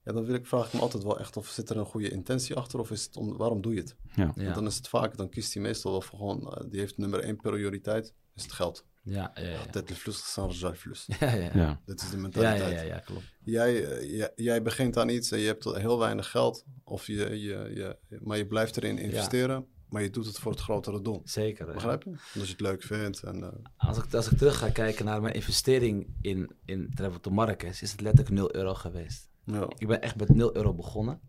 Ja, 0.03 0.11
dan 0.11 0.25
wil 0.25 0.35
ik, 0.35 0.45
vraag 0.45 0.67
ik 0.67 0.73
me 0.73 0.79
altijd 0.79 1.03
wel 1.03 1.19
echt 1.19 1.37
of 1.37 1.47
zit 1.47 1.69
er 1.69 1.77
een 1.77 1.85
goede 1.85 2.09
intentie 2.09 2.55
achter 2.55 2.79
of 2.79 2.91
is 2.91 3.03
het 3.03 3.17
om, 3.17 3.37
waarom 3.37 3.61
doe 3.61 3.73
je 3.73 3.79
het? 3.79 3.95
ja. 4.15 4.31
Ja. 4.35 4.43
Want 4.43 4.55
dan 4.55 4.65
is 4.65 4.75
het 4.75 4.87
vaak, 4.87 5.17
dan 5.17 5.29
kiest 5.29 5.53
hij 5.53 5.63
meestal 5.63 5.91
wel 5.91 6.01
voor 6.01 6.17
gewoon, 6.19 6.53
eh, 6.53 6.69
die 6.69 6.79
heeft 6.79 6.97
nummer 6.97 7.19
één 7.19 7.35
prioriteit, 7.35 8.13
is 8.35 8.43
het 8.43 8.51
geld. 8.51 8.85
Ja, 9.01 9.31
ja, 9.35 9.41
ja. 9.43 9.65
Dat 9.71 9.89
is 9.89 9.97
vlus. 9.97 11.05
Ja, 11.19 11.31
ja, 11.33 11.33
ja. 11.35 11.51
Ja. 11.53 11.81
Dit 11.85 12.01
is 12.01 12.09
de 12.09 12.15
Ja, 12.15 12.21
mentaliteit. 12.21 12.73
ja, 12.73 12.81
ja, 12.81 12.87
ja, 12.87 12.99
klopt. 12.99 13.23
Jij, 13.43 13.85
eh, 13.85 14.17
jij, 14.17 14.31
jij 14.35 14.61
begint 14.61 14.97
aan 14.97 15.09
iets 15.09 15.31
en 15.31 15.39
je 15.39 15.45
hebt 15.47 15.63
heel 15.63 15.99
weinig 15.99 16.29
geld, 16.31 16.65
of 16.83 17.07
je, 17.07 17.39
je, 17.39 17.71
je, 17.73 17.97
maar 18.21 18.37
je 18.37 18.47
blijft 18.47 18.77
erin 18.77 18.97
investeren, 18.97 19.65
maar 19.89 20.01
je 20.01 20.09
doet 20.09 20.25
het 20.25 20.37
voor 20.39 20.51
het 20.51 20.61
grotere 20.61 21.01
doel. 21.01 21.21
Zeker. 21.23 21.67
ja. 21.67 21.73
Begrijp 21.73 22.03
je? 22.03 22.09
Omdat 22.09 22.19
je 22.33 22.51
het 22.51 22.61
leuk 22.61 22.83
vindt. 22.83 23.23
En, 23.23 23.43
eh, 23.43 23.49
Als 23.77 23.97
ik, 23.97 24.13
als 24.13 24.31
ik 24.31 24.37
terug 24.37 24.57
ga 24.57 24.69
kijken 24.69 25.05
naar 25.05 25.21
mijn 25.21 25.33
investering 25.33 26.07
in, 26.21 26.51
in 26.65 26.91
Travel 26.95 27.19
to 27.19 27.31
Marrakesh, 27.31 27.81
is 27.81 27.91
het 27.91 28.01
letterlijk 28.01 28.35
0 28.35 28.55
euro 28.55 28.73
geweest. 28.73 29.29
Ja. 29.45 29.67
Ik 29.77 29.87
ben 29.87 30.01
echt 30.01 30.15
met 30.15 30.29
0 30.29 30.55
euro 30.55 30.73
begonnen. 30.73 31.19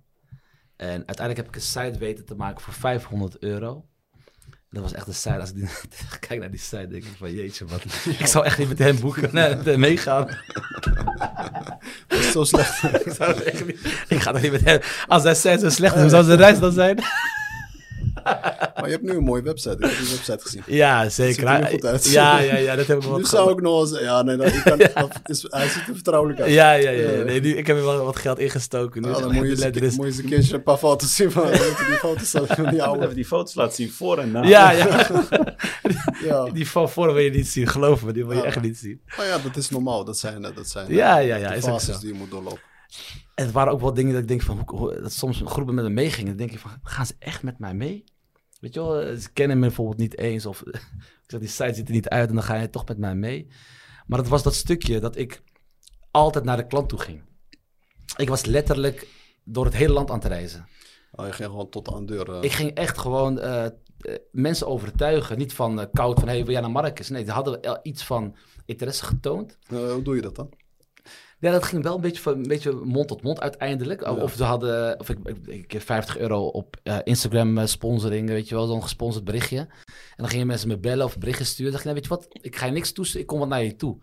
En 0.76 1.06
uiteindelijk 1.06 1.36
heb 1.36 1.48
ik 1.48 1.54
een 1.54 1.60
site 1.60 1.98
weten 1.98 2.24
te 2.24 2.34
maken 2.34 2.60
voor 2.60 2.72
500 2.72 3.38
euro. 3.38 3.86
Dat 4.70 4.82
was 4.82 4.92
echt 4.92 5.06
een 5.06 5.14
site. 5.14 5.38
Als 5.38 5.50
ik 5.50 5.56
die, 5.56 5.68
kijk 6.28 6.40
naar 6.40 6.50
die 6.50 6.60
site, 6.60 6.88
denk 6.88 7.04
ik 7.04 7.16
van 7.16 7.32
jeetje, 7.32 7.64
wat. 7.64 7.84
Ik 8.18 8.26
zou 8.26 8.44
echt 8.44 8.58
niet 8.58 8.68
met 8.68 8.78
hem 8.78 9.00
boeken, 9.00 9.30
nee, 9.32 9.76
meegaan. 9.76 10.26
Dat 12.08 12.18
is 12.18 12.32
zo 12.32 12.44
slecht. 12.44 12.82
ik, 13.06 13.12
zou 13.12 13.42
echt 13.42 13.66
niet, 13.66 14.04
ik 14.08 14.20
ga 14.20 14.32
toch 14.32 14.42
niet 14.42 14.52
met 14.52 14.64
hem. 14.64 14.80
Als 15.06 15.22
hij 15.22 15.34
site 15.34 15.58
zo 15.58 15.70
slecht 15.70 15.94
is, 15.94 16.00
hoe 16.00 16.10
zou 16.10 16.24
zijn 16.24 16.38
reis 16.38 16.58
dan 16.58 16.72
zijn? 16.72 16.98
Maar 18.74 18.92
je 18.92 18.98
hebt 18.98 19.02
nu 19.02 19.10
een 19.16 19.22
mooie 19.24 19.42
website. 19.42 19.74
Ik 19.74 19.80
heb 19.80 19.90
die 19.98 20.08
website 20.08 20.38
gezien. 20.40 20.62
Ja, 20.66 21.08
zeker. 21.08 21.34
Ziet 21.34 21.44
er 21.48 21.58
nu 21.60 21.66
goed 21.66 21.84
uit. 21.84 22.10
Ja, 22.10 22.38
ja, 22.38 22.56
ja, 22.56 22.76
dat 22.76 22.86
heb 22.86 22.96
ik 22.98 23.02
wel 23.08 23.16
Nu 23.18 23.24
zou 23.24 23.52
ik 23.52 23.60
nog 23.60 23.80
eens... 23.80 24.00
Ja, 24.00 24.22
nee, 24.22 24.36
dat, 24.36 24.46
ik 24.46 24.62
kan, 24.64 24.78
dat 24.94 25.20
is, 25.24 25.46
hij 25.48 25.68
ziet 25.68 25.88
er 25.88 25.94
vertrouwelijk 25.94 26.40
uit. 26.40 26.50
Ja, 26.50 26.72
ja, 26.72 26.90
ja. 26.90 27.10
ja. 27.10 27.22
Nee, 27.24 27.40
nu, 27.40 27.56
ik 27.56 27.66
heb 27.66 27.76
er 27.76 27.84
wel 27.84 28.04
wat 28.04 28.16
geld 28.16 28.38
ingestoken. 28.38 29.02
Nu 29.02 29.08
Ja, 29.08 29.14
dan 29.14 29.24
moet 29.24 29.34
je, 29.34 29.40
eens, 29.40 29.50
een 29.50 29.64
letter 29.64 29.80
keer- 29.80 29.90
is- 29.90 29.96
moet 29.96 30.06
je 30.06 30.12
eens 30.12 30.20
een 30.22 30.28
keertje 30.28 30.54
een 30.54 30.62
paar 30.62 30.76
foto's 30.76 31.14
zien. 31.16 31.30
Van, 31.30 31.46
die 31.50 31.60
foto's 31.98 32.30
van 32.30 32.64
die 32.68 32.74
Ja, 32.74 32.84
oude. 32.84 33.02
even 33.04 33.14
die 33.14 33.24
foto's 33.26 33.54
laten 33.54 33.74
zien 33.74 33.90
voor 33.90 34.18
en 34.18 34.30
na. 34.30 34.42
Ja, 34.42 34.70
ja. 34.70 35.06
Ja. 36.24 36.44
Die 36.50 36.68
van 36.70 36.90
voor 36.90 37.06
wil 37.14 37.22
je 37.22 37.30
niet 37.30 37.48
zien, 37.48 37.66
geloof 37.66 38.04
me. 38.04 38.12
Die 38.12 38.24
wil 38.26 38.32
je 38.36 38.38
Ja. 38.42 38.44
echt 38.46 38.60
niet 38.62 38.78
zien. 38.78 39.00
Maar 39.16 39.26
ja, 39.26 39.38
dat 39.38 39.56
is 39.56 39.70
normaal. 39.70 40.04
Dat 40.04 40.18
zijn, 40.18 40.44
eh, 40.44 40.56
dat 40.56 40.68
zijn 40.68 40.86
eh, 40.88 40.94
Ja, 40.96 41.18
ja, 41.18 41.36
ja, 41.36 41.48
de 41.48 41.56
is 41.56 41.64
fases 41.64 41.98
die 41.98 42.12
je 42.12 42.18
moet 42.18 42.30
doorlopen. 42.30 42.60
En 43.34 43.44
het 43.44 43.52
waren 43.52 43.72
ook 43.72 43.80
wel 43.80 43.94
dingen 43.94 44.12
dat 44.12 44.22
ik 44.22 44.28
denk 44.28 44.42
van, 44.42 44.62
hoe- 44.66 45.00
dat 45.00 45.12
soms 45.12 45.42
groepen 45.44 45.74
met 45.74 45.84
me 45.84 45.90
meegingen. 45.90 46.26
Dan 46.28 46.36
denk 46.36 46.52
ik 46.52 46.58
van, 46.58 46.70
gaan 46.82 47.06
ze 47.06 47.14
echt 47.18 47.42
met 47.42 47.58
mij 47.58 47.74
mee? 47.74 48.04
Weet 48.60 48.74
je 48.74 48.80
wel, 48.80 49.16
ze 49.16 49.32
kennen 49.32 49.58
me 49.58 49.66
bijvoorbeeld 49.66 49.98
niet 49.98 50.18
eens. 50.18 50.46
Of 50.46 50.62
ik 50.66 50.80
zeg, 51.26 51.40
die 51.40 51.48
site 51.48 51.74
ziet 51.74 51.88
er 51.88 51.94
niet 51.94 52.08
uit 52.08 52.28
en 52.28 52.34
dan 52.34 52.44
ga 52.44 52.54
je 52.54 52.70
toch 52.70 52.86
met 52.88 52.98
mij 52.98 53.14
mee. 53.14 53.46
Maar 54.06 54.18
het 54.18 54.28
was 54.28 54.42
dat 54.42 54.54
stukje 54.54 55.00
dat 55.00 55.16
ik 55.16 55.42
altijd 56.10 56.44
naar 56.44 56.56
de 56.56 56.66
klant 56.66 56.88
toe 56.88 56.98
ging. 56.98 57.22
Ik 58.16 58.28
was 58.28 58.44
letterlijk 58.44 59.08
door 59.44 59.64
het 59.64 59.74
hele 59.74 59.92
land 59.92 60.10
aan 60.10 60.18
het 60.18 60.26
reizen. 60.26 60.66
Oh, 61.12 61.26
je 61.26 61.32
ging 61.32 61.48
gewoon 61.50 61.68
tot 61.68 61.92
aan 61.92 62.06
de 62.06 62.12
deur. 62.12 62.30
eh. 62.34 62.42
Ik 62.42 62.52
ging 62.52 62.70
echt 62.70 62.98
gewoon 62.98 63.38
eh, 63.40 63.64
eh, 63.64 63.70
mensen 64.30 64.66
overtuigen. 64.66 65.38
Niet 65.38 65.52
van 65.52 65.80
eh, 65.80 65.86
koud 65.92 66.18
van, 66.18 66.28
hey, 66.28 66.42
wil 66.44 66.52
jij 66.52 66.60
naar 66.60 66.70
Marrakesh? 66.70 67.08
Nee, 67.08 67.24
die 67.24 67.32
hadden 67.32 67.60
wel 67.60 67.78
iets 67.82 68.04
van 68.04 68.36
interesse 68.66 69.04
getoond. 69.04 69.58
Eh, 69.68 69.92
hoe 69.92 70.02
doe 70.02 70.14
je 70.16 70.22
dat 70.22 70.34
dan? 70.36 70.48
Ja, 71.44 71.50
dat 71.50 71.64
ging 71.64 71.82
wel 71.82 71.94
een 71.94 72.00
beetje, 72.00 72.22
van, 72.22 72.32
een 72.34 72.42
beetje 72.48 72.72
mond 72.72 73.08
tot 73.08 73.22
mond 73.22 73.40
uiteindelijk. 73.40 74.00
Ja. 74.00 74.12
Of 74.14 74.32
ze 74.34 74.44
hadden, 74.44 75.00
of 75.00 75.08
ik, 75.08 75.18
ik, 75.24 75.46
ik 75.46 75.70
heb 75.70 75.82
50 75.82 76.18
euro 76.18 76.46
op 76.46 76.76
eh, 76.82 76.98
Instagram 77.04 77.58
eh, 77.58 77.66
sponsoring, 77.66 78.28
weet 78.28 78.48
je 78.48 78.54
wel, 78.54 78.66
zo'n 78.66 78.82
gesponsord 78.82 79.24
berichtje. 79.24 79.56
En 79.58 79.68
dan 80.16 80.28
gingen 80.28 80.46
mensen 80.46 80.68
me 80.68 80.78
bellen 80.78 81.04
of 81.04 81.18
berichten 81.18 81.46
sturen. 81.46 81.72
Dan 81.72 81.82
dacht 81.82 81.96
ik, 81.96 82.08
nou, 82.08 82.18
weet 82.18 82.28
je 82.32 82.38
wat, 82.40 82.44
ik 82.44 82.56
ga 82.56 82.66
je 82.66 82.72
niks 82.72 82.92
toesturen, 82.92 83.20
ik 83.22 83.26
kom 83.26 83.38
wat 83.38 83.48
naar 83.48 83.62
je 83.62 83.76
toe. 83.76 83.98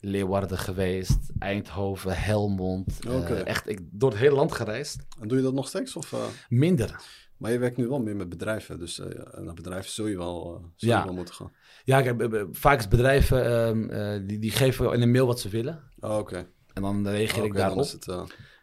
Leeuwarden 0.00 0.58
geweest, 0.58 1.18
Eindhoven, 1.38 2.16
Helmond. 2.16 2.98
eh, 3.06 3.46
echt, 3.46 3.68
ik 3.68 3.80
door 3.90 4.10
het 4.10 4.18
hele 4.18 4.34
land 4.34 4.52
gereisd. 4.52 5.06
En 5.20 5.28
doe 5.28 5.36
je 5.38 5.44
dat 5.44 5.54
nog 5.54 5.68
steeds? 5.68 5.96
Of? 5.96 6.14
Minder. 6.48 7.00
Maar 7.36 7.52
je 7.52 7.58
werkt 7.58 7.76
nu 7.76 7.88
wel 7.88 8.00
meer 8.02 8.16
met 8.16 8.28
bedrijven, 8.28 8.78
dus 8.78 9.02
naar 9.38 9.54
bedrijven 9.54 9.90
zul 9.90 10.06
je 10.06 10.16
wel, 10.16 10.54
uh, 10.60 10.66
zul 10.76 10.88
Ja. 10.88 10.98
je 10.98 11.04
wel 11.04 11.14
moeten 11.14 11.34
gaan. 11.34 11.52
Ja, 11.84 12.02
kijk, 12.02 12.46
vaak 12.50 12.78
is 12.78 12.88
bedrijven, 12.88 13.44
ehm, 13.44 13.90
eh, 13.90 14.20
die, 14.26 14.38
die 14.38 14.50
geven 14.50 14.92
in 14.92 15.02
een 15.02 15.10
mail 15.10 15.26
wat 15.26 15.40
ze 15.40 15.48
willen. 15.48 15.82
Oh, 16.00 16.16
Oké. 16.18 16.46
En 16.74 16.82
dan 16.82 17.08
reageer 17.08 17.38
Oké, 17.38 17.46
ik 17.46 17.54
daarop. 17.54 17.80
is 17.80 17.92
het, 17.92 18.08
eh, 18.08 18.22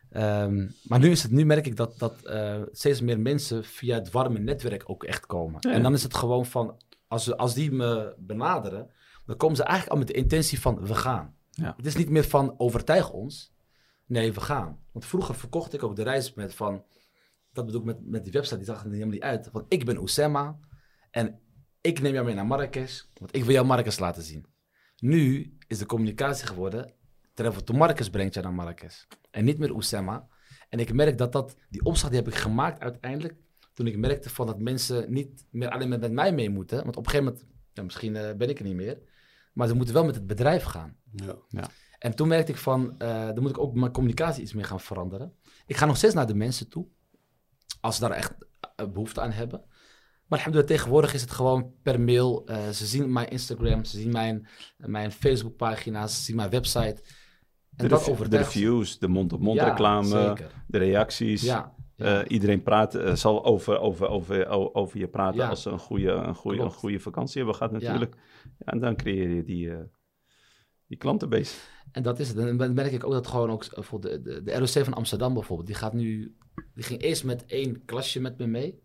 Ehm, 0.10 0.68
maar 0.84 1.00
nu, 1.00 1.10
is 1.10 1.24
het, 1.24 1.32
nu 1.32 1.46
merk 1.46 1.66
ik 1.66 1.76
dat, 1.76 2.00
dat 2.00 2.22
eh, 2.26 2.62
steeds 2.72 3.02
meer 3.02 3.20
mensen 3.20 3.64
via 3.64 3.96
het 3.96 4.12
warme 4.12 4.40
netwerk 4.40 4.90
ook 4.90 5.04
echt 5.04 5.26
komen. 5.26 5.58
Ja. 5.70 5.72
En 5.74 5.84
dan 5.84 5.94
is 5.94 6.04
het 6.04 6.14
gewoon 6.16 6.46
van, 6.46 6.82
als, 7.08 7.24
ze- 7.24 7.38
als 7.38 7.54
die 7.54 7.72
me 7.72 8.16
benaderen, 8.18 8.90
dan 9.26 9.38
komen 9.38 9.56
ze 9.58 9.64
eigenlijk 9.64 9.92
al 9.94 9.98
met 9.98 10.08
de 10.08 10.14
intentie 10.22 10.60
van, 10.60 10.86
we 10.86 10.96
gaan. 10.96 11.36
Ja. 11.52 11.74
Het 11.78 11.86
is 11.86 11.96
niet 11.96 12.10
meer 12.10 12.24
van, 12.24 12.54
overtuig 12.58 13.12
ons. 13.12 13.54
Nee, 14.06 14.34
we 14.34 14.42
gaan. 14.42 14.80
Want 14.92 15.06
vroeger 15.06 15.36
verkocht 15.36 15.74
ik 15.74 15.84
ook 15.84 15.96
de 15.96 16.04
reis 16.04 16.34
met 16.34 16.54
van, 16.56 16.84
dat 17.54 17.66
bedoel 17.66 17.80
ik 17.82 17.86
met, 17.88 18.06
met 18.06 18.24
die 18.24 18.34
website, 18.34 18.58
die 18.58 18.66
zag 18.66 18.84
er 18.84 18.90
helemaal 18.92 19.14
niet 19.14 19.22
uit. 19.22 19.50
Want 19.52 19.66
ik 19.70 19.86
ben 19.86 19.98
Oussema 19.98 20.60
en 21.12 21.40
ik 21.82 22.02
neem 22.02 22.14
jou 22.14 22.26
mee 22.26 22.36
naar 22.36 22.46
Marrakesh, 22.46 23.02
want 23.14 23.36
ik 23.36 23.44
wil 23.44 23.54
jou 23.54 23.66
Marrakesh 23.66 23.98
laten 24.00 24.24
zien. 24.24 24.46
Nu 24.98 25.58
is 25.68 25.78
de 25.78 25.86
communicatie 25.86 26.48
geworden, 26.48 26.94
To 27.44 27.74
Marrakesh 27.74 28.08
brengt 28.08 28.34
je 28.34 28.42
naar 28.42 28.54
Marrakesh. 28.54 29.04
En 29.32 29.46
niet 29.46 29.58
meer 29.58 29.74
Oussema. 29.74 30.28
En 30.70 30.80
ik 30.80 30.94
merk 30.94 31.18
dat, 31.18 31.32
dat 31.32 31.56
die 31.70 31.84
opslag 31.84 32.10
die 32.10 32.20
heb 32.20 32.28
ik 32.28 32.36
gemaakt 32.36 32.82
uiteindelijk, 32.82 33.36
toen 33.74 33.88
ik 33.88 33.98
merkte 33.98 34.30
van 34.30 34.46
dat 34.46 34.60
mensen 34.60 35.14
niet 35.14 35.46
meer 35.50 35.70
alleen 35.70 35.90
met, 35.90 36.12
mij 36.12 36.34
mee 36.34 36.50
moeten. 36.50 36.84
Want 36.84 36.98
op 36.98 37.06
een 37.06 37.12
gegeven 37.12 37.34
moment, 37.34 37.54
ja, 37.74 37.84
misschien 37.84 38.16
eh, 38.16 38.36
ben 38.36 38.50
ik 38.50 38.60
er 38.60 38.66
niet 38.66 38.76
meer, 38.76 39.00
maar 39.54 39.68
ze 39.68 39.74
moeten 39.76 39.94
wel 39.94 40.06
met 40.06 40.16
het 40.16 40.28
bedrijf 40.28 40.64
gaan. 40.64 40.96
ja. 41.50 41.70
En 42.00 42.16
toen 42.16 42.28
merkte 42.28 42.52
ik 42.52 42.58
van, 42.58 43.00
eh, 43.00 43.26
dan 43.26 43.42
moet 43.42 43.50
ik 43.50 43.58
ook 43.58 43.74
mijn 43.74 43.92
communicatie 43.92 44.42
iets 44.42 44.54
meer 44.54 44.66
gaan 44.66 44.80
veranderen. 44.80 45.34
Ik 45.66 45.78
ga 45.78 45.86
nog 45.86 45.98
steeds 45.98 46.14
naar 46.14 46.28
de 46.28 46.36
mensen 46.36 46.70
toe, 46.70 46.88
als 47.82 47.96
ze 47.96 48.02
daar 48.02 48.12
echt 48.12 48.34
eh, 48.76 48.88
behoefte 48.88 49.22
aan 49.22 49.32
hebben. 49.32 49.60
Maar 50.28 50.40
alhamdulillah, 50.40 50.76
tegenwoordig 50.76 51.14
is 51.14 51.22
het 51.22 51.32
gewoon 51.32 51.74
per 51.84 52.02
mail. 52.02 52.46
eh, 52.46 52.70
ze 52.70 52.86
zien 52.86 53.12
mijn 53.12 53.30
Instagram, 53.30 53.84
ze 53.86 53.98
zien 53.98 54.12
mijn, 54.12 54.48
mijn 54.78 55.12
Facebookpagina's, 55.12 56.16
ze 56.16 56.24
zien 56.24 56.36
mijn 56.36 56.50
website. 56.50 57.04
En 57.78 57.84
De, 57.84 57.90
dat 57.90 58.08
rev- 58.08 58.28
de 58.28 58.38
reviews, 58.38 59.00
de 59.00 59.08
mond-op-mond 59.08 59.58
Ja, 59.58 59.70
reclame, 59.70 60.08
zeker. 60.08 60.52
de 60.68 60.78
reacties. 60.78 61.42
Ja, 61.42 61.74
ja. 61.96 62.20
Eh, 62.22 62.26
iedereen 62.32 62.64
praat, 62.64 62.96
eh, 62.96 63.16
zal 63.16 63.46
over, 63.46 63.80
over, 63.80 64.08
over, 64.08 64.48
over 64.74 65.00
je 65.00 65.08
praten 65.08 65.50
als 65.50 65.62
ze 65.62 65.70
een 65.70 65.80
goede, 65.80 66.12
een, 66.12 66.36
goede, 66.36 66.62
een 66.62 66.72
goede 66.72 67.00
vakantie 67.00 67.38
hebben 67.38 67.56
gehad 67.56 67.72
natuurlijk. 67.72 68.16
Ja, 68.16 68.66
en 68.66 68.80
dan 68.80 68.96
creëer 68.96 69.30
je 69.30 69.44
die, 69.44 69.72
eh, 69.72 69.78
die 70.88 70.98
klantenbase. 70.98 71.56
En 71.92 72.04
dat 72.04 72.20
is 72.20 72.28
het. 72.28 72.38
En 72.38 72.58
dan 72.58 72.74
merk 72.74 72.92
ik 72.92 73.04
ook 73.06 73.12
dat 73.12 73.28
gewoon 73.28 73.50
ook 73.50 73.64
eh, 73.64 73.84
voor 73.84 74.02
de, 74.02 74.22
de, 74.22 74.44
de 74.44 74.58
ROC 74.58 74.68
van 74.86 74.94
Amsterdam 74.94 75.34
bijvoorbeeld, 75.34 75.68
die 75.68 75.78
gaat 75.78 75.94
nu, 75.94 76.36
die 76.76 76.84
ging 76.84 77.02
eerst 77.02 77.24
met 77.24 77.46
één 77.46 77.86
klasje 77.86 78.20
met 78.22 78.38
me 78.38 78.46
mee. 78.48 78.80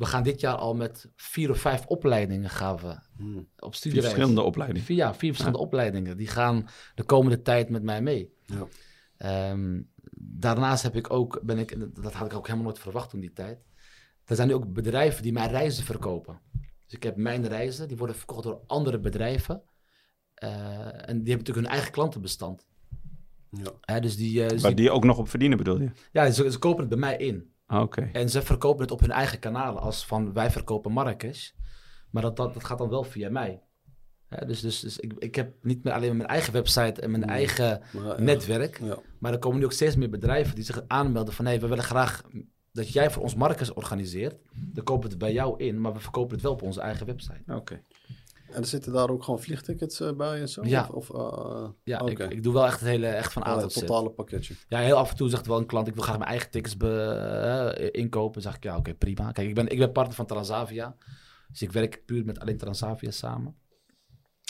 We 0.00 0.06
gaan 0.06 0.22
dit 0.22 0.40
jaar 0.40 0.54
al 0.56 0.74
met 0.74 1.10
vier 1.16 1.50
of 1.50 1.58
vijf 1.58 1.86
opleidingen 1.86 2.50
gaan 2.50 2.76
we 2.76 2.98
Hmm. 3.16 3.38
op 3.38 3.46
Vier 3.58 3.74
studiereis. 3.74 4.12
verschillende 4.12 4.42
opleidingen. 4.42 4.82
Vier, 4.86 4.96
ja, 4.96 5.14
vier 5.14 5.28
verschillende 5.30 5.58
opleidingen. 5.58 6.16
Die 6.16 6.26
gaan 6.26 6.68
de 6.94 7.02
komende 7.02 7.42
tijd 7.42 7.68
met 7.70 7.82
mij 7.82 8.02
mee. 8.02 8.34
Ja. 8.44 8.66
Ehm, 9.16 9.82
daarnaast 10.20 10.82
heb 10.82 10.96
ik 10.96 11.10
ook, 11.10 11.40
ben 11.42 11.58
ik, 11.58 11.76
dat 12.02 12.12
had 12.12 12.26
ik 12.26 12.34
ook 12.36 12.44
helemaal 12.46 12.66
nooit 12.66 12.78
verwacht 12.78 13.10
toen 13.10 13.20
die 13.20 13.32
tijd. 13.32 13.58
Er 14.24 14.36
zijn 14.36 14.48
nu 14.48 14.54
ook 14.54 14.72
bedrijven 14.72 15.22
die 15.22 15.32
mijn 15.32 15.50
reizen 15.50 15.84
verkopen. 15.84 16.40
Dus 16.86 16.94
ik 16.94 17.02
heb 17.02 17.16
mijn 17.16 17.46
reizen, 17.48 17.88
die 17.88 17.96
worden 17.96 18.16
verkocht 18.16 18.42
door 18.42 18.60
andere 18.66 18.98
bedrijven. 19.00 19.62
Eh, 20.34 20.50
en 20.50 20.92
die 20.92 21.06
hebben 21.06 21.24
natuurlijk 21.26 21.56
hun 21.56 21.66
eigen 21.66 21.90
klantenbestand. 21.92 22.66
Ja. 23.50 23.70
Hè, 23.80 24.00
dus 24.00 24.16
die, 24.16 24.48
dus 24.48 24.62
Waar 24.62 24.74
die- 24.74 24.80
die 24.84 24.90
ook 24.94 25.04
nog 25.04 25.18
op 25.18 25.28
verdienen 25.28 25.58
bedoel 25.58 25.80
je? 25.80 25.90
ja, 26.12 26.30
ze, 26.30 26.50
ze 26.50 26.58
kopen 26.58 26.80
het 26.80 26.88
bij 26.88 26.98
mij 26.98 27.16
in. 27.16 27.52
Ah, 27.70 27.82
Oké. 27.82 28.08
En 28.12 28.28
ze 28.30 28.42
verkopen 28.42 28.82
het 28.82 28.90
op 28.90 29.00
hun 29.00 29.10
eigen 29.10 29.38
kanalen. 29.38 29.82
Als 29.82 30.06
van 30.06 30.32
wij 30.32 30.50
verkopen 30.50 30.92
Marrakesh. 30.92 31.50
Maar 32.10 32.22
dat, 32.22 32.36
dat, 32.36 32.54
dat 32.54 32.64
gaat 32.64 32.78
dan 32.78 32.88
wel 32.88 33.04
via 33.04 33.30
mij. 33.30 33.62
Hè, 34.26 34.46
dus 34.46 34.60
dus, 34.60 34.80
dus 34.80 34.98
ik, 34.98 35.12
ik 35.18 35.34
heb 35.34 35.54
niet 35.62 35.84
meer 35.84 35.92
alleen 35.92 36.16
mijn 36.16 36.28
eigen 36.28 36.52
website 36.52 37.00
en 37.00 37.10
mijn 37.10 37.22
Nee. 37.26 37.36
eigen 37.36 37.82
Maar, 37.92 38.10
eh, 38.10 38.18
netwerk. 38.18 38.80
Ja. 38.82 38.98
Maar 39.18 39.32
er 39.32 39.38
komen 39.38 39.58
nu 39.58 39.64
ook 39.64 39.72
steeds 39.72 39.96
meer 39.96 40.10
bedrijven 40.10 40.54
die 40.54 40.64
zich 40.64 40.82
aanmelden 40.86 41.34
van... 41.34 41.44
hé, 41.44 41.50
hey, 41.50 41.60
we 41.60 41.66
willen 41.66 41.84
graag 41.84 42.22
dat 42.72 42.92
jij 42.92 43.10
voor 43.10 43.22
ons 43.22 43.34
Marrakesh 43.34 43.70
organiseert. 43.70 44.36
Dan 44.52 44.84
kopen 44.84 45.02
we 45.02 45.08
het 45.08 45.18
bij 45.18 45.32
jou 45.32 45.64
in, 45.64 45.80
maar 45.80 45.92
we 45.92 46.00
verkopen 46.00 46.32
het 46.32 46.42
wel 46.42 46.52
op 46.52 46.62
onze 46.62 46.80
eigen 46.80 47.06
website. 47.06 47.42
Oké. 47.46 47.82
En 48.52 48.60
er 48.60 48.66
zitten 48.66 48.92
daar 48.92 49.10
ook 49.10 49.24
gewoon 49.24 49.40
vliegtickets 49.40 50.00
eh, 50.00 50.12
bij 50.12 50.40
en 50.40 50.48
zo? 50.48 50.64
Ja. 50.64 50.88
Of, 50.92 51.10
of, 51.10 51.34
eh, 51.36 51.68
Ja, 51.84 52.00
ik, 52.00 52.18
ik 52.18 52.42
doe 52.42 52.52
wel 52.52 52.66
echt 52.66 52.80
het 52.80 52.88
hele, 52.88 53.06
echt 53.06 53.32
van 53.32 53.42
A 53.46 53.54
Oh, 53.54 53.60
tot 53.60 53.74
het 53.74 53.86
totale 53.86 54.10
pakketje. 54.10 54.54
Ja, 54.68 54.78
heel 54.78 54.96
af 54.96 55.10
en 55.10 55.16
toe 55.16 55.28
zegt 55.28 55.46
wel 55.46 55.58
een 55.58 55.66
klant, 55.66 55.86
ik 55.86 55.94
wil 55.94 56.02
graag 56.02 56.18
mijn 56.18 56.30
eigen 56.30 56.50
tickets 56.50 56.76
be, 56.76 57.02
eh, 57.76 57.88
inkopen. 58.02 58.32
Dan 58.32 58.42
zeg 58.42 58.56
ik, 58.56 58.64
ja, 58.64 58.76
oké, 58.76 58.94
prima. 58.94 59.32
Kijk, 59.32 59.48
ik 59.48 59.54
ben, 59.54 59.68
ik 59.68 59.78
ben 59.78 59.92
partner 59.92 60.16
van 60.16 60.26
Transavia. 60.26 60.96
Dus 61.48 61.62
ik 61.62 61.72
werk 61.72 62.02
puur 62.06 62.24
met 62.24 62.40
alleen 62.40 62.56
Transavia 62.56 63.10
samen. 63.10 63.56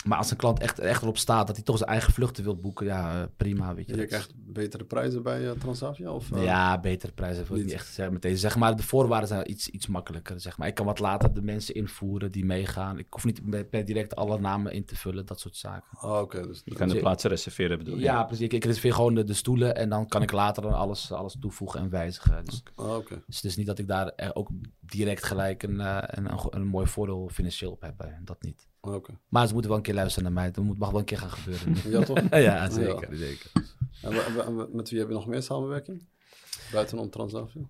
Maar 0.05 0.17
als 0.17 0.31
een 0.31 0.37
klant 0.37 0.59
echt, 0.59 0.79
echt 0.79 1.01
erop 1.01 1.17
staat 1.17 1.47
dat 1.47 1.55
hij 1.55 1.65
toch 1.65 1.77
zijn 1.77 1.89
eigen 1.89 2.13
vluchten 2.13 2.43
wil 2.43 2.55
boeken, 2.55 2.85
ja, 2.85 3.21
eh, 3.21 3.27
prima, 3.37 3.75
weet 3.75 3.87
je. 3.87 3.95
Je 3.95 4.05
krijgt 4.05 4.31
betere 4.35 4.83
prijzen 4.83 5.23
bij 5.23 5.45
eh, 5.49 5.51
Transavia? 5.51 6.11
Of, 6.11 6.31
eh, 6.31 6.43
ja, 6.43 6.79
betere 6.79 7.11
prijzen 7.11 7.45
wil 7.47 7.57
ik 7.57 7.63
niet? 7.63 7.73
echt 7.73 7.93
zeggen 7.93 8.13
meteen. 8.13 8.37
Zeg 8.37 8.55
maar, 8.55 8.75
de 8.75 8.83
voorwaarden 8.83 9.27
zijn 9.27 9.51
iets, 9.51 9.69
iets 9.69 9.87
makkelijker, 9.87 10.39
zeg 10.39 10.57
maar. 10.57 10.67
Ik 10.67 10.75
kan 10.75 10.85
wat 10.85 10.99
later 10.99 11.33
de 11.33 11.41
mensen 11.41 11.75
invoeren 11.75 12.31
die 12.31 12.45
meegaan. 12.45 12.97
Ik 12.99 13.05
hoef 13.09 13.25
niet 13.25 13.69
per- 13.69 13.85
direct 13.85 14.15
alle 14.15 14.39
namen 14.39 14.73
in 14.73 14.85
te 14.85 14.95
vullen, 14.95 15.25
dat 15.25 15.39
soort 15.39 15.55
zaken. 15.55 15.97
Ah, 15.97 16.21
oké. 16.21 16.47
dus, 16.47 16.61
Je 16.65 16.75
kan 16.75 16.87
de 16.87 16.93
Dus- 16.93 17.01
plaatsen 17.01 17.29
reserveren 17.29 17.77
bedoel 17.77 17.95
je? 17.95 18.01
Ja, 18.01 18.23
precies. 18.23 18.45
Ik, 18.45 18.53
ik 18.53 18.65
reserveer 18.65 18.93
gewoon 18.93 19.15
de, 19.15 19.23
de 19.23 19.33
stoelen 19.33 19.75
en 19.75 19.89
dan 19.89 20.07
kan 20.07 20.21
ik 20.21 20.31
later 20.31 20.63
dan 20.63 20.73
alles, 20.73 21.11
alles 21.11 21.37
toevoegen 21.39 21.79
en 21.79 21.89
wijzigen. 21.89 22.45
Dus 22.45 22.63
oké. 22.75 23.21
Dus 23.25 23.35
het 23.35 23.45
is 23.45 23.55
niet 23.55 23.67
dat 23.67 23.79
ik 23.79 23.87
daar 23.87 24.31
ook 24.33 24.49
direct 24.79 25.23
gelijk 25.23 25.63
een, 25.63 25.79
een, 25.79 26.29
een, 26.49 26.65
mooi 26.67 26.87
voordeel 26.87 27.29
financieel 27.33 27.71
op 27.71 27.81
heb. 27.81 28.05
Dat 28.23 28.43
niet. 28.43 28.69
Maar 29.29 29.47
ze 29.47 29.51
moeten 29.53 29.69
wel 29.69 29.79
een 29.79 29.85
keer 29.85 29.93
luisteren 29.93 30.23
naar 30.33 30.41
mij. 30.43 30.51
Dat 30.51 30.63
moet, 30.63 30.77
mag 30.77 30.89
wel 30.89 30.99
een 30.99 31.05
keer 31.05 31.17
gaan 31.17 31.29
gebeuren. 31.31 31.75
Ja, 31.91 32.03
toch? 32.03 32.29
ja, 32.49 32.69
zeker. 32.69 33.07
zeker. 33.17 33.51
En 34.01 34.67
met 34.75 34.89
wie 34.89 34.99
heb 34.99 35.07
je 35.07 35.13
nog 35.13 35.27
meer 35.27 35.41
samenwerking? 35.41 36.05
Buitenom 36.71 37.09
Transavia? 37.09 37.61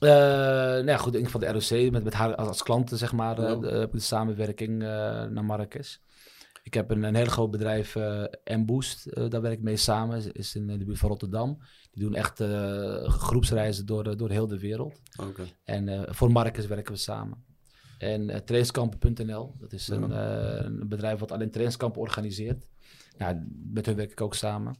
Eh, 0.00 0.08
nou 0.10 0.84
ja, 0.86 0.96
goed, 0.96 1.14
in 1.14 1.18
ieder 1.20 1.32
geval 1.32 1.52
de 1.52 1.58
ROC 1.84 1.90
met, 1.90 2.04
met 2.04 2.14
haar 2.14 2.34
als, 2.34 2.48
als 2.48 2.62
klanten, 2.62 2.98
zeg 2.98 3.12
maar, 3.12 3.38
eh, 3.38 3.48
Ja. 3.48 3.54
de, 3.56 3.88
de 3.92 3.98
samenwerking 4.00 4.82
eh, 4.82 4.88
naar 5.24 5.44
Marrakesh. 5.44 5.96
Ik 6.62 6.74
heb 6.74 6.90
een, 6.90 7.02
een 7.02 7.14
heel 7.14 7.24
groot 7.26 7.50
bedrijf, 7.50 7.96
eh 7.96 8.24
M-Boost, 8.44 9.06
eh, 9.06 9.28
daar 9.30 9.40
werk 9.40 9.54
ik 9.54 9.62
mee 9.62 9.76
samen. 9.76 10.16
Is- 10.16 10.26
Is 10.26 10.54
in 10.54 10.66
de 10.66 10.84
buurt 10.84 10.98
van 10.98 11.08
Rotterdam. 11.08 11.58
Die 11.92 12.02
doen 12.04 12.14
echt 12.14 12.40
eh, 12.40 13.04
groepsreizen 13.08 13.86
door, 13.86 14.16
door 14.16 14.30
heel 14.30 14.46
de 14.46 14.58
wereld. 14.58 15.00
Oké. 15.20 15.42
En 15.64 15.88
eh, 15.88 16.02
voor 16.14 16.30
Marcus 16.32 16.66
werken 16.66 16.92
we 16.92 16.98
samen. 16.98 17.44
En 17.98 18.30
eh 18.30 18.38
trainingskampen.nl, 18.38 19.54
dat 19.58 19.72
is 19.72 19.88
een, 19.88 20.12
eh, 20.12 20.64
een 20.64 20.88
bedrijf 20.88 21.18
wat 21.18 21.32
alleen 21.32 21.50
trainingskampen 21.50 22.00
organiseert. 22.00 22.66
Ja, 23.18 23.44
met 23.72 23.86
hun 23.86 23.96
werk 23.96 24.10
ik 24.10 24.20
ook 24.20 24.34
samen. 24.34 24.76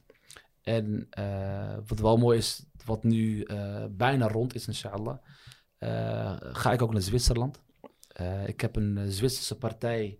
En 0.61 1.07
eh, 1.09 1.77
wat 1.87 1.99
wel 1.99 2.17
mooi 2.17 2.37
is, 2.37 2.65
wat 2.85 3.03
nu 3.03 3.47
bijna 3.91 4.27
rond 4.27 4.55
is, 4.55 4.67
inshallah, 4.67 5.17
ga 6.39 6.71
ik 6.73 6.81
ook 6.81 6.93
naar 6.93 7.01
Zwitserland. 7.01 7.63
Ik 8.45 8.61
heb 8.61 8.75
een 8.75 9.11
Zwitserse 9.11 9.57
partij, 9.57 10.19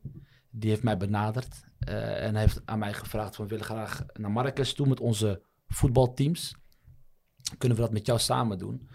die 0.57 0.69
heeft 0.69 0.83
mij 0.83 0.97
benaderd. 0.97 1.63
eh, 1.79 2.23
en 2.23 2.35
heeft 2.35 2.61
aan 2.65 2.79
mij 2.79 2.93
gevraagd 2.93 3.35
van, 3.35 3.45
we 3.45 3.49
willen 3.51 3.65
graag 3.65 4.05
naar 4.13 4.31
Marrakesh 4.31 4.71
toe 4.71 4.87
met 4.87 4.99
onze 4.99 5.41
voetbalteams. 5.67 6.55
Kunnen 7.57 7.77
we 7.77 7.83
dat 7.83 7.93
met 7.93 8.05
jou 8.05 8.19
samen 8.19 8.57
doen? 8.57 8.89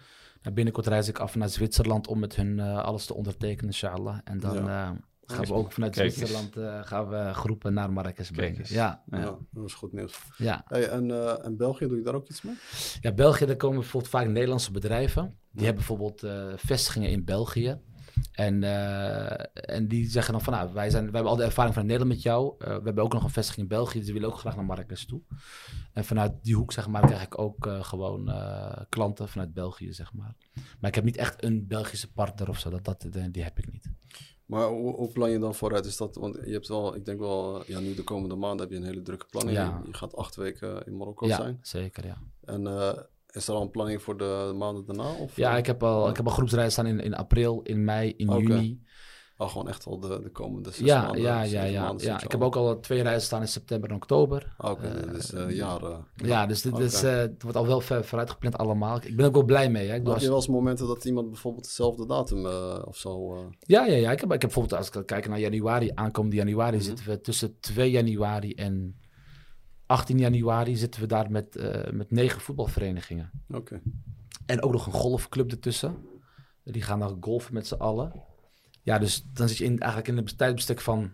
Binnenkort 0.53 0.86
reis 0.86 1.09
ik 1.09 1.18
af 1.18 1.34
naar 1.34 1.49
Zwitserland 1.49 2.07
om 2.07 2.18
met 2.18 2.36
hun 2.36 2.59
eh, 2.61 2.78
alles 2.78 3.07
te 3.07 3.14
ondertekenen, 3.14 3.64
inshallah. 3.66 4.18
En 4.24 4.41
dan 4.41 4.55
Ja. 4.64 4.91
eh, 4.91 4.97
gaan 5.36 5.45
we 5.45 5.53
ook 5.55 5.72
vanuit 5.72 5.95
Kijk. 5.95 6.12
Zwitserland 6.12 6.57
eh, 6.57 6.80
gaan 6.82 7.09
we 7.09 7.30
groepen 7.34 7.72
naar 7.74 7.93
Marrakesh 7.93 8.30
brengen. 8.30 8.64
Ja, 8.68 9.03
Ja. 9.07 9.18
Ja. 9.18 9.36
dat 9.51 9.64
is 9.64 9.74
goed 9.74 9.93
nieuws. 9.93 10.18
ja. 10.36 10.64
Hey, 10.66 10.88
en, 10.88 11.11
eh, 11.11 11.45
en 11.45 11.57
België, 11.57 11.86
doe 11.86 11.97
je 11.97 12.03
daar 12.05 12.14
ook 12.14 12.28
iets 12.28 12.43
mee? 12.43 12.55
ja, 13.01 13.12
België, 13.12 13.47
daar 13.47 13.57
komen 13.57 13.78
bijvoorbeeld 13.80 14.12
vaak 14.12 14.26
Nederlandse 14.26 14.70
bedrijven. 14.72 15.22
Die 15.24 15.32
Ja. 15.61 15.66
hebben 15.66 15.74
bijvoorbeeld 15.86 16.22
eh, 16.22 16.47
vestigingen 16.57 17.11
in 17.11 17.24
België. 17.24 17.80
En, 18.32 18.62
eh, 18.62 19.74
en 19.74 19.88
die 19.88 20.08
zeggen 20.10 20.32
dan 20.32 20.42
van, 20.42 20.52
nou, 20.52 20.72
wij, 20.72 20.90
zijn, 20.90 21.02
wij 21.04 21.12
hebben 21.12 21.30
al 21.30 21.36
de 21.36 21.44
ervaring 21.44 21.74
van 21.74 21.86
Nederland 21.86 22.10
met 22.12 22.22
jou. 22.22 22.54
Eh, 22.58 22.66
we 22.66 22.82
hebben 22.84 23.04
ook 23.04 23.12
nog 23.12 23.24
een 23.24 23.30
vestiging 23.30 23.62
in 23.62 23.76
België, 23.76 23.98
dus 23.98 24.06
we 24.06 24.12
willen 24.12 24.28
ook 24.28 24.38
graag 24.38 24.56
naar 24.56 24.64
Marrakesh 24.64 25.04
toe. 25.04 25.20
En 25.92 26.04
vanuit 26.04 26.32
die 26.42 26.54
hoek, 26.54 26.72
zeg 26.72 26.88
maar, 26.88 27.06
krijg 27.06 27.22
ik 27.22 27.38
ook 27.38 27.66
eh, 27.66 27.84
gewoon 27.84 28.32
klanten 28.88 29.28
vanuit 29.28 29.54
België, 29.54 29.92
zeg 29.92 30.12
maar. 30.12 30.34
Maar 30.80 30.88
ik 30.90 30.94
heb 30.94 31.04
niet 31.04 31.16
echt 31.16 31.44
een 31.44 31.66
Belgische 31.66 32.12
partner 32.12 32.48
of 32.48 32.58
zo, 32.58 32.70
dat, 32.70 32.84
dat, 32.84 33.06
die- 33.30 33.42
heb 33.42 33.58
ik 33.58 33.72
niet. 33.72 33.90
Maar 34.46 34.68
hoe, 34.68 34.94
hoe 34.94 35.12
plan 35.12 35.30
je 35.30 35.38
dan 35.38 35.54
vooruit? 35.54 35.84
Is 35.84 35.96
dat, 35.96 36.16
want 36.16 36.38
je 36.44 36.52
hebt 36.52 36.68
wel, 36.68 36.94
ik 36.94 37.04
denk 37.04 37.18
wel, 37.18 37.62
ja, 37.66 37.78
nu 37.78 37.94
de 37.94 38.04
komende 38.04 38.34
maanden 38.34 38.60
heb 38.60 38.70
je 38.70 38.76
een 38.76 38.88
hele 38.90 39.02
drukke 39.02 39.26
planning. 39.30 39.56
Ja. 39.56 39.80
Je, 39.82 39.88
je 39.90 39.94
gaat 39.96 40.16
acht 40.16 40.36
weken 40.36 40.86
in 40.86 40.96
Marokko 40.96 41.26
ja, 41.26 41.36
zijn. 41.36 41.58
zeker, 41.62 42.06
ja. 42.06 42.18
En 42.44 42.66
is 43.32 43.48
er 43.48 43.54
al 43.54 43.62
een 43.62 43.70
planning 43.70 44.02
voor 44.02 44.16
de 44.16 44.52
maanden 44.58 44.84
daarna? 44.86 45.12
Of, 45.20 45.36
Ja, 45.36 45.52
eh? 45.52 45.58
ik 45.58 45.66
heb 45.66 45.82
al, 45.82 46.08
ik 46.08 46.16
heb 46.16 46.26
al 46.26 46.32
groepsreizen 46.32 46.72
staan 46.72 46.86
in, 46.86 47.00
in 47.00 47.14
april, 47.14 47.60
in 47.62 47.84
mei, 47.84 48.14
in 48.16 48.30
juni. 48.38 48.82
Oh, 49.36 49.48
gewoon 49.48 49.68
echt 49.68 49.86
al 49.86 50.00
de, 50.00 50.20
de 50.22 50.30
komende 50.30 50.70
zes 50.70 50.86
Ja, 50.86 51.02
maanden, 51.02 51.20
ja, 51.20 51.42
ja, 51.42 51.62
ja. 51.62 51.82
maanden 51.82 52.06
ja. 52.06 52.22
Ik 52.22 52.30
heb 52.30 52.40
al. 52.40 52.46
ook 52.46 52.56
al 52.56 52.80
twee 52.80 53.02
reizen 53.02 53.22
staan 53.26 53.40
in 53.40 53.48
september 53.48 53.90
en 53.90 53.96
oktober. 53.96 54.54
Oké, 54.58 55.12
is 55.16 55.32
eh 55.32 55.50
jaren. 55.50 56.06
Ja, 56.14 56.46
dus 56.46 56.62
dit 56.62 56.78
is, 56.78 57.00
het 57.00 57.42
wordt 57.42 57.56
al 57.56 57.66
wel 57.66 57.80
ver, 57.80 58.04
vooruit 58.04 58.30
gepland 58.30 58.58
allemaal. 58.58 58.96
Ik 59.02 59.16
ben 59.16 59.26
ook 59.26 59.32
wel 59.34 59.44
blij 59.44 59.70
mee. 59.70 59.88
Hè. 59.88 59.94
Ik 59.94 60.06
Had 60.06 60.20
je 60.20 60.26
wel 60.26 60.36
eens 60.36 60.48
momenten 60.48 60.86
dat 60.86 61.04
iemand 61.04 61.28
bijvoorbeeld 61.30 61.64
dezelfde 61.64 62.06
datum 62.06 62.46
of 62.84 62.96
zo... 62.96 63.36
Ja, 63.58 63.84
ja, 63.86 63.96
ja. 63.96 64.10
Ik 64.12 64.20
heb, 64.20 64.32
ik 64.32 64.40
heb 64.40 64.40
bijvoorbeeld, 64.40 64.74
als 64.78 64.90
ik 64.90 65.06
kijk 65.06 65.28
naar 65.28 65.38
januari, 65.40 65.90
aankomende 65.94 66.36
januari, 66.36 66.76
Mhm. 66.76 66.84
zitten 66.84 67.06
we 67.06 67.20
tussen 67.20 67.60
2 67.60 67.90
januari 67.90 68.52
en 68.54 69.00
18 69.91 70.18
januari 70.18 70.76
zitten 70.76 71.01
we 71.01 71.07
daar 71.07 71.30
met, 71.30 71.57
eh, 71.57 71.93
met 71.93 72.11
negen 72.11 72.41
voetbalverenigingen. 72.41 73.30
Oké. 73.49 73.80
En 74.47 74.62
ook 74.62 74.72
nog 74.72 74.86
een 74.86 74.93
golfclub 74.93 75.51
ertussen. 75.51 75.97
Die 76.64 76.82
gaan 76.82 76.99
dan 76.99 77.16
golfen 77.20 77.55
met 77.55 77.66
z'n 77.66 77.74
allen. 77.74 78.12
Ja, 78.82 78.99
dus 78.99 79.24
dan 79.32 79.49
zit 79.49 79.57
je 79.57 79.64
in, 79.64 79.78
eigenlijk 79.78 80.11
in 80.12 80.16
een 80.16 80.36
tijdbestek 80.36 80.80
van, 80.80 81.12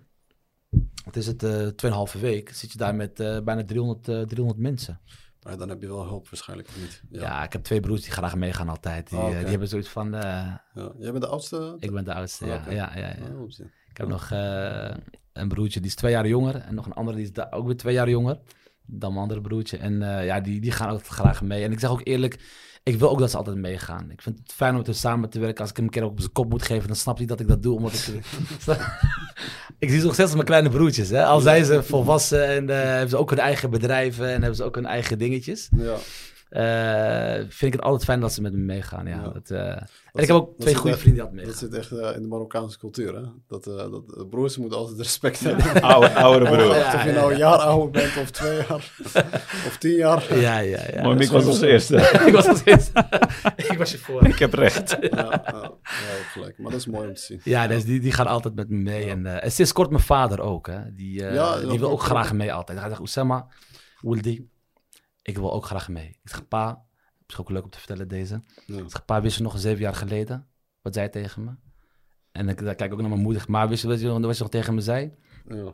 wat 1.05 1.16
is 1.16 1.27
het, 1.27 1.43
eh 1.43 1.66
2,5 1.66 2.20
week, 2.20 2.51
zit 2.51 2.72
je 2.72 2.79
daar 2.79 2.95
met 2.95 3.20
eh, 3.20 3.41
bijna 3.41 3.64
300, 3.64 4.09
eh 4.09 4.20
300 4.22 4.61
mensen. 4.61 5.01
Maar 5.43 5.57
dan 5.57 5.68
heb 5.68 5.81
je 5.81 5.87
wel 5.87 6.07
hulp 6.07 6.29
waarschijnlijk, 6.29 6.68
niet? 6.81 7.03
Ja. 7.11 7.45
ik 7.45 7.53
heb 7.53 7.62
twee 7.62 7.81
broers 7.81 8.03
die 8.03 8.12
graag 8.12 8.35
meegaan 8.35 8.68
altijd. 8.68 9.11
Die, 9.11 9.18
Oh, 9.18 9.27
die 9.27 9.47
hebben 9.47 9.68
zoiets 9.68 9.89
van, 9.89 10.11
Ja. 10.12 10.64
Jij 10.99 11.11
bent 11.12 11.20
de 11.20 11.29
oudste? 11.29 11.77
ik 11.79 11.93
ben 11.93 12.05
de 12.05 12.14
oudste. 12.14 12.45
Oh, 12.45 12.51
ja, 12.51 12.57
oké. 12.57 12.70
ja, 12.70 12.93
ja, 12.97 13.07
ja. 13.07 13.39
Oh. 13.39 13.49
Ik 13.89 13.97
heb 13.97 14.09
nog 14.09 14.31
een 15.33 15.49
broertje 15.49 15.81
die 15.81 15.89
is 15.89 15.95
twee 15.95 16.12
jaar 16.12 16.27
jonger. 16.27 16.57
En 16.57 16.74
nog 16.74 16.87
een 16.87 16.93
andere 16.93 17.16
die 17.16 17.31
is 17.33 17.51
ook 17.51 17.66
weer 17.66 17.77
twee 17.77 17.95
jaar 17.95 18.09
jonger. 18.09 18.41
Dan 18.87 19.11
mijn 19.11 19.22
andere 19.22 19.41
broertje. 19.41 19.76
En 19.76 20.03
eh, 20.03 20.26
ja, 20.26 20.41
die, 20.41 20.61
die 20.61 20.70
gaan 20.70 20.91
ook 20.91 21.07
graag 21.07 21.43
mee. 21.43 21.64
En 21.64 21.72
ik 21.72 21.80
zeg 21.80 21.91
ook 21.91 22.01
eerlijk, 22.05 22.39
ik 22.82 22.99
wil 22.99 23.11
ook 23.11 23.18
dat 23.18 23.30
ze 23.30 23.37
altijd 23.37 23.57
meegaan. 23.57 24.11
Ik 24.11 24.22
vind 24.22 24.39
het 24.39 24.53
fijn 24.53 24.74
om 24.76 24.82
hen 24.84 24.95
samen 24.95 25.30
te 25.30 25.39
werken. 25.39 25.61
Als 25.61 25.70
ik 25.70 25.76
hem 25.76 25.84
een 25.84 25.91
keer 25.91 26.05
op 26.05 26.20
zijn 26.20 26.32
kop 26.32 26.51
moet 26.51 26.62
geven, 26.62 26.87
dan 26.87 26.97
snapt 26.97 27.18
hij 27.18 27.26
dat 27.26 27.41
ik 27.41 27.49
dat 27.49 27.62
doe. 27.62 27.76
Omdat 27.76 27.93
ik, 27.93 28.14
ik 29.78 29.89
zie 29.89 29.99
ze 29.99 30.05
nog 30.05 30.12
steeds 30.12 30.18
als 30.18 30.32
mijn 30.32 30.45
kleine 30.45 30.68
broertjes. 30.68 31.09
Hè? 31.09 31.24
Al 31.24 31.41
zijn 31.41 31.64
ze 31.64 31.82
volwassen 31.82 32.47
en 32.47 32.70
eh, 32.70 32.76
hebben 32.76 33.09
ze 33.09 33.16
ook 33.16 33.30
hun 33.30 33.39
eigen 33.39 33.70
bedrijven 33.70 34.26
en 34.26 34.41
hebben 34.41 34.55
ze 34.55 34.64
ook 34.64 34.74
hun 34.74 34.87
eigen 34.87 35.18
dingetjes. 35.18 35.68
Ja. 35.76 35.97
Eh, 36.49 37.34
vind 37.34 37.62
ik 37.62 37.72
het 37.72 37.80
altijd 37.82 38.05
fijn 38.05 38.20
dat 38.20 38.32
ze 38.32 38.42
met 38.42 38.53
me 38.53 38.59
meegaan. 38.59 39.07
Ja. 39.07 39.16
Ja. 39.16 39.28
Dat, 39.28 39.51
eh, 39.51 39.59
en 39.68 39.88
Dat 40.12 40.22
ik 40.22 40.26
heb 40.28 40.36
ook 40.36 40.47
dat 40.47 40.61
twee 40.61 40.74
goede 40.74 40.90
echt- 40.90 41.01
vrienden 41.01 41.24
die 41.24 41.34
Dat 41.36 41.44
meegaan. 41.44 41.59
zit 41.61 41.74
echt 41.74 41.90
eh, 41.92 42.16
in 42.16 42.22
de 42.22 42.28
Marokkaanse 42.28 42.78
cultuur, 42.78 43.14
hè? 43.14 43.22
Dat, 43.49 43.66
eh, 43.66 43.76
dat 43.76 44.30
broers 44.30 44.57
moeten 44.57 44.78
altijd 44.78 44.99
respect 44.99 45.40
hebben. 45.40 45.82
Oude, 45.82 46.14
oudere 46.24 46.57
broer. 46.57 46.68
Of 46.70 46.76
Ja, 46.76 47.05
je 47.05 47.12
nou 47.12 47.32
een 47.32 47.38
ja. 47.38 47.49
jaar 47.49 47.59
ouder 47.59 47.90
bent 47.90 48.16
of 48.16 48.30
twee 48.30 48.57
jaar 48.57 48.90
of 49.66 49.76
tien 49.78 49.97
jaar. 49.97 50.38
Ja, 50.38 50.59
ja, 50.59 50.80
ja. 50.92 51.03
Mooi, 51.03 51.16
Mick 51.16 51.30
was 51.30 51.47
als 51.47 51.61
eerste. 51.61 51.97
ik 52.26 52.32
was 52.32 52.47
als 52.49 52.64
eerste. 52.64 53.05
ik 53.57 53.78
was 53.78 53.90
je 53.90 53.99
voor. 53.99 54.26
Ik 54.26 54.38
heb 54.38 54.53
recht. 54.55 54.97
Ja, 55.01 55.42
gelijk. 56.32 56.59
Maar 56.59 56.70
dat 56.70 56.80
is 56.80 56.86
mooi 56.86 57.09
om 57.09 57.14
te 57.14 57.20
zien. 57.22 57.40
Ja, 57.44 57.66
dus 57.66 57.84
die, 57.84 58.01
die 58.01 58.12
gaan 58.12 58.26
altijd 58.26 58.55
met 58.55 58.68
me 58.68 58.76
mee. 58.76 59.05
Ja. 59.05 59.11
En, 59.12 59.26
eh, 59.26 59.44
en 59.44 59.53
sinds 59.53 59.72
kort 59.72 59.90
mijn 59.90 60.03
vader 60.03 60.40
ook. 60.40 60.66
Hè. 60.66 60.94
Die, 60.94 61.24
eh, 61.26 61.34
Ja, 61.34 61.59
die 61.59 61.66
dat 61.68 61.78
wil 61.78 61.90
ook 61.90 62.03
graag 62.03 62.32
mee 62.32 62.53
altijd. 62.53 62.78
Hij 62.78 62.88
zegt, 62.88 63.01
Oussama, 63.01 63.47
Wildi, 64.01 64.49
ik 65.27 65.37
wil 65.39 65.53
ook 65.53 65.64
graag 65.64 65.89
mee. 65.89 66.09
Ik 66.09 66.31
zeg, 66.31 66.49
pa, 66.49 66.85
is 67.27 67.37
ook 67.37 67.51
leuk 67.51 67.64
om 67.64 67.70
te 67.70 67.79
vertellen 67.79 68.09
deze. 68.09 68.43
Ja. 68.66 68.77
Ik 68.79 68.91
zeg, 68.91 69.05
pa, 69.05 69.20
wist 69.20 69.37
je 69.37 69.43
nog 69.43 69.59
zeven 69.59 69.81
jaar 69.81 69.95
geleden? 69.95 70.47
Wat 70.83 70.95
zei 70.95 71.09
hij 71.11 71.22
tegen 71.22 71.45
me? 71.45 71.51
En 72.33 72.49
ik, 72.49 72.64
dan 72.64 72.74
kijk 72.74 72.81
ik 72.81 72.93
ook 72.93 73.01
naar 73.01 73.09
mijn 73.11 73.22
moeder. 73.22 73.45
Maar 73.49 73.68
wist 73.68 73.83
je 73.83 73.89
wat 73.89 74.01
je, 74.01 74.07
nog- 74.07 74.20
wat 74.20 74.37
je 74.37 74.43
nog 74.43 74.51
tegen 74.53 74.74
me 74.74 74.81
zei? 74.81 75.12
Ja. 75.49 75.72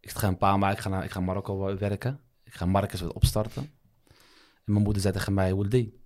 Ik 0.00 0.10
zeg, 0.10 0.22
een 0.22 0.38
paar 0.38 0.58
maar 0.58 0.72
ik 0.72 0.78
ga 0.78 0.88
naar 0.88 1.04
ik 1.04 1.10
ga 1.10 1.20
Marokko 1.20 1.76
werken. 1.78 2.20
Ik 2.44 2.54
ga 2.54 2.66
Marcus 2.66 3.00
wat 3.00 3.12
opstarten. 3.12 3.70
En 4.64 4.72
mijn 4.72 4.82
moeder 4.84 5.02
zei 5.02 5.14
tegen 5.14 5.34
mij, 5.34 5.54
Wildi, 5.54 6.00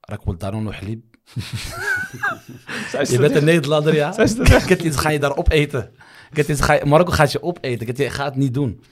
rak 0.00 0.24
wil 0.24 0.36
daarom 0.36 0.62
nog 0.62 0.80
liep. 0.80 1.04
Zij 2.90 3.04
Je 3.08 3.18
bent 3.18 3.34
een. 3.34 3.44
Nederlander, 3.44 3.94
ja? 3.94 4.12
Zij 4.12 4.24
is 4.24 4.38
er 4.38 4.52
echt. 4.52 4.66
Kijk, 4.66 4.94
ga 4.94 5.08
je 5.08 5.18
daar 5.18 5.36
opeten. 5.36 5.92
Ga 6.32 6.84
Marokko 6.84 7.12
gaat 7.12 7.32
je 7.32 7.42
opeten. 7.42 7.96
Je 7.96 8.10
gaat 8.10 8.26
het 8.26 8.34
niet 8.36 8.54
doen. 8.54 8.82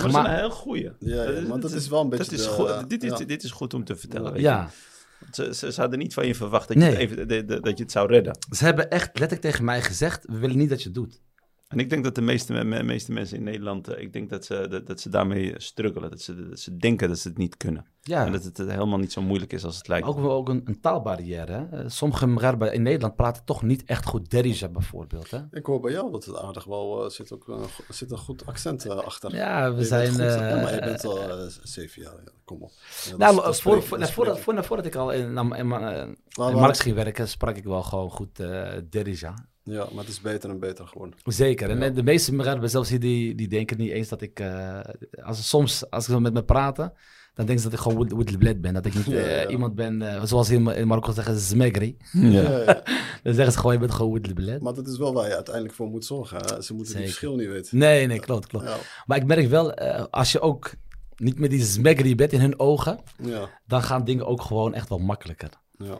Ja, 0.00 0.06
maar 0.06 0.12
dat 0.12 0.22
is 0.24 0.28
een 0.32 0.38
heel 0.38 0.50
goeie. 0.50 0.90
Ja, 0.98 1.22
ja, 1.30 1.40
maar 1.48 1.60
dat 1.60 1.72
is 1.72 1.88
wel 1.88 2.00
een 2.00 2.08
beetje 2.08 2.24
Dat 2.24 2.32
is 2.38 2.44
de- 2.44 2.50
goed, 2.50 2.90
dit, 2.90 3.02
is, 3.02 3.18
ja. 3.18 3.24
dit 3.24 3.42
is 3.42 3.50
goed 3.50 3.74
om 3.74 3.84
te 3.84 3.96
vertellen. 3.96 4.32
weet 4.32 4.42
ja, 4.42 4.70
je. 4.70 4.94
Ze, 5.32 5.54
ze, 5.54 5.72
ze 5.72 5.80
hadden 5.80 5.98
niet 5.98 6.14
van 6.14 6.26
je 6.26 6.34
verwacht 6.34 6.68
dat, 6.68 6.76
Nee. 6.76 6.90
je, 6.90 6.96
het 6.96 7.10
even, 7.10 7.28
de- 7.28 7.44
de- 7.44 7.60
dat 7.60 7.76
je 7.76 7.82
het 7.82 7.92
zou 7.92 8.08
redden. 8.08 8.38
ze 8.50 8.64
hebben 8.64 8.90
echt 8.90 9.06
letterlijk 9.06 9.40
tegen 9.40 9.64
mij 9.64 9.82
gezegd, 9.82 10.24
we 10.26 10.38
willen 10.38 10.56
niet 10.58 10.68
dat 10.68 10.78
je 10.78 10.84
het 10.84 10.94
doet. 10.94 11.20
En 11.66 11.78
ik 11.78 11.90
denk 11.90 12.04
dat 12.04 12.14
de 12.14 12.20
meeste, 12.20 12.52
me- 12.52 12.64
me- 12.64 12.82
meeste 12.82 13.12
mensen 13.12 13.36
in 13.36 13.42
Nederland, 13.42 13.88
eh, 13.88 14.02
ik 14.02 14.12
denk 14.12 14.30
dat 14.30 14.44
ze, 14.44 14.66
dat, 14.68 14.86
dat 14.86 15.00
ze 15.00 15.08
daarmee 15.08 15.54
struggelen. 15.56 16.10
Dat 16.10 16.20
ze, 16.20 16.48
dat 16.48 16.58
ze 16.58 16.76
denken 16.76 17.08
dat 17.08 17.18
ze 17.18 17.28
het 17.28 17.38
niet 17.38 17.56
kunnen. 17.56 17.86
Ja, 18.00 18.26
En 18.26 18.32
dat 18.32 18.44
het 18.44 18.58
eh, 18.58 18.66
helemaal 18.68 18.98
niet 18.98 19.12
zo 19.12 19.22
moeilijk 19.22 19.52
is 19.52 19.64
als 19.64 19.76
het 19.76 19.88
lijkt. 19.88 20.06
ook, 20.06 20.18
ook 20.18 20.48
een, 20.48 20.62
een 20.64 20.80
taalbarrière. 20.80 21.52
Hè? 21.52 21.82
Eh, 21.82 21.84
Sommige 21.88 22.26
Mgharba 22.26 22.70
in 22.70 22.82
Nederland 22.82 23.16
praten 23.16 23.44
toch 23.44 23.62
niet 23.62 23.84
echt 23.84 24.06
goed 24.06 24.30
Derija 24.30 24.68
bijvoorbeeld. 24.68 25.30
Hè? 25.30 25.38
Ik 25.50 25.66
hoor 25.66 25.80
bij 25.80 25.92
jou 25.92 26.10
dat 26.12 26.24
het 26.24 26.36
aardig 26.36 26.64
wel 26.64 27.04
eh, 27.04 27.10
zit 27.10 27.32
ook 27.32 27.68
zit 27.88 28.10
een 28.10 28.18
goed 28.18 28.46
accent 28.46 28.84
eh, 28.86 28.96
achter. 28.96 29.34
Ja, 29.34 29.62
we 29.64 29.68
Je 29.70 29.74
bent 29.74 29.86
zijn... 29.86 30.10
goed- 30.10 30.18
eh, 30.20 30.50
ja, 30.50 30.62
maar 30.62 30.74
je 30.74 30.80
bent 30.80 31.04
al 31.04 31.20
eh, 31.20 31.46
zeven 31.62 32.02
jaar, 32.02 32.14
ja, 32.24 32.30
kom 32.44 32.62
op. 32.62 32.70
Ja, 33.10 33.16
nou, 33.16 33.36
dat 33.36 33.60
voor, 33.60 33.82
voor, 33.82 33.98
dat 33.98 34.14
nou, 34.16 34.62
voordat, 34.62 34.86
ik 34.86 34.94
al 34.94 35.10
in, 35.12 35.36
in, 35.36 35.52
in, 35.52 36.16
in 36.36 36.74
ging 36.74 36.94
werken, 36.94 37.28
sprak 37.28 37.56
ik 37.56 37.64
wel 37.64 37.82
gewoon 37.82 38.10
goed 38.10 38.40
eh 38.40 38.72
Derija. 38.90 39.34
Ja, 39.68 39.86
maar 39.92 40.04
het 40.04 40.12
is 40.12 40.20
beter 40.20 40.50
en 40.50 40.58
beter 40.58 40.86
geworden. 40.86 41.18
Zeker. 41.24 41.70
En 41.70 41.78
Ja. 41.80 41.88
de 41.90 42.02
meeste 42.02 42.34
Mgharba, 42.34 42.66
zelfs 42.66 42.88
hier, 42.90 43.00
die, 43.00 43.34
die 43.34 43.48
denken 43.48 43.76
niet 43.78 43.90
eens 43.90 44.08
dat 44.08 44.20
ik... 44.22 44.40
eh, 44.40 44.78
als 45.22 45.36
ze 45.36 45.42
soms, 45.44 45.90
als 45.90 46.04
ze 46.04 46.20
met 46.20 46.32
me 46.32 46.44
praten, 46.44 46.92
dan 47.34 47.46
denken 47.46 47.64
ze 47.64 47.70
dat 47.70 47.78
ik 47.78 47.84
gewoon 47.84 48.08
Woodlebled 48.08 48.60
ben. 48.60 48.74
Dat 48.74 48.86
ik 48.86 48.94
niet 48.94 49.04
Ja, 49.04 49.12
eh, 49.16 49.42
ja. 49.42 49.48
iemand 49.48 49.74
ben, 49.74 50.02
eh, 50.02 50.24
zoals 50.24 50.50
in, 50.50 50.66
in 50.68 50.86
Marokko 50.86 51.12
zeggen, 51.12 51.38
Zmegri. 51.38 51.96
Ja. 52.12 52.28
Ja, 52.28 52.58
ja. 52.58 52.82
Dan 53.22 53.34
zeggen 53.34 53.52
ze 53.52 53.58
gewoon, 53.58 53.72
je 53.72 53.78
bent 53.78 53.92
gewoon 53.92 54.10
Woodlebled. 54.10 54.62
Maar 54.62 54.74
dat 54.74 54.86
is 54.88 54.98
wel 54.98 55.12
waar 55.12 55.28
je 55.28 55.34
uiteindelijk 55.34 55.74
voor 55.74 55.88
moet 55.88 56.04
zorgen. 56.04 56.36
hè. 56.38 56.62
Ze 56.62 56.74
moeten 56.74 56.92
Zeker. 56.92 57.06
die 57.06 57.14
verschil 57.16 57.36
niet 57.36 57.48
weten. 57.48 57.78
Nee, 57.78 58.06
nee, 58.06 58.20
klopt, 58.20 58.46
klopt. 58.46 58.64
Ja, 58.66 58.76
Maar 59.06 59.16
ik 59.18 59.26
merk 59.26 59.48
wel, 59.48 59.72
eh, 59.74 60.04
als 60.10 60.32
je 60.32 60.40
ook 60.40 60.70
niet 61.16 61.38
met 61.38 61.50
die 61.50 61.62
Zmegri 61.64 62.14
bent 62.14 62.32
in 62.32 62.40
hun 62.40 62.58
ogen, 62.58 62.98
ja, 63.22 63.48
dan 63.66 63.82
gaan 63.82 64.04
dingen 64.04 64.26
ook 64.26 64.42
gewoon 64.42 64.74
echt 64.74 64.88
wel 64.88 64.98
makkelijker. 64.98 65.48
ja. 65.78 65.98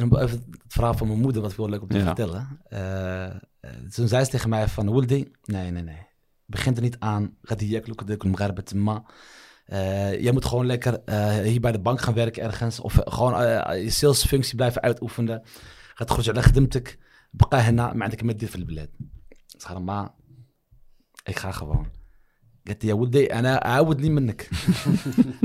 En 0.00 0.04
om 0.10 0.16
even 0.18 0.38
het 0.38 0.72
verhaal 0.72 0.94
van 0.94 1.06
mijn 1.06 1.20
moeder, 1.20 1.42
wat 1.42 1.56
wel 1.56 1.68
leuk 1.68 1.82
om 1.82 1.88
te 1.88 1.98
Ja. 1.98 2.04
vertellen. 2.04 2.60
Eh, 2.68 3.24
eh, 3.26 3.34
toen 3.94 4.08
zei 4.08 4.24
ze 4.24 4.30
tegen 4.30 4.48
mij 4.48 4.68
van, 4.68 4.90
Wildi, 4.92 5.30
nee, 5.44 5.70
nee, 5.70 5.82
nee. 5.82 6.06
Begint 6.46 6.76
er 6.76 6.82
niet 6.82 6.96
aan. 6.98 7.36
Gaat 7.42 7.58
die 7.58 7.68
jekloeken, 7.68 8.06
de 8.06 8.16
kumgarbet, 8.16 8.74
ma. 8.74 9.04
Eh, 9.64 10.20
jij 10.20 10.32
moet 10.32 10.44
gewoon 10.44 10.66
lekker 10.66 11.02
eh, 11.04 11.28
hier 11.36 11.60
bij 11.60 11.72
de 11.72 11.80
bank 11.80 12.00
gaan 12.00 12.14
werken 12.14 12.42
ergens. 12.42 12.80
Of 12.80 12.98
eh, 12.98 13.12
gewoon 13.14 13.34
eh, 13.42 13.82
je 13.82 13.90
salesfunctie 13.90 14.56
blijven 14.56 14.82
uitoefenen. 14.82 15.42
Gaat 15.94 16.10
goed, 16.10 16.24
je 16.24 16.42
خدمتك 16.42 16.98
بقى 17.32 17.60
هنا 17.60 17.92
ما 17.92 18.04
عندك 18.04 18.22
ما 18.24 18.32
تدير 18.32 18.48
في 18.48 18.56
البلاد. 18.56 18.90
Ik 19.54 19.62
zeg 19.62 19.78
ma, 19.78 20.14
ik 21.24 21.38
ga 21.38 21.50
gewoon. 21.52 21.86
قالت 22.66 22.82
لي 22.84 22.88
يا 22.90 22.94
ولدي 22.94 23.26
انا 23.34 23.64
اعاود 23.66 24.00
niet 24.00 24.10
منك 24.10 24.48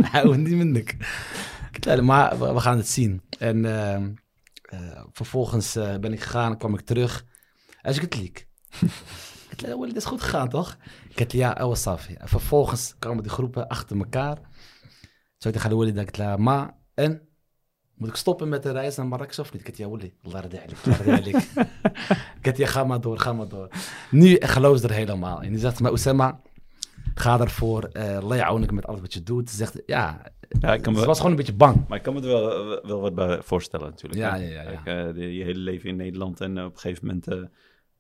اعاود 0.05 0.38
niet 0.38 0.53
منك 0.53 0.97
قلت 1.74 1.88
لها 1.88 2.01
maar 2.01 2.39
we 2.39 2.53
we 2.53 2.59
gaan 2.59 2.84
Uh, 4.73 5.05
vervolgens 5.12 5.77
eh, 5.77 5.97
ben 5.97 6.12
ik 6.12 6.21
gegaan, 6.23 6.59
kwam 6.59 6.75
ik 6.75 6.81
terug. 6.81 7.25
Als 7.83 7.97
ik 8.01 8.03
het 8.03 8.17
liek. 8.17 8.47
Het 9.49 9.97
is 9.97 10.05
goed 10.05 10.23
gegaan, 10.23 10.49
toch? 10.49 10.77
Ik 11.09 11.19
het 11.19 11.33
ja, 11.33 11.67
was 11.67 11.87
af. 11.87 12.09
En 12.09 12.29
Vervolgens 12.29 12.95
kwamen 12.99 13.23
die 13.23 13.33
groepen 13.33 13.69
achter 13.69 13.97
elkaar. 13.97 14.39
Zo 15.37 15.49
ik 15.49 15.55
tegen 15.55 15.95
dat 15.95 16.09
ik 16.09 16.17
het 16.17 16.39
ma 16.39 16.79
en 16.95 17.29
moet 17.97 18.09
ik 18.09 18.17
stoppen 18.17 18.49
met 18.49 18.62
de 18.62 18.71
reis 18.71 18.97
naar 18.97 19.07
Marrakesh 19.07 19.39
of 19.39 19.53
niet? 19.53 19.61
Ik 19.61 19.67
het 19.67 19.77
ja, 19.77 19.89
Willy, 19.89 20.14
Ik 22.39 22.45
het 22.45 22.57
ja, 22.57 22.67
ga 22.77 22.85
maar 22.85 23.01
door, 23.01 23.19
ga 23.19 23.33
maar 23.33 23.49
door. 23.49 23.69
Nu 24.11 24.37
geloof 24.41 24.79
ze 24.79 24.89
er 24.89 24.95
helemaal 24.95 25.43
En 25.43 25.51
Die 25.51 25.59
zegt, 25.59 25.81
maar 25.81 25.91
Oesema 25.91 26.41
ga 27.19 27.41
ervoor. 27.41 27.89
Uh, 27.93 28.21
ya'aunik 28.21 28.71
met 28.73 28.87
alles 28.87 29.01
wat 29.01 29.12
je 29.14 29.23
doet. 29.23 29.51
Ze 29.51 29.57
zegt, 29.57 29.83
ja, 29.87 30.23
Ja, 30.61 30.73
ik 30.75 30.83
kan 30.83 30.97
ze 30.97 31.07
was 31.07 31.17
gewoon 31.17 31.31
een 31.31 31.37
beetje 31.39 31.55
bang. 31.55 31.89
maar 31.89 31.99
ik 31.99 32.05
kan 32.05 32.14
me 32.14 32.21
er 32.21 32.27
wel, 32.29 32.81
wel 32.83 33.01
wat 33.01 33.14
bij 33.14 33.43
voorstellen 33.43 33.87
natuurlijk. 33.89 34.21
Ja, 34.21 34.35
ja, 34.35 34.49
ja, 34.49 34.71
ja. 34.71 34.81
Kijk, 34.83 35.17
eh, 35.17 35.37
je 35.37 35.45
hele 35.45 35.59
leven 35.59 35.89
in 35.89 35.97
Nederland 35.97 36.41
en 36.41 36.64
op 36.64 36.73
een 36.73 36.79
gegeven 36.79 37.07
moment 37.07 37.27
eh, 37.29 37.39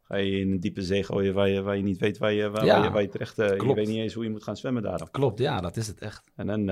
ga 0.02 0.16
je 0.16 0.38
in 0.38 0.52
een 0.52 0.60
diepe 0.60 0.82
zee 0.82 1.02
gooien 1.04 1.34
waar 1.34 1.48
je, 1.48 1.62
waar 1.62 1.76
je 1.76 1.82
niet 1.82 1.98
weet 1.98 2.18
waar 2.18 2.32
je, 2.32 2.50
waar, 2.50 2.64
Ja, 2.64 2.74
waar 2.76 2.84
je, 2.84 2.90
waar 2.90 3.02
je 3.02 3.08
terecht... 3.08 3.38
eh, 3.38 3.48
je 3.48 3.56
klopt. 3.56 3.74
weet 3.78 3.86
niet 3.86 3.96
eens 3.96 4.14
hoe 4.14 4.24
je 4.24 4.30
moet 4.30 4.42
gaan 4.42 4.56
zwemmen 4.56 4.82
daarom. 4.82 5.10
Klopt, 5.10 5.38
ja, 5.38 5.60
dat 5.60 5.76
is 5.76 5.86
het 5.86 6.00
echt. 6.00 6.30
En 6.36 6.46
dan, 6.46 6.66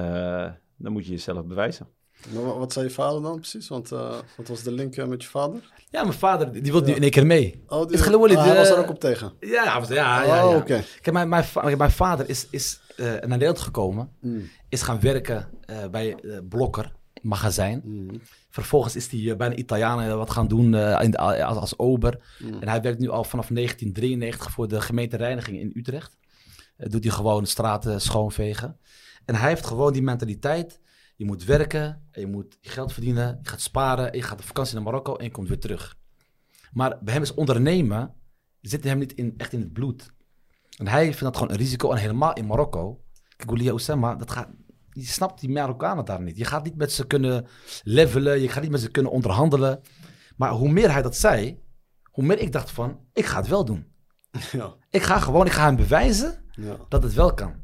dan 0.77 0.93
moet 0.93 1.05
je 1.05 1.11
jezelf 1.11 1.45
bewijzen. 1.47 1.87
Maar 2.33 2.59
wat 2.59 2.73
zei 2.73 2.85
je 2.87 2.91
vader 2.91 3.23
dan 3.23 3.37
precies? 3.41 3.69
Want 3.69 3.93
eh, 3.93 4.15
wat 4.37 4.49
was 4.49 4.63
de 4.63 4.73
link 4.73 4.97
eh, 4.97 5.07
met 5.07 5.23
je 5.23 5.29
vader? 5.29 5.73
Ja, 5.91 6.03
mijn 6.03 6.19
vader, 6.19 6.53
die 6.63 6.73
wilde 6.73 6.87
nu 6.87 6.95
in 6.95 7.03
één 7.03 7.11
keer 7.11 7.27
mee. 7.27 7.63
Oh, 7.69 7.85
geloof 7.91 8.29
je, 8.31 8.37
ah, 8.37 8.45
hij 8.45 8.53
de- 8.53 8.59
was 8.59 8.69
er 8.71 8.79
ook 8.79 8.91
op 8.91 9.01
tegen. 9.01 9.33
Ja, 9.41 9.81
was- 9.81 9.89
ja, 9.89 10.23
ja, 10.25 10.45
oh, 10.47 10.51
ja. 10.51 10.57
oké. 10.57 10.85
Kijk, 11.01 11.13
mijn, 11.13 11.29
mijn, 11.29 11.45
va- 11.45 11.77
mijn 11.77 11.91
vader 11.91 12.29
is, 12.29 12.47
is 12.51 12.81
eh, 12.97 13.05
naar 13.07 13.27
Nederland 13.29 13.59
gekomen. 13.59 14.11
Mm, 14.21 14.49
Is 14.69 14.83
gaan 14.83 15.01
werken 15.01 15.49
eh, 15.67 15.77
bij 15.91 16.15
eh, 16.15 16.39
Blokker, 16.49 16.93
magazijn. 17.23 17.81
mm, 17.85 18.21
Vervolgens 18.51 18.97
is 18.97 19.09
hij 19.11 19.31
eh, 19.31 19.37
bij 19.37 19.47
een 19.47 19.59
Italiaan 19.59 20.01
eh, 20.01 20.15
wat 20.15 20.31
gaan 20.31 20.49
doen 20.49 20.75
eh, 20.75 21.03
in 21.03 21.11
de- 21.11 21.19
als, 21.19 21.57
als 21.59 21.79
ober. 21.79 22.19
mm. 22.39 22.61
En 22.61 22.69
hij 22.69 22.81
werkt 22.81 22.99
nu 22.99 23.09
al 23.09 23.25
vanaf 23.25 23.49
1993 23.49 24.51
voor 24.51 24.69
de 24.69 24.81
gemeente 24.81 25.17
Reiniging 25.17 25.59
in 25.61 25.73
Utrecht. 25.75 26.17
Eh, 26.77 26.91
doet 26.91 27.05
hij 27.05 27.13
gewoon 27.13 27.47
straten 27.47 28.01
schoonvegen. 28.01 28.79
En 29.25 29.35
hij 29.35 29.49
heeft 29.49 29.67
gewoon 29.67 29.93
die 29.93 30.03
mentaliteit. 30.03 30.81
Je 31.15 31.25
moet 31.25 31.45
werken, 31.45 32.09
en 32.11 32.21
je 32.21 32.27
moet 32.27 32.59
geld 32.61 32.93
verdienen, 32.93 33.39
je 33.43 33.49
gaat 33.49 33.61
sparen, 33.61 34.13
en 34.13 34.19
je 34.19 34.25
gaat 34.25 34.39
op 34.39 34.45
vakantie 34.45 34.75
naar 34.75 34.85
Marokko 34.85 35.17
en 35.17 35.25
je 35.25 35.31
komt 35.31 35.49
weer 35.49 35.59
terug. 35.59 35.97
Maar 36.73 36.99
bij 37.03 37.13
hem 37.13 37.23
is 37.23 37.35
ondernemen, 37.35 38.15
zit 38.61 38.85
hem 38.85 38.99
niet 38.99 39.13
in, 39.13 39.35
echt 39.37 39.53
in 39.53 39.61
het 39.61 39.73
bloed. 39.73 40.13
En 40.77 40.89
hij 40.89 41.05
vindt 41.05 41.21
dat 41.21 41.37
gewoon 41.37 41.51
een 41.51 41.59
risico. 41.59 41.91
En 41.91 41.97
helemaal 41.97 42.33
in 42.33 42.47
Marokko. 42.47 43.01
Kijk, 43.37 43.51
Oulia 43.51 43.71
Oussama, 43.71 44.15
dat 44.15 44.31
gaat... 44.31 44.49
Je 44.91 45.05
snapt 45.05 45.41
die 45.41 45.51
Marokkanen 45.51 46.05
daar 46.05 46.23
niet. 46.23 46.37
Je 46.37 46.45
gaat 46.45 46.65
niet 46.65 46.77
met 46.77 46.93
ze 46.93 47.07
kunnen 47.07 47.47
levelen. 47.83 48.41
Je 48.41 48.49
gaat 48.49 48.63
niet 48.63 48.71
met 48.71 48.81
ze 48.81 48.91
kunnen 48.91 49.13
onderhandelen. 49.13 49.81
Maar 50.37 50.51
hoe 50.51 50.69
meer 50.69 50.93
hij 50.93 51.03
dat 51.03 51.17
zei, 51.17 51.63
hoe 52.03 52.25
meer 52.25 52.39
ik 52.39 52.53
dacht 52.53 52.71
van, 52.71 53.01
ik 53.13 53.25
ga 53.25 53.39
het 53.39 53.49
wel 53.49 53.65
doen. 53.65 53.93
Ja, 54.53 54.75
Ik 54.91 55.03
ga 55.03 55.19
gewoon, 55.19 55.47
ik 55.47 55.53
ga 55.53 55.65
hem 55.65 55.77
bewijzen 55.77 56.45
ja. 56.51 56.77
dat 56.89 57.03
het 57.03 57.15
wel 57.15 57.35
kan. 57.35 57.55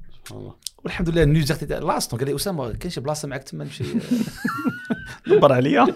Alhamdulillah, 0.83 1.29
nu 1.29 1.41
zegt 1.41 1.69
hij, 1.69 1.81
laatst 1.81 2.11
nog, 2.11 2.29
Oussama, 2.29 2.71
ken 2.79 2.91
je 2.93 3.01
blassen 3.01 3.29
met 3.29 3.39
acten 3.39 3.71
Baralia. 5.41 5.89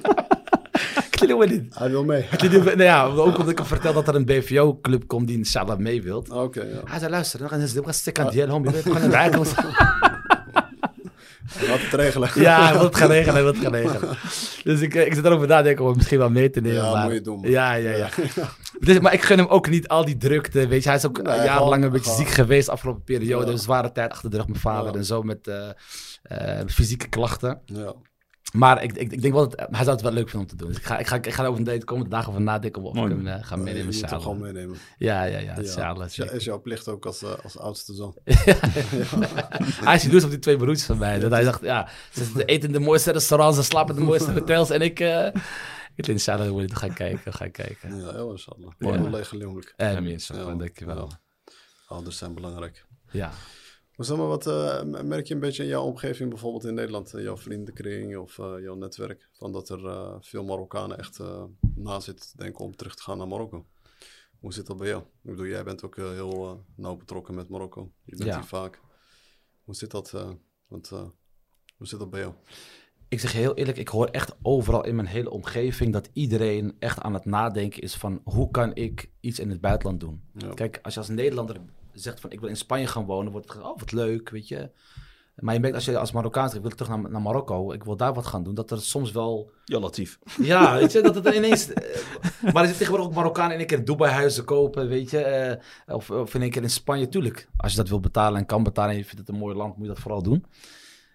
Ik 1.11 1.19
weet 1.21 1.39
het 1.39 1.51
niet. 1.51 1.79
Hij 1.79 1.91
wil 1.91 2.05
mee. 2.05 2.23
Ik 2.31 2.41
weet 2.41 2.51
niet, 2.51 2.65
nou 2.65 2.83
ja, 2.83 3.05
ook 3.05 3.27
omdat 3.27 3.49
ik 3.49 3.59
hem 3.59 3.67
vertel 3.67 3.93
dat 3.93 4.09
er 4.09 4.15
een 4.15 4.25
BVO-club 4.25 5.07
komt 5.07 5.27
die 5.27 5.37
inshallah 5.37 5.79
mee 5.79 6.03
wilt. 6.03 6.31
Oké, 6.31 6.63
ja. 6.63 6.81
Hij 6.85 6.99
zei, 6.99 7.11
Laat 11.69 11.81
het 11.81 11.93
regelen. 11.93 12.31
Ja, 12.35 12.65
hij 12.65 12.73
wil 12.73 12.85
het 12.85 12.97
gaan 12.97 13.09
regelen, 13.19 13.35
hij 13.35 13.43
wil 13.43 13.53
het 13.53 13.63
gaan 13.63 13.75
regelen. 13.75 14.17
Dus 14.65 14.81
ik, 14.81 14.95
eh, 14.95 15.07
ik 15.07 15.15
zit 15.15 15.25
erover 15.25 15.47
nadenken 15.47 15.81
om 15.81 15.89
hem 15.89 15.97
misschien 15.97 16.19
wel 16.19 16.31
mee 16.31 16.51
te 16.51 16.61
nemen. 16.61 16.83
Ja, 16.83 16.93
maar, 16.93 17.05
moet 17.05 17.13
je 17.13 17.21
doen, 17.21 17.41
man. 17.41 17.51
Ja, 17.51 17.73
ja, 17.73 17.91
ja. 17.91 18.09
Dus, 18.81 18.99
maar 19.01 19.13
ik 19.13 19.23
gun 19.23 19.39
hem 19.39 19.47
ook 19.47 19.69
niet 19.69 19.89
al 19.89 20.05
die 20.05 20.17
drukte, 20.17 20.67
weet 20.67 20.83
je. 20.83 20.89
Hij 20.89 20.99
is 20.99 21.07
ook 21.07 21.23
Nee, 21.23 21.37
jarenlang 21.37 21.85
een 21.85 21.91
beetje 21.91 22.15
ziek 22.15 22.29
geweest 22.29 22.69
afgelopen 22.69 23.03
periode. 23.03 23.53
Een 23.53 23.59
zware 23.59 23.93
tijd 23.93 24.11
achter 24.13 24.31
de 24.31 24.37
rug, 24.37 24.47
mijn 24.47 24.61
vader 24.61 24.97
en 24.97 25.05
zo 25.05 25.23
met 25.23 25.49
eh, 25.49 25.69
eh, 26.23 26.67
fysieke 26.67 27.09
klachten. 27.09 27.61
Ja. 27.65 27.95
Maar 28.55 28.83
ik, 28.83 28.93
ik, 28.93 29.13
ik 29.13 29.23
denk 29.23 29.35
wel 29.35 29.49
dat 29.49 29.69
hij 29.71 29.83
zou 29.85 29.91
het 29.91 30.01
wel 30.01 30.13
leuk 30.13 30.29
vinden 30.29 30.41
om 30.41 30.47
te 30.47 30.57
doen. 30.57 30.69
Dus 30.69 30.77
ik 30.77 30.85
ga, 30.85 30.99
ik 30.99 31.07
ga, 31.07 31.17
ik 31.17 31.33
ga 31.33 31.43
er 31.43 31.49
over 31.49 31.59
een 31.61 31.67
date 31.67 31.85
komen, 31.85 32.05
de 32.05 32.11
dagen 32.11 32.33
van 32.33 32.43
nadenken 32.43 32.83
of 32.83 32.95
Mooi. 32.95 33.11
ik 33.11 33.17
hem 33.17 33.27
eh, 33.27 33.45
ga 33.45 33.55
Nee, 33.57 33.65
meenemen. 33.65 33.93
je 33.95 34.01
moet 34.11 34.23
gewoon 34.23 34.39
meenemen. 34.39 34.77
Ja, 34.99 35.23
ja, 35.25 35.39
ja. 35.39 35.45
Ja. 35.45 35.57
inshallah, 35.57 36.07
Is, 36.07 36.19
is 36.19 36.45
jouw 36.45 36.61
plicht 36.61 36.89
ook 36.89 37.07
als, 37.07 37.23
eh, 37.23 37.31
als 37.43 37.59
oudste 37.59 37.95
zoon. 37.95 38.17
Hij 39.85 39.95
is 39.95 40.03
jaloers 40.03 40.25
op 40.25 40.31
die 40.31 40.39
twee 40.39 40.57
broertjes 40.57 40.87
van 40.87 40.99
mij. 40.99 41.19
Dat 41.19 41.31
hij 41.31 41.43
zegt, 41.45 41.61
ja, 41.63 41.89
ze 42.13 42.45
eten 42.45 42.67
in 42.69 42.73
de 42.73 42.81
mooiste 42.81 43.11
restaurants, 43.13 43.57
ze 43.57 43.63
slapen 43.63 43.95
in 43.95 44.01
de 44.01 44.07
mooiste 44.07 44.33
hotels. 44.39 44.71
En 44.71 44.81
ik, 44.83 45.01
eh 45.01 45.27
ik 45.97 46.05
denk, 46.05 46.09
inshallah, 46.19 46.55
we 46.55 46.75
gaan 46.75 46.95
kijken, 46.95 47.33
gaan 47.33 47.51
kijken. 47.51 47.97
Ja, 48.01 48.13
heel 48.13 48.31
inshallah. 48.31 48.71
Ja. 48.79 48.87
Mooi 48.99 49.11
lege 49.11 49.37
jongelijk. 49.37 49.73
En 49.77 50.03
mensen, 50.03 50.37
Ja, 50.37 50.55
dankjewel. 50.55 51.11
Ouders 51.89 52.19
zijn 52.19 52.35
belangrijk. 52.35 52.85
Ja. 53.11 53.31
Maar 53.97 54.07
zeg 54.07 54.17
maar, 54.17 54.27
wat 54.27 54.47
eh, 54.47 54.83
merk 55.03 55.27
je 55.27 55.35
een 55.35 55.41
beetje 55.41 55.63
in 55.63 55.69
jouw 55.69 55.85
omgeving, 55.85 56.29
bijvoorbeeld 56.29 56.65
in 56.65 56.75
Nederland, 56.75 57.15
eh, 57.15 57.23
jouw 57.23 57.37
vriendenkring 57.37 58.17
of 58.17 58.39
eh, 58.39 58.55
jouw 58.61 58.75
netwerk, 58.75 59.29
van 59.33 59.53
dat 59.53 59.69
er 59.69 60.17
veel 60.21 60.45
Marokkanen 60.45 60.99
echt 60.99 61.21
na 61.75 62.01
zitten 62.01 62.29
te 62.31 62.37
denken 62.37 62.65
om 62.65 62.77
terug 62.77 62.95
te 62.95 63.03
gaan 63.03 63.19
naar 63.19 63.29
Marokko? 63.29 63.67
Hoe 64.41 64.53
zit 64.53 64.67
dat 64.67 64.77
bij 64.77 64.89
jou? 64.89 65.03
Ik 65.03 65.31
bedoel, 65.31 65.47
jij 65.47 65.65
bent 65.65 65.85
ook 65.85 65.97
heel 65.97 66.65
nauw 66.77 66.97
betrokken 66.97 67.35
met 67.35 67.49
Marokko. 67.49 67.93
Je 68.05 68.17
bent 68.17 68.29
Ja. 68.29 68.35
hier 68.37 68.45
vaak. 68.49 68.81
Hoe 69.65 69.75
zit 69.75 69.91
dat? 69.91 70.11
want, 70.67 70.89
hoe 71.77 71.87
zit 71.87 71.99
dat 71.99 72.11
bij 72.11 72.21
jou? 72.21 72.35
Ik 73.09 73.21
zeg 73.21 73.33
heel 73.33 73.55
eerlijk, 73.55 73.79
ik 73.79 73.89
hoor 73.89 74.07
echt 74.07 74.37
overal 74.43 74.85
in 74.85 74.95
mijn 74.95 75.09
hele 75.09 75.31
omgeving 75.31 75.93
dat 75.93 76.11
iedereen 76.13 76.77
echt 76.79 77.01
aan 77.01 77.15
het 77.15 77.25
nadenken 77.25 77.83
is 77.83 77.95
van 77.95 78.21
hoe 78.25 78.51
kan 78.51 78.75
ik 78.75 79.11
iets 79.21 79.39
in 79.39 79.51
het 79.51 79.61
buitenland 79.61 80.01
doen. 80.01 80.23
Ja. 80.35 80.55
Kijk, 80.55 80.79
als 80.83 80.95
je 80.95 81.01
als 81.01 81.09
Nederlander 81.09 81.61
zegt 82.01 82.21
van 82.21 82.31
ik 82.31 82.41
wil 82.41 82.49
in 82.49 82.57
Spanje 82.57 82.87
gaan 82.87 83.05
wonen, 83.05 83.33
wordt 83.33 83.53
het 83.53 83.63
oh 83.63 83.79
wat 83.79 83.93
leuk, 83.93 84.31
weet 84.31 84.49
je. 84.49 84.71
Maar 85.35 85.55
je 85.55 85.61
merkt 85.61 85.75
als 85.77 85.85
je 85.85 85.99
als 85.99 86.13
Marokkaan 86.13 86.45
zegt, 86.45 86.57
ik 86.57 86.63
wil 86.63 86.71
terug 86.71 86.89
naar, 86.89 87.11
naar 87.11 87.23
Marokko, 87.23 87.73
ik 87.73 87.85
wil 87.85 87.97
daar 87.97 88.15
wat 88.15 88.27
gaan 88.27 88.43
doen, 88.43 88.55
dat 88.55 88.71
er 88.71 88.81
soms 88.81 89.13
wel 89.13 89.51
Ja, 89.65 89.79
Latief. 89.79 90.19
Ja, 90.41 90.75
weet 90.79 90.93
je, 90.93 91.01
dat 91.03 91.15
het 91.15 91.35
ineens... 91.35 91.73
eh, 91.73 92.53
maar 92.53 92.63
er 92.63 92.69
zit 92.69 92.77
tegenwoordig 92.79 93.07
ook 93.07 93.15
Marokkaan 93.15 93.51
in 93.53 93.59
één 93.59 93.67
keer 93.67 93.85
Dubai 93.85 94.13
huizen 94.13 94.45
kopen, 94.45 94.89
weet 94.89 95.11
je. 95.11 95.19
eh, 95.19 95.95
of, 95.95 96.11
of 96.11 96.35
in 96.35 96.43
één 96.43 96.51
keer 96.51 96.63
in 96.63 96.71
Spanje, 96.71 97.09
tuurlijk. 97.09 97.49
Als 97.57 97.71
je 97.73 97.79
dat 97.79 97.89
wil 97.89 98.01
betalen 98.01 98.39
en 98.39 98.47
kan 98.47 98.63
betalen 98.63 98.91
en 98.91 98.97
je 98.97 99.05
vindt 99.05 99.19
het 99.19 99.29
een 99.29 99.41
mooi 99.43 99.57
land, 99.57 99.77
moet 99.77 99.87
je 99.87 99.93
dat 99.93 100.03
vooral 100.03 100.23
doen. 100.23 100.45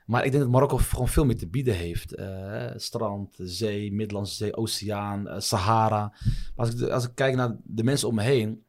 Maar 0.06 0.26
ik 0.26 0.32
denk 0.32 0.44
dat 0.44 0.52
Marokko 0.52 0.78
gewoon 0.78 1.08
veel 1.08 1.26
meer 1.26 1.38
te 1.38 1.48
bieden 1.48 1.74
heeft. 1.76 2.16
Eh, 2.16 2.66
strand, 2.76 3.36
zee, 3.42 3.94
Middellandse 3.94 4.36
Zee, 4.36 4.56
Oceaan, 4.56 5.42
Sahara. 5.42 6.14
Maar 6.56 6.66
als 6.66 6.70
ik, 6.70 6.90
als 6.90 7.06
ik 7.06 7.12
kijk 7.16 7.36
naar 7.36 7.56
de 7.64 7.84
mensen 7.84 8.08
om 8.08 8.16
me 8.16 8.22
heen, 8.22 8.64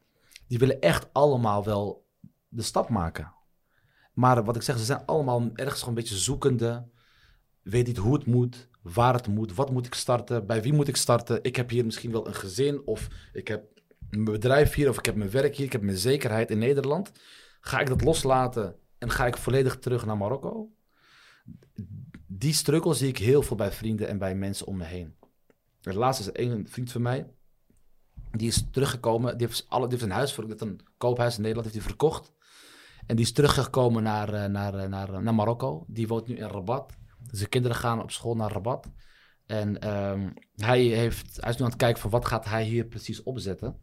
die 0.47 0.59
willen 0.59 0.81
echt 0.81 1.09
allemaal 1.11 1.63
wel 1.63 2.00
de 2.51 2.61
stap 2.61 2.89
maken. 2.89 3.33
Maar 4.13 4.43
wat 4.43 4.55
ik 4.55 4.61
zeg, 4.61 4.77
ze 4.77 4.85
zijn 4.85 5.05
allemaal 5.05 5.49
ergens 5.53 5.79
gewoon 5.79 5.95
een 5.95 6.01
beetje 6.01 6.17
zoekende. 6.17 6.87
Weet 7.61 7.87
niet 7.87 7.97
hoe 7.97 8.13
het 8.13 8.25
moet, 8.25 8.69
waar 8.81 9.13
het 9.13 9.27
moet, 9.27 9.53
wat 9.53 9.71
moet 9.71 9.85
ik 9.85 9.93
starten, 9.93 10.45
bij 10.45 10.61
wie 10.61 10.73
moet 10.73 10.87
ik 10.87 10.95
starten. 10.95 11.43
Ik 11.43 11.55
heb 11.55 11.69
hier 11.69 11.85
misschien 11.85 12.11
wel 12.11 12.27
een 12.27 12.35
gezin 12.35 12.81
of 12.85 13.07
ik 13.33 13.47
heb 13.47 13.63
een 14.09 14.23
bedrijf 14.23 14.73
hier 14.73 14.89
of 14.89 14.97
ik 14.97 15.05
heb 15.05 15.15
mijn 15.15 15.29
werk 15.29 15.55
hier, 15.55 15.65
ik 15.65 15.71
heb 15.71 15.81
mijn 15.81 15.97
zekerheid 15.97 16.51
in 16.51 16.57
Nederland. 16.57 17.11
Ga 17.59 17.79
ik 17.79 17.87
dat 17.87 18.03
loslaten 18.03 18.75
en 18.97 19.09
ga 19.09 19.25
ik 19.25 19.37
volledig 19.37 19.79
terug 19.79 20.05
naar 20.05 20.17
Marokko? 20.17 20.71
Die 22.27 22.53
struggle 22.53 22.93
zie 22.93 23.07
ik 23.07 23.17
heel 23.17 23.41
veel 23.41 23.55
bij 23.55 23.71
vrienden 23.71 24.07
en 24.07 24.17
bij 24.17 24.35
mensen 24.35 24.67
om 24.67 24.77
me 24.77 24.83
heen. 24.83 25.15
Het 25.81 25.95
laatste 25.95 26.31
is 26.31 26.45
een 26.45 26.67
vriend 26.67 26.91
van 26.91 27.01
mij. 27.01 27.31
Die 28.31 28.47
is 28.47 28.65
teruggekomen. 28.71 29.37
Die 29.37 29.47
heeft, 29.47 29.65
alle, 29.67 29.87
die 29.87 29.97
heeft 29.97 30.09
een 30.09 30.17
huis, 30.17 30.35
heeft 30.35 30.61
een 30.61 30.79
koophuis 30.97 31.35
in 31.35 31.41
Nederland, 31.41 31.67
heeft 31.67 31.79
hij 31.79 31.87
verkocht. 31.87 32.31
En 33.11 33.17
die 33.17 33.25
is 33.25 33.31
teruggekomen 33.31 34.03
naar, 34.03 34.33
eh, 34.33 34.49
naar, 34.49 34.73
eh, 34.73 34.89
naar, 34.89 35.21
naar 35.23 35.35
Marokko. 35.35 35.85
Die 35.87 36.07
woont 36.07 36.27
nu 36.27 36.35
in 36.35 36.47
Rabat. 36.47 36.93
Dus 37.29 37.39
de 37.39 37.47
kinderen 37.47 37.77
gaan 37.77 38.01
op 38.01 38.11
school 38.11 38.35
naar 38.35 38.51
Rabat. 38.51 38.87
En 39.45 39.79
ehm, 39.79 40.29
hij, 40.55 40.81
heeft, 40.81 41.41
hij 41.41 41.49
is 41.49 41.57
nu 41.57 41.63
aan 41.63 41.69
het 41.69 41.79
kijken 41.79 42.01
van 42.01 42.09
wat 42.09 42.25
gaat 42.25 42.45
hij 42.45 42.63
hier 42.63 42.85
precies 42.85 43.23
opzetten. 43.23 43.79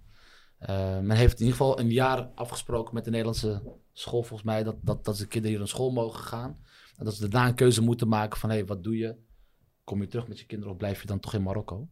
Eh, 0.58 0.98
men 0.98 1.16
heeft 1.16 1.40
in 1.40 1.46
ieder 1.46 1.56
geval 1.56 1.78
een 1.78 1.90
jaar 1.90 2.30
afgesproken 2.34 2.94
met 2.94 3.04
de 3.04 3.10
Nederlandse 3.10 3.80
school, 3.92 4.22
volgens 4.22 4.42
mij, 4.42 4.62
dat, 4.62 4.76
dat, 4.80 5.04
dat 5.04 5.16
de 5.16 5.26
kinderen 5.26 5.48
hier 5.48 5.58
naar 5.58 5.68
school 5.68 5.90
mogen 5.90 6.24
gaan. 6.24 6.58
En 6.96 7.04
dat 7.04 7.14
ze 7.14 7.28
daarna 7.28 7.48
een 7.48 7.54
keuze 7.54 7.82
moeten 7.82 8.08
maken 8.08 8.38
van, 8.38 8.48
hé, 8.48 8.56
hey, 8.56 8.66
wat 8.66 8.84
doe 8.84 8.96
je? 8.96 9.16
Kom 9.84 10.00
je 10.00 10.08
terug 10.08 10.28
met 10.28 10.38
je 10.38 10.46
kinderen 10.46 10.72
of 10.72 10.78
blijf 10.78 11.00
je 11.00 11.06
dan 11.06 11.20
toch 11.20 11.34
in 11.34 11.42
Marokko? 11.42 11.88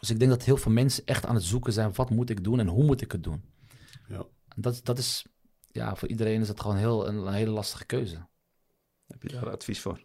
Dus 0.00 0.10
ik 0.10 0.18
denk 0.18 0.30
dat 0.30 0.42
heel 0.42 0.56
veel 0.56 0.72
mensen 0.72 1.06
echt 1.06 1.26
aan 1.26 1.34
het 1.34 1.44
zoeken 1.44 1.72
zijn, 1.72 1.92
wat 1.94 2.10
moet 2.10 2.30
ik 2.30 2.44
doen 2.44 2.60
en 2.60 2.68
hoe 2.68 2.84
moet 2.84 3.00
ik 3.00 3.12
het 3.12 3.22
doen? 3.22 3.44
Ja. 4.08 4.26
Dat, 4.56 4.80
dat 4.82 4.98
is, 4.98 5.26
ja, 5.74 5.94
voor 5.94 6.08
iedereen 6.08 6.40
is 6.40 6.48
het 6.48 6.60
gewoon 6.60 6.76
heel, 6.76 7.08
een, 7.08 7.16
een 7.16 7.32
hele 7.32 7.50
lastige 7.50 7.84
keuze. 7.86 8.26
Heb 9.06 9.22
je 9.22 9.28
daar 9.28 9.50
advies 9.50 9.80
voor? 9.80 10.00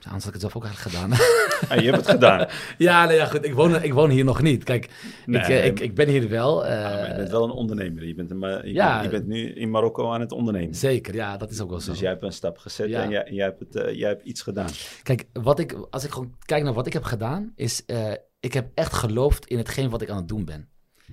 Ja, 0.00 0.10
anders 0.10 0.24
had 0.24 0.34
ik 0.34 0.40
het 0.40 0.52
zelf 0.52 0.56
ook 0.56 0.64
eigenlijk 0.64 0.96
gedaan. 0.96 1.12
Ah, 1.68 1.78
je 1.80 1.84
hebt 1.90 1.96
het 1.96 2.10
gedaan. 2.10 2.48
ja, 2.78 3.06
nee, 3.06 3.16
ja, 3.16 3.26
goed. 3.26 3.44
Ik 3.44 3.54
woon, 3.54 3.82
ik 3.82 3.92
woon 3.92 4.10
hier 4.10 4.24
nog 4.24 4.42
niet. 4.42 4.64
Kijk, 4.64 4.90
Nee, 5.26 5.40
ik, 5.40 5.48
eh, 5.48 5.64
ik, 5.66 5.80
ik 5.80 5.94
ben 5.94 6.08
hier 6.08 6.28
wel. 6.28 6.66
eh, 6.66 6.84
Ah, 6.84 6.92
maar 7.00 7.08
je 7.08 7.14
bent 7.14 7.30
wel 7.30 7.44
een 7.44 7.50
ondernemer. 7.50 8.06
Je 8.06 8.14
bent, 8.14 8.30
een, 8.30 8.40
je, 8.40 8.72
Ja. 8.72 8.92
bent, 9.00 9.04
je 9.04 9.10
bent 9.18 9.26
nu 9.26 9.52
in 9.54 9.70
Marokko 9.70 10.10
aan 10.12 10.20
het 10.20 10.32
ondernemen. 10.32 10.74
Zeker, 10.74 11.14
ja, 11.14 11.36
dat 11.36 11.50
is 11.50 11.60
ook 11.60 11.70
wel 11.70 11.80
zo. 11.80 11.90
Dus 11.90 12.00
jij 12.00 12.10
hebt 12.10 12.22
een 12.22 12.32
stap 12.32 12.58
gezet 12.58 12.92
en 12.92 13.10
jij, 13.10 13.28
jij, 13.30 13.44
hebt 13.44 13.58
het, 13.60 13.74
eh, 13.76 13.94
jij 13.94 14.08
hebt 14.08 14.24
iets 14.24 14.42
gedaan. 14.42 14.68
Kijk, 15.02 15.24
wat 15.32 15.58
ik, 15.58 15.72
als 15.90 16.04
ik 16.04 16.10
gewoon 16.10 16.34
kijk 16.44 16.62
naar 16.64 16.72
wat 16.72 16.86
ik 16.86 16.92
heb 16.92 17.04
gedaan, 17.04 17.52
is 17.56 17.84
eh, 17.84 18.12
ik 18.40 18.52
heb 18.52 18.70
echt 18.74 18.92
geloofd 18.92 19.46
in 19.46 19.58
hetgeen 19.58 19.90
wat 19.90 20.02
ik 20.02 20.10
aan 20.10 20.16
het 20.16 20.28
doen 20.28 20.44
ben. 20.44 20.68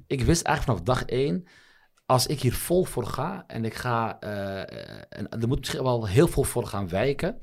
Ik 0.07 0.21
wist 0.23 0.43
eigenlijk 0.45 0.79
vanaf 0.79 0.97
dag 0.97 1.07
één, 1.07 1.43
als 2.11 2.27
ik 2.27 2.41
hier 2.41 2.53
vol 2.53 2.83
voor 2.83 3.05
ga 3.05 3.43
en 3.47 3.65
ik 3.65 3.73
ga, 3.73 4.19
eh, 4.19 4.59
en 5.09 5.29
er 5.29 5.47
moet 5.47 5.59
misschien 5.59 5.83
wel 5.83 6.07
heel 6.07 6.27
veel 6.27 6.43
voor 6.43 6.65
gaan 6.65 6.89
wijken, 6.89 7.37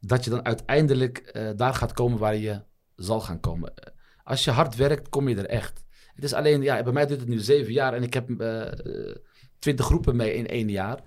dat 0.00 0.24
je 0.24 0.30
dan 0.30 0.44
uiteindelijk 0.44 1.18
eh, 1.18 1.50
daar 1.56 1.74
gaat 1.74 1.92
komen 1.92 2.18
waar 2.18 2.36
je 2.36 2.62
zal 2.96 3.20
gaan 3.20 3.40
komen. 3.40 3.74
Eh, 3.74 3.92
Als 4.24 4.44
je 4.44 4.50
hard 4.50 4.76
werkt, 4.76 5.08
kom 5.08 5.28
je 5.28 5.36
er 5.36 5.46
echt. 5.46 5.84
Het 6.14 6.24
is 6.24 6.32
alleen, 6.32 6.62
ja, 6.62 6.82
bij 6.82 6.92
mij 6.92 7.06
duurt 7.06 7.20
het 7.20 7.28
nu 7.28 7.38
zeven 7.38 7.72
jaar 7.72 7.94
en 7.94 8.02
ik 8.02 8.14
heb 8.14 8.28
twintig 9.58 9.86
groepen 9.86 10.16
mee 10.16 10.34
in 10.34 10.46
één 10.46 10.68
jaar. 10.68 11.00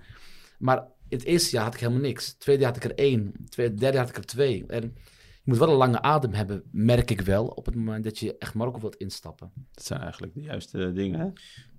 Maar 0.58 0.78
in 1.08 1.18
het 1.18 1.26
eerste 1.26 1.56
jaar 1.56 1.64
had 1.64 1.74
ik 1.74 1.80
helemaal 1.80 2.02
niks. 2.02 2.32
Tweede 2.32 2.62
jaar 2.62 2.72
had 2.72 2.84
ik 2.84 2.90
er 2.90 2.98
één. 2.98 3.32
Derde 3.54 3.80
jaar 3.80 3.96
had 3.96 4.08
ik 4.08 4.16
er 4.16 4.26
twee. 4.26 4.64
En 4.66 4.82
je 5.42 5.50
moet 5.50 5.58
wel 5.58 5.70
een 5.70 5.76
lange 5.76 6.02
adem 6.02 6.32
hebben, 6.32 6.62
merk 6.72 7.10
ik 7.10 7.20
wel, 7.20 7.46
op 7.46 7.66
het 7.66 7.74
moment 7.74 8.04
dat 8.04 8.18
je 8.18 8.38
echt 8.38 8.54
Marokko 8.54 8.80
wilt 8.80 8.96
instappen. 8.96 9.52
Dat 9.72 9.84
zijn 9.84 10.00
eigenlijk 10.00 10.34
de 10.34 10.40
juiste 10.40 10.92
dingen. 10.92 11.20
Hè? 11.20 11.26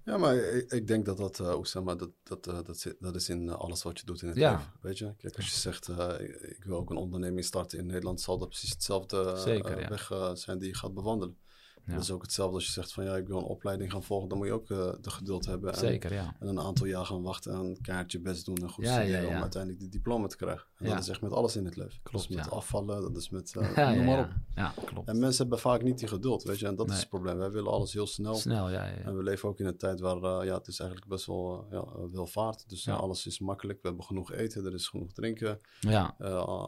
Ja, 0.06 0.18
maar 0.18 0.36
ik, 0.36 0.72
ik 0.72 0.88
denk 0.88 1.06
dat 1.06 1.18
dat, 1.18 1.40
uh, 1.40 1.48
Oussama, 1.48 1.96
dat, 1.96 2.10
dat, 2.24 2.48
uh, 2.48 2.60
dat, 2.64 2.78
zit, 2.78 2.96
dat 3.00 3.16
is 3.16 3.30
in 3.30 3.48
uh, 3.48 3.54
alles 3.54 3.84
wat 3.84 4.00
je 4.00 4.06
doet 4.06 4.22
in 4.22 4.28
het 4.28 4.38
Ja. 4.38 4.52
leven. 4.52 4.72
Weet 4.82 4.98
je? 4.98 5.14
Kijk, 5.18 5.36
als 5.36 5.50
je 5.50 5.60
zegt, 5.60 5.88
uh, 5.88 6.14
ik, 6.20 6.36
ik 6.36 6.64
wil 6.64 6.78
ook 6.78 6.90
een 6.90 6.98
onderneming 6.98 7.46
starten 7.46 7.80
in 7.80 7.86
Nederland, 7.86 8.22
zal 8.22 8.38
dat 8.38 8.48
precies 8.50 8.70
hetzelfde 8.70 9.38
Zeker, 9.38 9.80
ja. 9.80 9.90
weg 9.90 10.12
zijn 10.34 10.60
die 10.60 10.68
je 10.68 10.76
gaat 10.76 10.94
bewandelen. 10.94 11.38
Ja. 11.86 11.94
Dat 11.94 12.04
is 12.04 12.12
ook 12.12 12.22
hetzelfde 12.22 12.56
als 12.56 12.66
je 12.66 12.72
zegt 12.72 12.94
van 12.94 13.04
ja, 13.04 13.16
ik 13.16 13.28
wil 13.28 13.38
een 13.38 13.44
opleiding 13.44 13.92
gaan 13.92 14.04
volgen, 14.04 14.30
dan 14.30 14.38
moet 14.38 14.48
je 14.48 14.54
ook 14.54 14.70
uh, 14.70 14.78
de 15.02 15.10
geduld 15.10 15.46
hebben. 15.46 15.74
En, 15.74 15.80
Zeker, 15.80 16.14
ja. 16.14 16.36
en 16.40 16.48
een 16.48 16.60
aantal 16.60 16.86
jaar 16.86 17.06
gaan 17.06 17.22
wachten 17.22 17.54
en 17.54 17.60
een 17.60 17.82
kaartje 17.82 18.20
best 18.20 18.46
doen 18.46 18.58
en 18.58 18.70
goed 18.70 18.86
Ja, 18.86 18.94
studeren 18.94 19.30
om 19.30 19.36
uiteindelijk 19.36 19.82
die 19.82 19.92
diploma 19.92 20.28
te 20.28 20.36
krijgen. 20.36 20.68
En 20.78 20.90
dat 20.90 21.00
is 21.00 21.08
echt 21.08 21.22
met 21.22 21.32
alles 21.32 21.56
in 21.56 21.66
het 21.66 21.76
leven. 21.76 22.00
Klopt, 22.04 22.28
dat 22.28 22.38
is 22.38 22.44
met 22.44 22.54
afvallen, 22.54 23.02
dat 23.02 23.18
is 23.18 23.30
met 23.30 23.54
uh, 23.58 23.76
Ja, 23.76 23.94
noem 23.94 24.06
maar 24.06 24.20
op. 24.20 24.30
Ja, 24.56 24.74
klopt. 24.86 25.08
En 25.08 25.20
mensen 25.20 25.42
hebben 25.42 25.60
vaak 25.60 25.84
niet 25.84 26.00
die 26.00 26.08
geduld, 26.08 26.44
weet 26.44 26.60
je. 26.60 26.68
En 26.68 26.76
dat 26.76 26.90
is 26.90 27.00
het 27.00 27.10
probleem. 27.10 27.38
Wij 27.38 27.52
willen 27.52 27.72
alles 27.72 27.94
heel 27.94 28.08
snel. 28.08 28.36
Snel, 28.36 28.70
ja, 28.70 28.86
ja. 28.86 28.94
En 28.94 29.18
we 29.18 29.24
leven 29.24 29.50
ook 29.50 29.60
in 29.60 29.66
een 29.66 29.78
tijd 29.78 30.00
waar 30.00 30.16
eh, 30.16 30.46
ja, 30.46 30.58
het 30.58 30.68
is 30.68 30.80
eigenlijk 30.80 31.10
best 31.10 31.26
wel 31.26 31.68
ja, 31.72 31.86
welvaart. 32.12 32.70
Dus 32.70 32.88
alles 32.88 33.26
is 33.26 33.40
makkelijk. 33.40 33.82
We 33.82 33.88
hebben 33.88 34.06
genoeg 34.06 34.32
eten, 34.32 34.66
er 34.66 34.74
is 34.74 34.88
genoeg 34.88 35.12
drinken. 35.12 35.60
Ja, 35.80 36.16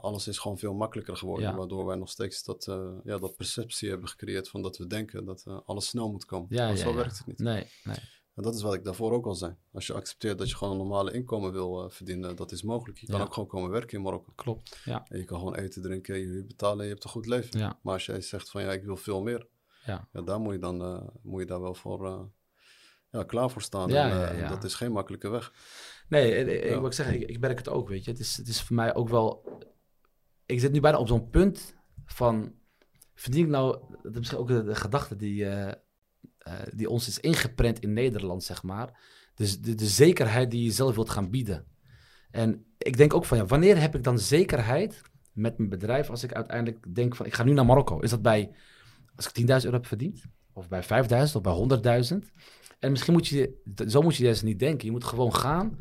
alles 0.01 0.27
is 0.27 0.37
gewoon 0.37 0.57
veel 0.57 0.73
makkelijker 0.73 1.17
geworden. 1.17 1.55
Waardoor 1.55 1.85
wij 1.85 1.95
nog 1.95 2.09
steeds 2.09 2.43
dat, 2.43 2.65
ja, 3.03 3.17
dat 3.17 3.35
perceptie 3.35 3.89
hebben 3.89 4.09
gecreëerd 4.09 4.49
van 4.49 4.61
dat 4.61 4.77
we 4.77 4.87
denken 4.87 5.02
denken 5.05 5.25
dat 5.25 5.43
eh, 5.47 5.59
alles 5.65 5.87
snel 5.87 6.11
moet 6.11 6.25
komen. 6.25 6.47
Ja, 6.49 6.67
maar 6.67 6.77
ja, 6.77 6.83
zo 6.83 6.89
ja. 6.89 6.95
werkt 6.95 7.17
het 7.17 7.27
niet. 7.27 7.39
Nee, 7.39 7.67
nee. 7.83 7.97
En 8.35 8.43
dat 8.43 8.55
is 8.55 8.61
wat 8.61 8.73
ik 8.73 8.83
daarvoor 8.83 9.11
ook 9.11 9.25
al 9.25 9.35
zei. 9.35 9.55
Als 9.71 9.87
je 9.87 9.93
accepteert 9.93 10.37
dat 10.37 10.49
je 10.49 10.55
gewoon 10.55 10.73
een 10.73 10.79
normale 10.79 11.11
inkomen 11.11 11.51
wil 11.51 11.83
eh, 11.83 11.89
verdienen, 11.89 12.35
dat 12.35 12.51
is 12.51 12.63
mogelijk. 12.63 12.97
Je 12.99 13.07
kan 13.07 13.21
ook 13.21 13.33
gewoon 13.33 13.49
komen 13.49 13.69
werken 13.69 13.97
in 13.97 14.03
Marokko. 14.03 14.31
Klopt. 14.35 14.81
Ja, 14.85 15.05
En 15.07 15.17
je 15.17 15.25
kan 15.25 15.39
gewoon 15.39 15.55
eten, 15.55 15.81
drinken, 15.81 16.19
je 16.19 16.25
huur 16.25 16.45
betalen 16.45 16.77
en 16.79 16.85
je 16.85 16.91
hebt 16.91 17.03
een 17.03 17.09
goed 17.09 17.25
leven. 17.25 17.59
ja, 17.59 17.79
Maar 17.81 17.93
als 17.93 18.05
jij 18.05 18.21
zegt 18.21 18.49
van 18.49 18.61
ja, 18.61 18.71
ik 18.71 18.83
wil 18.83 18.97
veel 18.97 19.21
meer, 19.21 19.47
ja. 19.85 20.07
ja, 20.13 20.21
daar 20.21 20.39
moet 20.39 20.53
je 20.53 20.59
dan 20.59 20.81
eh, 20.81 21.07
moet 21.21 21.41
je 21.41 21.47
daar 21.47 21.61
wel 21.61 21.73
voor 21.75 22.31
ja, 23.11 23.23
klaar 23.23 23.49
voor 23.49 23.61
staan. 23.61 23.89
Ja, 23.89 24.27
en, 24.27 24.49
dat 24.49 24.63
is 24.63 24.75
geen 24.75 24.91
makkelijke 24.91 25.29
weg. 25.29 25.53
Nee, 26.07 26.45
ik 26.61 26.79
wil 26.79 26.93
zeggen, 26.93 27.15
ik, 27.15 27.29
ik 27.29 27.39
merk 27.39 27.57
het 27.57 27.69
ook, 27.69 27.89
weet 27.89 28.05
je. 28.05 28.11
Het 28.11 28.19
is, 28.19 28.37
het 28.37 28.47
is 28.47 28.61
voor 28.61 28.75
mij 28.75 28.95
ook 28.95 29.09
wel... 29.09 29.59
Ik 30.45 30.59
zit 30.59 30.71
nu 30.71 30.79
bijna 30.79 30.97
op 30.97 31.07
zo'n 31.07 31.29
punt 31.29 31.75
van... 32.05 32.53
Verdien 33.15 33.43
ik 33.43 33.49
nou... 33.49 33.79
Dat 34.01 34.11
is 34.11 34.17
misschien 34.17 34.39
ook 34.39 34.47
de, 34.47 34.75
gedachte 34.75 35.15
die, 35.15 35.45
eh, 35.45 35.73
eh, 36.37 36.53
die 36.75 36.89
ons 36.89 37.07
is 37.07 37.19
ingeprent 37.19 37.79
in 37.79 37.93
Nederland, 37.93 38.43
zeg 38.43 38.63
maar. 38.63 38.99
Dus 39.35 39.61
de, 39.61 39.75
de 39.75 39.87
zekerheid 39.87 40.51
die 40.51 40.63
je 40.63 40.71
zelf 40.71 40.95
wilt 40.95 41.09
gaan 41.09 41.29
bieden. 41.29 41.65
En 42.31 42.65
ik 42.77 42.97
denk 42.97 43.13
ook 43.13 43.25
van, 43.25 43.37
ja, 43.37 43.45
wanneer 43.45 43.81
heb 43.81 43.95
ik 43.95 44.03
dan 44.03 44.19
zekerheid 44.19 45.01
met 45.31 45.57
mijn 45.57 45.69
bedrijf... 45.69 46.09
als 46.09 46.23
ik 46.23 46.33
uiteindelijk 46.33 46.95
denk 46.95 47.15
van, 47.15 47.25
ik 47.25 47.33
ga 47.33 47.43
nu 47.43 47.53
naar 47.53 47.65
Marokko. 47.65 47.99
Is 47.99 48.09
dat 48.09 48.21
bij... 48.21 48.55
Als 49.15 49.27
ik 49.27 49.39
10.000 49.39 49.45
euro 49.47 49.71
heb 49.71 49.85
verdiend? 49.85 50.23
Of 50.53 50.67
bij 50.67 50.83
5.000 50.83 50.89
of 51.33 51.41
bij 51.41 52.03
100.000? 52.11 52.17
En 52.79 52.91
misschien 52.91 53.13
moet 53.13 53.27
je, 53.27 53.61
zo 53.87 54.01
moet 54.01 54.15
je 54.15 54.23
juist 54.23 54.43
niet 54.43 54.59
denken. 54.59 54.85
Je 54.85 54.91
moet 54.91 55.03
gewoon 55.03 55.35
gaan. 55.35 55.77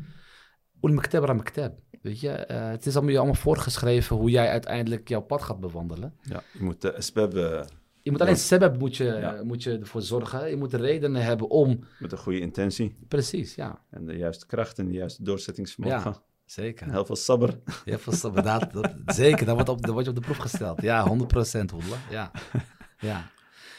Oel 0.81 0.93
mektab 0.93 1.23
ra 1.23 1.33
mektab. 1.33 1.79
Weet 2.03 2.19
je, 2.19 2.29
Eh, 2.29 2.69
het 2.69 2.85
is 2.85 2.93
allemaal, 2.93 3.11
je 3.11 3.17
allemaal 3.17 3.35
voorgeschreven 3.41 4.15
hoe 4.15 4.29
jij 4.29 4.49
uiteindelijk 4.49 5.07
jouw 5.09 5.21
pad 5.21 5.41
gaat 5.41 5.59
bewandelen. 5.59 6.13
Ja, 6.21 6.43
je 6.53 6.63
moet 6.63 6.81
de 6.81 6.91
eh, 6.91 7.65
Je 8.01 8.11
moet 8.11 8.21
alleen 8.21 8.33
Ja. 8.33 8.39
sebeb 8.39 8.79
moet 8.79 8.95
je, 8.97 9.03
Ja. 9.03 9.43
moet 9.43 9.63
je 9.63 9.77
ervoor 9.77 10.01
zorgen. 10.01 10.49
Je 10.49 10.55
moet 10.55 10.71
de 10.71 10.77
redenen 10.77 11.23
hebben 11.23 11.49
om. 11.49 11.79
met 11.99 12.11
een 12.11 12.17
goede 12.17 12.39
intentie 12.39 12.95
Precies, 13.07 13.55
ja. 13.55 13.79
en 13.89 14.05
de 14.05 14.17
juiste 14.17 14.45
kracht 14.45 14.79
en 14.79 14.85
de 14.87 14.93
juiste 14.93 15.23
doorzettingsvermogen. 15.23 16.11
Ja. 16.11 16.21
Zeker. 16.45 16.85
En 16.87 16.91
heel 16.93 17.05
veel 17.05 17.15
sabber. 17.15 17.59
Ja, 17.85 17.97
vast, 17.97 18.23
inderdaad, 18.23 18.73
dat, 18.73 18.91
zeker. 19.15 19.45
Dan 19.45 19.53
wordt, 19.55 19.69
op, 19.69 19.81
dan 19.81 19.91
word 19.93 20.03
je 20.05 20.09
op 20.11 20.17
de 20.17 20.21
proef 20.21 20.37
gesteld. 20.37 20.81
Ja, 20.81 21.07
100% 21.07 21.71
Hoedla. 21.71 21.97
Ja. 22.09 22.31
ja. 22.99 23.31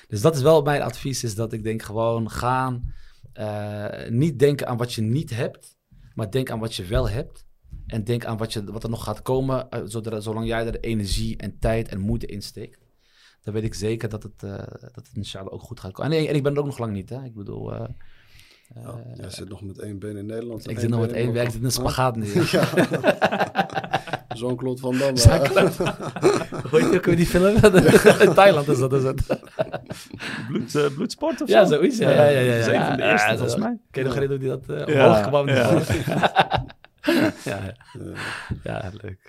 Dus 0.08 0.20
dat 0.20 0.34
is 0.36 0.42
wel 0.42 0.62
mijn 0.62 0.82
advies, 0.82 1.24
is 1.24 1.34
dat 1.34 1.52
ik 1.52 1.62
denk 1.64 1.82
gewoon 1.82 2.30
gaan. 2.30 2.92
eh, 3.32 4.08
niet 4.08 4.38
denken 4.38 4.66
aan 4.66 4.76
wat 4.76 4.92
je 4.92 5.02
niet 5.02 5.30
hebt, 5.30 5.76
maar 6.14 6.30
denk 6.30 6.50
aan 6.50 6.58
wat 6.58 6.74
je 6.74 6.84
wel 6.84 7.08
hebt. 7.08 7.46
En 7.86 8.04
denk 8.04 8.24
aan 8.24 8.36
wat, 8.36 8.52
je, 8.52 8.64
wat 8.64 8.82
er 8.82 8.90
nog 8.90 9.04
gaat 9.04 9.22
komen, 9.22 9.68
eh, 9.70 9.80
zodra, 9.84 10.20
zolang 10.20 10.46
jij 10.46 10.66
er 10.66 10.80
energie 10.80 11.36
en 11.36 11.58
tijd 11.58 11.88
en 11.88 12.00
moeite 12.00 12.26
in 12.26 12.42
steekt. 12.42 12.78
Dan 13.42 13.54
weet 13.54 13.64
ik 13.64 13.74
zeker 13.74 14.08
dat 14.08 14.22
het, 14.22 14.42
eh 14.42 14.50
dat 14.80 14.94
het 14.94 15.10
inshallah 15.12 15.52
ook 15.52 15.62
goed 15.62 15.80
gaat 15.80 15.92
komen. 15.92 16.12
En, 16.12 16.26
en 16.28 16.34
ik 16.34 16.42
ben 16.42 16.52
er 16.52 16.58
ook 16.58 16.66
nog 16.66 16.78
lang 16.78 16.92
niet, 16.92 17.10
hè. 17.10 17.24
Ik 17.24 17.34
bedoel, 17.34 17.72
eh, 17.74 17.84
Ja, 18.74 19.02
jij 19.14 19.30
zit 19.30 19.48
nog 19.48 19.62
met 19.62 19.78
één 19.78 19.98
been 19.98 20.16
in 20.16 20.26
Nederland. 20.26 20.70
ik 20.70 20.78
zit 20.78 20.88
nog 20.90 21.00
met 21.00 21.10
been 21.12 21.18
één 21.20 21.32
werk, 21.32 21.46
ik 21.46 21.50
zit 21.52 21.60
in 21.60 21.66
een 21.66 21.72
spagaat 21.72 22.16
nu. 22.16 22.26
Ja. 22.50 22.68
Jean-Claude 24.36 24.80
Van 24.80 24.98
Damme. 24.98 25.20
Hoe 26.70 26.80
heet 26.80 26.90
die 26.90 26.98
ook 26.98 27.16
die 27.16 27.26
film? 27.26 27.56
In 28.28 28.34
Thailand 28.34 28.68
is 28.68 28.78
dat, 28.78 28.92
is 28.92 29.02
het. 29.02 29.26
Bloed, 30.48 30.94
bloedsport 30.94 31.42
of 31.42 31.48
Ja, 31.48 31.64
zo? 31.64 31.74
zoiets. 31.74 31.98
Ja, 31.98 32.10
ja, 32.10 32.28
ja. 32.28 32.40
ja, 32.40 32.56
Dat 32.56 32.66
is 32.66 32.66
ja. 32.66 32.80
een 32.80 32.86
van 32.86 32.96
de 32.96 33.02
Ja, 33.02 33.10
eerste, 33.12 33.30
ja, 33.30 33.36
volgens 33.36 33.60
mij. 33.60 33.78
Ken 33.90 34.02
je 34.02 34.08
nog 34.08 34.14
herinneren 34.18 34.48
hoe 34.48 34.58
die 34.58 34.76
dat 34.76 34.88
uh, 34.88 34.94
Ja, 34.94 35.06
omhoog 35.06 35.28
kwam? 35.28 35.46
ja. 37.44 37.74
Ja. 38.62 38.90
leuk. 39.02 39.28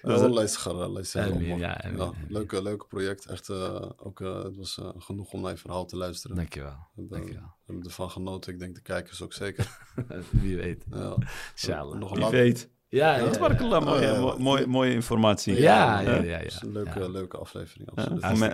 Ja, 1.57 1.59
ja, 1.59 1.75
amin, 1.83 1.97
Ja, 1.97 2.11
amin. 2.13 2.25
leuke, 2.29 2.61
leuke 2.61 2.85
project. 2.87 3.25
Echt, 3.25 3.49
eh, 3.49 3.89
ook, 3.97 4.21
eh, 4.21 4.43
het 4.43 4.55
was 4.55 4.77
eh, 4.79 4.89
genoeg 4.97 5.31
om 5.33 5.41
naar 5.41 5.51
je 5.51 5.57
verhaal 5.57 5.85
te 5.85 5.97
luisteren. 5.97 6.35
Dankjewel. 6.35 6.71
We 6.71 6.77
hebben, 7.01 7.17
Dankjewel. 7.17 7.43
we 7.43 7.63
hebben 7.65 7.83
ervan 7.85 8.09
genoten. 8.11 8.53
Ik 8.53 8.59
denk 8.59 8.75
de 8.75 8.81
kijkers 8.81 9.21
ook 9.21 9.33
zeker. 9.33 9.77
Wie 10.41 10.55
weet. 10.57 10.85
Ja. 10.89 11.83
Nog 11.83 12.09
Wie 12.09 12.19
lang- 12.19 12.31
weet. 12.31 12.69
Ja, 12.89 13.15
ja, 13.15 13.23
Dat 13.23 13.35
ja. 13.35 13.39
was 13.39 13.83
mooie, 13.83 13.95
Oh, 13.95 14.01
ja, 14.01 14.13
ja. 14.13 14.19
mo- 14.19 14.37
mooie, 14.37 14.67
mooie 14.67 14.91
informatie. 14.93 15.61
Ja, 15.61 15.99
Eh, 15.99 16.05
ja, 16.05 16.21
ja. 16.23 16.37
Is 16.37 16.61
een 16.61 16.71
leuke, 16.71 16.99
Ja. 16.99 17.07
leuke 17.09 17.37
aflevering. 17.37 17.89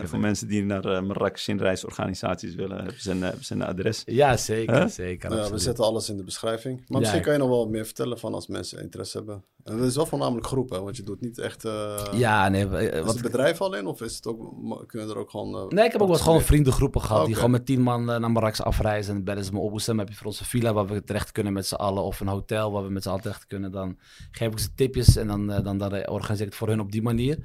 Voor, 0.09 0.19
mensen 0.19 0.47
die 0.47 0.63
naar 0.63 0.85
uh, 0.85 1.01
Marrakesh 1.01 1.47
reisorganisaties 1.47 2.55
willen, 2.55 2.77
hebben 2.77 3.01
ze 3.01 3.11
een, 3.11 3.21
hebben 3.21 3.43
ze 3.45 3.53
een 3.53 3.61
adres. 3.61 4.03
Ja, 4.05 4.37
zeker. 4.37 4.75
Huh? 4.77 4.87
zeker 4.87 5.35
Ja, 5.35 5.49
we 5.49 5.57
zetten 5.57 5.83
alles 5.83 6.09
in 6.09 6.17
de 6.17 6.23
beschrijving. 6.23 6.77
Maar 6.77 6.85
Ja, 6.87 6.97
misschien 6.99 7.21
kan 7.21 7.33
je 7.33 7.39
nog 7.39 7.49
wel 7.49 7.69
meer 7.69 7.85
vertellen 7.85 8.19
van 8.19 8.33
als 8.33 8.47
mensen 8.47 8.81
interesse 8.81 9.17
hebben. 9.17 9.43
Het 9.63 9.79
is 9.79 9.95
wel 9.95 10.05
voornamelijk 10.05 10.47
groepen, 10.47 10.83
want 10.83 10.97
je 10.97 11.03
doet 11.03 11.21
niet 11.21 11.37
echt... 11.37 11.65
eh 11.65 12.07
Ja, 12.11 12.49
nee. 12.49 12.67
eh, 12.67 12.99
is 12.99 13.05
Wat, 13.05 13.13
het 13.13 13.23
bedrijf 13.23 13.61
al 13.61 13.75
in 13.75 13.85
of 13.85 14.01
is 14.01 14.15
het 14.15 14.27
ook, 14.27 14.53
kunnen 14.87 15.09
er 15.09 15.17
ook 15.17 15.29
gewoon... 15.29 15.55
eh, 15.55 15.67
nee, 15.67 15.85
ik 15.85 15.91
heb 15.91 16.01
ook 16.01 16.09
eens 16.09 16.21
gewoon 16.21 16.41
vriendengroepen 16.41 17.01
gehad. 17.01 17.25
Die 17.25 17.35
gewoon 17.35 17.51
met 17.51 17.65
tien 17.65 17.81
man 17.81 18.05
naar 18.05 18.31
Marrakesh 18.31 18.59
afreizen. 18.59 19.09
En 19.09 19.15
dan 19.15 19.25
bellen 19.25 19.45
ze 19.45 19.53
me 19.53 19.59
op. 19.59 19.69
Hoe 19.69 19.95
heb 19.97 20.09
je 20.09 20.15
voor 20.15 20.25
onze 20.25 20.45
villa 20.45 20.73
waar 20.73 20.85
we 20.85 21.03
terecht 21.03 21.31
kunnen 21.31 21.53
met 21.53 21.65
z'n 21.67 21.75
allen? 21.75 22.03
Of 22.03 22.19
een 22.19 22.27
hotel 22.27 22.71
waar 22.71 22.83
we 22.83 22.89
met 22.89 23.03
z'n 23.03 23.09
allen 23.09 23.21
terecht 23.21 23.45
kunnen. 23.45 23.71
Dan 23.71 23.97
geef 24.31 24.51
ik 24.51 24.59
ze 24.59 24.73
tipjes 24.73 25.15
en 25.15 25.27
dan, 25.27 25.47
dan, 25.47 25.77
dan 25.77 26.07
organiseer 26.07 26.45
ik 26.45 26.51
het 26.51 26.55
voor 26.55 26.67
hun 26.67 26.79
op 26.79 26.91
die 26.91 27.01
manier. 27.01 27.39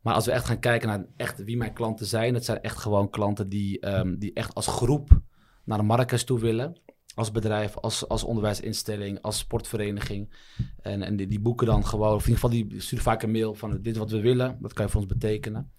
Maar 0.00 0.14
als 0.14 0.26
we 0.26 0.32
echt 0.32 0.46
gaan 0.46 0.58
kijken 0.58 0.88
naar 0.88 1.06
echt 1.16 1.44
wie 1.44 1.56
mijn 1.56 1.72
klanten 1.72 2.06
zijn. 2.06 2.34
Het 2.34 2.44
zijn 2.44 2.60
echt 2.60 2.78
gewoon 2.78 3.10
klanten 3.10 3.48
die, 3.48 3.80
ehm, 3.80 4.18
die 4.18 4.32
echt 4.32 4.54
als 4.54 4.66
groep 4.66 5.20
naar 5.64 5.84
Marrakesh 5.84 6.22
toe 6.22 6.38
willen. 6.38 6.80
Als 7.14 7.30
bedrijf, 7.30 7.76
als, 7.76 8.08
als 8.08 8.24
onderwijsinstelling, 8.24 9.22
als 9.22 9.38
sportvereniging. 9.38 10.34
En, 10.82 11.02
en 11.02 11.16
die, 11.16 11.26
die 11.26 11.40
boeken 11.40 11.66
dan 11.66 11.86
gewoon, 11.86 12.14
of 12.14 12.26
in 12.26 12.32
ieder 12.32 12.34
geval 12.34 12.68
die 12.68 12.80
sturen 12.80 13.04
vaak 13.04 13.22
een 13.22 13.30
mail 13.30 13.54
van 13.54 13.70
dit 13.70 13.92
is 13.92 13.98
wat 13.98 14.10
we 14.10 14.20
willen. 14.20 14.58
Dat 14.60 14.72
kan 14.72 14.84
je 14.84 14.90
voor 14.90 15.00
ons 15.00 15.10
betekenen. 15.10 15.72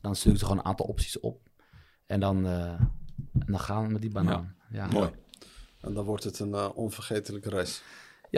Dan 0.00 0.16
stuur 0.16 0.32
ik 0.32 0.38
ze 0.38 0.44
gewoon 0.44 0.58
een 0.58 0.66
aantal 0.66 0.86
opties 0.86 1.20
op. 1.20 1.48
En 2.06 2.20
dan, 2.20 2.46
eh, 2.46 2.80
en 3.32 3.46
dan 3.46 3.60
gaan 3.60 3.86
we 3.86 3.92
met 3.92 4.00
die 4.00 4.10
banaan. 4.10 4.54
Ja, 4.70 4.76
ja. 4.76 4.86
Mooi. 4.86 5.10
En 5.80 5.94
dan 5.94 6.04
wordt 6.04 6.24
het 6.24 6.38
een 6.38 6.54
eh, 6.54 6.68
onvergetelijke 6.74 7.48
reis. 7.48 7.82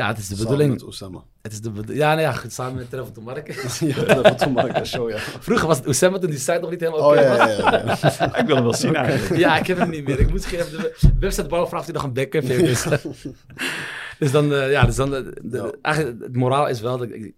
Het 0.05 0.18
is 0.18 0.28
de 0.28 0.35
Samen 0.35 0.43
bedoeling. 0.51 0.70
met 0.73 0.82
Oussama. 0.82 1.24
Het 1.43 1.52
is 1.52 1.60
de 1.60 1.70
bedo- 1.70 1.93
ja, 1.93 2.09
nou 2.09 2.20
ja, 2.20 2.32
goed, 2.32 2.52
samen 2.52 2.74
met 2.74 2.90
Travel 2.90 3.12
to 3.12 3.20
Marrakesh. 3.20 3.81
ja, 3.81 4.40
een 4.43 4.52
mooie 4.52 4.85
show, 4.85 5.10
ja. 5.10 5.18
Vroeger 5.18 5.66
was 5.66 5.77
het 5.77 5.86
Oussama 5.86 6.18
toen 6.18 6.31
die 6.31 6.39
site 6.39 6.59
nog 6.60 6.70
niet 6.70 6.81
helemaal 6.81 7.01
Oh 7.01 7.06
oké 7.09 7.20
ja, 7.20 7.36
was. 7.36 7.56
ja, 7.56 7.73
ja. 7.73 7.97
ja. 8.18 8.36
Ik 8.40 8.47
wil 8.47 8.55
hem 8.55 8.64
wel 8.64 8.74
zien 8.74 8.94
eigenlijk. 8.94 9.40
Ja, 9.40 9.59
ik 9.59 9.66
heb 9.66 9.78
hem 9.78 9.90
niet 9.90 10.06
meer. 10.06 10.20
Ik 10.20 10.31
moet 10.31 10.44
even 10.52 10.70
de 10.70 10.94
website 11.20 11.47
bouwen 11.48 11.70
vragen 11.70 11.78
of 11.78 11.85
hij 11.85 11.94
nog 11.94 12.02
een 12.02 12.12
backup 12.12 12.43
heeft. 12.43 12.64
Dus, 12.90 13.02
dus 14.18 14.31
dan, 14.31 14.55
eh, 14.55 14.70
ja, 14.70 14.85
dus 14.85 14.97
dan 14.97 15.14
eh, 15.14 15.23
de- 15.43 15.56
Ja. 15.56 15.70
eigenlijk 15.82 16.23
het 16.23 16.36
moraal 16.36 16.68
is 16.68 16.81
wel 16.81 16.98
dat 16.98 17.09
ik- 17.10 17.35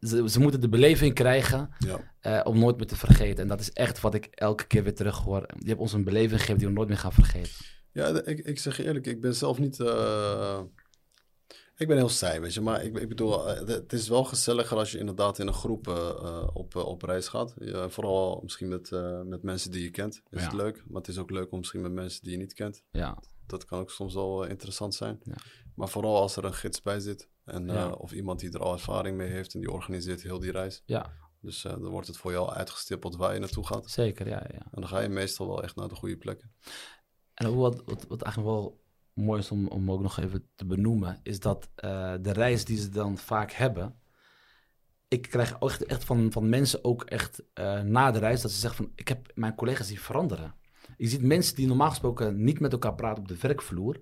ze, 0.00 0.28
ze 0.30 0.40
moeten 0.40 0.60
de 0.60 0.68
beleving 0.68 1.14
krijgen 1.14 1.70
ja. 1.78 2.00
eh, 2.20 2.40
om 2.46 2.58
nooit 2.58 2.76
meer 2.76 2.86
te 2.86 2.96
vergeten. 2.96 3.42
En 3.42 3.48
dat 3.48 3.60
is 3.60 3.72
echt 3.72 4.00
wat 4.00 4.14
ik 4.14 4.28
elke 4.30 4.66
keer 4.66 4.82
weer 4.82 4.94
terug 4.94 5.18
hoor. 5.18 5.46
Je 5.58 5.68
hebt 5.68 5.80
ons 5.80 5.92
een 5.92 6.04
beleving 6.04 6.40
gegeven 6.40 6.58
die 6.58 6.66
we 6.66 6.72
nooit 6.72 6.88
meer 6.88 6.98
gaan 6.98 7.12
vergeten. 7.12 7.50
Ja, 7.92 8.20
ik, 8.24 8.38
ik 8.38 8.58
zeg 8.58 8.76
je 8.76 8.84
eerlijk, 8.84 9.06
ik 9.06 9.20
ben 9.20 9.34
zelf 9.34 9.58
niet. 9.58 9.80
eh, 9.80 10.58
ik 11.76 11.88
ben 11.88 11.96
heel 11.96 12.08
saai, 12.08 12.40
weet 12.40 12.54
je. 12.54 12.60
Maar 12.60 12.84
ik, 12.84 12.98
ik 12.98 13.08
bedoel, 13.08 13.48
eh, 13.48 13.66
het 13.66 13.92
is 13.92 14.08
wel 14.08 14.24
gezelliger 14.24 14.76
als 14.78 14.92
je 14.92 14.98
inderdaad 14.98 15.38
in 15.38 15.46
een 15.46 15.54
groep 15.54 15.88
eh, 15.88 16.08
eh, 16.08 16.48
op, 16.52 16.74
op 16.76 17.02
reis 17.02 17.28
gaat. 17.28 17.54
Vooral 17.88 18.40
misschien 18.42 18.68
met, 18.68 18.90
met 19.24 19.42
mensen 19.42 19.70
die 19.70 19.82
je 19.82 19.90
kent. 19.90 20.22
Is 20.30 20.40
Ja. 20.40 20.44
het 20.46 20.52
leuk. 20.54 20.84
Maar 20.86 21.00
het 21.00 21.08
is 21.08 21.18
ook 21.18 21.30
leuk 21.30 21.52
om 21.52 21.58
misschien 21.58 21.80
met 21.80 21.92
mensen 21.92 22.22
die 22.22 22.32
je 22.32 22.38
niet 22.38 22.54
kent. 22.54 22.82
Ja, 22.90 23.18
Dat 23.46 23.64
kan 23.64 23.78
ook 23.80 23.90
soms 23.90 24.14
wel 24.14 24.44
interessant 24.44 24.94
zijn. 24.94 25.20
Ja. 25.24 25.34
Maar 25.74 25.88
vooral 25.88 26.16
als 26.20 26.36
er 26.36 26.44
een 26.44 26.54
gids 26.54 26.82
bij 26.82 27.00
zit. 27.00 27.28
En, 27.44 27.66
Ja. 27.66 27.90
Of 27.90 28.12
iemand 28.12 28.40
die 28.40 28.52
er 28.52 28.60
al 28.60 28.72
ervaring 28.72 29.16
mee 29.16 29.28
heeft 29.30 29.54
en 29.54 29.60
die 29.60 29.70
organiseert 29.70 30.22
heel 30.22 30.38
die 30.38 30.50
reis. 30.52 30.82
ja 30.86 31.12
Dus 31.40 31.62
dan 31.62 31.84
wordt 31.88 32.06
het 32.06 32.16
voor 32.16 32.32
jou 32.32 32.50
uitgestippeld 32.50 33.16
waar 33.16 33.34
je 33.34 33.40
naartoe 33.40 33.66
gaat. 33.66 33.90
zeker. 33.90 34.28
Ja, 34.28 34.46
ja. 34.52 34.58
En 34.58 34.80
dan 34.80 34.88
ga 34.88 35.00
je 35.00 35.08
meestal 35.08 35.46
wel 35.46 35.62
echt 35.62 35.76
naar 35.76 35.88
de 35.88 35.94
goede 35.94 36.16
plekken. 36.16 36.52
En 37.34 37.54
wat, 37.56 37.82
wat, 37.84 38.04
wat 38.08 38.22
eigenlijk 38.22 38.54
wel 38.54 38.82
mooi 39.14 39.40
is 39.40 39.50
om, 39.50 39.68
om 39.68 39.90
ook 39.90 40.00
nog 40.00 40.18
even 40.18 40.48
te 40.54 40.66
benoemen, 40.66 41.20
is 41.22 41.40
dat 41.40 41.68
eh, 41.74 42.14
de 42.20 42.32
reis 42.32 42.64
die 42.64 42.78
ze 42.78 42.88
dan 42.88 43.18
vaak 43.18 43.52
hebben. 43.52 43.98
Ik 45.08 45.22
krijg 45.22 45.56
echt, 45.58 45.84
echt 45.84 46.04
van, 46.04 46.32
van 46.32 46.48
mensen 46.48 46.84
ook 46.84 47.04
echt 47.04 47.42
eh, 47.52 47.80
na 47.80 48.10
de 48.10 48.18
reis 48.18 48.40
dat 48.40 48.50
ze 48.50 48.58
zeggen 48.58 48.84
van 48.84 48.92
ik 48.94 49.08
heb 49.08 49.32
mijn 49.34 49.54
collega's 49.54 49.88
die 49.88 50.00
veranderen. 50.00 50.54
Je 50.96 51.08
ziet 51.08 51.22
mensen 51.22 51.56
die 51.56 51.66
normaal 51.66 51.90
gesproken 51.90 52.44
niet 52.44 52.60
met 52.60 52.72
elkaar 52.72 52.94
praten 52.94 53.22
op 53.22 53.28
de 53.28 53.38
werkvloer 53.40 54.00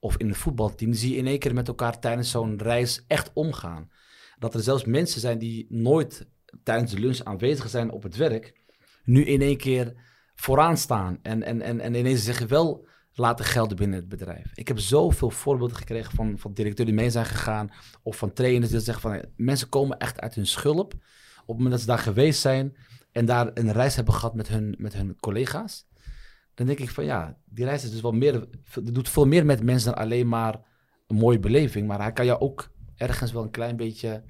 of 0.00 0.16
in 0.16 0.28
een 0.28 0.34
voetbalteam, 0.34 0.92
zie 0.92 1.10
je 1.10 1.16
in 1.16 1.26
één 1.26 1.38
keer 1.38 1.54
met 1.54 1.68
elkaar 1.68 1.98
tijdens 1.98 2.30
zo'n 2.30 2.62
reis 2.62 3.04
echt 3.06 3.30
omgaan. 3.32 3.90
Dat 4.38 4.54
er 4.54 4.60
zelfs 4.60 4.84
mensen 4.84 5.20
zijn 5.20 5.38
die 5.38 5.66
nooit 5.68 6.26
tijdens 6.62 6.90
de 6.90 6.98
lunch 6.98 7.20
aanwezig 7.24 7.68
zijn 7.68 7.90
op 7.90 8.02
het 8.02 8.16
werk, 8.16 8.60
nu 9.04 9.24
in 9.24 9.40
één 9.40 9.56
keer 9.56 9.94
vooraan 10.34 10.76
staan 10.76 11.18
en, 11.22 11.42
en, 11.42 11.60
en, 11.62 11.80
en 11.80 11.94
ineens 11.94 12.24
zeggen 12.24 12.48
wel 12.48 12.86
laten 13.14 13.44
gelden 13.44 13.76
binnen 13.76 13.98
het 13.98 14.08
bedrijf. 14.08 14.50
Ik 14.54 14.68
heb 14.68 14.78
zoveel 14.78 15.30
voorbeelden 15.30 15.76
gekregen 15.76 16.14
van, 16.14 16.38
van 16.38 16.52
directeuren 16.52 16.94
die 16.94 17.02
mee 17.02 17.10
zijn 17.10 17.26
gegaan 17.26 17.70
of 18.02 18.16
van 18.16 18.32
trainers 18.32 18.70
die 18.70 18.80
zeggen 18.80 19.10
van 19.10 19.24
mensen 19.36 19.68
komen 19.68 19.98
echt 19.98 20.20
uit 20.20 20.34
hun 20.34 20.46
schulp 20.46 20.94
op 21.42 21.48
het 21.48 21.56
moment 21.56 21.70
dat 21.70 21.80
ze 21.80 21.86
daar 21.86 21.98
geweest 21.98 22.40
zijn 22.40 22.76
en 23.12 23.26
daar 23.26 23.50
een 23.54 23.72
reis 23.72 23.94
hebben 23.94 24.14
gehad 24.14 24.34
met 24.34 24.48
hun, 24.48 24.74
met 24.78 24.92
hun 24.92 25.16
collega's. 25.20 25.86
Dan 26.54 26.66
denk 26.66 26.78
ik 26.78 26.90
van 26.90 27.04
ja, 27.04 27.38
die 27.44 27.64
reis 27.64 27.84
is 27.84 27.90
dus 27.90 28.00
wel 28.00 28.12
meer, 28.12 28.48
doet 28.82 29.08
veel 29.08 29.26
meer 29.26 29.46
met 29.46 29.62
mensen 29.62 29.92
dan 29.92 30.02
alleen 30.02 30.28
maar 30.28 30.60
een 31.06 31.16
mooie 31.16 31.38
beleving, 31.38 31.86
maar 31.86 32.00
hij 32.00 32.12
kan 32.12 32.24
jou 32.24 32.40
ook 32.40 32.70
ergens 32.96 33.32
wel 33.32 33.42
een 33.42 33.50
klein 33.50 33.76
beetje 33.76 34.24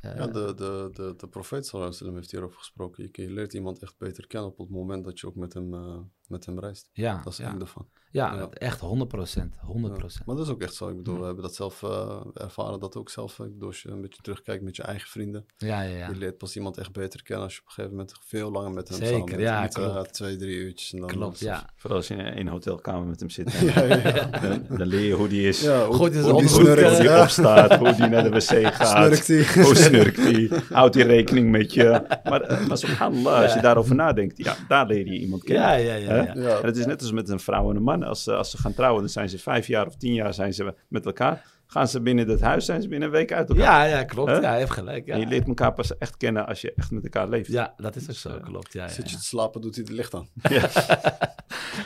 eh, 0.00 0.16
Ja, 0.16 0.26
de, 0.26 0.54
de, 0.54 0.90
de, 0.92 1.14
de 1.16 1.28
profeet 1.28 1.70
heeft 1.70 2.30
hierover 2.30 2.58
gesproken. 2.58 3.02
Je, 3.12 3.22
je 3.22 3.30
leert 3.30 3.54
iemand 3.54 3.82
echt 3.82 3.98
beter 3.98 4.26
kennen 4.26 4.50
op 4.50 4.58
het 4.58 4.70
moment 4.70 5.04
dat 5.04 5.20
je 5.20 5.26
ook 5.26 5.34
met 5.34 5.54
hem, 5.54 5.74
eh, 5.74 5.98
met 6.30 6.46
hem 6.46 6.58
reist. 6.60 6.88
Ja, 6.92 7.20
Dat 7.24 7.32
is 7.32 7.38
ja. 7.38 7.54
ervan. 7.60 7.86
ja, 8.10 8.34
Ja. 8.34 8.48
echt 8.50 8.80
100 8.80 9.08
procent. 9.10 9.56
100 9.60 9.94
Ja. 9.94 10.00
procent. 10.00 10.26
Maar 10.26 10.36
dat 10.36 10.46
is 10.46 10.52
ook 10.52 10.62
echt 10.62 10.74
zo. 10.74 10.88
Ik 10.88 10.96
bedoel, 10.96 11.18
we 11.18 11.24
hebben 11.24 11.42
dat 11.42 11.54
zelf 11.54 11.82
eh, 11.82 12.20
ervaren, 12.34 12.80
dat 12.80 12.96
ook 12.96 13.10
zelf. 13.10 13.38
Ik 13.38 13.52
bedoel, 13.52 13.68
als 13.68 13.82
je 13.82 13.88
een 13.90 14.00
beetje 14.00 14.22
terugkijkt 14.22 14.62
met 14.62 14.76
je 14.76 14.82
eigen 14.82 15.08
vrienden. 15.08 15.46
Ja, 15.56 15.82
ja, 15.82 15.96
ja. 15.96 16.08
Je 16.08 16.16
leert 16.16 16.38
pas 16.38 16.56
iemand 16.56 16.78
echt 16.78 16.92
beter 16.92 17.22
kennen 17.22 17.44
als 17.44 17.54
je 17.54 17.60
op 17.60 17.66
een 17.66 17.72
gegeven 17.72 17.96
moment 17.96 18.14
veel 18.20 18.50
langer 18.50 18.70
met 18.72 18.88
hem 18.88 18.98
Zeker, 18.98 19.12
samen 19.14 19.26
bent. 19.30 19.40
ja, 19.40 19.62
Niet, 19.62 19.76
eh, 19.78 19.92
klopt. 19.92 20.12
twee, 20.12 20.36
drie 20.36 20.56
uurtjes. 20.56 20.92
En 20.92 20.98
dan 21.00 21.08
Klopt, 21.08 21.38
ja. 21.38 21.70
Vooral 21.76 21.98
als 21.98 22.08
je 22.08 22.14
in 22.14 22.22
een 22.36 22.48
hotelkamer 22.48 23.06
met 23.06 23.20
hem 23.20 23.30
zit. 23.30 23.52
ja, 23.74 23.82
ja, 23.84 23.96
ja. 23.96 24.58
Dan, 24.68 24.86
leer 24.86 25.00
je 25.06 25.14
hoe 25.14 25.28
die 25.28 25.48
is. 25.48 25.60
Ja, 25.62 25.86
hoe, 25.86 25.94
Goed, 25.94 26.12
is 26.14 26.22
hoe 26.24 26.40
die 26.40 26.48
Hoe 26.50 26.70
eh, 26.76 27.20
opstaat, 27.20 27.74
hoe 27.74 27.94
die 27.94 28.06
naar 28.06 28.22
de 28.22 28.30
wc 28.30 28.66
gaat. 28.74 28.86
Snurkt 28.88 29.26
die. 29.26 29.62
Hoe 29.64 29.74
snurkt 29.76 30.16
die? 30.16 30.50
Houdt 30.70 30.94
die 30.94 31.04
rekening 31.04 31.50
met 31.50 31.74
je? 31.74 32.18
Maar, 32.24 32.40
eh, 32.40 32.66
maar 32.66 32.78
subhanallah, 32.78 33.42
als 33.42 33.54
je 33.54 33.60
daarover 33.60 33.94
nadenkt, 33.94 34.38
ja, 34.38 34.56
daar 34.68 34.86
leer 34.86 35.06
je 35.06 35.18
iemand 35.18 35.42
kennen. 35.44 35.64
Ja, 35.68 35.74
ja, 35.74 35.94
ja. 35.94 36.19
Ja. 36.24 36.32
Ja. 36.42 36.58
En 36.58 36.66
het 36.66 36.76
is 36.76 36.86
net 36.86 37.00
als 37.00 37.12
met 37.12 37.28
een 37.28 37.40
vrouw 37.40 37.70
en 37.70 37.76
een 37.76 37.82
man. 37.82 38.02
Als, 38.02 38.22
ze- 38.22 38.34
als 38.34 38.50
ze 38.50 38.58
gaan 38.58 38.74
trouwen, 38.74 39.00
dan 39.00 39.10
zijn 39.10 39.28
ze 39.28 39.38
vijf 39.38 39.66
jaar 39.66 39.86
of 39.86 39.96
tien 39.96 40.14
jaar 40.14 40.34
zijn 40.34 40.54
ze 40.54 40.74
met 40.88 41.06
elkaar. 41.06 41.42
Gaan 41.66 41.88
ze 41.88 42.00
binnen 42.00 42.26
dat 42.26 42.40
huis, 42.40 42.64
zijn 42.64 42.82
ze 42.82 42.88
binnen 42.88 43.08
een 43.08 43.14
week 43.14 43.32
uit 43.32 43.48
elkaar. 43.48 43.64
Ja, 43.64 43.96
ja, 43.98 44.04
klopt. 44.04 44.30
Hè? 44.30 44.36
Ja, 44.38 44.54
heeft 44.54 44.70
gelijk. 44.70 45.06
Ja. 45.06 45.14
En 45.14 45.20
je 45.20 45.26
leert 45.26 45.48
elkaar 45.48 45.72
pas 45.72 45.98
echt 45.98 46.16
kennen 46.16 46.46
als 46.46 46.60
je 46.60 46.72
echt 46.76 46.90
met 46.90 47.02
elkaar 47.04 47.28
leeft. 47.28 47.50
ja, 47.52 47.74
dat 47.76 47.96
is 47.96 48.08
ook 48.10 48.16
zo. 48.16 48.38
Klopt. 48.44 48.72
Ja, 48.72 48.82
ja, 48.82 48.88
Zit 48.88 49.10
je 49.10 49.16
te 49.16 49.22
slapen, 49.24 49.60
doet 49.60 49.74
hij 49.74 49.84
het 49.88 49.92
licht 49.96 50.14
aan. 50.14 50.28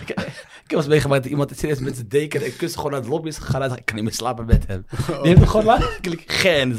Ik, 0.01 0.09
ik 0.09 0.17
heb 0.17 0.69
wel 0.71 0.79
eens 0.79 0.87
meegemaakt 0.89 1.23
dat 1.23 1.31
iemand 1.31 1.53
serieus 1.57 1.79
met 1.79 1.95
zijn 1.95 2.09
deken 2.09 2.43
en 2.45 2.57
kussen 2.57 2.77
gewoon 2.81 2.93
naar 2.93 3.03
de 3.03 3.09
lobby 3.09 3.29
is 3.29 3.39
gegaan. 3.39 3.61
Hij 3.61 3.69
dacht, 3.69 3.81
ik 3.81 3.87
kan 3.87 3.95
niet 3.95 4.05
meer 4.05 4.15
slapen 4.15 4.47
met 4.47 4.67
hem. 4.67 4.85
Die 5.07 5.15
heeft 5.23 5.39
hem 5.39 5.47
gewoon 5.47 5.65
laten. 5.67 5.89
Gens. 6.27 6.79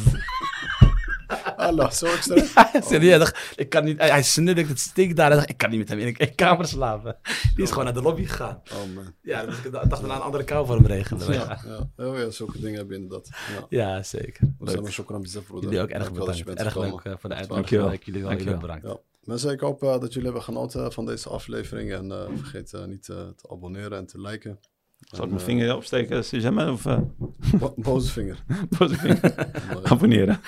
Allah, 1.56 1.92
zo 1.92 2.06
extra. 2.06 2.36
Hij 2.72 2.82
zei, 2.82 3.10
hij 3.10 3.18
dacht, 3.18 3.54
ik 3.56 3.70
kan 3.70 3.84
niet. 3.84 3.98
Hij, 3.98 4.24
snurkt, 4.24 4.70
het 4.70 4.80
stinkt 4.80 5.16
daar. 5.16 5.28
Hij 5.28 5.36
dacht, 5.36 5.50
ik 5.50 5.58
kan 5.58 5.70
niet 5.70 5.80
met 5.80 5.90
hem 5.90 6.00
in 6.00 6.16
een 6.18 6.36
kamer 6.36 6.68
slapen. 6.68 7.18
Die 7.56 7.64
is 7.64 7.70
gewoon 7.70 7.84
naar 7.86 7.94
de 7.94 8.02
lobby 8.02 8.26
gegaan. 8.26 8.62
Oh 8.72 8.96
man. 8.96 9.14
Ja, 9.22 9.46
dus 9.46 9.58
ik 9.58 9.72
dacht 9.72 9.90
daarna 9.90 10.16
een 10.16 10.22
andere 10.22 10.44
kou 10.44 10.66
voor 10.66 10.76
hem 10.76 10.86
regelen. 10.86 11.34
Ja, 11.34 11.60
Ja, 11.66 11.90
ja. 11.98 12.06
Oh, 12.06 12.18
ja, 12.18 12.30
zulke 12.30 12.60
dingen 12.60 12.88
we 12.88 12.94
inderdaad. 12.96 13.30
Ja. 13.30 13.66
ja 13.70 14.04
zeker. 14.04 14.54
We 14.60 14.70
zijn 14.70 14.84
maar 14.84 15.42
broeder. 15.48 15.70
Jullie 15.70 15.82
ook 15.82 15.90
erg 15.90 16.04
dat 16.04 16.14
bedankt. 16.14 16.60
Erg 16.60 16.78
leuk 16.78 17.00
eh, 17.04 17.14
voor 17.18 17.30
de 17.30 17.36
Dankjewel. 17.48 17.56
uitnodiging. 17.66 18.04
Jullie 18.06 18.22
wel 18.24 18.38
heel 18.38 18.58
bedankt. 18.58 18.86
Ja. 18.86 18.98
Mensen, 19.26 19.52
ik 19.52 19.60
hoop 19.60 19.84
eh, 19.84 19.90
dat 20.00 20.08
jullie 20.08 20.24
hebben 20.24 20.44
genoten 20.44 20.92
van 20.94 21.06
deze 21.06 21.30
aflevering. 21.30 21.92
En 21.92 22.12
eh, 22.12 22.26
vergeet 22.36 22.74
eh, 22.74 22.86
niet 22.86 23.10
eh, 23.10 23.16
te 23.16 23.50
abonneren 23.50 23.98
en 23.98 24.06
te 24.06 24.22
liken. 24.22 24.60
Zal 25.00 25.18
ik 25.18 25.24
En, 25.24 25.36
mijn 25.36 25.40
eh, 25.40 25.46
vinger 25.46 25.76
opsteken, 25.76 26.26
Suzanne? 26.26 26.72
Of 26.72 26.86
uh, 26.86 26.98
bo- 27.60 27.74
boze 27.78 28.12
vinger. 28.12 28.44
vinger? 28.70 29.24
En, 29.36 29.84
eh, 29.84 29.92
Abonneren. 29.92 30.40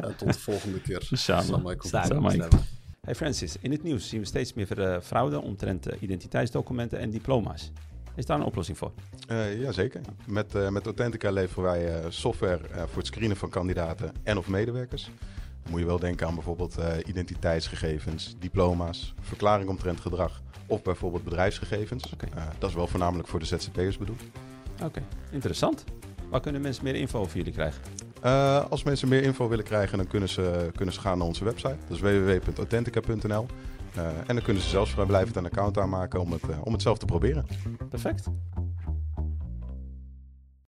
ja, 0.00 0.08
tot 0.16 0.32
de 0.32 0.38
volgende 0.38 0.80
keer. 0.80 1.08
Samen. 1.12 1.76
Samen. 1.80 2.48
Hey 3.00 3.14
Francis, 3.14 3.56
in 3.60 3.70
het 3.70 3.82
nieuws 3.82 4.08
zien 4.08 4.20
we 4.20 4.26
steeds 4.26 4.54
meer 4.54 4.80
eh, 4.80 5.00
fraude 5.00 5.40
omtrent 5.42 5.86
eh, 5.88 6.02
identiteitsdocumenten 6.02 6.98
en 6.98 7.10
diploma's. 7.10 7.72
Is 8.14 8.26
daar 8.26 8.38
een 8.38 8.44
oplossing 8.44 8.78
voor? 8.78 8.92
Eh 9.28 9.60
jazeker. 9.60 10.00
Met, 10.26 10.54
eh, 10.54 10.68
met 10.68 10.84
Authentica 10.84 11.30
leveren 11.30 11.64
wij 11.64 11.94
eh, 12.00 12.04
software 12.08 12.68
eh, 12.68 12.82
voor 12.86 12.96
het 12.98 13.06
screenen 13.06 13.36
van 13.36 13.48
kandidaten 13.50 14.12
en 14.22 14.38
of 14.38 14.48
medewerkers. 14.48 15.04
Dan 15.62 15.70
moet 15.70 15.80
je 15.80 15.86
wel 15.86 15.98
denken 15.98 16.26
aan 16.26 16.34
bijvoorbeeld 16.34 16.76
eh, 16.78 16.92
identiteitsgegevens, 17.06 18.34
diploma's, 18.38 19.14
verklaring 19.20 19.68
omtrent 19.68 20.00
gedrag 20.00 20.42
of 20.70 20.82
bijvoorbeeld 20.82 21.24
bedrijfsgegevens. 21.24 22.12
Eh, 22.34 22.42
dat 22.58 22.68
is 22.68 22.76
wel 22.76 22.86
voornamelijk 22.86 23.28
voor 23.28 23.38
de 23.38 23.46
ZZP'ers 23.46 23.98
bedoeld. 23.98 24.22
Oké, 24.84 25.02
interessant. 25.30 25.84
Waar 26.30 26.40
kunnen 26.40 26.60
mensen 26.60 26.84
meer 26.84 26.94
info 26.94 27.18
over 27.20 27.36
jullie 27.36 27.52
krijgen? 27.52 27.82
Eh, 28.20 28.70
als 28.70 28.82
mensen 28.82 29.08
meer 29.08 29.22
info 29.22 29.48
willen 29.48 29.64
krijgen, 29.64 29.98
dan 29.98 30.06
kunnen 30.06 30.28
ze, 30.28 30.70
kunnen 30.74 30.94
ze 30.94 31.00
gaan 31.00 31.18
naar 31.18 31.26
onze 31.26 31.44
website. 31.44 31.76
Dat 31.88 31.96
is 31.96 32.00
www.authentica.nl. 32.00 33.46
Eh, 33.94 34.06
en 34.26 34.34
dan 34.34 34.42
kunnen 34.42 34.62
ze 34.62 34.68
zelfs 34.68 34.90
vrijblijvend 34.90 35.36
een 35.36 35.44
account 35.44 35.78
aanmaken 35.78 36.20
om 36.20 36.32
het, 36.32 36.42
om 36.62 36.72
het 36.72 36.82
zelf 36.82 36.98
te 36.98 37.06
proberen. 37.06 37.46
Perfect. 37.88 38.28